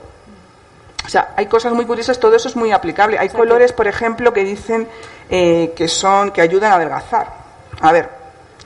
O 1.05 1.10
sea, 1.10 1.34
hay 1.38 1.47
cosas 1.47 1.74
muy 1.74 1.86
curiosas, 1.86 2.20
todo 2.20 2.36
eso 2.36 2.47
es 2.49 2.55
muy 2.55 2.72
aplicable. 2.72 3.18
Hay 3.18 3.30
colores, 3.30 3.74
por 3.74 3.88
ejemplo, 3.88 4.32
que 4.32 4.43
dicen 4.43 4.88
eh, 5.30 5.74
que 5.76 5.88
son, 5.88 6.30
que 6.32 6.41
ayudan 6.41 6.72
a 6.72 6.76
adelgazar. 6.76 7.34
A 7.82 7.91
ver, 7.91 8.10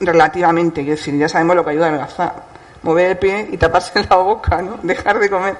relativamente, 0.01 0.81
quiero 0.81 0.97
decir, 0.97 1.17
ya 1.17 1.29
sabemos 1.29 1.55
lo 1.55 1.63
que 1.63 1.71
ayuda 1.71 1.85
a 1.85 1.89
adelgazar. 1.89 2.53
Mover 2.81 3.11
el 3.11 3.17
pie 3.17 3.47
y 3.49 3.57
taparse 3.57 4.05
la 4.09 4.17
boca, 4.17 4.61
¿no? 4.61 4.77
Dejar 4.83 5.19
de 5.19 5.29
comer. 5.29 5.55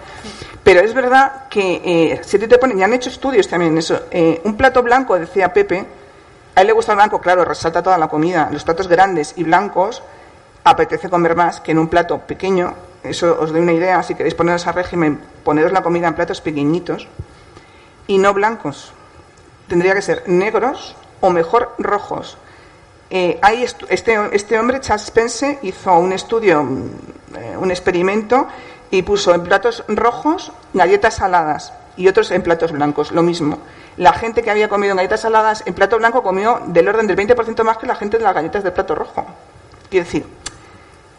Pero 0.61 0.81
es 0.81 0.93
verdad 0.93 1.47
que 1.49 1.81
eh, 1.85 2.21
si 2.23 2.37
te 2.39 2.57
pones, 2.57 2.77
ya 2.77 2.85
han 2.85 2.93
hecho 2.93 3.09
estudios 3.09 3.47
también 3.47 3.77
eso. 3.77 4.01
eh, 4.11 4.41
un 4.43 4.57
plato 4.57 4.83
blanco, 4.83 5.17
decía 5.17 5.53
Pepe, 5.53 5.85
a 6.55 6.61
él 6.61 6.67
le 6.67 6.73
gusta 6.73 6.91
el 6.91 6.97
blanco, 6.97 7.19
claro, 7.19 7.45
resalta 7.45 7.81
toda 7.81 7.97
la 7.97 8.07
comida. 8.07 8.49
Los 8.51 8.63
platos 8.63 8.87
grandes 8.87 9.33
y 9.37 9.43
blancos 9.43 10.03
apetece 10.63 11.09
comer 11.09 11.35
más 11.35 11.59
que 11.59 11.71
en 11.71 11.79
un 11.79 11.87
plato 11.87 12.19
pequeño. 12.19 12.73
Eso 13.03 13.37
os 13.39 13.51
doy 13.51 13.61
una 13.61 13.73
idea, 13.73 14.01
si 14.03 14.15
queréis 14.15 14.35
poneros 14.35 14.65
a 14.67 14.71
régimen, 14.71 15.19
poneros 15.43 15.71
la 15.71 15.81
comida 15.81 16.07
en 16.07 16.13
platos 16.13 16.41
pequeñitos 16.41 17.07
y 18.07 18.17
no 18.17 18.33
blancos. 18.33 18.93
Tendría 19.67 19.93
que 19.93 20.01
ser 20.01 20.23
negros 20.27 20.95
o 21.21 21.29
mejor 21.29 21.73
rojos. 21.79 22.37
Eh, 23.09 23.39
hay 23.41 23.63
este, 23.89 24.17
este 24.31 24.59
hombre, 24.59 24.79
Charles 24.79 25.07
Spence, 25.07 25.59
hizo 25.63 25.97
un 25.97 26.13
estudio, 26.13 26.63
mm, 26.63 26.89
eh, 27.35 27.57
un 27.57 27.71
experimento 27.71 28.47
y 28.91 29.01
puso 29.01 29.33
en 29.33 29.43
platos 29.43 29.83
rojos 29.87 30.51
galletas 30.73 31.15
saladas 31.15 31.73
y 31.97 32.07
otros 32.07 32.31
en 32.31 32.41
platos 32.41 32.71
blancos, 32.71 33.11
lo 33.11 33.23
mismo. 33.23 33.59
La 33.97 34.13
gente 34.13 34.41
que 34.41 34.49
había 34.51 34.67
comido 34.69 34.91
en 34.91 34.97
galletas 34.97 35.21
saladas 35.21 35.63
en 35.65 35.73
plato 35.73 35.97
blanco 35.97 36.23
comió 36.23 36.61
del 36.67 36.87
orden 36.87 37.07
del 37.07 37.15
20% 37.17 37.63
más 37.63 37.77
que 37.77 37.85
la 37.87 37.95
gente 37.95 38.17
de 38.17 38.23
las 38.23 38.33
galletas 38.33 38.63
de 38.63 38.71
plato 38.71 38.95
rojo. 38.95 39.25
Quiero 39.89 40.05
decir, 40.05 40.25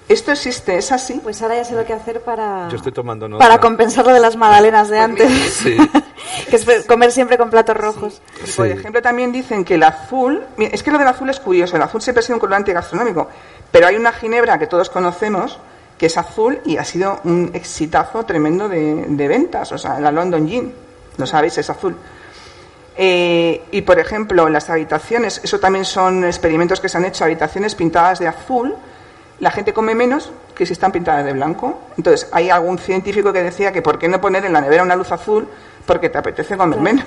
esto 0.09 0.33
existe, 0.33 0.77
es 0.77 0.91
así. 0.93 1.20
Pues 1.22 1.41
ahora 1.43 1.57
ya 1.57 1.64
sé 1.64 1.75
lo 1.75 1.85
que 1.85 1.93
hacer 1.93 2.20
para, 2.20 2.68
Yo 2.68 2.77
estoy 2.77 2.93
tomando 2.93 3.29
nota. 3.29 3.43
para 3.45 3.59
compensar 3.61 4.05
lo 4.07 4.12
de 4.12 4.20
las 4.20 4.37
magdalenas 4.37 4.89
de 4.89 4.99
antes, 4.99 5.31
Sí. 5.55 5.77
que 6.51 6.57
es 6.57 6.85
comer 6.87 7.12
siempre 7.12 7.39
con 7.39 7.49
platos 7.49 7.77
rojos. 7.77 8.20
Por 8.57 8.66
ejemplo, 8.66 9.01
también 9.01 9.31
dicen 9.33 9.64
que 9.64 9.75
el 9.77 9.83
azul, 9.85 10.45
mira, 10.57 10.72
es 10.75 10.83
que 10.83 10.91
lo 10.91 10.99
del 10.99 11.09
azul 11.09 11.31
es 11.31 11.41
curioso, 11.41 11.77
el 11.77 11.83
azul 11.83 12.03
siempre 12.03 12.20
ha 12.20 12.22
sido 12.22 12.37
un 12.37 12.41
colorante 12.41 12.72
gastronómico, 12.72 13.29
pero 13.70 13.87
hay 13.87 13.97
una 13.97 14.12
ginebra 14.12 14.59
que 14.59 14.66
todos 14.66 14.91
conocemos 14.91 15.59
que 15.97 16.07
es 16.07 16.16
azul 16.18 16.61
y 16.64 16.77
ha 16.77 16.85
sido 16.85 17.20
un 17.22 17.53
exitazo 17.55 18.25
tremendo 18.25 18.68
de, 18.68 19.05
de 19.09 19.29
ventas, 19.29 19.70
o 19.70 19.79
sea, 19.79 20.01
la 20.01 20.11
London 20.11 20.47
Gin, 20.49 20.75
lo 21.16 21.27
sabéis, 21.27 21.57
es 21.59 21.70
azul. 21.70 21.97
Eh, 22.97 23.62
y 23.72 23.82
por 23.82 23.99
ejemplo, 23.99 24.49
las 24.49 24.70
habitaciones, 24.70 25.40
eso 25.42 25.59
también 25.59 25.84
son 25.84 26.24
experimentos 26.24 26.80
que 26.80 26.88
se 26.88 26.97
han 26.97 27.05
hecho, 27.05 27.24
habitaciones 27.24 27.74
pintadas 27.74 28.18
de 28.20 28.28
azul, 28.28 28.74
la 29.40 29.51
gente 29.51 29.72
come 29.72 29.95
menos 29.95 30.30
que 30.55 30.64
si 30.64 30.72
están 30.72 30.92
pintadas 30.92 31.24
de 31.24 31.32
blanco. 31.32 31.80
Entonces, 31.97 32.28
hay 32.32 32.51
algún 32.51 32.78
científico 32.78 33.32
que 33.32 33.42
decía 33.42 33.72
que 33.72 33.82
por 33.82 33.99
qué 33.99 34.09
no 34.09 34.20
poner 34.20 34.45
en 34.45 34.53
la 34.53 34.61
nevera 34.61 34.82
una 34.82 34.97
luz 34.97 35.11
azul 35.11 35.49
porque 35.86 36.09
te 36.09 36.18
apetece 36.18 36.57
comer 36.57 36.80
menos. 36.80 37.05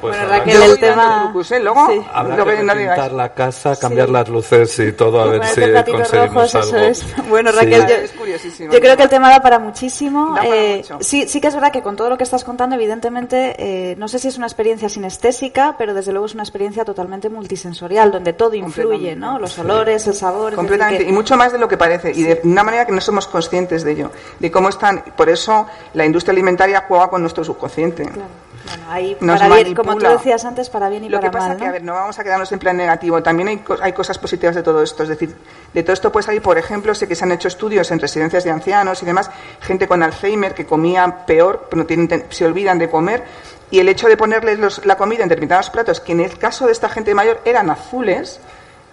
Pues 0.00 0.16
Bueno, 0.16 0.28
Raquel, 0.30 0.58
que- 0.58 0.64
el 0.66 0.78
tema... 0.78 1.22
trucos, 1.24 1.50
¿eh? 1.52 1.60
Luego, 1.60 1.86
Sí. 1.90 2.00
Habrá 2.12 2.36
lo 2.36 2.44
que 2.44 2.56
que 2.56 2.62
no 2.62 2.74
digáis. 2.74 2.90
pintar 3.00 3.12
la 3.12 3.34
casa, 3.34 3.76
cambiar 3.76 4.08
las 4.08 4.28
luces 4.28 4.78
y 4.78 4.92
todo, 4.92 5.20
a 5.20 5.26
ver 5.26 5.44
si 5.46 5.60
conseguimos 5.60 6.12
rojos, 6.12 6.54
algo. 6.54 6.66
eso 6.68 6.78
es. 6.78 7.06
Bueno, 7.28 7.50
Sí. 7.50 7.56
Raquel, 7.56 7.86
yo, 7.86 7.94
Es 7.94 8.10
curiosísimo. 8.12 8.72
yo 8.72 8.80
creo 8.80 8.96
que 8.96 9.02
el 9.04 9.08
tema 9.08 9.30
da 9.30 9.40
para 9.40 9.58
muchísimo. 9.58 10.30
Da 10.34 10.42
para 10.42 10.54
Eh, 10.56 10.76
mucho. 10.78 10.98
sí, 11.00 11.28
sí 11.28 11.40
que 11.40 11.48
es 11.48 11.54
verdad 11.54 11.72
que 11.72 11.82
con 11.82 11.96
todo 11.96 12.08
lo 12.10 12.16
que 12.16 12.24
estás 12.24 12.44
contando, 12.44 12.76
evidentemente, 12.76 13.54
eh, 13.58 13.96
no 13.96 14.08
sé 14.08 14.18
si 14.18 14.28
es 14.28 14.36
una 14.36 14.46
experiencia 14.46 14.88
sinestésica, 14.88 15.74
pero 15.78 15.94
desde 15.94 16.12
luego 16.12 16.26
es 16.26 16.34
una 16.34 16.42
experiencia 16.42 16.84
totalmente 16.84 17.28
multisensorial, 17.28 18.10
donde 18.12 18.32
todo 18.32 18.54
influye, 18.54 19.16
¿no? 19.16 19.38
Los 19.38 19.58
olores, 19.58 20.06
el 20.06 20.14
sabor. 20.14 20.54
Completamente, 20.54 21.04
que- 21.04 21.10
y 21.10 21.12
mucho 21.12 21.36
más 21.36 21.52
de 21.52 21.58
lo 21.58 21.68
que 21.68 21.76
parece, 21.76 22.12
y 22.12 22.22
de 22.22 22.40
una 22.44 22.62
manera 22.62 22.84
que 22.84 22.92
no 22.92 23.00
somos 23.00 23.26
conscientes 23.26 23.82
de 23.84 23.92
ello, 23.92 24.10
de 24.38 24.50
cómo 24.50 24.68
están. 24.68 25.02
Por 25.16 25.28
eso 25.28 25.66
la 25.94 26.04
industria 26.04 26.32
alimentaria 26.32 26.84
juega 26.86 27.08
con 27.08 27.20
nuestro 27.22 27.44
subconsciente. 27.44 28.04
Claro, 28.04 28.28
bueno, 28.66 28.84
ahí 28.90 29.16
Nos 29.20 29.40
para 29.40 29.54
bien, 29.56 29.74
como 29.74 29.96
tú 29.96 30.06
decías 30.06 30.44
antes, 30.44 30.68
para 30.70 30.88
bien 30.88 31.04
y 31.04 31.08
Lo 31.08 31.18
para 31.18 31.28
que 31.30 31.32
pasa 31.32 31.48
mal, 31.48 31.56
que, 31.56 31.64
¿no? 31.64 31.68
a 31.70 31.72
ver, 31.72 31.82
no 31.82 31.94
vamos 31.94 32.18
a 32.18 32.24
quedarnos 32.24 32.50
en 32.52 32.58
plan 32.58 32.76
negativo. 32.76 33.22
También 33.22 33.48
hay, 33.48 33.64
hay 33.82 33.92
cosas 33.92 34.18
positivas 34.18 34.54
de 34.54 34.62
todo 34.62 34.82
esto. 34.82 35.02
Es 35.02 35.08
decir, 35.08 35.34
de 35.72 35.82
todo 35.82 35.92
esto, 35.92 36.12
pues 36.12 36.28
hay, 36.28 36.40
por 36.40 36.58
ejemplo, 36.58 36.94
sé 36.94 37.06
que 37.08 37.14
se 37.14 37.24
han 37.24 37.32
hecho 37.32 37.48
estudios 37.48 37.90
en 37.90 37.98
residencias 37.98 38.44
de 38.44 38.50
ancianos 38.50 39.02
y 39.02 39.06
demás, 39.06 39.30
gente 39.60 39.86
con 39.88 40.02
Alzheimer 40.02 40.54
que 40.54 40.66
comía 40.66 41.24
peor, 41.26 41.66
pero 41.70 41.82
no 41.82 41.86
tienen, 41.86 42.24
se 42.30 42.44
olvidan 42.44 42.78
de 42.78 42.90
comer. 42.90 43.24
Y 43.70 43.80
el 43.80 43.88
hecho 43.88 44.06
de 44.08 44.16
ponerles 44.16 44.58
los- 44.58 44.86
la 44.86 44.96
comida 44.96 45.22
en 45.24 45.28
determinados 45.28 45.70
platos, 45.70 46.00
que 46.00 46.12
en 46.12 46.20
el 46.20 46.38
caso 46.38 46.66
de 46.66 46.72
esta 46.72 46.88
gente 46.88 47.14
mayor 47.14 47.40
eran 47.44 47.68
azules, 47.70 48.38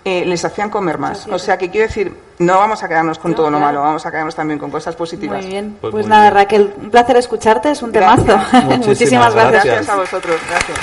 eh, 0.05 0.25
les 0.25 0.43
hacían 0.43 0.69
comer 0.69 0.97
más. 0.97 1.27
O 1.27 1.39
sea, 1.39 1.57
que 1.57 1.69
quiero 1.69 1.87
decir, 1.87 2.13
no 2.39 2.57
vamos 2.59 2.83
a 2.83 2.87
quedarnos 2.89 3.19
con 3.19 3.31
No, 3.31 3.37
todo 3.37 3.49
lo 3.49 3.57
claro. 3.57 3.65
malo, 3.73 3.81
vamos 3.83 4.05
a 4.05 4.11
quedarnos 4.11 4.35
también 4.35 4.59
con 4.59 4.69
cosas 4.69 4.95
positivas. 4.95 5.41
Muy 5.41 5.51
bien. 5.51 5.77
Pues 5.79 5.91
Pues, 5.91 6.05
muy 6.05 6.09
nada, 6.09 6.23
bien. 6.23 6.33
Raquel, 6.35 6.73
un 6.81 6.89
placer 6.91 7.17
escucharte, 7.17 7.71
es 7.71 7.81
un 7.81 7.91
Gracias. 7.91 8.25
temazo. 8.25 8.37
Muchísimas 8.65 8.87
Muchísimas 8.87 9.33
gracias. 9.35 9.63
Gracias 9.65 9.89
a 9.89 9.95
vosotros, 9.95 10.35
gracias. 10.49 10.79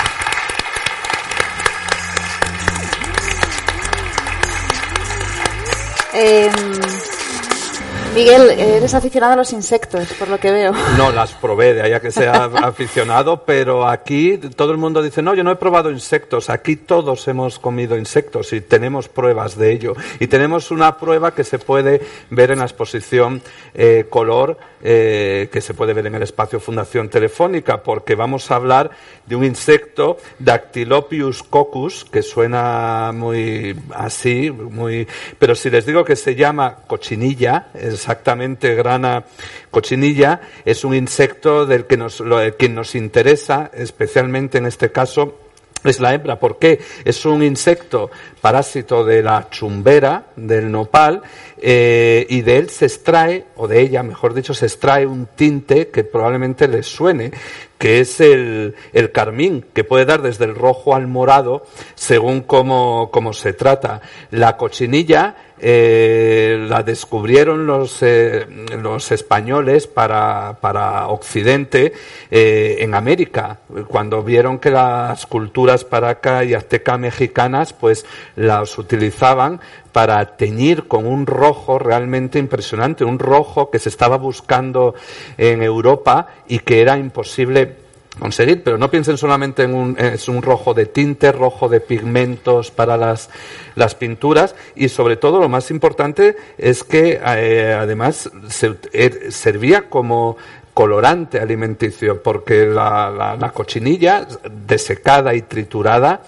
Eh, 6.13 6.51
Miguel, 8.13 8.49
eres 8.51 8.93
aficionado 8.93 9.33
a 9.33 9.35
los 9.37 9.53
insectos, 9.53 10.11
por 10.19 10.27
lo 10.27 10.37
que 10.37 10.51
veo. 10.51 10.73
No, 10.97 11.11
las 11.11 11.31
probé, 11.31 11.73
de 11.73 11.81
ahí 11.81 11.93
a 11.93 12.01
que 12.01 12.11
sea 12.11 12.43
aficionado, 12.63 13.43
pero 13.45 13.87
aquí 13.87 14.37
todo 14.37 14.71
el 14.71 14.77
mundo 14.77 15.01
dice, 15.01 15.21
no, 15.21 15.33
yo 15.33 15.43
no 15.43 15.51
he 15.51 15.55
probado 15.55 15.91
insectos, 15.91 16.49
aquí 16.49 16.75
todos 16.75 17.27
hemos 17.29 17.57
comido 17.57 17.97
insectos 17.97 18.51
y 18.51 18.59
tenemos 18.59 19.07
pruebas 19.07 19.57
de 19.57 19.71
ello. 19.71 19.95
Y 20.19 20.27
tenemos 20.27 20.71
una 20.71 20.97
prueba 20.97 21.33
que 21.33 21.45
se 21.45 21.57
puede 21.57 22.01
ver 22.29 22.51
en 22.51 22.59
la 22.59 22.65
exposición 22.65 23.41
eh, 23.73 24.05
Color, 24.09 24.57
eh, 24.83 25.49
que 25.51 25.61
se 25.61 25.73
puede 25.73 25.93
ver 25.93 26.07
en 26.07 26.15
el 26.15 26.23
espacio 26.23 26.59
Fundación 26.59 27.09
Telefónica, 27.09 27.81
porque 27.83 28.15
vamos 28.15 28.51
a 28.51 28.55
hablar 28.55 28.91
de 29.25 29.35
un 29.35 29.45
insecto, 29.45 30.17
Dactylopius 30.39 31.43
coccus, 31.43 32.05
que 32.05 32.21
suena 32.21 33.11
muy 33.13 33.79
así, 33.93 34.51
muy, 34.51 35.07
pero 35.39 35.55
si 35.55 35.69
les 35.69 35.85
digo 35.85 36.03
que 36.03 36.15
se 36.15 36.35
llama 36.35 36.77
cochinilla, 36.87 37.67
exactamente 38.01 38.73
grana 38.73 39.25
cochinilla, 39.69 40.41
es 40.65 40.83
un 40.83 40.95
insecto 40.95 41.67
del 41.67 41.85
que 41.85 41.97
nos, 41.97 42.19
lo, 42.19 42.39
que 42.57 42.67
nos 42.67 42.95
interesa, 42.95 43.69
especialmente 43.73 44.57
en 44.57 44.65
este 44.65 44.91
caso, 44.91 45.37
es 45.83 45.99
la 45.99 46.13
hembra. 46.13 46.39
¿Por 46.39 46.57
qué? 46.59 46.79
Es 47.05 47.25
un 47.25 47.43
insecto 47.43 48.11
parásito 48.39 49.03
de 49.03 49.23
la 49.23 49.49
chumbera, 49.49 50.27
del 50.35 50.71
nopal, 50.71 51.21
eh, 51.59 52.25
y 52.29 52.41
de 52.41 52.57
él 52.57 52.69
se 52.69 52.85
extrae, 52.85 53.45
o 53.55 53.67
de 53.67 53.81
ella, 53.81 54.03
mejor 54.03 54.33
dicho, 54.33 54.53
se 54.53 54.65
extrae 54.65 55.05
un 55.05 55.27
tinte 55.27 55.89
que 55.89 56.03
probablemente 56.03 56.67
les 56.67 56.87
suene, 56.87 57.31
que 57.77 57.99
es 57.99 58.19
el, 58.19 58.75
el 58.93 59.11
carmín, 59.11 59.65
que 59.73 59.83
puede 59.83 60.05
dar 60.05 60.21
desde 60.21 60.45
el 60.45 60.53
rojo 60.53 60.95
al 60.95 61.07
morado, 61.07 61.65
según 61.95 62.41
cómo, 62.41 63.09
cómo 63.11 63.33
se 63.33 63.53
trata. 63.53 64.01
La 64.29 64.57
cochinilla 64.57 65.35
eh, 65.63 66.65
la 66.67 66.81
descubrieron 66.81 67.67
los, 67.67 68.01
eh, 68.01 68.47
los 68.81 69.11
españoles 69.11 69.85
para, 69.85 70.57
para 70.59 71.07
Occidente 71.07 71.93
eh, 72.31 72.77
en 72.79 72.95
América, 72.95 73.59
cuando 73.87 74.23
vieron 74.23 74.57
que 74.57 74.71
las 74.71 75.27
culturas 75.27 75.85
paraca 75.85 76.43
y 76.43 76.55
azteca 76.55 76.97
mexicanas 76.97 77.73
pues 77.73 78.07
las 78.35 78.75
utilizaban 78.79 79.61
para 79.91 80.35
teñir 80.35 80.87
con 80.87 81.05
un 81.05 81.27
rojo 81.27 81.77
realmente 81.77 82.39
impresionante, 82.39 83.03
un 83.03 83.19
rojo 83.19 83.69
que 83.69 83.77
se 83.77 83.89
estaba 83.89 84.17
buscando 84.17 84.95
en 85.37 85.61
Europa 85.61 86.27
y 86.47 86.59
que 86.59 86.81
era 86.81 86.97
imposible 86.97 87.75
conseguir, 88.19 88.63
pero 88.63 88.77
no 88.77 88.91
piensen 88.91 89.17
solamente 89.17 89.63
en 89.63 89.73
un, 89.73 89.97
es 89.97 90.27
un 90.27 90.41
rojo 90.41 90.73
de 90.73 90.85
tinte, 90.85 91.31
rojo 91.31 91.69
de 91.69 91.79
pigmentos 91.79 92.71
para 92.71 92.97
las, 92.97 93.29
las 93.75 93.95
pinturas 93.95 94.55
y 94.75 94.89
sobre 94.89 95.15
todo 95.15 95.39
lo 95.39 95.49
más 95.49 95.71
importante 95.71 96.35
es 96.57 96.83
que 96.83 97.21
eh, 97.25 97.73
además 97.77 98.29
se, 98.49 98.75
eh, 98.93 99.31
servía 99.31 99.89
como 99.89 100.37
colorante 100.73 101.39
alimenticio 101.39 102.21
porque 102.21 102.65
la, 102.65 103.09
la, 103.09 103.35
la 103.35 103.51
cochinilla 103.51 104.27
desecada 104.49 105.33
y 105.33 105.41
triturada 105.41 106.21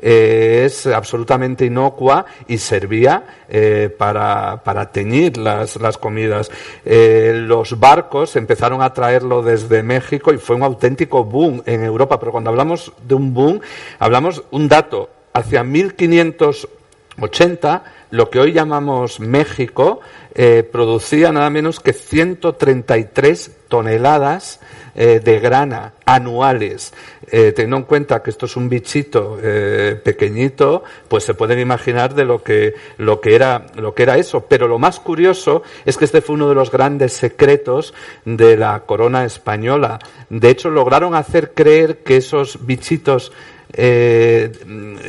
eh, 0.00 0.62
es 0.66 0.86
absolutamente 0.86 1.66
inocua 1.66 2.26
y 2.48 2.58
servía 2.58 3.44
eh, 3.48 3.94
para, 3.96 4.62
para 4.64 4.92
teñir 4.92 5.36
las, 5.36 5.76
las 5.76 5.98
comidas. 5.98 6.50
Eh, 6.84 7.32
los 7.34 7.78
barcos 7.78 8.34
empezaron 8.36 8.82
a 8.82 8.92
traerlo 8.92 9.42
desde 9.42 9.82
México 9.82 10.32
y 10.32 10.38
fue 10.38 10.56
un 10.56 10.62
auténtico 10.62 11.24
boom 11.24 11.62
en 11.66 11.84
Europa, 11.84 12.18
pero 12.18 12.32
cuando 12.32 12.48
hablamos 12.50 12.92
de 13.06 13.14
un 13.14 13.34
boom, 13.34 13.60
hablamos 13.98 14.42
un 14.50 14.68
dato, 14.68 15.10
hacia 15.32 15.62
1580 15.62 17.84
lo 18.10 18.30
que 18.30 18.40
hoy 18.40 18.52
llamamos 18.52 19.20
México 19.20 20.00
eh, 20.34 20.62
producía 20.70 21.32
nada 21.32 21.50
menos 21.50 21.80
que 21.80 21.92
133 21.92 23.50
toneladas 23.68 24.60
eh, 24.94 25.20
de 25.22 25.38
grana 25.38 25.94
anuales. 26.04 26.92
Eh, 27.32 27.52
teniendo 27.52 27.76
en 27.76 27.82
cuenta 27.84 28.22
que 28.22 28.30
esto 28.30 28.46
es 28.46 28.56
un 28.56 28.68
bichito 28.68 29.38
eh, 29.40 30.00
pequeñito, 30.02 30.82
pues 31.06 31.22
se 31.22 31.34
pueden 31.34 31.60
imaginar 31.60 32.12
de 32.14 32.24
lo 32.24 32.42
que, 32.42 32.74
lo, 32.98 33.20
que 33.20 33.36
era, 33.36 33.66
lo 33.76 33.94
que 33.94 34.02
era 34.02 34.18
eso. 34.18 34.46
Pero 34.48 34.66
lo 34.66 34.80
más 34.80 34.98
curioso 34.98 35.62
es 35.84 35.96
que 35.96 36.04
este 36.04 36.20
fue 36.20 36.34
uno 36.34 36.48
de 36.48 36.56
los 36.56 36.72
grandes 36.72 37.12
secretos 37.12 37.94
de 38.24 38.56
la 38.56 38.80
corona 38.80 39.24
española. 39.24 40.00
De 40.28 40.50
hecho, 40.50 40.70
lograron 40.70 41.14
hacer 41.14 41.52
creer 41.52 41.98
que 41.98 42.16
esos 42.16 42.66
bichitos 42.66 43.30
eh, 43.72 44.50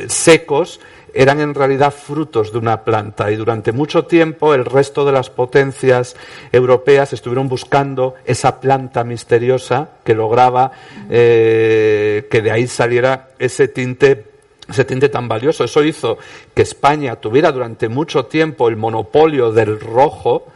secos 0.06 0.78
eran 1.14 1.40
en 1.40 1.54
realidad 1.54 1.92
frutos 1.92 2.52
de 2.52 2.58
una 2.58 2.84
planta. 2.84 3.30
Y 3.30 3.36
durante 3.36 3.72
mucho 3.72 4.06
tiempo 4.06 4.54
el 4.54 4.64
resto 4.64 5.04
de 5.04 5.12
las 5.12 5.30
potencias 5.30 6.16
europeas 6.52 7.12
estuvieron 7.12 7.48
buscando 7.48 8.14
esa 8.24 8.60
planta 8.60 9.04
misteriosa 9.04 9.90
que 10.04 10.14
lograba 10.14 10.72
eh, 11.10 12.26
que 12.30 12.42
de 12.42 12.50
ahí 12.50 12.66
saliera 12.66 13.28
ese 13.38 13.68
tinte 13.68 14.31
ese 14.72 14.84
tinte 14.84 15.08
tan 15.08 15.28
valioso. 15.28 15.64
Eso 15.64 15.82
hizo 15.84 16.18
que 16.54 16.62
España 16.62 17.16
tuviera 17.16 17.52
durante 17.52 17.88
mucho 17.88 18.26
tiempo 18.26 18.68
el 18.68 18.76
monopolio 18.76 19.52
del 19.52 19.80
rojo 19.80 20.46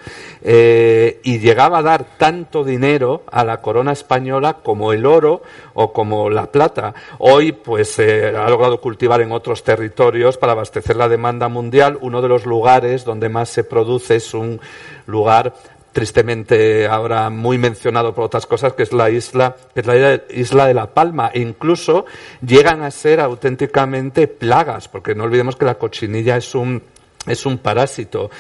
eh, 0.43 1.21
y 1.23 1.39
llegaba 1.39 1.79
a 1.79 1.83
dar 1.83 2.17
tanto 2.19 2.65
dinero 2.65 3.23
a 3.31 3.45
la 3.45 3.61
corona 3.61 3.93
española 3.93 4.59
como 4.63 4.93
el 4.93 5.07
oro 5.07 5.43
o 5.75 5.93
como 5.93 6.31
la 6.31 6.51
plata. 6.51 6.95
Hoy, 7.19 7.53
pues, 7.53 7.99
eh, 7.99 8.35
ha 8.37 8.49
logrado 8.49 8.81
cultivar 8.81 9.21
en 9.21 9.33
otros 9.33 9.63
territorios 9.63 10.37
para 10.39 10.53
abastecer 10.53 10.97
la 10.97 11.09
demanda 11.09 11.49
mundial. 11.49 11.99
Uno 12.01 12.23
de 12.23 12.29
los 12.29 12.47
lugares 12.47 13.05
donde 13.05 13.29
más 13.29 13.49
se 13.49 13.65
produce 13.65 14.17
es 14.17 14.35
un 14.35 14.61
lugar 15.07 15.55
tristemente 15.97 16.87
ahora 16.87 17.31
muy 17.31 17.57
mencionado 17.57 18.15
por 18.15 18.25
otras 18.25 18.45
cosas, 18.45 18.75
que 18.75 18.83
es 18.83 18.93
la 18.93 19.09
isla, 19.09 19.57
es 19.75 19.87
la 19.87 20.21
isla 20.29 20.67
de 20.67 20.75
La 20.75 20.93
Palma. 20.93 21.31
E 21.33 21.41
incluso 21.41 22.05
llegan 22.47 22.83
a 22.83 22.91
ser 22.91 23.19
auténticamente 23.19 24.29
plagas, 24.29 24.89
porque 24.89 25.15
no 25.15 25.25
olvidemos 25.25 25.57
que 25.57 25.65
la 25.65 25.77
cochinilla 25.77 26.37
es 26.37 26.55
un, 26.55 26.83
es 27.27 27.47
un 27.47 27.57
parásito. 27.57 28.31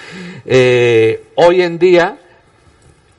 Eh, 0.44 1.28
hoy 1.36 1.62
en 1.62 1.78
día, 1.78 2.18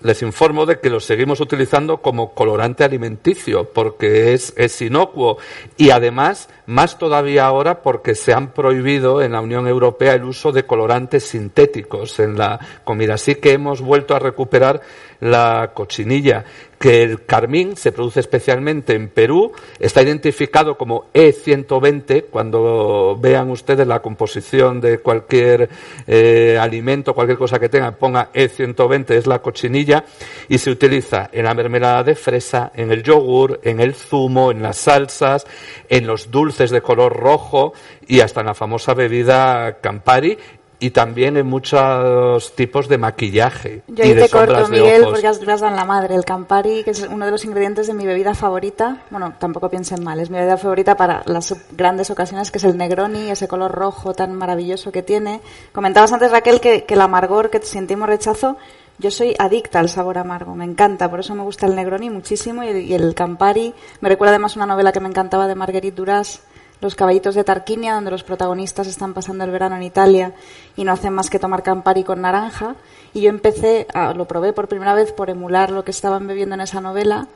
les 0.01 0.21
informo 0.21 0.65
de 0.65 0.79
que 0.79 0.89
lo 0.89 0.99
seguimos 0.99 1.39
utilizando 1.39 1.97
como 1.97 2.33
colorante 2.33 2.83
alimenticio 2.83 3.65
porque 3.71 4.33
es, 4.33 4.53
es 4.55 4.81
inocuo 4.81 5.37
y 5.75 5.89
además 5.89 6.49
más 6.67 6.99
todavía 6.99 7.45
ahora 7.45 7.81
porque 7.81 8.13
se 8.13 8.33
han 8.33 8.51
prohibido 8.51 9.21
en 9.21 9.31
la 9.31 9.41
Unión 9.41 9.67
Europea 9.67 10.13
el 10.13 10.23
uso 10.23 10.51
de 10.51 10.65
colorantes 10.65 11.23
sintéticos 11.23 12.19
en 12.19 12.37
la 12.37 12.59
comida. 12.83 13.15
Así 13.15 13.35
que 13.35 13.53
hemos 13.53 13.81
vuelto 13.81 14.15
a 14.15 14.19
recuperar 14.19 14.81
la 15.19 15.71
cochinilla, 15.73 16.45
que 16.79 17.01
el 17.01 17.25
carmín 17.25 17.75
se 17.75 17.91
produce 17.91 18.19
especialmente 18.19 18.93
en 18.93 19.09
Perú, 19.09 19.51
está 19.79 20.03
identificado 20.03 20.77
como 20.77 21.05
E120, 21.13 22.25
cuando 22.29 23.17
vean 23.19 23.49
ustedes 23.49 23.87
la 23.87 24.01
composición 24.01 24.79
de 24.79 24.99
cualquier 24.99 25.69
eh, 26.05 26.57
alimento, 26.59 27.15
cualquier 27.15 27.37
cosa 27.37 27.59
que 27.59 27.69
tengan, 27.69 27.95
ponga 27.95 28.31
E120, 28.31 29.11
es 29.11 29.25
la 29.25 29.39
cochinilla, 29.39 30.05
y 30.47 30.59
se 30.59 30.69
utiliza 30.69 31.29
en 31.31 31.45
la 31.45 31.55
mermelada 31.55 32.03
de 32.03 32.15
fresa, 32.15 32.71
en 32.75 32.91
el 32.91 33.01
yogur, 33.01 33.59
en 33.63 33.79
el 33.79 33.95
zumo, 33.95 34.51
en 34.51 34.61
las 34.61 34.77
salsas, 34.77 35.47
en 35.89 36.05
los 36.05 36.29
dulces 36.29 36.69
de 36.69 36.81
color 36.81 37.15
rojo 37.15 37.73
y 38.07 38.19
hasta 38.19 38.41
en 38.41 38.47
la 38.47 38.53
famosa 38.53 38.93
bebida 38.93 39.79
Campari 39.81 40.37
y 40.79 40.91
también 40.91 41.37
en 41.37 41.47
muchos 41.47 42.53
tipos 42.55 42.87
de 42.87 42.97
maquillaje. 42.97 43.81
Yo 43.87 44.03
y 44.03 44.07
ahí 44.09 44.13
de 44.13 44.23
te 44.23 44.29
corto, 44.29 44.67
de 44.67 44.79
Miguel, 44.79 45.01
ojos. 45.01 45.13
porque 45.13 45.27
has, 45.27 45.41
me 45.41 45.53
has 45.53 45.61
dado 45.61 45.73
en 45.73 45.77
la 45.77 45.85
madre. 45.85 46.13
El 46.13 46.23
Campari, 46.23 46.83
que 46.83 46.91
es 46.91 47.07
uno 47.09 47.25
de 47.25 47.31
los 47.31 47.45
ingredientes 47.45 47.87
de 47.87 47.93
mi 47.93 48.05
bebida 48.05 48.35
favorita. 48.35 49.03
Bueno, 49.09 49.33
tampoco 49.39 49.69
piensen 49.69 50.03
mal, 50.03 50.19
es 50.19 50.29
mi 50.29 50.37
bebida 50.37 50.57
favorita 50.57 50.95
para 50.95 51.23
las 51.25 51.55
grandes 51.71 52.11
ocasiones, 52.11 52.51
que 52.51 52.59
es 52.59 52.63
el 52.63 52.77
Negroni, 52.77 53.31
ese 53.31 53.47
color 53.47 53.71
rojo 53.71 54.13
tan 54.13 54.35
maravilloso 54.35 54.91
que 54.91 55.01
tiene. 55.01 55.41
Comentabas 55.71 56.13
antes, 56.13 56.31
Raquel, 56.31 56.59
que, 56.59 56.83
que 56.85 56.93
el 56.93 57.01
amargor, 57.01 57.49
que 57.49 57.59
sentimos 57.61 58.07
rechazo. 58.07 58.57
Yo 58.99 59.11
soy 59.11 59.35
adicta 59.37 59.79
al 59.79 59.89
sabor 59.89 60.17
amargo, 60.17 60.55
me 60.55 60.65
encanta, 60.65 61.07
por 61.07 61.19
eso 61.19 61.35
me 61.35 61.43
gusta 61.43 61.67
el 61.67 61.75
Negroni 61.75 62.09
muchísimo 62.09 62.63
y 62.63 62.69
el, 62.69 62.77
y 62.81 62.93
el 62.95 63.13
Campari. 63.13 63.73
Me 64.01 64.09
recuerda 64.09 64.31
además 64.31 64.55
una 64.55 64.65
novela 64.65 64.91
que 64.91 64.99
me 64.99 65.07
encantaba 65.07 65.47
de 65.47 65.53
Marguerite 65.53 65.95
Duras, 65.95 66.41
Los 66.79 66.93
caballitos 66.95 67.33
de 67.35 67.43
Tarquinia, 67.43 67.93
donde 67.95 68.11
los 68.11 68.23
protagonistas 68.23 68.85
están 68.87 69.13
pasando 69.13 69.43
el 69.43 69.51
verano 69.51 69.75
en 69.77 69.83
Italia 69.83 70.33
y 70.75 70.83
no 70.83 70.91
hacen 70.91 71.13
más 71.13 71.29
que 71.29 71.39
tomar 71.39 71.63
Campari 71.63 72.03
con 72.03 72.21
naranja. 72.21 72.75
Y 73.13 73.21
yo 73.21 73.29
empecé, 73.29 73.87
a- 73.93 74.13
lo 74.13 74.25
probé 74.25 74.53
por 74.53 74.67
primera 74.67 74.93
vez 74.93 75.11
por 75.11 75.29
emular 75.29 75.71
lo 75.71 75.83
que 75.83 75.91
estaban 75.91 76.27
bebiendo 76.27 76.53
en 76.55 76.61
esa 76.61 76.79
novela. 76.81 77.27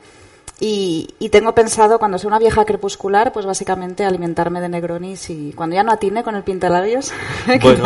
Y, 0.60 1.08
y 1.18 1.30
tengo 1.30 1.56
pensado, 1.56 1.98
cuando 1.98 2.18
sea 2.18 2.28
una 2.28 2.38
vieja 2.38 2.64
crepuscular, 2.64 3.32
pues 3.32 3.44
básicamente 3.46 4.04
alimentarme 4.04 4.60
de 4.60 4.68
Negronis 4.68 5.28
y 5.30 5.52
cuando 5.54 5.74
ya 5.74 5.82
no 5.82 5.90
atine 5.90 6.22
con 6.22 6.36
el 6.36 6.44
pintalabios, 6.44 7.12
que 7.46 7.58
Bueno. 7.58 7.82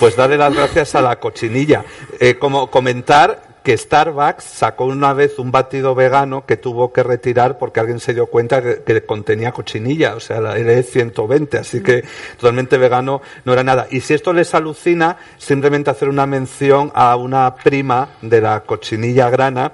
Pues 0.00 0.16
darle 0.16 0.38
las 0.38 0.54
gracias 0.54 0.94
a 0.94 1.02
la 1.02 1.16
cochinilla. 1.20 1.84
Eh, 2.18 2.38
como 2.38 2.70
comentar 2.70 3.42
que 3.66 3.76
Starbucks 3.76 4.44
sacó 4.44 4.84
una 4.84 5.12
vez 5.12 5.40
un 5.40 5.50
batido 5.50 5.96
vegano 5.96 6.46
que 6.46 6.56
tuvo 6.56 6.92
que 6.92 7.02
retirar 7.02 7.58
porque 7.58 7.80
alguien 7.80 7.98
se 7.98 8.14
dio 8.14 8.26
cuenta 8.26 8.62
que, 8.62 9.04
contenía 9.04 9.50
cochinilla, 9.50 10.14
o 10.14 10.20
sea, 10.20 10.40
la 10.40 10.56
LE120, 10.56 11.58
así 11.58 11.82
que 11.82 12.04
totalmente 12.38 12.78
vegano 12.78 13.22
no 13.44 13.52
era 13.52 13.64
nada. 13.64 13.88
Y 13.90 14.02
si 14.02 14.14
esto 14.14 14.32
les 14.32 14.54
alucina, 14.54 15.16
simplemente 15.36 15.90
hacer 15.90 16.08
una 16.08 16.26
mención 16.26 16.92
a 16.94 17.16
una 17.16 17.56
prima 17.56 18.10
de 18.22 18.40
la 18.40 18.60
cochinilla 18.60 19.30
grana, 19.30 19.72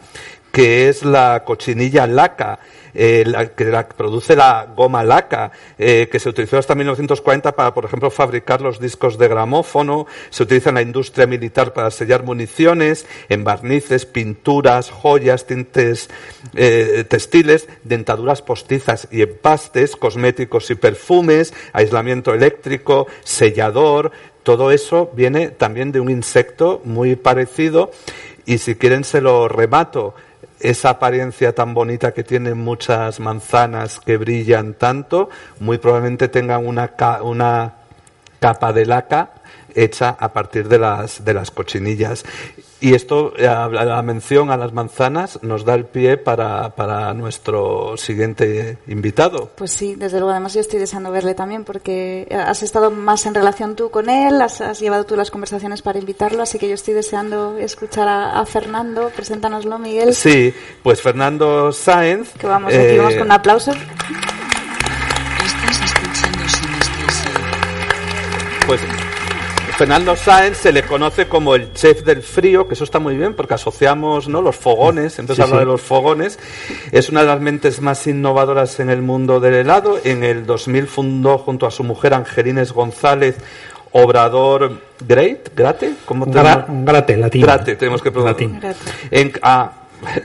que 0.50 0.88
es 0.88 1.02
la 1.02 1.44
cochinilla 1.44 2.06
laca, 2.06 2.60
eh, 2.94 3.24
la, 3.26 3.48
que 3.48 3.64
la 3.64 3.88
produce 3.88 4.36
la 4.36 4.68
goma 4.74 5.04
laca, 5.04 5.52
eh, 5.78 6.08
que 6.10 6.18
se 6.18 6.28
utilizó 6.28 6.58
hasta 6.58 6.74
1940 6.74 7.52
para, 7.52 7.74
por 7.74 7.84
ejemplo, 7.84 8.10
fabricar 8.10 8.60
los 8.60 8.80
discos 8.80 9.18
de 9.18 9.28
gramófono, 9.28 10.06
se 10.30 10.42
utiliza 10.42 10.70
en 10.70 10.76
la 10.76 10.82
industria 10.82 11.26
militar 11.26 11.72
para 11.72 11.90
sellar 11.90 12.22
municiones, 12.22 13.06
en 13.28 13.44
barnices, 13.44 14.06
pinturas, 14.06 14.90
joyas, 14.90 15.46
tintes 15.46 16.10
eh, 16.54 17.04
textiles, 17.08 17.68
dentaduras 17.84 18.42
postizas 18.42 19.08
y 19.10 19.22
empastes, 19.22 19.96
cosméticos 19.96 20.70
y 20.70 20.74
perfumes, 20.74 21.54
aislamiento 21.72 22.34
eléctrico, 22.34 23.06
sellador, 23.24 24.12
todo 24.42 24.72
eso 24.72 25.10
viene 25.14 25.48
también 25.48 25.92
de 25.92 26.00
un 26.00 26.10
insecto 26.10 26.80
muy 26.84 27.14
parecido 27.14 27.90
y 28.44 28.58
si 28.58 28.74
quieren 28.74 29.04
se 29.04 29.20
lo 29.20 29.48
remato 29.48 30.14
esa 30.62 30.90
apariencia 30.90 31.54
tan 31.54 31.74
bonita 31.74 32.12
que 32.12 32.24
tienen 32.24 32.58
muchas 32.58 33.20
manzanas 33.20 34.00
que 34.00 34.16
brillan 34.16 34.74
tanto, 34.74 35.28
muy 35.60 35.78
probablemente 35.78 36.28
tengan 36.28 36.66
una, 36.66 36.92
una 37.22 37.74
capa 38.38 38.72
de 38.72 38.86
laca 38.86 39.30
hecha 39.74 40.10
a 40.10 40.32
partir 40.32 40.68
de 40.68 40.78
las, 40.78 41.24
de 41.24 41.34
las 41.34 41.50
cochinillas. 41.50 42.24
Y 42.82 42.94
esto, 42.94 43.32
eh, 43.36 43.44
la 43.44 44.02
mención 44.02 44.50
a 44.50 44.56
las 44.56 44.72
manzanas, 44.72 45.38
nos 45.42 45.64
da 45.64 45.74
el 45.74 45.84
pie 45.84 46.16
para, 46.16 46.74
para 46.74 47.14
nuestro 47.14 47.96
siguiente 47.96 48.78
invitado. 48.88 49.50
Pues 49.54 49.70
sí, 49.70 49.94
desde 49.94 50.18
luego. 50.18 50.32
Además, 50.32 50.54
yo 50.54 50.60
estoy 50.60 50.80
deseando 50.80 51.12
verle 51.12 51.34
también 51.34 51.62
porque 51.62 52.26
has 52.36 52.64
estado 52.64 52.90
más 52.90 53.24
en 53.26 53.34
relación 53.34 53.76
tú 53.76 53.92
con 53.92 54.10
él, 54.10 54.42
has, 54.42 54.60
has 54.60 54.80
llevado 54.80 55.04
tú 55.04 55.14
las 55.14 55.30
conversaciones 55.30 55.80
para 55.80 56.00
invitarlo, 56.00 56.42
así 56.42 56.58
que 56.58 56.68
yo 56.68 56.74
estoy 56.74 56.94
deseando 56.94 57.56
escuchar 57.56 58.08
a, 58.08 58.40
a 58.40 58.46
Fernando. 58.46 59.12
Preséntanoslo, 59.14 59.78
Miguel. 59.78 60.12
Sí, 60.12 60.52
pues 60.82 61.00
Fernando 61.00 61.70
Sáenz. 61.70 62.32
Que 62.32 62.48
vamos, 62.48 62.74
aquí 62.74 62.82
eh, 62.82 62.98
vamos 62.98 63.14
con 63.14 63.22
un 63.22 63.32
aplauso. 63.32 63.70
Estás 63.70 63.86
escuchando. 65.84 66.38
Pues 68.66 68.80
Fernando 69.82 70.14
Sáenz 70.14 70.58
se 70.58 70.70
le 70.72 70.84
conoce 70.84 71.26
como 71.26 71.56
el 71.56 71.72
chef 71.72 72.04
del 72.04 72.22
frío, 72.22 72.68
que 72.68 72.74
eso 72.74 72.84
está 72.84 73.00
muy 73.00 73.16
bien 73.16 73.34
porque 73.34 73.54
asociamos 73.54 74.28
¿no? 74.28 74.40
los 74.40 74.54
fogones, 74.54 75.18
entonces 75.18 75.38
Sí, 75.38 75.42
habla 75.42 75.56
sí. 75.56 75.58
de 75.66 75.72
los 75.72 75.80
fogones. 75.80 76.38
Es 76.92 77.08
una 77.08 77.22
de 77.22 77.26
las 77.26 77.40
mentes 77.40 77.80
más 77.80 78.06
innovadoras 78.06 78.78
en 78.78 78.90
el 78.90 79.02
mundo 79.02 79.40
del 79.40 79.54
helado. 79.54 79.98
En 80.04 80.22
el 80.22 80.46
2000 80.46 80.86
fundó 80.86 81.36
junto 81.36 81.66
a 81.66 81.72
su 81.72 81.82
mujer 81.82 82.14
Angelines 82.14 82.70
González 82.72 83.38
Obrador 83.90 84.78
Great, 85.04 85.48
Grate, 85.56 85.94
¿cómo 86.04 86.26
te 86.26 86.38
Gra- 86.38 86.64
llamas? 86.68 86.84
Grate, 86.86 87.16
latín. 87.16 87.42
Grate, 87.42 87.74
tenemos 87.74 88.00
que 88.00 88.12
pronunciar. 88.12 88.50
Latín. 88.50 88.60
En- 89.10 89.32
ah, 89.42 89.72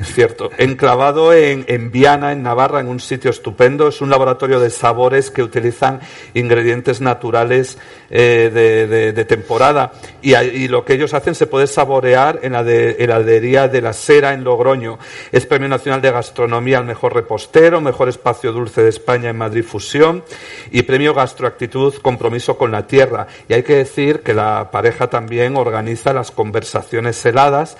cierto. 0.03 0.49
Enclavado 0.57 1.33
en, 1.33 1.65
en 1.67 1.91
Viana, 1.91 2.31
en 2.31 2.43
Navarra, 2.43 2.79
en 2.79 2.87
un 2.87 2.99
sitio 2.99 3.31
estupendo. 3.31 3.87
Es 3.87 4.01
un 4.01 4.09
laboratorio 4.09 4.59
de 4.59 4.69
sabores 4.69 5.31
que 5.31 5.43
utilizan 5.43 5.99
ingredientes 6.33 7.01
naturales 7.01 7.77
eh, 8.09 9.11
de, 9.13 9.25
temporada. 9.25 9.91
Y 10.21 10.67
lo 10.67 10.85
que 10.85 10.93
ellos 10.93 11.13
hacen 11.13 11.35
se 11.35 11.47
puede 11.47 11.67
saborear 11.67 12.39
en 12.43 12.53
la 12.53 12.63
de, 12.63 12.91
heladería 12.99 13.67
de 13.67 13.81
la 13.81 13.93
Sera, 13.93 14.33
en 14.33 14.43
Logroño. 14.43 14.97
Es 15.31 15.45
Premio 15.45 15.67
Nacional 15.67 16.01
de 16.01 16.11
Gastronomía 16.11 16.77
al 16.77 16.85
Mejor 16.85 17.13
Repostero, 17.13 17.81
Mejor 17.81 18.07
Espacio 18.09 18.53
Dulce 18.53 18.81
de 18.83 18.89
España 18.89 19.29
en 19.29 19.37
Madrid 19.37 19.63
Fusión 19.63 20.23
y 20.71 20.83
Premio 20.83 21.13
Gastroactitud 21.13 21.95
Compromiso 21.95 22.57
con 22.57 22.71
la 22.71 22.87
Tierra. 22.87 23.27
Y 23.49 23.53
hay 23.53 23.63
que 23.63 23.75
decir 23.75 24.21
que 24.21 24.33
la 24.33 24.69
pareja 24.71 25.07
también 25.07 25.57
organiza 25.57 26.13
las 26.13 26.31
conversaciones 26.31 27.25
heladas 27.25 27.77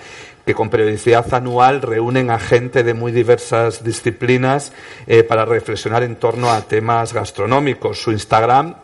que 0.48 0.54
con 0.54 0.70
periodicidad 0.70 1.34
anual 1.34 1.82
reúnen 1.82 2.30
a 2.30 2.38
gente 2.38 2.82
de 2.82 2.94
muy 2.94 3.12
diversas 3.12 3.84
disciplinas 3.84 4.72
eh, 5.06 5.22
para 5.22 5.44
reflexionar 5.44 6.02
en 6.04 6.16
torno 6.16 6.50
a 6.50 6.62
temas 6.62 7.12
gastronómicos. 7.12 8.00
Su 8.00 8.12
Instagram 8.12 8.76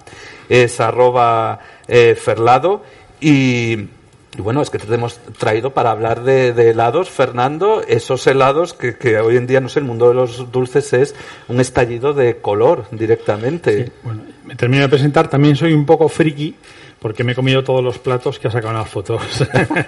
es 0.50 0.78
arroba 0.78 1.60
eh, 1.88 2.16
ferlado 2.20 2.82
y, 3.18 3.88
bueno, 4.36 4.60
es 4.60 4.68
que 4.68 4.76
te 4.76 4.92
hemos 4.92 5.18
traído 5.38 5.72
para 5.72 5.90
hablar 5.90 6.22
de, 6.22 6.50
helados, 6.50 7.08
Fernando, 7.08 7.82
esos 7.88 8.26
helados 8.26 8.74
que, 8.74 8.98
que 8.98 9.18
hoy 9.18 9.38
en 9.38 9.46
día, 9.46 9.62
no 9.62 9.70
sé, 9.70 9.78
el 9.78 9.86
mundo 9.86 10.08
de 10.08 10.16
los 10.16 10.52
dulces 10.52 10.92
es 10.92 11.14
un 11.48 11.60
estallido 11.60 12.12
de 12.12 12.42
color 12.42 12.84
directamente. 12.90 13.90
Bueno, 14.02 14.20
me 14.44 14.54
termino 14.54 14.82
de 14.82 14.90
presentar, 14.90 15.28
también 15.28 15.56
soy 15.56 15.72
un 15.72 15.86
poco 15.86 16.10
friki 16.10 16.56
porque 17.04 17.22
me 17.22 17.32
he 17.32 17.34
comido 17.34 17.62
todos 17.62 17.84
los 17.84 17.98
platos 17.98 18.38
que 18.38 18.48
ha 18.48 18.50
sacado 18.50 18.72
en 18.72 18.78
las 18.78 18.88
fotos. 18.88 19.20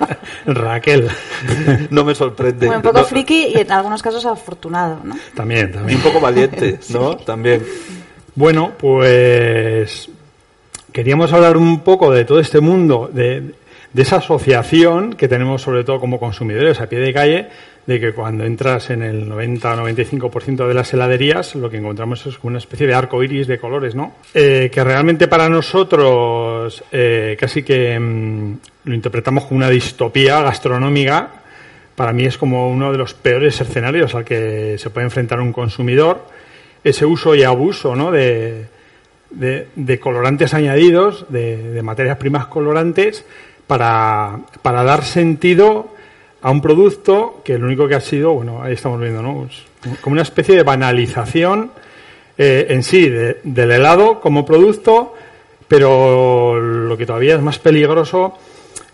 Raquel. 0.47 1.09
No 1.89 2.05
me 2.05 2.15
sorprende. 2.15 2.67
Bueno, 2.67 2.81
un 2.81 2.83
poco 2.83 2.99
No, 2.99 3.05
friki 3.07 3.55
y 3.55 3.61
en 3.61 3.73
algunos 3.73 4.03
casos 4.03 4.27
afortunado, 4.27 5.01
¿no? 5.03 5.17
También, 5.35 5.71
y 5.71 5.73
también. 5.73 5.97
un 5.97 6.05
poco 6.05 6.21
valiente, 6.21 6.79
¿no? 6.91 7.17
También. 7.17 7.65
Bueno, 8.35 8.73
pues 8.77 10.11
queríamos 10.93 11.33
hablar 11.33 11.57
un 11.57 11.81
poco 11.81 12.13
de 12.13 12.27
todo 12.27 12.39
este 12.39 12.61
mundo, 12.61 13.09
de, 13.11 13.55
de 13.95 14.03
esa 14.03 14.17
asociación 14.17 15.15
que 15.15 15.27
tenemos 15.27 15.63
sobre 15.63 15.85
todo 15.85 15.99
como 15.99 16.21
consumidores 16.21 16.83
a 16.83 16.87
pie 16.87 16.99
de 16.99 17.15
calle, 17.15 17.49
de 17.87 18.01
que 18.01 18.13
cuando 18.13 18.45
entras 18.45 18.91
en 18.91 19.03
el 19.03 19.29
90 19.29 19.75
o 19.75 19.87
95% 19.87 20.67
de 20.67 20.75
las 20.75 20.93
heladerías, 20.93 21.55
lo 21.55 21.71
que 21.71 21.77
encontramos 21.77 22.27
es 22.27 22.37
una 22.43 22.59
especie 22.59 22.87
de 22.87 22.95
arco 22.95 23.23
iris 23.23 23.47
de 23.47 23.59
colores, 23.59 23.95
¿no? 23.95 24.15
Eh, 24.35 24.71
que 24.73 24.83
realmente 24.83 25.29
para 25.29 25.49
nosotros 25.49 26.83
eh, 26.91 27.37
casi 27.39 27.63
que 27.63 27.99
mm, 27.99 28.55
lo 28.85 28.95
interpretamos 28.95 29.45
como 29.45 29.59
una 29.59 29.71
distopía 29.71 30.43
gastronómica. 30.43 31.31
Para 31.95 32.13
mí 32.13 32.25
es 32.25 32.37
como 32.37 32.69
uno 32.69 32.91
de 32.91 32.99
los 32.99 33.15
peores 33.15 33.61
escenarios 33.61 34.15
al 34.17 34.25
que 34.25 34.77
se 34.79 34.91
puede 34.91 35.07
enfrentar 35.07 35.41
un 35.41 35.53
consumidor. 35.53 36.27
Ese 36.83 37.07
uso 37.07 37.37
y 37.37 37.45
abuso, 37.45 37.95
¿no? 37.95 38.11
De, 38.11 38.67
de, 39.31 39.69
de 39.77 40.01
colorantes 40.01 40.55
añadidos, 40.55 41.27
de, 41.29 41.71
de 41.73 41.83
materias 41.83 42.19
primas 42.19 42.47
colorantes, 42.47 43.25
para, 43.69 44.41
para 44.63 44.83
dar 44.83 45.05
sentido 45.05 45.96
a 46.47 46.51
un 46.53 46.61
producto 46.61 47.41
que 47.45 47.59
lo 47.59 47.67
único 47.67 47.89
que 47.89 47.97
ha 47.97 48.01
sido, 48.01 48.33
bueno, 48.35 48.63
ahí 48.63 48.75
estamos 48.75 49.01
viendo, 49.01 49.21
¿no? 49.21 49.49
Como 50.01 50.13
una 50.13 50.23
especie 50.23 50.55
de 50.55 50.63
banalización 50.63 51.73
eh, 52.39 52.67
en 52.71 52.85
sí 52.85 53.09
de- 53.09 53.41
del 53.43 53.73
helado 53.73 54.21
como 54.21 54.45
producto, 54.45 55.13
pero 55.67 56.61
lo 56.61 56.97
que 56.97 57.05
todavía 57.05 57.35
es 57.35 57.43
más 57.43 57.59
peligroso 57.59 58.39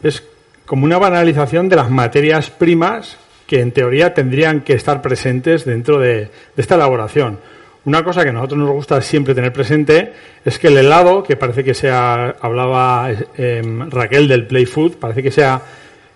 es 0.02 0.22
como 0.64 0.86
una 0.86 0.96
banalización 0.96 1.68
de 1.68 1.76
las 1.76 1.90
materias 1.90 2.48
primas 2.48 3.18
que 3.46 3.60
en 3.60 3.72
teoría 3.72 4.14
tendrían 4.14 4.62
que 4.62 4.72
estar 4.72 5.02
presentes 5.02 5.66
dentro 5.66 5.98
de, 5.98 6.30
esta 6.56 6.76
elaboración. 6.76 7.38
Una 7.84 8.02
cosa 8.02 8.22
que 8.22 8.30
a 8.30 8.32
nosotros 8.32 8.60
nos 8.60 8.70
gusta 8.70 9.02
siempre 9.02 9.34
tener 9.34 9.52
presente 9.52 10.14
es 10.42 10.58
que 10.58 10.68
el 10.68 10.78
helado, 10.78 11.22
que 11.22 11.36
parece 11.36 11.64
que 11.64 11.74
sea, 11.74 12.36
hablaba 12.40 13.10
eh, 13.36 13.60
Raquel 13.90 14.26
del 14.26 14.46
play 14.46 14.64
food, 14.64 14.92
parece 14.96 15.22
que 15.22 15.30
sea, 15.30 15.60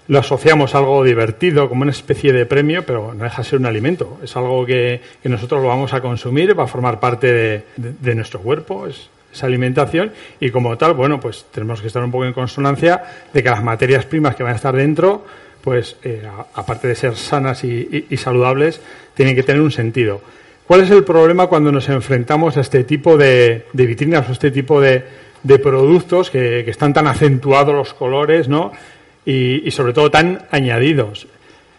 lo 0.08 0.18
asociamos 0.18 0.74
a 0.74 0.78
algo 0.78 1.02
divertido, 1.04 1.68
como 1.68 1.82
una 1.82 1.90
especie 1.90 2.32
de 2.32 2.46
premio, 2.46 2.84
pero 2.86 3.12
no 3.14 3.24
deja 3.24 3.42
de 3.42 3.48
ser 3.48 3.58
un 3.58 3.66
alimento. 3.66 4.18
Es 4.22 4.36
algo 4.36 4.64
que, 4.64 5.00
que 5.22 5.28
nosotros 5.28 5.62
lo 5.62 5.68
vamos 5.68 5.92
a 5.94 6.00
consumir, 6.00 6.58
va 6.58 6.64
a 6.64 6.68
formar 6.68 7.00
parte 7.00 7.32
de, 7.32 7.62
de- 7.76 8.14
nuestro 8.14 8.40
cuerpo, 8.40 8.86
es, 8.86 9.08
es 9.32 9.42
alimentación 9.44 10.12
y 10.40 10.50
como 10.50 10.76
tal, 10.78 10.94
bueno, 10.94 11.18
pues 11.20 11.46
tenemos 11.52 11.80
que 11.80 11.88
estar 11.88 12.02
un 12.04 12.10
poco 12.10 12.24
en 12.24 12.32
consonancia 12.32 13.02
de 13.32 13.42
que 13.42 13.50
las 13.50 13.62
materias 13.62 14.04
primas 14.06 14.36
que 14.36 14.42
van 14.42 14.52
a 14.52 14.56
estar 14.56 14.74
dentro, 14.76 15.24
pues 15.60 15.96
eh, 16.04 16.22
aparte 16.54 16.86
de 16.88 16.94
ser 16.94 17.16
sanas 17.16 17.64
y 17.64 18.16
saludables, 18.16 18.80
tienen 19.14 19.34
que 19.34 19.42
tener 19.42 19.60
un 19.60 19.72
sentido. 19.72 20.20
¿Cuál 20.66 20.80
es 20.82 20.90
el 20.90 21.04
problema 21.04 21.46
cuando 21.48 21.70
nos 21.72 21.88
enfrentamos 21.88 22.56
a 22.56 22.60
este 22.60 22.84
tipo 22.84 23.16
de, 23.16 23.66
de 23.72 23.86
vitrinas 23.86 24.28
o 24.28 24.32
este 24.32 24.50
tipo 24.50 24.80
de, 24.80 25.04
de 25.42 25.58
productos 25.58 26.30
que, 26.30 26.62
que 26.64 26.70
están 26.70 26.92
tan 26.92 27.06
acentuados 27.06 27.74
los 27.74 27.94
colores, 27.94 28.48
¿no? 28.48 28.72
Y, 29.26 29.68
sobre 29.72 29.92
todo 29.92 30.10
tan 30.10 30.46
añadidos. 30.50 31.26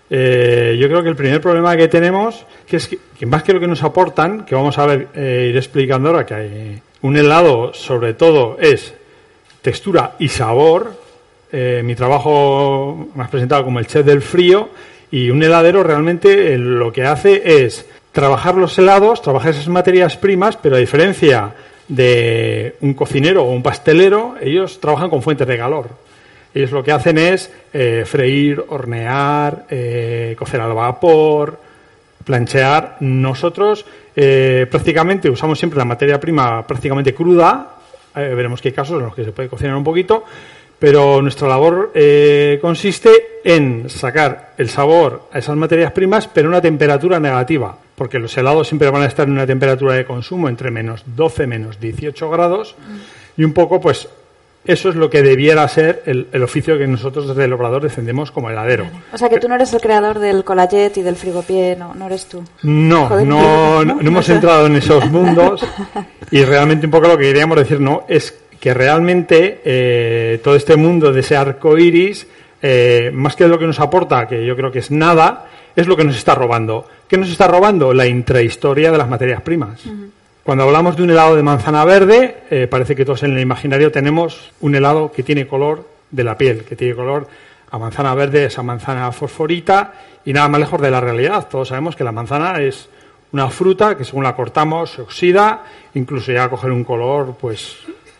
Eh, 0.09 0.77
yo 0.79 0.87
creo 0.87 1.01
que 1.01 1.09
el 1.09 1.15
primer 1.15 1.41
problema 1.41 1.75
que 1.77 1.87
tenemos, 1.87 2.45
que 2.67 2.75
es 2.77 2.87
que, 2.87 3.25
más 3.25 3.43
que 3.43 3.53
lo 3.53 3.59
que 3.59 3.67
nos 3.67 3.83
aportan, 3.83 4.45
que 4.45 4.53
vamos 4.53 4.77
a 4.77 4.85
ver, 4.85 5.07
eh, 5.15 5.47
ir 5.49 5.57
explicando 5.57 6.09
ahora, 6.09 6.25
que 6.25 6.33
hay 6.33 6.81
un 7.01 7.15
helado 7.15 7.73
sobre 7.73 8.13
todo 8.13 8.57
es 8.59 8.93
textura 9.61 10.15
y 10.19 10.27
sabor. 10.29 10.93
Eh, 11.51 11.81
mi 11.83 11.95
trabajo 11.95 13.07
me 13.15 13.23
has 13.23 13.29
presentado 13.29 13.63
como 13.63 13.79
el 13.79 13.87
chef 13.87 14.05
del 14.05 14.21
frío 14.21 14.69
y 15.11 15.29
un 15.29 15.41
heladero 15.41 15.83
realmente 15.83 16.53
eh, 16.53 16.57
lo 16.57 16.91
que 16.91 17.05
hace 17.05 17.63
es 17.63 17.85
trabajar 18.11 18.55
los 18.55 18.77
helados, 18.77 19.21
trabajar 19.21 19.51
esas 19.51 19.67
materias 19.67 20.17
primas, 20.17 20.57
pero 20.57 20.75
a 20.75 20.79
diferencia 20.79 21.53
de 21.87 22.75
un 22.81 22.93
cocinero 22.93 23.43
o 23.43 23.51
un 23.51 23.63
pastelero, 23.63 24.35
ellos 24.41 24.79
trabajan 24.81 25.09
con 25.09 25.21
fuentes 25.21 25.47
de 25.47 25.57
calor. 25.57 25.89
Ellos 26.57 26.71
lo 26.71 26.83
que 26.83 26.91
hacen 26.91 27.19
es 27.19 27.51
eh, 27.71 28.01
freír, 28.03 28.65
hornear, 28.69 29.67
eh, 29.69 30.35
cocer 30.39 30.59
al 30.59 30.73
vapor, 30.73 31.59
planchear. 32.23 32.97
Nosotros 33.01 33.85
eh, 34.15 34.65
prácticamente 34.67 35.29
usamos 35.29 35.59
siempre 35.59 35.77
la 35.77 35.85
materia 35.85 36.19
prima 36.19 36.65
prácticamente 36.65 37.13
cruda. 37.13 37.75
Veremos 38.15 38.59
que 38.59 38.69
hay 38.69 38.73
casos 38.73 38.97
en 38.97 39.05
los 39.05 39.13
que 39.13 39.23
se 39.23 39.31
puede 39.31 39.49
cocinar 39.49 39.75
un 39.75 39.83
poquito. 39.83 40.23
Pero 40.79 41.21
nuestra 41.21 41.47
labor 41.47 41.91
consiste 42.59 43.39
en 43.43 43.87
sacar 43.87 44.53
el 44.57 44.69
sabor 44.69 45.29
a 45.31 45.37
esas 45.37 45.55
materias 45.55 45.91
primas, 45.91 46.27
pero 46.27 46.47
a 46.47 46.49
una 46.49 46.61
temperatura 46.61 47.19
negativa. 47.19 47.77
Porque 47.93 48.17
los 48.17 48.35
helados 48.35 48.67
siempre 48.67 48.89
van 48.89 49.03
a 49.03 49.05
estar 49.05 49.27
en 49.27 49.33
una 49.33 49.45
temperatura 49.45 49.93
de 49.93 50.05
consumo 50.05 50.49
entre 50.49 50.71
menos 50.71 51.03
12, 51.05 51.45
menos 51.45 51.79
18 51.79 52.29
grados. 52.31 52.75
Y 53.37 53.43
un 53.43 53.53
poco, 53.53 53.79
pues, 53.79 54.09
eso 54.67 54.89
es 54.89 54.95
lo 54.95 55.09
que 55.09 55.23
debiera 55.23 55.67
ser 55.67 56.03
el, 56.05 56.27
el 56.31 56.43
oficio 56.43 56.77
que 56.77 56.85
nosotros 56.87 57.27
desde 57.27 57.45
el 57.45 57.53
Obrador 57.53 57.81
defendemos 57.81 58.31
como 58.31 58.49
heladero. 58.49 58.85
O 59.11 59.17
sea 59.17 59.29
que 59.29 59.39
tú 59.39 59.47
no 59.47 59.55
eres 59.55 59.73
el 59.73 59.81
creador 59.81 60.19
del 60.19 60.43
collaget 60.43 60.97
y 60.97 61.01
del 61.01 61.15
frigopié, 61.15 61.75
no, 61.75 61.95
no 61.95 62.07
eres 62.07 62.25
tú. 62.25 62.43
No, 62.63 63.07
Joder, 63.07 63.25
no, 63.25 63.85
¿no? 63.85 64.01
hemos 64.01 64.29
entrado 64.37 64.67
en 64.67 64.75
esos 64.75 65.09
mundos 65.09 65.65
y 66.31 66.43
realmente 66.43 66.85
un 66.85 66.91
poco 66.91 67.07
lo 67.07 67.17
que 67.17 67.25
queríamos 67.25 67.57
decir 67.57 67.79
no 67.79 68.03
es 68.07 68.37
que 68.59 68.73
realmente 68.73 69.61
eh, 69.63 70.41
todo 70.43 70.55
este 70.55 70.75
mundo 70.75 71.13
de 71.13 71.21
ese 71.21 71.35
arco 71.35 71.77
iris, 71.77 72.27
eh, 72.61 73.11
más 73.13 73.35
que 73.35 73.47
lo 73.47 73.57
que 73.57 73.65
nos 73.65 73.79
aporta, 73.79 74.27
que 74.27 74.45
yo 74.45 74.55
creo 74.55 74.71
que 74.71 74.79
es 74.79 74.91
nada, 74.91 75.45
es 75.75 75.87
lo 75.87 75.95
que 75.95 76.03
nos 76.03 76.17
está 76.17 76.35
robando. 76.35 76.87
¿Qué 77.07 77.17
nos 77.17 77.29
está 77.29 77.47
robando? 77.47 77.93
La 77.93 78.07
intrahistoria 78.07 78.91
de 78.91 78.97
las 78.97 79.07
materias 79.07 79.41
primas. 79.41 79.81
Cuando 80.47 80.63
hablamos 80.63 80.95
de 80.95 81.03
un 81.03 81.09
helado 81.09 81.35
de 81.35 81.43
manzana 81.43 81.83
verde, 81.83 82.37
eh, 82.49 82.67
parece 82.67 82.95
que 82.95 83.03
todos 83.03 83.21
en 83.23 83.33
el 83.33 83.41
imaginario 83.41 83.91
tenemos 83.91 84.53
un 84.61 84.75
helado 84.75 85.11
que 85.11 85.21
tiene 85.21 85.45
color 85.45 85.85
de 86.09 86.23
la 86.23 86.37
piel, 86.37 86.63
que 86.63 86.77
tiene 86.77 86.95
color 86.95 87.27
a 87.69 87.77
manzana 87.77 88.15
verde, 88.15 88.45
esa 88.45 88.63
manzana 88.63 89.11
fosforita, 89.11 89.91
y 90.23 90.31
nada 90.31 90.47
más 90.47 90.61
lejos 90.61 90.79
de 90.79 90.89
la 90.89 91.01
realidad. 91.01 91.49
Todos 91.49 91.67
sabemos 91.67 91.97
que 91.97 92.05
la 92.05 92.13
manzana 92.13 92.61
es 92.61 92.87
una 93.33 93.49
fruta 93.49 93.97
que 93.97 94.05
según 94.05 94.23
la 94.23 94.37
cortamos 94.37 94.91
se 94.91 95.01
oxida, 95.01 95.65
incluso 95.95 96.31
llega 96.31 96.45
a 96.45 96.49
coger 96.49 96.71
un 96.71 96.85
color 96.85 97.35
pues 97.37 97.79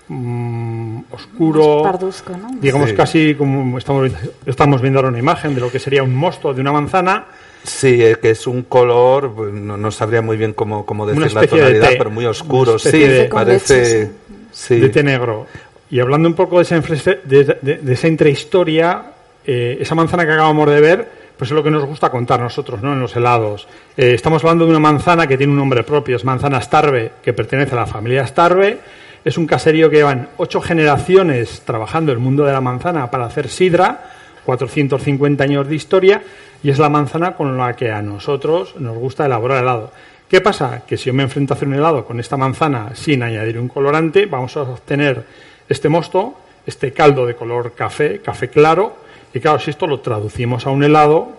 mm, 0.10 1.04
oscuro, 1.10 1.84
Más 1.86 1.94
parduzco, 1.94 2.36
¿no? 2.36 2.50
digamos 2.60 2.90
Sí. 2.90 2.96
casi 2.98 3.36
como 3.36 3.78
estamos, 3.78 4.12
estamos 4.46 4.82
viendo 4.82 5.00
ahora 5.00 5.08
una 5.08 5.20
imagen 5.20 5.56
de 5.56 5.62
lo 5.62 5.72
que 5.72 5.80
sería 5.80 6.04
un 6.04 6.14
mosto 6.14 6.54
de 6.54 6.60
una 6.60 6.74
manzana, 6.74 7.24
Sí, 7.64 7.98
que 8.22 8.30
es 8.32 8.48
un 8.48 8.64
color, 8.64 9.52
no, 9.54 9.76
no 9.78 9.92
sabría 9.92 10.22
muy 10.22 10.38
bien 10.38 10.54
cómo, 10.54 10.86
cómo 10.86 11.04
Una 11.04 11.14
decir 11.14 11.34
la 11.34 11.42
de 11.42 11.48
tonalidad, 11.48 11.90
té. 11.90 11.96
pero 11.98 12.10
muy 12.10 12.26
oscuro. 12.26 12.72
Una 12.74 12.80
Sí, 12.80 13.00
de- 13.00 13.26
parece. 13.26 14.12
sí. 14.52 14.80
de 14.80 14.90
té 14.90 15.04
negro. 15.04 15.48
Y 15.90 16.00
hablando 16.00 16.28
un 16.30 16.36
poco 16.36 16.58
de 16.58 16.64
esa, 16.64 16.80
de- 16.80 17.80
de 17.82 17.94
esa 17.94 18.08
intrahistoria, 18.08 19.04
eh, 19.46 19.78
esa 19.80 19.96
manzana 19.96 20.26
que 20.26 20.32
acabamos 20.34 20.70
de 20.70 20.82
ver, 20.82 21.08
pues 21.38 21.52
es 21.52 21.56
lo 21.56 21.64
que 21.64 21.70
nos 21.72 21.86
gusta 21.86 22.10
contar 22.10 22.40
nosotros, 22.40 22.82
¿no? 22.82 22.94
En 22.94 23.00
los 23.00 23.16
helados. 23.16 23.68
Eh, 23.96 24.14
estamos 24.14 24.44
hablando 24.44 24.66
de 24.66 24.72
una 24.72 24.80
manzana 24.80 25.28
que 25.28 25.38
tiene 25.38 25.52
un 25.54 25.60
nombre 25.60 25.84
propio, 25.84 26.16
es 26.16 26.24
manzana 26.26 26.60
Starve, 26.62 27.12
que 27.22 27.34
pertenece 27.34 27.74
a 27.74 27.80
la 27.80 27.86
familia 27.86 28.26
Starve. 28.26 28.80
Es 29.24 29.38
un 29.38 29.46
caserío 29.46 29.90
que 29.90 29.98
llevan 29.98 30.30
ocho 30.38 30.62
generaciones 30.62 31.62
trabajando 31.66 32.12
el 32.12 32.18
mundo 32.18 32.44
de 32.46 32.54
la 32.54 32.62
manzana 32.62 33.12
para 33.12 33.26
hacer 33.26 33.50
sidra, 33.50 34.12
450 34.48 35.44
años 35.44 35.68
de 35.68 35.76
historia, 35.76 36.24
y 36.64 36.70
es 36.70 36.80
la 36.80 36.88
manzana 36.88 37.36
con 37.36 37.58
la 37.58 37.76
que 37.76 37.92
a 37.92 38.02
nosotros 38.02 38.76
nos 38.80 38.98
gusta 38.98 39.26
elaborar 39.26 39.62
helado. 39.62 39.92
¿Qué 40.30 40.40
pasa? 40.40 40.84
Que 40.88 40.96
si 40.96 41.08
yo 41.08 41.14
me 41.14 41.24
enfrento 41.24 41.54
a 41.54 41.56
hacer 41.58 41.68
un 41.68 41.74
helado 41.74 42.06
con 42.06 42.18
esta 42.22 42.38
manzana 42.38 42.96
sin 42.96 43.24
añadir 43.24 43.60
un 43.60 43.68
colorante, 43.68 44.26
vamos 44.26 44.56
a 44.56 44.62
obtener 44.62 45.22
este 45.68 45.90
mosto, 45.90 46.36
este 46.66 46.94
caldo 46.94 47.26
de 47.26 47.36
color 47.36 47.74
café, 47.74 48.22
café 48.22 48.48
claro, 48.48 48.96
y 49.34 49.42
claro, 49.42 49.60
si 49.60 49.72
esto 49.72 49.86
lo 49.86 50.00
traducimos 50.00 50.66
a 50.66 50.70
un 50.70 50.82
helado, 50.82 51.34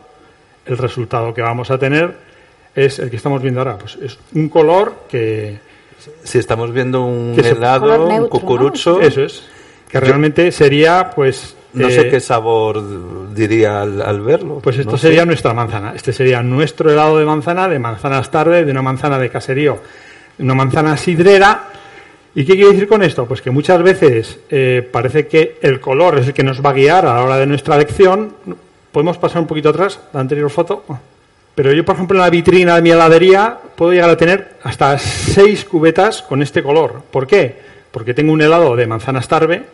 el 0.67 0.77
resultado 0.77 1.33
que 1.33 1.41
vamos 1.41 1.71
a 1.71 1.79
tener 1.79 2.15
es 2.75 2.99
el 2.99 3.09
que 3.09 3.17
estamos 3.17 3.41
viendo 3.41 3.61
ahora. 3.61 3.79
Pues 3.79 3.97
es 4.03 4.19
un 4.35 4.51
color 4.51 5.05
que, 5.09 5.61
Si 6.25 6.37
estamos 6.37 6.75
viendo 6.75 7.07
un 7.07 7.41
helado, 7.43 8.07
un 8.07 8.28
cucurucho, 8.28 9.01
eso 9.01 9.23
es, 9.23 9.45
que 9.89 9.99
realmente 9.99 10.53
sería, 10.53 11.11
pues, 11.15 11.57
no 11.79 11.89
eh, 11.89 11.93
sé 11.93 12.09
qué 12.09 12.21
sabor 12.21 13.35
diría 13.35 13.83
al, 13.83 14.03
al 14.03 14.21
verlo. 14.21 14.61
Pues 14.63 14.79
esto 14.79 14.93
no 14.93 14.99
sé. 14.99 15.09
sería 15.09 15.25
nuestra 15.25 15.55
manzana. 15.55 15.93
Este 15.95 16.13
sería 16.13 16.43
nuestro 16.43 16.91
helado 16.91 17.19
de 17.19 17.25
manzana, 17.25 17.69
de 17.69 17.79
manzanas 17.79 18.31
tarde, 18.31 18.65
de 18.65 18.71
una 18.71 18.83
manzana 18.83 19.19
de 19.19 19.31
caserío, 19.31 19.79
una 20.39 20.55
manzana 20.55 20.97
sidrera. 20.97 21.71
¿Y 22.35 22.45
qué 22.45 22.55
quiere 22.55 22.73
decir 22.73 22.89
con 22.89 23.03
esto? 23.03 23.27
Pues 23.27 23.43
que 23.43 23.51
muchas 23.51 23.83
veces 23.83 24.39
eh, 24.51 24.87
parece 24.91 25.27
que 25.27 25.59
el 25.63 25.81
color 25.81 26.19
es 26.19 26.29
el 26.29 26.35
que 26.35 26.45
nos 26.45 26.65
va 26.65 26.71
a 26.71 26.75
guiar 26.75 27.07
a 27.07 27.15
la 27.15 27.25
hora 27.25 27.37
de 27.37 27.47
nuestra 27.47 27.75
elección. 27.77 28.35
Podemos 28.93 29.19
pasar 29.19 29.41
un 29.41 29.47
poquito 29.47 29.71
atrás, 29.71 30.01
la 30.13 30.21
anterior 30.21 30.51
foto. 30.51 30.85
Pero 31.55 31.73
yo, 31.73 31.85
por 31.85 31.97
ejemplo, 31.97 32.17
en 32.17 32.23
la 32.23 32.31
vitrina 32.31 32.77
de 32.77 32.83
mi 32.83 32.91
heladería 32.91 33.59
puedo 33.75 33.93
llegar 33.93 34.11
a 34.11 34.17
tener 34.17 34.59
hasta 34.63 34.97
seis 34.99 35.65
cubetas 35.65 36.23
con 36.23 36.43
este 36.43 36.63
color. 36.63 37.03
¿Por 37.11 37.27
qué? 37.27 37.69
porque 37.91 38.15
tengo 38.15 38.33
un 38.33 38.43
helado 38.43 38.77
de 38.77 38.87
manzana 38.87 39.23
starve, 39.23 39.65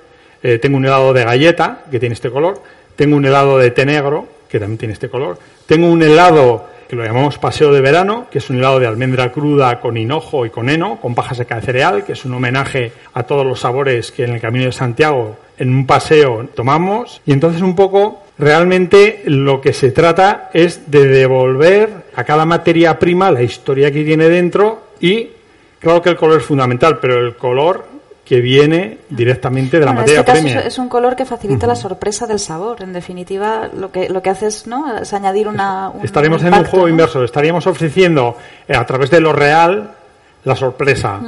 eh, 0.44 0.58
tengo 0.58 0.76
un 0.76 0.84
helado 0.84 1.14
de 1.14 1.24
galleta, 1.24 1.84
que 1.90 1.98
tiene 1.98 2.12
este 2.12 2.30
color, 2.30 2.62
tengo 2.96 3.16
un 3.16 3.24
helado 3.24 3.56
de 3.56 3.70
té 3.70 3.86
negro, 3.86 4.28
que 4.46 4.60
también 4.60 4.76
tiene 4.76 4.92
este 4.92 5.08
color, 5.08 5.38
tengo 5.66 5.88
un 5.88 6.02
helado 6.02 6.68
que 6.86 6.96
lo 6.96 7.02
llamamos 7.02 7.38
paseo 7.38 7.72
de 7.72 7.80
verano, 7.80 8.26
que 8.30 8.38
es 8.38 8.50
un 8.50 8.58
helado 8.58 8.78
de 8.78 8.86
almendra 8.86 9.32
cruda 9.32 9.80
con 9.80 9.96
hinojo 9.96 10.44
y 10.44 10.50
con 10.50 10.68
heno, 10.68 11.00
con 11.00 11.14
paja 11.14 11.34
seca 11.34 11.56
de 11.56 11.62
cereal, 11.62 12.04
que 12.04 12.12
es 12.12 12.26
un 12.26 12.34
homenaje 12.34 12.92
a 13.14 13.22
todos 13.22 13.46
los 13.46 13.60
sabores 13.60 14.12
que 14.12 14.24
en 14.24 14.34
el 14.34 14.40
Camino 14.42 14.66
de 14.66 14.72
Santiago 14.72 15.38
en 15.56 15.74
un 15.74 15.86
paseo 15.86 16.46
tomamos. 16.54 17.22
Y 17.24 17.32
entonces 17.32 17.62
un 17.62 17.74
poco 17.74 18.22
realmente 18.36 19.22
lo 19.24 19.62
que 19.62 19.72
se 19.72 19.92
trata 19.92 20.50
es 20.52 20.90
de 20.90 21.06
devolver 21.06 22.04
a 22.14 22.24
cada 22.24 22.44
materia 22.44 22.98
prima 22.98 23.30
la 23.30 23.42
historia 23.42 23.90
que 23.90 24.04
tiene 24.04 24.28
dentro 24.28 24.88
y 25.00 25.30
claro 25.78 26.02
que 26.02 26.10
el 26.10 26.16
color 26.16 26.40
es 26.40 26.44
fundamental, 26.44 26.98
pero 27.00 27.18
el 27.18 27.34
color 27.36 27.93
que 28.24 28.40
viene 28.40 28.98
directamente 29.10 29.78
de 29.78 29.84
la 29.84 29.92
Bueno, 29.92 30.00
en 30.00 30.16
materia 30.16 30.20
este 30.20 30.56
caso 30.58 30.68
es- 30.68 30.78
un 30.78 30.88
color 30.88 31.14
que 31.14 31.24
facilita 31.26 31.66
la 31.66 31.74
sorpresa 31.74 32.26
del 32.26 32.38
sabor. 32.38 32.82
En 32.82 32.92
definitiva, 32.92 33.68
lo 33.76 33.92
que, 33.92 34.08
lo 34.08 34.22
que 34.22 34.30
hace 34.30 34.46
es, 34.46 34.66
¿no? 34.66 34.96
es 34.98 35.12
añadir 35.12 35.46
una. 35.46 35.90
un 35.90 36.04
Estaríamos 36.04 36.42
en 36.42 36.54
un 36.54 36.64
juego 36.64 36.86
¿no? 36.86 36.90
inverso, 36.90 37.22
estaríamos 37.22 37.66
ofreciendo 37.66 38.36
eh, 38.66 38.74
a 38.74 38.86
través 38.86 39.10
de 39.10 39.20
lo 39.20 39.32
real 39.32 39.90
la 40.44 40.56
sorpresa. 40.56 41.20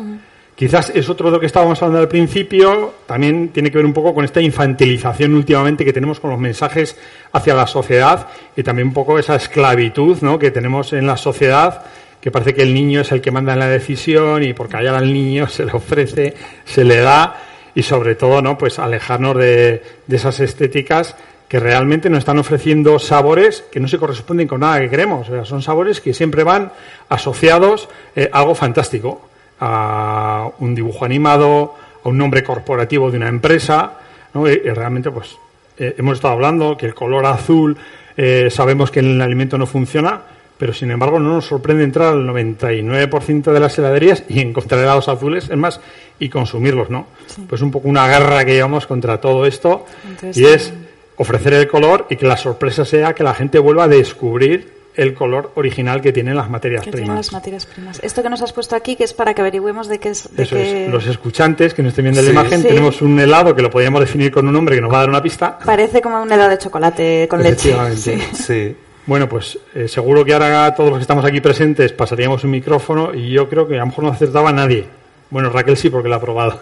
Quizás 0.54 0.90
es 0.94 1.06
otro 1.10 1.26
de 1.26 1.32
lo 1.32 1.40
que 1.40 1.44
estábamos 1.44 1.82
hablando 1.82 2.00
al 2.00 2.08
principio, 2.08 2.94
también 3.04 3.50
tiene 3.50 3.70
que 3.70 3.76
ver 3.76 3.84
un 3.84 3.92
poco 3.92 4.14
con 4.14 4.24
esta 4.24 4.40
infantilización 4.40 5.34
últimamente 5.34 5.84
que 5.84 5.92
tenemos 5.92 6.18
con 6.18 6.30
los 6.30 6.38
mensajes 6.38 6.96
hacia 7.32 7.52
la 7.54 7.66
sociedad 7.66 8.26
y 8.56 8.62
también 8.62 8.88
un 8.88 8.94
poco 8.94 9.18
esa 9.18 9.36
esclavitud 9.36 10.16
¿no? 10.22 10.38
que 10.38 10.50
tenemos 10.50 10.94
en 10.94 11.06
la 11.06 11.18
sociedad, 11.18 11.82
que 12.26 12.32
parece 12.32 12.54
que 12.54 12.62
el 12.62 12.74
niño 12.74 13.02
es 13.02 13.12
el 13.12 13.20
que 13.20 13.30
manda 13.30 13.52
en 13.52 13.60
la 13.60 13.68
decisión 13.68 14.42
y 14.42 14.52
por 14.52 14.68
callar 14.68 14.96
al 14.96 15.12
niño 15.12 15.46
se 15.46 15.64
le 15.64 15.70
ofrece, 15.70 16.34
se 16.64 16.82
le 16.82 16.96
da 16.96 17.36
y 17.72 17.84
sobre 17.84 18.16
todo 18.16 18.42
no 18.42 18.58
pues 18.58 18.80
alejarnos 18.80 19.36
de, 19.36 19.80
de 20.08 20.16
esas 20.16 20.40
estéticas 20.40 21.14
que 21.46 21.60
realmente 21.60 22.10
nos 22.10 22.18
están 22.18 22.40
ofreciendo 22.40 22.98
sabores 22.98 23.62
que 23.70 23.78
no 23.78 23.86
se 23.86 23.98
corresponden 23.98 24.48
con 24.48 24.62
nada 24.62 24.80
que 24.80 24.90
queremos. 24.90 25.28
Son 25.44 25.62
sabores 25.62 26.00
que 26.00 26.12
siempre 26.14 26.42
van 26.42 26.72
asociados 27.08 27.88
eh, 28.16 28.28
a 28.32 28.40
algo 28.40 28.56
fantástico, 28.56 29.28
a 29.60 30.50
un 30.58 30.74
dibujo 30.74 31.04
animado, 31.04 31.76
a 32.02 32.08
un 32.08 32.18
nombre 32.18 32.42
corporativo 32.42 33.08
de 33.08 33.18
una 33.18 33.28
empresa. 33.28 34.00
¿no? 34.34 34.50
Y, 34.50 34.62
y 34.64 34.70
realmente, 34.70 35.12
pues, 35.12 35.38
eh, 35.78 35.94
hemos 35.96 36.14
estado 36.14 36.34
hablando 36.34 36.76
que 36.76 36.86
el 36.86 36.94
color 36.96 37.24
azul 37.24 37.76
eh, 38.16 38.48
sabemos 38.50 38.90
que 38.90 38.98
en 38.98 39.12
el 39.12 39.20
alimento 39.20 39.58
no 39.58 39.66
funciona, 39.66 40.22
pero 40.58 40.72
sin 40.72 40.90
embargo 40.90 41.18
no 41.18 41.34
nos 41.34 41.46
sorprende 41.46 41.84
entrar 41.84 42.14
al 42.14 42.26
99% 42.26 43.52
de 43.52 43.60
las 43.60 43.78
heladerías 43.78 44.24
y 44.28 44.40
encontrar 44.40 44.80
helados 44.80 45.08
azules, 45.08 45.48
es 45.50 45.56
más, 45.56 45.80
y 46.18 46.28
consumirlos, 46.28 46.90
¿no? 46.90 47.06
Pues 47.48 47.60
un 47.62 47.70
poco 47.70 47.88
una 47.88 48.06
guerra 48.08 48.44
que 48.44 48.54
llevamos 48.54 48.86
contra 48.86 49.20
todo 49.20 49.44
esto 49.46 49.84
Entonces, 50.08 50.36
y 50.38 50.44
es 50.46 50.72
ofrecer 51.16 51.52
el 51.54 51.68
color 51.68 52.06
y 52.10 52.16
que 52.16 52.26
la 52.26 52.36
sorpresa 52.36 52.84
sea 52.84 53.14
que 53.14 53.22
la 53.22 53.34
gente 53.34 53.58
vuelva 53.58 53.84
a 53.84 53.88
descubrir 53.88 54.74
el 54.96 55.12
color 55.12 55.52
original 55.56 56.00
que 56.00 56.10
tienen 56.10 56.34
las 56.36 56.48
materias 56.48 56.82
Que 56.82 56.90
primas. 56.90 57.16
las 57.16 57.32
materias 57.34 57.66
primas. 57.66 58.00
Esto 58.02 58.22
que 58.22 58.30
nos 58.30 58.40
has 58.40 58.54
puesto 58.54 58.74
aquí, 58.74 58.96
que 58.96 59.04
es 59.04 59.12
para 59.12 59.34
que 59.34 59.42
averigüemos 59.42 59.88
de 59.88 59.98
qué 59.98 60.08
es. 60.08 60.34
De 60.34 60.44
Eso 60.44 60.56
qué... 60.56 60.86
es, 60.86 60.90
los 60.90 61.06
escuchantes 61.06 61.74
que 61.74 61.82
no 61.82 61.90
estén 61.90 62.04
viendo 62.04 62.22
Sí. 62.22 62.26
la 62.28 62.32
imagen, 62.32 62.62
Sí. 62.62 62.68
tenemos 62.68 63.02
un 63.02 63.20
helado 63.20 63.54
que 63.54 63.60
lo 63.60 63.68
podríamos 63.68 64.00
definir 64.00 64.30
con 64.32 64.46
un 64.48 64.54
nombre 64.54 64.74
que 64.74 64.80
nos 64.80 64.90
va 64.90 64.96
a 64.96 65.00
dar 65.00 65.10
una 65.10 65.22
pista. 65.22 65.58
Parece 65.58 66.00
como 66.00 66.22
un 66.22 66.32
helado 66.32 66.48
de 66.48 66.56
chocolate 66.56 67.26
con 67.28 67.42
leche. 67.42 67.72
Efectivamente. 67.72 68.20
Sí. 68.32 68.76
Bueno, 69.06 69.28
pues 69.28 69.58
eh, 69.74 69.86
seguro 69.88 70.24
que 70.24 70.34
ahora 70.34 70.74
todos 70.74 70.90
los 70.90 70.98
que 70.98 71.02
estamos 71.02 71.24
aquí 71.24 71.40
presentes 71.40 71.92
pasaríamos 71.92 72.42
un 72.44 72.50
micrófono 72.50 73.14
y 73.14 73.30
yo 73.30 73.48
creo 73.48 73.68
que 73.68 73.76
a 73.76 73.80
lo 73.80 73.86
mejor 73.86 74.04
no 74.04 74.10
acertaba 74.10 74.52
nadie. 74.52 74.86
Bueno, 75.30 75.48
Raquel 75.50 75.76
sí, 75.76 75.90
porque 75.90 76.08
la 76.08 76.16
ha 76.16 76.20
probado. 76.20 76.58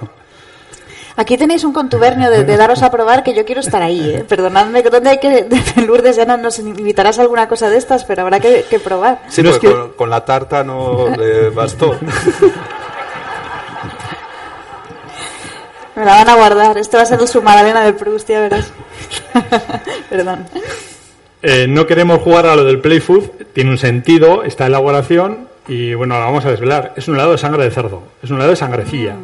Aquí 1.16 1.38
tenéis 1.38 1.62
un 1.64 1.72
contubernio 1.72 2.28
de, 2.28 2.42
de 2.44 2.56
daros 2.56 2.82
a 2.82 2.90
probar 2.90 3.22
que 3.22 3.34
yo 3.34 3.44
quiero 3.44 3.60
estar 3.60 3.80
ahí. 3.80 4.16
¿eh? 4.16 4.24
Perdonadme, 4.28 4.82
¿dónde 4.82 5.10
hay 5.10 5.18
que.? 5.18 5.44
de 5.76 5.82
Lourdes 5.86 6.16
ya 6.16 6.24
no 6.24 6.36
nos 6.36 6.58
invitarás 6.58 7.18
a 7.18 7.22
alguna 7.22 7.48
cosa 7.48 7.70
de 7.70 7.76
estas, 7.76 8.04
pero 8.04 8.22
habrá 8.22 8.40
que, 8.40 8.64
que 8.68 8.80
probar. 8.80 9.22
Sí, 9.28 9.42
porque 9.42 9.70
con, 9.70 9.92
con 9.92 10.10
la 10.10 10.24
tarta 10.24 10.64
no 10.64 11.08
le 11.16 11.50
bastó. 11.50 11.96
Me 15.94 16.04
la 16.04 16.16
van 16.16 16.28
a 16.28 16.34
guardar. 16.34 16.76
Esto 16.78 16.96
va 16.96 17.04
a 17.04 17.06
ser 17.06 17.26
su 17.28 17.40
magdalena 17.40 17.84
del 17.84 17.94
Proust, 17.94 18.28
ya 18.28 18.40
verás. 18.40 18.72
Perdón. 20.10 20.46
Eh, 21.46 21.66
no 21.68 21.86
queremos 21.86 22.20
jugar 22.22 22.46
a 22.46 22.56
lo 22.56 22.64
del 22.64 22.80
play 22.80 23.00
food, 23.00 23.24
tiene 23.52 23.70
un 23.70 23.76
sentido 23.78 24.44
esta 24.44 24.66
elaboración 24.66 25.46
y 25.68 25.92
bueno, 25.92 26.14
la 26.18 26.24
vamos 26.24 26.44
a 26.46 26.50
desvelar. 26.50 26.94
Es 26.96 27.06
un 27.06 27.16
helado 27.16 27.32
de 27.32 27.38
sangre 27.38 27.64
de 27.64 27.70
cerdo, 27.70 28.02
es 28.22 28.30
un 28.30 28.36
helado 28.36 28.50
de 28.50 28.56
sangrecilla. 28.56 29.16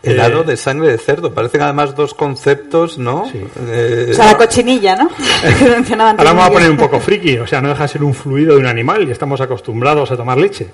Helado 0.00 0.42
Eh, 0.42 0.44
de 0.44 0.56
sangre 0.56 0.92
de 0.92 0.98
cerdo. 0.98 1.34
Parecen 1.34 1.60
además 1.62 1.96
dos 1.96 2.14
conceptos, 2.14 2.98
¿no? 2.98 3.24
Eh, 3.68 4.10
O 4.12 4.14
sea, 4.14 4.26
la 4.26 4.36
cochinilla, 4.36 4.94
¿no? 4.94 5.10
Ahora 6.00 6.22
vamos 6.32 6.46
a 6.46 6.50
poner 6.52 6.70
un 6.70 6.76
poco 6.76 7.00
friki, 7.00 7.38
o 7.38 7.48
sea, 7.48 7.60
no 7.60 7.68
deja 7.70 7.82
de 7.82 7.88
ser 7.88 8.04
un 8.04 8.14
fluido 8.14 8.54
de 8.54 8.60
un 8.60 8.66
animal 8.66 9.08
y 9.08 9.10
estamos 9.10 9.40
acostumbrados 9.40 10.12
a 10.12 10.16
tomar 10.16 10.38
leche. 10.38 10.68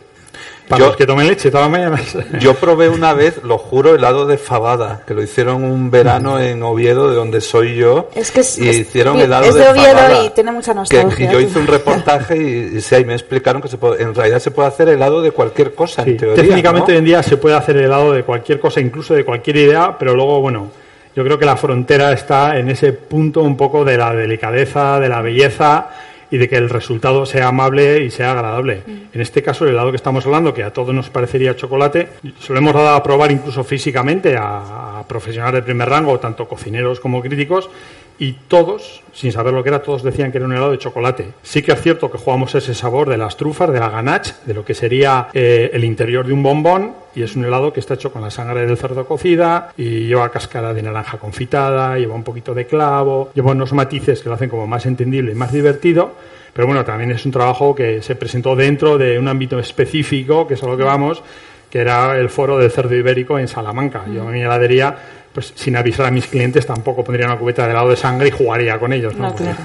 Para 0.69 0.79
Yo- 0.81 0.87
los 0.87 0.97
que 0.97 1.05
tomen 1.07 1.27
leche 1.27 1.51
todas 1.51 1.71
las 1.71 1.79
mañanas. 1.79 2.17
Yo 2.41 2.55
probé 2.55 2.89
una 2.89 3.13
vez, 3.13 3.43
lo 3.43 3.59
juro, 3.59 3.95
helado 3.95 4.25
de 4.27 4.39
fabada, 4.39 5.03
que 5.07 5.13
lo 5.13 5.23
hicieron 5.23 5.63
un 5.63 5.91
verano 5.91 6.41
en 6.41 6.63
Oviedo, 6.63 7.11
de 7.11 7.17
donde 7.17 7.43
soy 7.43 7.77
yo. 7.77 8.09
Es 8.15 8.31
que 8.31 8.41
es, 8.41 8.59
y 8.59 8.69
es- 8.71 8.79
hicieron 8.79 9.19
es 9.19 9.25
helado 9.25 9.53
de 9.53 9.61
de, 9.61 9.69
Oviedo 9.69 9.87
fabada. 9.99 10.25
y 10.25 10.31
tiene 10.31 10.53
mucha 10.53 10.73
Que, 10.73 10.77
nostalgia. 10.79 11.29
y 11.29 11.33
yo 11.33 11.41
hice 11.41 11.59
un 11.59 11.67
reportaje 11.67 12.37
y, 12.37 12.77
y 12.79 12.81
sí, 12.81 12.95
ahí 12.95 13.05
me 13.05 13.13
explicaron 13.13 13.61
que 13.61 13.69
se 13.69 13.77
puede- 13.77 14.03
en 14.03 14.15
realidad 14.15 14.39
se 14.39 14.51
puede 14.53 14.69
hacer 14.69 14.89
helado 14.89 15.21
de 15.21 15.33
cualquier 15.33 15.75
cosa, 15.75 16.03
en 16.03 16.17
teoría. 16.17 16.43
Técnicamente 16.43 16.93
¿no? 16.93 16.95
hoy 16.95 16.99
en 16.99 17.05
día 17.05 17.23
se 17.23 17.37
puede 17.37 17.57
hacer 17.57 17.77
helado 17.77 18.13
de 18.13 18.23
cualquier 18.23 18.59
cosa, 18.59 18.81
incluso 18.81 19.13
de 19.13 19.25
cualquier 19.25 19.57
idea, 19.59 19.97
pero 19.99 20.15
luego, 20.15 20.41
bueno, 20.41 20.69
yo 21.15 21.23
creo 21.25 21.39
que 21.39 21.45
la 21.45 21.57
frontera 21.59 22.11
está 22.13 22.59
en 22.59 22.71
ese 22.71 22.93
punto 22.95 23.43
un 23.43 23.57
poco 23.57 23.85
de 23.85 23.99
la 23.99 24.15
delicadeza, 24.15 24.99
de 24.99 25.09
la 25.11 25.21
belleza 25.21 25.89
y 26.35 26.37
de 26.37 26.49
que 26.49 26.57
el 26.57 26.69
resultado 26.69 27.27
sea 27.27 27.47
amable 27.47 28.03
y 28.03 28.11
sea 28.11 28.33
agradable. 28.33 28.83
En 29.13 29.21
este 29.21 29.41
caso, 29.41 29.65
el 29.65 29.71
helado 29.71 29.93
que 29.93 29.97
estamos 29.97 30.27
hablando, 30.27 30.53
que 30.53 30.65
a 30.65 30.73
todos 30.73 30.93
nos 30.93 31.09
parecería 31.09 31.55
chocolate, 31.55 32.09
se 32.41 32.53
lo 32.53 32.59
hemos 32.59 32.75
dado 32.75 32.89
a 32.89 33.03
probar 33.05 33.31
incluso 33.31 33.63
físicamente 33.63 34.37
a, 34.37 34.99
a 34.99 35.07
profesionales 35.07 35.61
de 35.61 35.63
primer 35.63 35.89
rango, 35.89 36.19
tanto 36.19 36.49
cocineros 36.49 36.99
como 36.99 37.23
críticos, 37.23 37.71
y 38.19 38.33
todos, 38.49 39.03
sin 39.13 39.33
saber 39.33 39.53
lo 39.53 39.63
que 39.63 39.71
era, 39.71 39.83
todos 39.83 40.03
decían 40.03 40.31
que 40.31 40.39
era 40.39 40.47
un 40.47 40.53
helado 40.53 40.71
de 40.71 40.79
chocolate. 40.79 41.33
Sí 41.43 41.63
que 41.63 41.73
es 41.73 41.83
cierto 41.83 42.11
que 42.11 42.19
jugamos 42.19 42.55
ese 42.55 42.75
sabor 42.75 43.09
de 43.09 43.17
las 43.17 43.37
trufas, 43.37 43.73
de 43.73 43.81
la 43.81 43.89
ganache, 43.89 44.35
de 44.47 44.55
lo 44.55 44.65
que 44.65 44.75
sería 44.75 45.29
eh, 45.33 45.71
el 45.73 45.85
interior 45.85 46.27
de 46.27 46.33
un 46.33 46.43
bombón, 46.43 46.93
y 47.15 47.23
es 47.23 47.37
un 47.37 47.45
helado 47.45 47.73
que 47.73 47.81
está 47.81 47.95
hecho 47.95 48.13
con 48.13 48.23
la 48.23 48.31
sangre 48.31 48.67
del 48.67 48.77
cerdo 48.77 49.07
cocida, 49.07 49.73
y 49.77 50.07
lleva 50.07 50.31
cáscara 50.31 50.73
de 50.73 50.83
naranja 50.83 51.19
confitada, 51.19 51.99
lleva 51.99 52.15
un 52.15 52.25
poquito 52.25 52.55
de 52.55 52.67
clavo, 52.67 53.31
lleva 53.35 53.53
unos 53.53 53.73
matices 53.73 54.21
que 54.21 54.29
lo 54.29 54.35
hacen 54.35 54.49
como 54.49 54.67
más 54.67 54.87
entendible 54.87 55.33
y 55.33 55.35
más 55.35 55.53
divertido, 55.53 56.13
pero 56.53 56.69
bueno, 56.69 56.85
también 56.85 57.11
es 57.11 57.27
un 57.27 57.33
trabajo 57.33 57.75
que 57.75 58.01
se 58.01 58.15
presentó 58.15 58.55
dentro 58.55 58.97
de 58.97 59.19
un 59.19 59.27
ámbito 59.27 59.59
específico, 59.59 60.47
que 60.47 60.55
es 60.55 60.63
a 60.63 60.67
lo 60.67 60.77
que 60.77 60.85
vamos, 60.85 61.21
que 61.75 61.81
era 61.81 62.17
el 62.17 62.31
foro 62.31 62.57
del 62.57 62.71
cerdo 62.71 62.95
ibérico 62.95 63.37
en 63.37 63.49
Salamanca. 63.49 64.05
Yo 64.07 64.23
en 64.23 64.31
mi 64.31 64.43
heladería, 64.43 64.95
pues 65.33 65.53
sin 65.57 65.75
avisar 65.75 66.07
a 66.07 66.11
mis 66.13 66.29
clientes, 66.29 66.65
tampoco 66.65 67.03
pondría 67.03 67.27
una 67.27 67.37
cubeta 67.37 67.65
de 67.65 67.73
helado 67.73 67.89
de 67.91 67.97
sangre 67.97 68.29
y 68.29 68.31
jugaría 68.31 68.79
con 68.79 68.93
ellos. 68.93 69.17
No, 69.17 69.25
No, 69.25 69.31
Porque- 69.35 69.43
claro. 69.43 69.59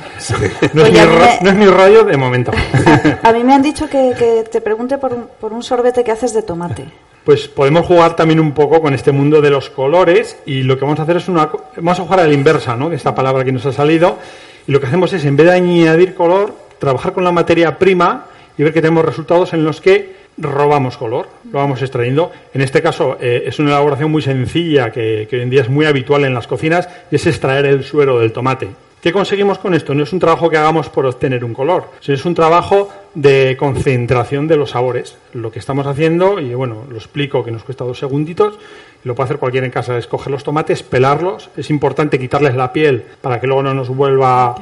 no 0.74 0.82
es, 0.86 0.92
mi 0.92 0.98
me- 0.98 1.40
no 1.44 1.50
es 1.52 1.56
mi 1.56 1.66
rollo 1.68 2.04
de 2.06 2.18
momento. 2.18 2.52
A 3.24 3.32
mí 3.32 3.44
me 3.44 3.54
han 3.54 3.62
dicho 3.62 3.88
que, 3.88 4.16
que 4.18 4.44
te 4.52 4.60
pregunte 4.60 4.98
por 4.98 5.14
un, 5.14 5.28
por 5.40 5.54
un 5.54 5.62
sorbete 5.62 6.04
que 6.04 6.10
haces 6.10 6.34
de 6.34 6.42
tomate. 6.42 6.86
Pues 7.24 7.48
podemos 7.48 7.86
jugar 7.86 8.16
también 8.16 8.40
un 8.40 8.54
poco 8.54 8.82
con 8.82 8.96
este 8.96 9.12
mundo 9.12 9.40
de 9.40 9.52
los 9.52 9.70
colores 9.70 10.36
y 10.48 10.64
lo 10.64 10.80
que 10.80 10.86
vamos 10.86 11.00
a 11.00 11.04
hacer 11.04 11.18
es 11.18 11.28
una... 11.28 11.48
Vamos 11.76 12.00
a 12.00 12.04
jugar 12.06 12.22
a 12.22 12.28
la 12.28 12.34
inversa, 12.34 12.76
¿no? 12.76 12.92
Esta 12.92 13.14
palabra 13.14 13.44
que 13.44 13.52
nos 13.52 13.64
ha 13.68 13.72
salido. 13.72 14.18
Y 14.66 14.72
lo 14.72 14.80
que 14.82 14.88
hacemos 14.88 15.14
es, 15.14 15.24
en 15.26 15.36
vez 15.38 15.46
de 15.46 15.54
añadir 15.54 16.16
color, 16.16 16.56
trabajar 16.80 17.14
con 17.14 17.24
la 17.24 17.32
materia 17.32 17.78
prima 17.78 18.26
y 18.58 18.64
ver 18.64 18.74
que 18.74 18.82
tenemos 18.82 19.06
resultados 19.06 19.54
en 19.54 19.64
los 19.64 19.80
que 19.80 20.18
robamos 20.38 20.98
color, 20.98 21.28
lo 21.52 21.60
vamos 21.60 21.82
extrayendo. 21.82 22.32
En 22.54 22.62
este 22.62 22.82
caso 22.82 23.18
eh, 23.20 23.44
es 23.46 23.60
una 23.60 23.70
elaboración 23.72 24.12
muy 24.12 24.22
sencilla 24.22 24.92
que, 24.92 25.28
que 25.30 25.36
hoy 25.38 25.42
en 25.44 25.50
día 25.50 25.62
es 25.62 25.70
muy 25.70 25.86
habitual 25.86 26.24
en 26.26 26.34
las 26.34 26.48
cocinas 26.48 26.88
y 27.12 27.16
es 27.16 27.26
extraer 27.28 27.66
el 27.66 27.84
suero 27.84 28.20
del 28.20 28.32
tomate. 28.32 28.70
¿Qué 29.02 29.14
conseguimos 29.14 29.60
con 29.60 29.74
esto? 29.74 29.94
No 29.94 30.04
es 30.04 30.12
un 30.12 30.20
trabajo 30.20 30.50
que 30.50 30.58
hagamos 30.58 30.90
por 30.90 31.06
obtener 31.06 31.46
un 31.46 31.54
color, 31.54 31.86
sino 32.02 32.16
es 32.16 32.26
un 32.26 32.36
trabajo 32.36 32.90
de 33.16 33.56
concentración 33.58 34.46
de 34.46 34.58
los 34.58 34.72
sabores. 34.72 35.16
Lo 35.34 35.52
que 35.54 35.60
estamos 35.60 35.88
haciendo, 35.88 36.38
y 36.42 36.54
bueno, 36.54 36.84
lo 36.90 36.98
explico 36.98 37.42
que 37.46 37.52
nos 37.52 37.64
cuesta 37.64 37.86
dos 37.86 37.98
segunditos, 37.98 38.60
lo 39.06 39.16
puede 39.16 39.26
hacer 39.28 39.38
cualquiera 39.38 39.66
en 39.66 39.72
casa, 39.72 39.98
es 39.98 40.06
coger 40.06 40.32
los 40.32 40.44
tomates, 40.44 40.84
pelarlos, 40.84 41.50
es 41.56 41.70
importante 41.70 42.20
quitarles 42.20 42.56
la 42.56 42.74
piel 42.74 43.06
para 43.22 43.40
que 43.40 43.48
luego 43.48 43.64
no 43.64 43.74
nos 43.74 43.88
vuelva 43.88 44.48
a, 44.48 44.56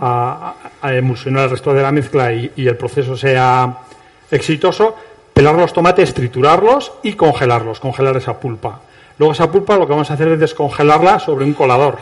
a- 0.00 0.54
a 0.80 0.94
emulsionar 0.96 1.44
el 1.44 1.50
resto 1.50 1.74
de 1.74 1.82
la 1.82 1.92
mezcla 1.92 2.32
y, 2.32 2.50
y 2.56 2.66
el 2.68 2.78
proceso 2.78 3.14
sea 3.14 3.76
exitoso, 4.30 4.96
pelar 5.32 5.54
los 5.54 5.72
tomates, 5.72 6.14
triturarlos 6.14 6.92
y 7.02 7.14
congelarlos, 7.14 7.80
congelar 7.80 8.16
esa 8.16 8.38
pulpa. 8.38 8.80
Luego 9.18 9.32
esa 9.32 9.50
pulpa 9.50 9.76
lo 9.76 9.86
que 9.86 9.92
vamos 9.92 10.10
a 10.10 10.14
hacer 10.14 10.28
es 10.28 10.40
descongelarla 10.40 11.18
sobre 11.18 11.44
un 11.44 11.54
colador. 11.54 11.98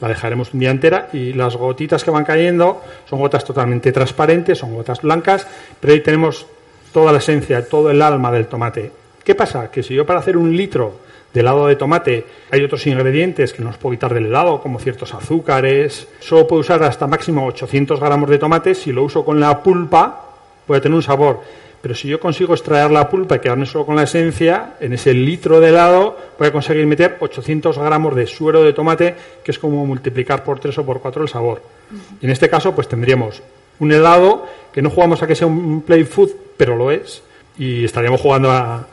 La 0.00 0.08
dejaremos 0.08 0.52
un 0.52 0.60
día 0.60 0.70
entera 0.70 1.08
y 1.12 1.32
las 1.32 1.56
gotitas 1.56 2.02
que 2.02 2.10
van 2.10 2.24
cayendo 2.24 2.82
son 3.08 3.20
gotas 3.20 3.44
totalmente 3.44 3.92
transparentes, 3.92 4.58
son 4.58 4.74
gotas 4.74 5.02
blancas, 5.02 5.46
pero 5.80 5.92
ahí 5.92 6.00
tenemos 6.00 6.46
toda 6.92 7.12
la 7.12 7.18
esencia, 7.18 7.68
todo 7.68 7.90
el 7.90 8.02
alma 8.02 8.30
del 8.32 8.46
tomate. 8.46 8.90
¿Qué 9.24 9.34
pasa? 9.34 9.70
Que 9.70 9.82
si 9.82 9.94
yo 9.94 10.04
para 10.04 10.20
hacer 10.20 10.36
un 10.36 10.56
litro 10.56 11.00
de 11.32 11.40
helado 11.40 11.66
de 11.66 11.76
tomate 11.76 12.26
hay 12.50 12.62
otros 12.62 12.86
ingredientes 12.86 13.52
que 13.52 13.62
no 13.62 13.72
puedo 13.72 13.94
quitar 13.94 14.14
del 14.14 14.26
helado, 14.26 14.60
como 14.60 14.78
ciertos 14.78 15.12
azúcares. 15.14 16.06
Solo 16.20 16.46
puedo 16.46 16.60
usar 16.60 16.82
hasta 16.82 17.06
máximo 17.06 17.46
800 17.46 17.98
gramos 17.98 18.30
de 18.30 18.38
tomate. 18.38 18.74
Si 18.74 18.92
lo 18.92 19.02
uso 19.02 19.24
con 19.24 19.40
la 19.40 19.62
pulpa, 19.62 20.24
puede 20.66 20.80
tener 20.80 20.94
un 20.94 21.02
sabor. 21.02 21.40
Pero 21.84 21.94
si 21.94 22.08
yo 22.08 22.18
consigo 22.18 22.54
extraer 22.54 22.90
la 22.90 23.10
pulpa 23.10 23.36
y 23.36 23.40
quedarme 23.40 23.66
solo 23.66 23.84
con 23.84 23.94
la 23.94 24.04
esencia, 24.04 24.76
en 24.80 24.94
ese 24.94 25.12
litro 25.12 25.60
de 25.60 25.68
helado 25.68 26.16
voy 26.38 26.48
a 26.48 26.50
conseguir 26.50 26.86
meter 26.86 27.18
800 27.20 27.76
gramos 27.76 28.16
de 28.16 28.26
suero 28.26 28.62
de 28.62 28.72
tomate, 28.72 29.14
que 29.44 29.50
es 29.50 29.58
como 29.58 29.84
multiplicar 29.84 30.44
por 30.44 30.58
3 30.58 30.78
o 30.78 30.86
por 30.86 31.02
4 31.02 31.24
el 31.24 31.28
sabor. 31.28 31.60
Y 32.22 32.24
en 32.24 32.30
este 32.30 32.48
caso, 32.48 32.74
pues 32.74 32.88
tendríamos 32.88 33.42
un 33.80 33.92
helado 33.92 34.46
que 34.72 34.80
no 34.80 34.88
jugamos 34.88 35.22
a 35.22 35.26
que 35.26 35.34
sea 35.34 35.46
un 35.46 35.82
play 35.82 36.04
food, 36.04 36.30
pero 36.56 36.74
lo 36.74 36.90
es. 36.90 37.22
Y 37.58 37.84
estaríamos 37.84 38.22
jugando 38.22 38.50
a, 38.50 38.76
a 38.76 38.86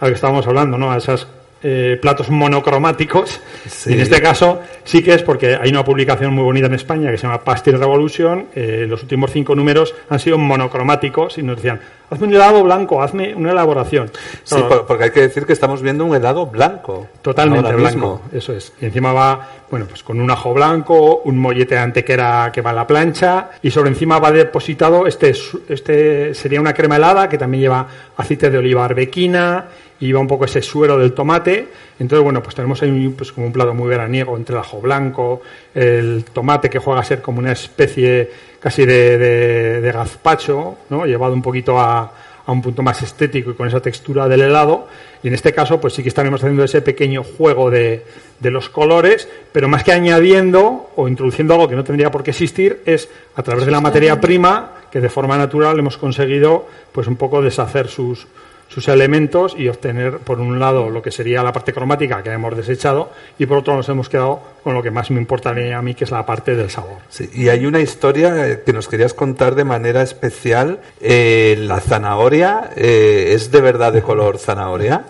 lo 0.00 0.08
que 0.08 0.14
estábamos 0.14 0.46
hablando, 0.46 0.78
¿no? 0.78 0.90
A 0.90 0.96
esas 0.96 1.26
eh, 1.62 1.98
platos 2.00 2.30
monocromáticos. 2.30 3.40
Sí. 3.68 3.90
Y 3.90 3.92
en 3.92 4.00
este 4.00 4.22
caso 4.22 4.62
sí 4.84 5.02
que 5.02 5.12
es 5.12 5.22
porque 5.22 5.56
hay 5.56 5.68
una 5.68 5.84
publicación 5.84 6.32
muy 6.32 6.44
bonita 6.44 6.66
en 6.66 6.74
España 6.74 7.10
que 7.10 7.18
se 7.18 7.24
llama 7.26 7.44
Pastel 7.44 7.78
Revolution. 7.78 8.46
Eh, 8.54 8.86
los 8.88 9.02
últimos 9.02 9.32
cinco 9.32 9.54
números 9.54 9.94
han 10.08 10.18
sido 10.18 10.38
monocromáticos 10.38 11.36
y 11.36 11.42
nos 11.42 11.56
decían, 11.56 11.80
hazme 12.10 12.26
un 12.26 12.34
helado 12.34 12.62
blanco, 12.62 13.02
hazme 13.02 13.34
una 13.34 13.52
elaboración. 13.52 14.10
Sí, 14.44 14.56
Claro, 14.56 14.86
porque 14.86 15.04
hay 15.04 15.10
que 15.10 15.20
decir 15.20 15.46
que 15.46 15.52
estamos 15.52 15.82
viendo 15.82 16.04
un 16.04 16.14
helado 16.14 16.46
blanco. 16.46 17.08
Totalmente 17.22 17.72
blanco, 17.74 18.22
eso 18.32 18.52
es. 18.52 18.72
Y 18.80 18.86
encima 18.86 19.12
va, 19.12 19.48
bueno, 19.70 19.86
pues 19.86 20.02
con 20.02 20.20
un 20.20 20.30
ajo 20.30 20.54
blanco, 20.54 21.22
un 21.24 21.38
mollete 21.38 21.74
de 21.74 21.80
antequera 21.80 22.50
que 22.52 22.60
va 22.60 22.70
a 22.70 22.74
la 22.74 22.86
plancha 22.86 23.50
y 23.62 23.70
sobre 23.70 23.90
encima 23.90 24.18
va 24.18 24.32
depositado 24.32 25.06
este, 25.06 25.34
este 25.68 26.34
sería 26.34 26.60
una 26.60 26.72
crema 26.72 26.96
helada 26.96 27.28
que 27.28 27.38
también 27.38 27.62
lleva 27.62 27.86
aceite 28.16 28.50
de 28.50 28.58
oliva 28.58 28.84
arbequina 28.84 29.66
y 30.00 30.06
lleva 30.06 30.20
un 30.20 30.28
poco 30.28 30.44
ese 30.44 30.62
suero 30.62 30.98
del 30.98 31.12
tomate. 31.12 31.68
Entonces, 31.98 32.22
bueno, 32.22 32.42
pues 32.42 32.54
tenemos 32.54 32.80
ahí 32.82 33.08
pues 33.16 33.32
como 33.32 33.46
un 33.46 33.52
plato 33.52 33.74
muy 33.74 33.88
veraniego 33.88 34.36
entre 34.36 34.54
el 34.54 34.60
ajo 34.60 34.80
blanco, 34.80 35.42
el 35.74 36.24
tomate 36.32 36.70
que 36.70 36.78
juega 36.78 37.00
a 37.00 37.04
ser 37.04 37.20
como 37.20 37.40
una 37.40 37.52
especie 37.52 38.47
casi 38.60 38.84
de, 38.84 39.18
de, 39.18 39.80
de 39.80 39.92
gazpacho, 39.92 40.78
¿no? 40.90 41.06
Llevado 41.06 41.32
un 41.32 41.42
poquito 41.42 41.78
a, 41.78 42.12
a 42.48 42.52
un 42.52 42.62
punto 42.62 42.82
más 42.82 43.02
estético 43.02 43.50
y 43.50 43.54
con 43.54 43.68
esa 43.68 43.80
textura 43.80 44.26
del 44.26 44.40
helado. 44.40 44.88
Y 45.22 45.28
en 45.28 45.34
este 45.34 45.52
caso, 45.52 45.80
pues 45.80 45.92
sí 45.92 46.02
que 46.02 46.08
estaremos 46.08 46.42
haciendo 46.42 46.64
ese 46.64 46.80
pequeño 46.80 47.22
juego 47.22 47.70
de, 47.70 48.04
de 48.40 48.50
los 48.50 48.68
colores, 48.68 49.28
pero 49.52 49.68
más 49.68 49.84
que 49.84 49.92
añadiendo 49.92 50.90
o 50.96 51.08
introduciendo 51.08 51.54
algo 51.54 51.68
que 51.68 51.76
no 51.76 51.84
tendría 51.84 52.10
por 52.10 52.22
qué 52.22 52.30
existir, 52.30 52.82
es 52.86 53.08
a 53.34 53.42
través 53.42 53.66
de 53.66 53.70
la 53.70 53.80
materia 53.80 54.20
prima 54.20 54.72
que 54.90 55.00
de 55.00 55.10
forma 55.10 55.36
natural 55.36 55.78
hemos 55.78 55.98
conseguido, 55.98 56.66
pues 56.92 57.06
un 57.06 57.16
poco 57.16 57.42
deshacer 57.42 57.88
sus, 57.88 58.26
sus 58.68 58.86
elementos 58.88 59.54
y 59.56 59.68
obtener, 59.68 60.18
por 60.18 60.40
un 60.40 60.58
lado, 60.60 60.90
lo 60.90 61.00
que 61.00 61.10
sería 61.10 61.42
la 61.42 61.52
parte 61.52 61.72
cromática 61.72 62.22
que 62.22 62.30
hemos 62.30 62.54
desechado 62.56 63.10
y 63.38 63.46
por 63.46 63.58
otro 63.58 63.74
nos 63.74 63.88
hemos 63.88 64.08
quedado 64.10 64.40
con 64.62 64.74
lo 64.74 64.82
que 64.82 64.90
más 64.90 65.10
me 65.10 65.18
importaría 65.20 65.78
a 65.78 65.82
mí, 65.82 65.94
que 65.94 66.04
es 66.04 66.10
la 66.10 66.26
parte 66.26 66.54
del 66.54 66.68
sabor. 66.68 66.98
Sí, 67.08 67.30
y 67.32 67.48
hay 67.48 67.64
una 67.64 67.80
historia 67.80 68.46
eh, 68.46 68.62
que 68.64 68.72
nos 68.74 68.86
querías 68.86 69.14
contar 69.14 69.54
de 69.54 69.64
manera 69.64 70.02
especial. 70.02 70.80
Eh, 71.00 71.56
la 71.60 71.80
zanahoria 71.80 72.70
eh, 72.76 73.32
es 73.34 73.50
de 73.50 73.60
verdad 73.62 73.92
de 73.92 74.02
color 74.02 74.36
zanahoria. 74.38 75.04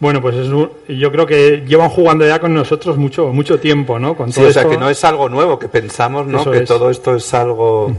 Bueno, 0.00 0.20
pues 0.20 0.36
es 0.36 0.48
un- 0.48 0.70
yo 0.88 1.10
creo 1.10 1.24
que 1.24 1.64
llevan 1.66 1.88
jugando 1.88 2.26
ya 2.26 2.38
con 2.38 2.52
nosotros 2.52 2.98
mucho 2.98 3.28
mucho 3.28 3.58
tiempo, 3.58 3.98
¿no? 3.98 4.14
Con 4.14 4.30
Sí, 4.30 4.40
todo 4.40 4.50
o 4.50 4.52
sea 4.52 4.62
esto- 4.62 4.72
que 4.74 4.78
no 4.78 4.90
es 4.90 5.02
algo 5.04 5.30
nuevo, 5.30 5.58
que 5.58 5.68
pensamos, 5.68 6.26
¿no? 6.26 6.40
Eso 6.42 6.50
que 6.50 6.58
es. 6.58 6.68
todo 6.68 6.90
esto 6.90 7.14
es 7.16 7.32
algo. 7.32 7.90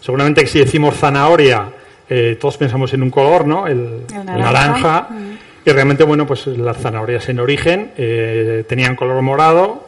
Seguramente 0.00 0.40
que 0.42 0.46
si 0.46 0.60
decimos 0.60 0.94
zanahoria, 0.96 1.66
eh, 2.14 2.36
todos 2.38 2.58
pensamos 2.58 2.92
en 2.92 3.02
un 3.02 3.10
color, 3.10 3.46
¿no? 3.46 3.66
El, 3.66 4.04
El 4.10 4.16
el 4.18 4.26
naranja. 4.26 4.52
naranja. 4.52 5.08
Y 5.64 5.70
realmente, 5.70 6.04
bueno, 6.04 6.26
pues 6.26 6.46
las 6.46 6.76
zanahorias 6.76 7.26
en 7.30 7.40
origen 7.40 7.92
eh, 7.96 8.64
tenían 8.68 8.96
color 8.96 9.22
morado 9.22 9.86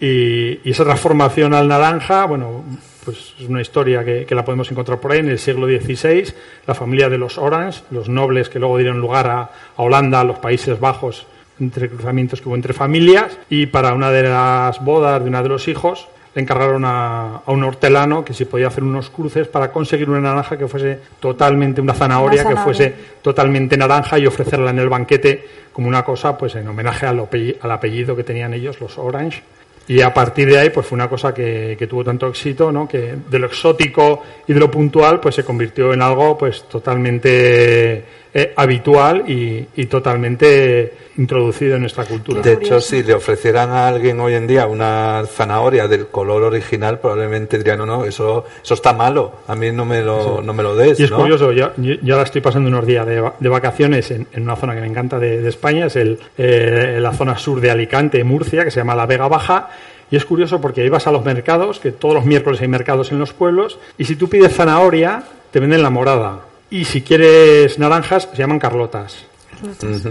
y, 0.00 0.66
y 0.66 0.70
esa 0.70 0.82
transformación 0.82 1.54
al 1.54 1.68
naranja, 1.68 2.24
bueno, 2.24 2.64
pues 3.04 3.34
es 3.38 3.48
una 3.48 3.60
historia 3.60 4.04
que, 4.04 4.24
que 4.26 4.34
la 4.34 4.44
podemos 4.44 4.68
encontrar 4.72 4.98
por 4.98 5.12
ahí 5.12 5.20
en 5.20 5.28
el 5.28 5.38
siglo 5.38 5.66
XVI. 5.68 6.32
La 6.66 6.74
familia 6.74 7.08
de 7.08 7.18
los 7.18 7.38
Orange, 7.38 7.82
los 7.92 8.08
nobles 8.08 8.48
que 8.48 8.58
luego 8.58 8.76
dieron 8.76 8.98
lugar 8.98 9.28
a, 9.28 9.40
a 9.42 9.50
Holanda, 9.82 10.20
a 10.20 10.24
los 10.24 10.38
Países 10.40 10.80
Bajos, 10.80 11.26
entre 11.60 11.88
cruzamientos 11.88 12.40
que 12.40 12.48
hubo 12.48 12.56
entre 12.56 12.72
familias. 12.72 13.38
Y 13.48 13.66
para 13.66 13.94
una 13.94 14.10
de 14.10 14.24
las 14.24 14.82
bodas 14.84 15.22
de 15.22 15.28
una 15.28 15.42
de 15.42 15.50
los 15.50 15.68
hijos, 15.68 16.08
le 16.34 16.42
encargaron 16.42 16.84
a, 16.84 17.36
a 17.44 17.50
un 17.50 17.64
hortelano 17.64 18.24
que 18.24 18.32
si 18.34 18.44
podía 18.44 18.68
hacer 18.68 18.84
unos 18.84 19.10
cruces 19.10 19.48
para 19.48 19.72
conseguir 19.72 20.08
una 20.08 20.20
naranja 20.20 20.56
que 20.56 20.68
fuese 20.68 20.98
totalmente 21.18 21.80
una 21.80 21.94
zanahoria, 21.94 22.42
Una 22.42 22.50
que 22.50 22.56
fuese 22.56 22.94
totalmente 23.20 23.76
naranja 23.76 24.18
y 24.18 24.26
ofrecerla 24.26 24.70
en 24.70 24.78
el 24.78 24.88
banquete 24.88 25.44
como 25.72 25.88
una 25.88 26.04
cosa 26.04 26.38
pues 26.38 26.54
en 26.54 26.68
homenaje 26.68 27.06
al, 27.06 27.28
al 27.60 27.70
apellido 27.70 28.14
que 28.14 28.24
tenían 28.24 28.54
ellos 28.54 28.80
los 28.80 28.96
Orange. 28.98 29.42
Y 29.88 30.02
a 30.02 30.14
partir 30.14 30.48
de 30.48 30.58
ahí 30.58 30.70
pues 30.70 30.86
fue 30.86 30.94
una 30.94 31.08
cosa 31.08 31.34
que, 31.34 31.74
que 31.76 31.88
tuvo 31.88 32.04
tanto 32.04 32.28
éxito 32.28 32.70
no 32.70 32.86
que 32.86 33.16
de 33.28 33.38
lo 33.38 33.46
exótico 33.46 34.22
y 34.46 34.52
de 34.52 34.60
lo 34.60 34.70
puntual 34.70 35.18
pues 35.18 35.34
se 35.34 35.42
convirtió 35.42 35.92
en 35.92 36.00
algo 36.00 36.38
pues 36.38 36.68
totalmente 36.68 38.04
eh, 38.32 38.52
habitual 38.56 39.28
y, 39.28 39.66
y 39.76 39.86
totalmente 39.86 40.92
introducido 41.16 41.74
en 41.74 41.82
nuestra 41.82 42.04
cultura 42.04 42.40
De 42.40 42.54
hecho, 42.54 42.80
si 42.80 43.02
le 43.02 43.14
ofrecieran 43.14 43.70
a 43.70 43.88
alguien 43.88 44.18
hoy 44.20 44.34
en 44.34 44.46
día 44.46 44.66
una 44.66 45.24
zanahoria 45.26 45.88
del 45.88 46.06
color 46.06 46.44
original, 46.44 46.98
probablemente 46.98 47.58
dirían, 47.58 47.78
no, 47.78 47.86
no, 47.86 48.04
eso, 48.04 48.46
eso 48.62 48.74
está 48.74 48.92
malo, 48.92 49.32
a 49.46 49.54
mí 49.54 49.70
no 49.72 49.84
me 49.84 50.00
lo, 50.00 50.40
no 50.42 50.54
me 50.54 50.62
lo 50.62 50.74
des. 50.76 50.98
Y 51.00 51.04
es 51.04 51.10
¿no? 51.10 51.18
curioso, 51.18 51.52
yo, 51.52 51.72
yo, 51.76 51.94
yo 52.02 52.14
ahora 52.14 52.24
estoy 52.24 52.40
pasando 52.40 52.68
unos 52.68 52.86
días 52.86 53.06
de, 53.06 53.30
de 53.38 53.48
vacaciones 53.48 54.10
en, 54.10 54.26
en 54.32 54.42
una 54.44 54.56
zona 54.56 54.74
que 54.74 54.80
me 54.80 54.86
encanta 54.86 55.18
de, 55.18 55.42
de 55.42 55.48
España, 55.48 55.86
es 55.86 55.96
el, 55.96 56.18
eh, 56.38 56.98
la 57.00 57.12
zona 57.12 57.36
sur 57.36 57.60
de 57.60 57.70
Alicante, 57.70 58.22
Murcia, 58.24 58.64
que 58.64 58.70
se 58.70 58.80
llama 58.80 58.94
la 58.94 59.06
Vega 59.06 59.28
Baja. 59.28 59.68
Y 60.10 60.16
es 60.16 60.24
curioso 60.24 60.60
porque 60.60 60.82
ahí 60.82 60.88
vas 60.88 61.06
a 61.06 61.12
los 61.12 61.24
mercados, 61.24 61.78
que 61.78 61.92
todos 61.92 62.14
los 62.14 62.24
miércoles 62.24 62.60
hay 62.60 62.68
mercados 62.68 63.12
en 63.12 63.18
los 63.18 63.32
pueblos, 63.32 63.78
y 63.96 64.06
si 64.06 64.16
tú 64.16 64.28
pides 64.28 64.54
zanahoria, 64.54 65.22
te 65.52 65.60
venden 65.60 65.82
la 65.82 65.90
morada. 65.90 66.49
Y 66.70 66.84
si 66.84 67.02
quieres 67.02 67.78
naranjas, 67.78 68.28
se 68.30 68.36
llaman 68.38 68.58
carlotas. 68.58 69.24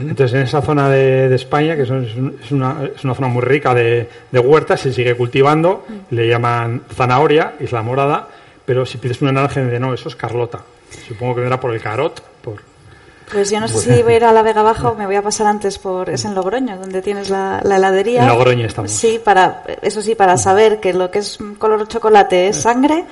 Entonces, 0.10 0.34
en 0.36 0.42
esa 0.44 0.62
zona 0.62 0.90
de, 0.90 1.28
de 1.30 1.36
España, 1.36 1.76
que 1.76 1.86
son- 1.86 2.04
es, 2.06 2.16
un- 2.16 2.38
es 2.44 2.52
una, 2.52 2.84
es 2.96 3.04
una 3.04 3.16
zona 3.16 3.28
muy 3.30 3.42
rica 3.42 3.74
de, 3.74 4.08
de 4.32 4.40
huertas, 4.40 4.82
se 4.82 4.94
sigue 4.94 5.16
cultivando, 5.16 5.86
le 6.12 6.28
llaman 6.28 6.84
zanahoria, 6.94 7.54
es 7.60 7.72
la 7.72 7.82
morada, 7.82 8.28
pero 8.66 8.86
si 8.86 8.98
pides 9.00 9.22
una 9.22 9.32
naranja, 9.32 9.62
de 9.62 9.80
no, 9.80 9.94
eso 9.94 10.10
es 10.10 10.16
carlota. 10.16 10.60
Supongo 11.08 11.36
que 11.36 11.42
vendrá 11.42 11.60
por 11.60 11.74
el 11.74 11.82
carot. 11.82 12.22
Pues 13.32 13.52
yo 13.52 13.60
no 13.60 13.68
sé 13.68 13.78
si 13.78 14.02
voy 14.02 14.14
a 14.14 14.16
ir 14.18 14.24
a 14.26 14.32
la 14.34 14.42
Vega 14.42 14.64
Baja 14.64 14.90
o 14.90 14.96
me 14.96 15.06
voy 15.06 15.16
a 15.16 15.22
pasar 15.22 15.46
antes 15.46 15.78
por... 15.78 16.10
Es 16.10 16.26
en 16.26 16.34
Logroño, 16.34 16.78
donde 16.78 17.02
tienes 17.04 17.30
la, 17.30 17.62
la 17.64 17.76
heladería. 17.76 18.24
En 18.24 18.28
Logroño 18.30 18.66
estamos. 18.66 18.90
Sí, 18.92 19.22
para, 19.24 19.64
eso 19.84 20.02
sí, 20.02 20.16
para 20.16 20.36
saber 20.38 20.80
que 20.80 20.94
lo 20.94 21.12
que 21.12 21.20
es 21.20 21.38
color 21.60 21.88
chocolate 21.88 22.48
es 22.48 22.60
sangre 22.62 23.06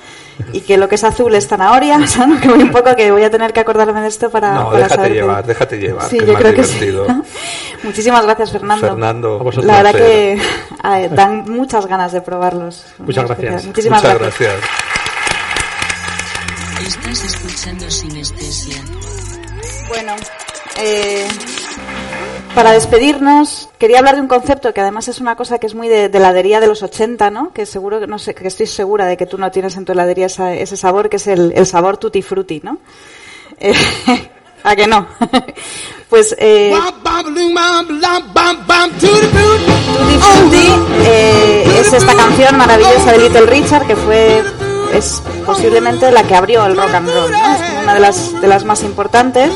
y 0.52 0.62
que 0.62 0.76
lo 0.76 0.88
que 0.88 0.96
es 0.96 1.04
azul 1.04 1.32
es 1.36 1.46
zanahoria. 1.46 1.98
O 2.02 2.06
sea, 2.08 2.26
¿no? 2.26 2.40
que 2.40 2.48
voy 2.48 2.62
un 2.62 2.72
poco 2.72 2.96
que 2.96 3.12
voy 3.12 3.22
a 3.22 3.30
tener 3.30 3.52
que 3.52 3.60
acordarme 3.60 4.00
de 4.00 4.08
esto 4.08 4.28
para, 4.28 4.54
No, 4.54 4.64
para 4.66 4.76
déjate 4.78 4.94
saber 4.96 5.10
que- 5.12 5.14
llevar, 5.18 5.46
déjate 5.46 5.78
llevar, 5.78 6.08
Sí, 6.08 6.18
que 6.18 6.26
yo 6.26 6.32
es 6.32 6.32
más 6.32 6.42
creo 6.42 6.54
que 6.54 6.64
sí. 6.64 6.78
divertido. 6.80 7.06
Muchísimas 7.84 8.24
gracias, 8.24 8.50
Fernando. 8.50 8.88
Fernando, 8.88 9.38
vosotros. 9.38 9.64
La 9.66 9.76
verdad 9.82 9.94
que 9.94 10.32
eh, 10.84 11.08
dan 11.12 11.44
muchas 11.48 11.86
ganas 11.86 12.10
de 12.10 12.22
probarlos. 12.22 12.84
Muchas 12.98 13.24
gracias. 13.26 13.44
especial. 13.64 13.66
Muchísimas 13.68 14.02
Muchas 14.02 14.18
gracias. 14.18 14.50
gracias. 14.50 14.70
Estás 16.88 17.24
escuchando 17.24 17.88
Sinestesia. 17.90 18.82
Bueno, 19.88 20.12
eh, 20.80 21.26
para 22.54 22.72
despedirnos, 22.72 23.68
quería 23.78 23.98
hablar 23.98 24.16
de 24.16 24.20
un 24.22 24.28
concepto 24.28 24.72
que 24.74 24.80
además 24.80 25.08
es 25.08 25.20
una 25.20 25.34
cosa 25.36 25.58
que 25.58 25.66
es 25.66 25.74
muy 25.74 25.88
de, 25.88 26.08
de 26.08 26.18
heladería 26.18 26.60
de 26.60 26.66
los 26.66 26.82
80, 26.82 27.30
¿no? 27.30 27.52
Que 27.52 27.66
seguro 27.66 27.98
que 28.00 28.06
no 28.06 28.18
sé, 28.18 28.34
que 28.34 28.46
estoy 28.48 28.66
segura 28.66 29.06
de 29.06 29.16
que 29.16 29.26
tú 29.26 29.38
no 29.38 29.50
tienes 29.50 29.76
en 29.76 29.84
tu 29.84 29.92
heladería 29.92 30.26
esa- 30.26 30.54
ese 30.54 30.76
sabor, 30.76 31.08
que 31.08 31.16
es 31.16 31.26
el, 31.26 31.52
el 31.54 31.66
sabor 31.66 31.96
tutti 31.96 32.22
frutti, 32.22 32.60
¿no? 32.62 32.78
Eh, 33.58 33.72
¿A 34.64 34.74
que 34.76 34.86
no? 34.88 35.06
pues 36.10 36.34
eh, 36.38 36.70
Tutti 38.98 40.18
Frutti 40.18 40.68
eh, 41.06 41.80
es 41.80 41.92
esta 41.92 42.14
canción 42.14 42.56
maravillosa 42.58 43.12
de 43.12 43.18
Little 43.18 43.46
Richard 43.46 43.86
que 43.86 43.94
fue 43.96 44.42
es 44.94 45.22
posiblemente 45.44 46.10
la 46.10 46.22
que 46.22 46.34
abrió 46.34 46.64
el 46.66 46.76
rock 46.76 46.94
and 46.94 47.08
roll, 47.08 47.30
¿no? 47.30 47.54
Es 47.54 47.82
una 47.82 47.94
de 47.94 48.00
las, 48.00 48.40
de 48.40 48.48
las 48.48 48.64
más 48.64 48.82
importantes. 48.82 49.50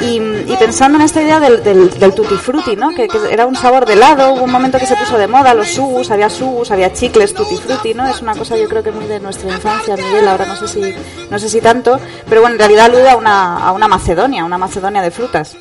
Y, 0.00 0.20
y 0.20 0.56
pensando 0.60 0.96
en 0.96 1.02
esta 1.02 1.20
idea 1.20 1.40
del, 1.40 1.64
del, 1.64 1.90
del 1.90 2.12
frutti, 2.12 2.76
¿no? 2.76 2.90
Que, 2.90 3.08
que 3.08 3.18
era 3.32 3.46
un 3.46 3.56
sabor 3.56 3.84
de 3.84 3.94
helado, 3.94 4.32
hubo 4.32 4.44
un 4.44 4.52
momento 4.52 4.78
que 4.78 4.86
se 4.86 4.94
puso 4.94 5.18
de 5.18 5.26
moda 5.26 5.54
los 5.54 5.66
sugus, 5.68 6.12
había 6.12 6.30
sugus, 6.30 6.70
había 6.70 6.92
chicles 6.92 7.34
tutti 7.34 7.56
frutti, 7.56 7.94
¿no? 7.94 8.06
Es 8.06 8.22
una 8.22 8.36
cosa 8.36 8.56
yo 8.56 8.68
creo 8.68 8.84
que 8.84 8.92
muy 8.92 9.06
de 9.06 9.18
nuestra 9.18 9.50
infancia, 9.50 9.96
Miguel, 9.96 10.28
ahora 10.28 10.46
no 10.46 10.54
sé 10.54 10.68
si, 10.68 10.94
no 11.28 11.38
sé 11.40 11.48
si 11.48 11.60
tanto, 11.60 11.98
pero 12.28 12.42
bueno, 12.42 12.54
en 12.54 12.60
realidad 12.60 12.84
alude 12.84 13.10
a 13.10 13.16
una, 13.16 13.56
a 13.56 13.72
una 13.72 13.88
Macedonia, 13.88 14.44
una 14.44 14.56
Macedonia 14.56 15.02
de 15.02 15.10
frutas. 15.10 15.56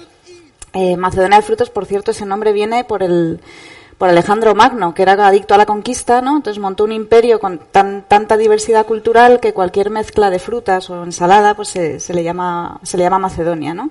Eh, 0.72 0.96
Macedonia 0.98 1.38
de 1.38 1.44
frutos, 1.44 1.72
por 1.72 1.88
cierto, 1.88 2.12
ese 2.12 2.28
nombre 2.28 2.52
viene 2.54 2.84
por 2.84 3.02
el 3.02 3.40
por 3.98 4.10
Alejandro 4.10 4.54
Magno, 4.54 4.94
que 4.94 5.02
era 5.02 5.14
adicto 5.28 5.56
a 5.56 5.58
la 5.58 5.66
conquista, 5.66 6.22
¿no? 6.22 6.38
Entonces 6.38 6.62
montó 6.62 6.84
un 6.84 6.92
imperio 6.92 7.40
con 7.40 7.60
tan, 7.72 8.04
tanta 8.08 8.38
diversidad 8.38 8.86
cultural 8.86 9.40
que 9.40 9.54
cualquier 9.54 9.90
mezcla 9.90 10.30
de 10.30 10.40
frutas 10.40 10.90
o 10.90 11.04
ensalada, 11.04 11.56
pues 11.56 11.70
se, 11.70 12.00
se 12.00 12.14
le 12.14 12.24
llama 12.24 12.80
se 12.84 12.98
le 12.98 13.04
llama 13.04 13.20
Macedonia, 13.20 13.74
¿no? 13.74 13.90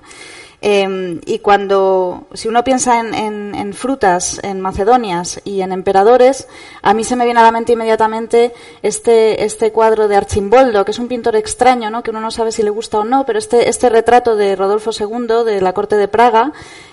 Eh, 0.59 1.21
y 1.25 1.39
cuando, 1.39 2.27
si 2.33 2.47
uno 2.47 2.63
piensa 2.63 2.99
en, 2.99 3.53
en, 3.53 3.73
frutas, 3.73 4.39
en 4.43 4.59
macedonias 4.59 5.39
y 5.43 5.61
en 5.61 5.71
emperadores, 5.71 6.47
a 6.81 6.93
mí 6.95 7.03
se 7.03 7.15
me 7.15 7.25
viene 7.25 7.39
a 7.39 7.43
la 7.43 7.51
mente 7.51 7.73
inmediatamente 7.73 8.53
este, 8.81 9.43
este 9.43 9.71
cuadro 9.71 10.07
de 10.07 10.15
Archimboldo, 10.15 10.83
que 10.83 10.91
es 10.91 10.99
un 10.99 11.07
pintor 11.07 11.35
extraño, 11.35 11.91
¿no? 11.91 12.01
que 12.01 12.09
uno 12.09 12.21
no 12.21 12.31
sabe 12.31 12.51
si 12.51 12.63
le 12.63 12.71
gusta 12.71 12.99
o 12.99 13.03
no, 13.03 13.25
pero 13.25 13.37
este, 13.37 13.69
este 13.69 13.89
retrato 13.89 14.35
de 14.35 14.55
Rodolfo 14.55 14.89
II 14.97 15.45
de 15.45 15.61
la 15.61 15.73
corte 15.73 15.95
de 15.95 16.07
Praga, 16.07 16.51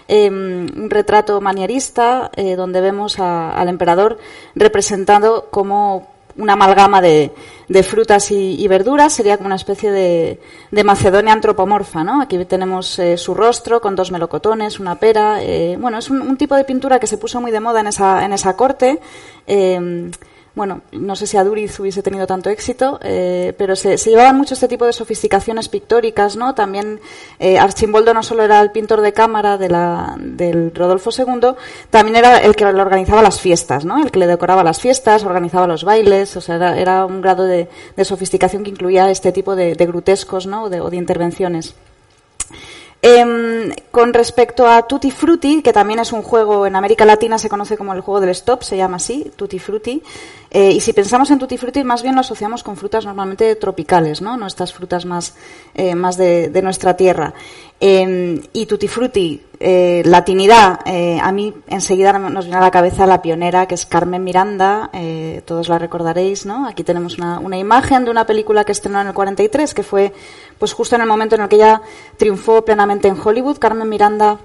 eh, 0.09 0.29
un 0.29 0.91
retrato 0.91 1.41
manierista 1.41 2.31
eh, 2.37 2.57
donde 2.57 2.83
vemos 2.83 3.19
a, 3.19 3.51
al 3.53 3.71
emperador 3.71 4.19
representado 4.55 5.49
como 5.51 6.14
una 6.37 6.55
amalgama 6.55 7.01
de, 7.01 7.33
de 7.69 7.83
frutas 7.83 8.31
y, 8.31 8.61
y, 8.61 8.69
verduras, 8.69 9.13
sería 9.13 9.37
como 9.37 9.47
una 9.47 9.57
especie 9.57 9.91
de, 9.91 10.41
de 10.71 10.85
Macedonia 10.85 11.33
antropomorfa, 11.33 12.05
¿no? 12.05 12.21
Aquí 12.21 12.43
tenemos 12.45 12.99
eh, 12.99 13.17
su 13.17 13.35
rostro 13.35 13.81
con 13.81 13.95
dos 13.95 14.11
melocotones, 14.11 14.81
una 14.81 14.97
pera, 14.97 15.43
eh, 15.43 15.77
bueno, 15.79 15.99
es 15.99 16.11
un, 16.11 16.37
tipo 16.37 16.57
de 16.57 16.65
pintura 16.65 16.99
que 16.99 17.07
se 17.07 17.19
puso 17.19 17.41
muy 17.41 17.51
de 17.51 17.61
moda 17.61 17.81
en 17.81 17.87
esa, 17.87 18.25
en 18.25 18.33
esa 18.33 18.57
corte. 18.57 19.01
Eh, 19.47 20.11
bueno, 20.55 20.83
no 20.93 21.17
sé 21.17 21.27
si 21.27 21.37
Aduriz 21.37 21.81
hubiese 21.81 22.03
tenido 22.03 22.29
tanto 22.29 22.49
éxito, 22.49 23.01
eh, 23.03 23.53
pero 23.59 23.75
se, 23.75 23.97
llevaban 23.97 24.37
mucho 24.37 24.55
este 24.55 24.69
tipo 24.69 24.87
de 24.87 24.93
sofisticaciones 24.93 25.69
pictóricas, 25.69 26.37
¿no? 26.37 26.55
También 26.55 27.01
eh, 27.41 27.59
Archimboldo 27.59 28.15
no 28.15 28.23
solo 28.23 28.45
era 28.45 28.61
el 28.61 28.71
pintor 28.71 29.01
de 29.01 29.13
cámara 29.13 29.59
de 29.59 29.69
la, 29.69 30.15
del 30.17 30.73
Rodolfo 30.73 31.11
II, 31.17 31.57
también 31.91 32.17
era 32.17 32.39
el 32.39 32.55
que 32.55 32.65
le 32.65 32.81
organizaba 32.81 33.21
las 33.21 33.41
fiestas, 33.41 33.85
¿no? 33.85 34.01
El 34.01 34.13
que 34.13 34.21
le 34.21 34.29
decoraba 34.29 34.63
las 34.63 34.81
fiestas, 34.81 35.25
organizaba 35.25 35.67
los 35.67 35.83
bailes, 35.83 36.37
o 36.37 36.41
sea, 36.41 36.55
era, 36.55 36.79
era 36.79 37.05
un 37.05 37.21
grado 37.21 37.45
de, 37.45 37.69
sofisticación 38.05 38.63
que 38.63 38.71
incluía 38.71 39.11
este 39.11 39.33
tipo 39.33 39.57
de, 39.57 39.75
grutescos, 39.75 40.47
¿no? 40.47 40.65
O 40.65 40.71
de 40.71 40.97
intervenciones. 40.97 41.75
Eh, 43.07 43.23
con 43.91 44.15
respecto 44.15 44.67
a 44.67 44.87
Tutti 44.87 45.11
Frutti, 45.11 45.61
que 45.61 45.75
también 45.75 45.99
es 45.99 46.11
un 46.15 46.23
juego 46.23 46.67
en 46.67 46.75
América 46.75 47.05
Latina 47.05 47.37
se 47.37 47.51
conoce 47.51 47.77
como 47.77 47.93
el 47.93 48.01
juego 48.01 48.19
del 48.19 48.31
stop, 48.31 48.63
se 48.63 48.79
llama 48.79 48.97
así, 48.97 49.31
Tutti 49.37 49.59
Frutti. 49.59 50.03
Eh, 50.51 50.71
y 50.71 50.81
si 50.81 50.95
pensamos 50.95 51.31
en 51.31 51.39
Tutti 51.39 51.59
Frutti, 51.59 51.85
más 51.85 52.03
bien 52.03 52.15
lo 52.15 52.23
asociamos 52.23 52.63
con 52.63 52.79
frutas 52.79 53.05
normalmente 53.05 53.57
tropicales, 53.57 54.23
¿no? 54.23 54.47
Estas 54.47 54.73
frutas 54.73 55.05
más, 55.05 55.35
eh, 55.75 55.95
más 55.95 56.17
de, 56.17 56.49
nuestra 56.63 56.97
tierra. 56.97 57.35
Eh, 57.87 58.41
y 58.55 58.65
Tutti 58.65 58.89
Frutti, 58.89 59.43
eh, 59.61 60.01
latinidad, 60.07 60.81
eh, 60.87 61.19
a 61.23 61.31
mí 61.33 61.53
enseguida 61.67 62.19
nos 62.19 62.47
viene 62.47 62.57
a 62.57 62.63
la 62.63 62.71
cabeza 62.71 63.07
la 63.07 63.21
pionera 63.21 63.67
que 63.67 63.75
es 63.75 63.85
Carmen 63.85 64.25
Miranda, 64.25 64.89
eh, 64.95 65.43
todos 65.45 65.69
la 65.69 65.79
recordaréis, 65.79 66.47
¿no? 66.47 66.67
Aquí 66.67 66.83
tenemos 66.83 67.19
una, 67.19 67.39
una, 67.41 67.59
imagen 67.59 68.07
de 68.07 68.11
una 68.11 68.25
película 68.25 68.65
que 68.65 68.73
estrenó 68.73 69.03
en 69.03 69.09
el 69.09 69.13
43, 69.13 69.75
que 69.75 69.83
fue 69.83 70.15
pues 70.59 70.73
justo 70.73 70.97
en 70.97 71.03
el 71.03 71.09
momento 71.09 71.35
en 71.35 71.43
el 71.43 71.49
que 71.51 71.57
ella 71.57 71.83
triunfó 72.17 72.65
plenamente 72.65 73.07
en 73.07 73.19
Hollywood. 73.23 73.59
Carmen 73.59 73.87
Miranda 73.87 74.39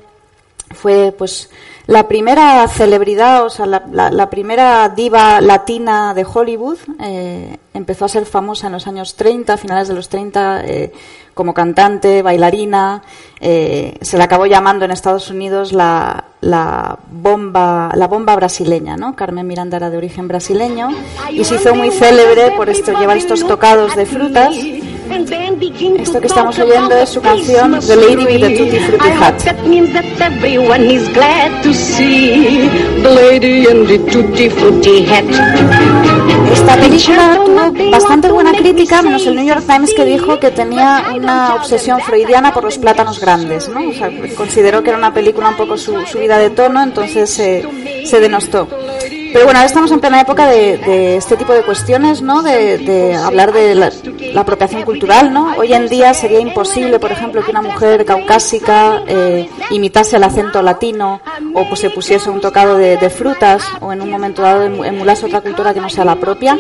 fue 0.72 1.14
pues 1.18 1.50
la 1.90 2.08
primera 2.08 2.68
celebridad, 2.68 3.44
o 3.46 3.50
sea, 3.50 3.66
la, 3.66 4.12
la, 4.12 4.30
primera 4.30 4.90
diva 4.90 5.41
latina 5.41 6.14
de 6.14 6.24
Hollywood. 6.24 6.78
Eh, 7.02 7.58
empezó 7.74 8.06
a 8.06 8.10
ser 8.10 8.28
famosa 8.28 8.68
en 8.68 8.74
los 8.74 8.86
años 8.86 9.16
30, 9.16 9.58
finales 9.58 9.88
de 9.88 9.96
los 9.96 10.08
30, 10.08 10.66
eh, 10.66 10.94
como 11.34 11.52
cantante, 11.52 12.22
bailarina. 12.22 13.02
Eh, 13.40 13.98
se 14.02 14.18
le 14.18 14.24
acabó 14.24 14.46
llamando 14.46 14.86
en 14.86 14.91
Estados 14.91 15.32
Unidos 15.32 15.74
la, 15.74 16.26
la, 16.41 17.00
bomba, 17.10 17.91
la 17.96 18.08
bomba 18.08 18.36
brasileña, 18.36 18.96
¿no? 18.96 19.16
Carmen 19.16 19.48
Miranda 19.48 19.78
era 19.78 19.90
de 19.90 19.98
origen 19.98 20.28
brasileño 20.28 20.90
y 21.32 21.44
se 21.44 21.56
hizo 21.56 21.74
muy 21.74 21.90
célebre 21.90 22.52
por 22.56 22.70
esto, 22.70 22.91
llevar 23.00 23.18
estos 23.18 23.48
tocados 23.48 23.96
de 23.96 24.06
frutas. 24.06 24.54
Esto 25.11 26.22
que 26.22 26.27
estamos 26.27 26.60
oyendo 26.60 26.95
es 26.95 27.10
su 27.10 27.22
canción 27.22 27.80
The 27.80 27.95
Lady 27.95 28.26
with 28.26 28.41
the 28.41 28.57
Tutti 28.57 28.80
Frutti 28.80 29.07
Hat. 29.11 29.40
Esta 36.52 36.76
película 36.76 37.40
tuvo 37.44 37.91
bastante 37.91 38.31
buena 38.31 38.52
crítica, 38.52 39.02
menos 39.02 39.26
el 39.26 39.36
New 39.36 39.45
York 39.45 39.64
Times 39.65 39.94
que 39.95 40.06
dijo 40.06 40.40
que 40.40 40.52
tenía 40.52 41.06
una 41.15 41.56
obsesión 41.56 41.99
freudiana 42.02 42.53
por 42.53 42.64
los 42.64 42.77
plátanos 42.77 43.19
grandes, 43.19 43.68
¿no? 43.68 43.90
O 43.90 43.94
sea, 43.94 44.11
consideró 44.38 44.84
que 44.84 44.90
era 44.90 44.98
una 44.98 45.14
película 45.14 45.49
un 45.49 45.57
poco 45.57 45.77
su, 45.77 46.06
subida 46.06 46.38
de 46.38 46.52
tono, 46.52 46.84
entonces 46.84 47.30
se, 47.30 47.68
se 48.06 48.19
denostó. 48.19 48.68
Pero 49.31 49.45
bueno, 49.45 49.60
ahora 49.60 49.68
estamos 49.68 49.91
en 49.91 49.99
plena 49.99 50.22
época 50.22 50.48
de, 50.48 50.77
de 50.77 51.18
este 51.18 51.38
tipo 51.38 51.53
de 51.53 51.61
cuestiones, 51.61 52.22
¿no? 52.22 52.41
De, 52.41 52.80
de 52.80 53.15
hablar 53.15 53.53
de 53.53 53.76
la, 53.76 53.91
la, 54.34 54.41
apropiación 54.41 54.84
cultural, 54.84 55.34
¿no? 55.34 55.56
Hoy 55.57 55.73
en 55.73 55.88
día 55.88 56.14
sería 56.14 56.39
imposible, 56.39 56.99
por 56.99 57.11
ejemplo, 57.11 57.43
que 57.43 57.51
una 57.51 57.61
mujer 57.61 58.06
caucásica 58.06 59.03
eh, 59.07 59.49
imitase 59.72 60.18
el 60.18 60.23
acento 60.23 60.61
latino 60.61 61.22
o 61.53 61.68
pues 61.68 61.80
se 61.81 61.89
pusiese 61.89 62.30
un 62.30 62.41
tocado 62.41 62.77
de, 62.77 62.97
de, 62.97 63.10
frutas 63.10 63.64
o 63.81 63.91
en 63.91 64.01
un 64.01 64.10
momento 64.10 64.41
dado 64.41 64.64
emulase 64.64 65.26
otra 65.26 65.41
cultura 65.41 65.73
que 65.73 65.81
no 65.81 65.89
sea 65.89 66.06
la 66.06 66.15
propia. 66.15 66.57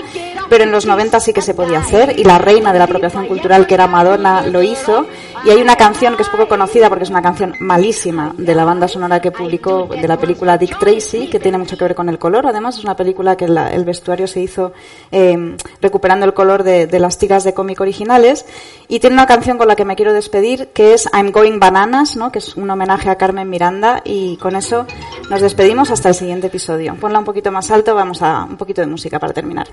Pero 0.49 0.63
en 0.63 0.71
los 0.71 0.85
90 0.87 1.19
sí 1.19 1.31
que 1.31 1.41
se 1.41 1.53
podía 1.53 1.79
hacer 1.79 2.17
y 2.17 2.23
la 2.23 2.39
reina 2.39 2.73
de 2.73 2.79
la 2.79 2.85
apropiación 2.85 3.27
cultural, 3.27 3.67
que 3.67 3.75
era 3.75 3.85
Madonna, 3.85 4.41
lo 4.41 4.63
hizo. 4.63 5.05
Y 5.45 5.49
hay 5.49 5.61
una 5.61 5.75
canción 5.75 6.15
que 6.15 6.23
es 6.23 6.29
poco 6.29 6.47
conocida 6.47 6.89
porque 6.89 7.05
es 7.05 7.09
una 7.09 7.21
canción 7.21 7.53
malísima 7.59 8.33
de 8.37 8.53
la 8.53 8.65
banda 8.65 8.87
sonora 8.87 9.21
que 9.21 9.31
publicó 9.31 9.87
de 9.87 10.07
la 10.07 10.17
película 10.17 10.57
Dick 10.57 10.77
Tracy, 10.77 11.27
que 11.27 11.39
tiene 11.39 11.57
mucho 11.57 11.77
que 11.77 11.85
ver 11.85 11.95
con 11.95 12.09
el 12.09 12.19
color. 12.19 12.45
Además, 12.45 12.77
es 12.77 12.83
una 12.83 12.95
película 12.95 13.37
que 13.37 13.45
el 13.45 13.85
vestuario 13.85 14.27
se 14.27 14.41
hizo 14.41 14.73
eh, 15.11 15.55
recuperando 15.81 16.25
el 16.25 16.33
color 16.33 16.63
de, 16.63 16.87
de, 16.87 16.99
las 16.99 17.17
tiras 17.17 17.43
de 17.43 17.53
cómic 17.53 17.79
originales. 17.79 18.45
Y 18.87 18.99
tiene 18.99 19.13
una 19.13 19.27
canción 19.27 19.57
con 19.57 19.67
la 19.67 19.75
que 19.75 19.85
me 19.85 19.95
quiero 19.95 20.13
despedir, 20.13 20.69
que 20.73 20.93
es 20.93 21.09
I'm 21.13 21.31
Going 21.31 21.59
Bananas, 21.59 22.15
¿no? 22.15 22.31
que 22.31 22.39
es 22.39 22.55
un 22.55 22.69
homenaje 22.69 23.09
a 23.09 23.15
Carmen 23.15 23.49
Miranda. 23.49 24.01
Y 24.03 24.35
con 24.37 24.55
eso 24.55 24.85
nos 25.29 25.41
despedimos 25.41 25.89
hasta 25.89 26.09
el 26.09 26.15
siguiente 26.15 26.47
episodio. 26.47 26.95
Ponla 26.99 27.19
un 27.19 27.25
poquito 27.25 27.51
más 27.51 27.71
alto, 27.71 27.95
vamos 27.95 28.21
a 28.21 28.43
un 28.43 28.57
poquito 28.57 28.81
de 28.81 28.87
música 28.87 29.19
para 29.19 29.33
terminar. 29.33 29.67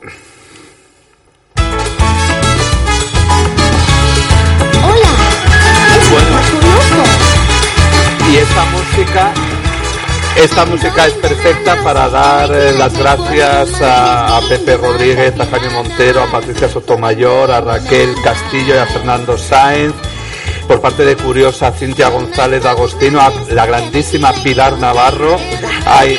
Y 8.32 8.36
esta 8.36 8.64
música, 8.64 9.32
esta 10.36 10.64
música 10.66 11.06
es 11.06 11.12
perfecta 11.14 11.76
para 11.84 12.08
dar 12.08 12.50
eh, 12.52 12.72
las 12.72 12.96
gracias 12.98 13.80
a, 13.80 14.40
Pepe 14.48 14.76
Rodríguez, 14.76 15.38
a 15.38 15.46
Jaime 15.46 15.70
Montero, 15.70 16.22
a 16.24 16.26
Patricia 16.30 16.68
Sotomayor, 16.68 17.50
a 17.52 17.60
Raquel 17.60 18.14
Castillo 18.24 18.74
y 18.74 18.78
a 18.78 18.86
Fernando 18.86 19.38
Sáenz. 19.38 19.94
Por 20.66 20.80
parte 20.80 21.04
de 21.04 21.16
Curiosa, 21.16 21.70
Cintia 21.70 22.08
González 22.08 22.64
Agostino, 22.64 23.20
a 23.20 23.32
la 23.52 23.64
grandísima 23.64 24.32
Pilar 24.32 24.76
Navarro, 24.78 25.36
hay 25.86 26.18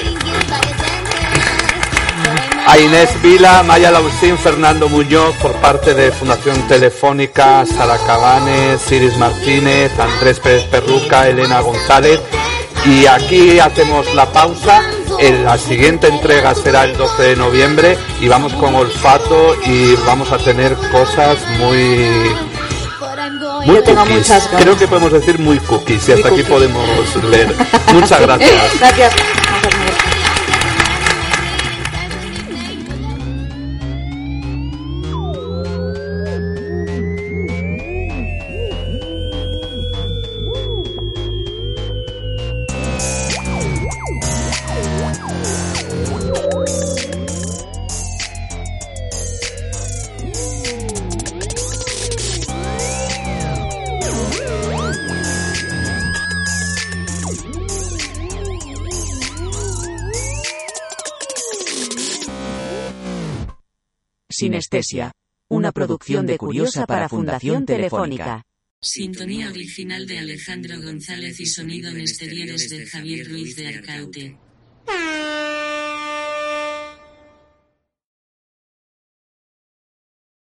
a 2.67 2.77
Inés 2.77 3.09
Vila, 3.21 3.63
Maya 3.63 3.91
Lausín, 3.91 4.37
Fernando 4.37 4.89
Muñoz, 4.89 5.33
por 5.37 5.53
parte 5.53 5.93
de 5.93 6.11
Fundación 6.11 6.67
Telefónica, 6.67 7.65
Sara 7.65 7.97
Cabanes, 8.05 8.91
Iris 8.91 9.17
Martínez, 9.17 9.97
Andrés 9.97 10.41
Pérez 10.41 10.65
Perruca, 10.65 11.29
Elena 11.29 11.61
González. 11.61 12.19
Y 12.85 13.05
aquí 13.05 13.57
hacemos 13.59 14.13
la 14.13 14.25
pausa. 14.33 14.81
En 15.19 15.45
la 15.45 15.57
siguiente 15.57 16.07
entrega 16.07 16.53
será 16.55 16.83
el 16.83 16.97
12 16.97 17.23
de 17.23 17.35
noviembre 17.37 17.97
y 18.19 18.27
vamos 18.27 18.51
con 18.53 18.75
olfato 18.75 19.55
y 19.65 19.95
vamos 20.05 20.31
a 20.33 20.37
tener 20.37 20.75
cosas 20.91 21.37
muy 21.57 22.09
muy 23.65 23.81
cookies. 23.81 24.49
Creo 24.59 24.77
que 24.77 24.87
podemos 24.87 25.13
decir 25.13 25.39
muy 25.39 25.57
cookies 25.59 26.09
y 26.09 26.11
hasta 26.11 26.27
aquí 26.27 26.43
podemos 26.43 26.85
leer. 27.23 27.55
Muchas 27.93 28.19
gracias. 28.27 28.79
gracias. 28.79 29.13
Una 65.49 65.71
producción 65.71 66.27
de 66.27 66.37
Curiosa 66.37 66.85
para 66.85 67.09
Fundación 67.09 67.65
Telefónica. 67.65 68.43
Sintonía 68.79 69.49
original 69.49 70.05
de 70.05 70.19
Alejandro 70.19 70.79
González 70.79 71.39
y 71.39 71.47
sonido 71.47 71.89
en 71.89 72.01
exteriores 72.01 72.69
de 72.69 72.85
Javier 72.85 73.27
Ruiz 73.27 73.55
de 73.55 73.67
Arcaute. 73.69 74.37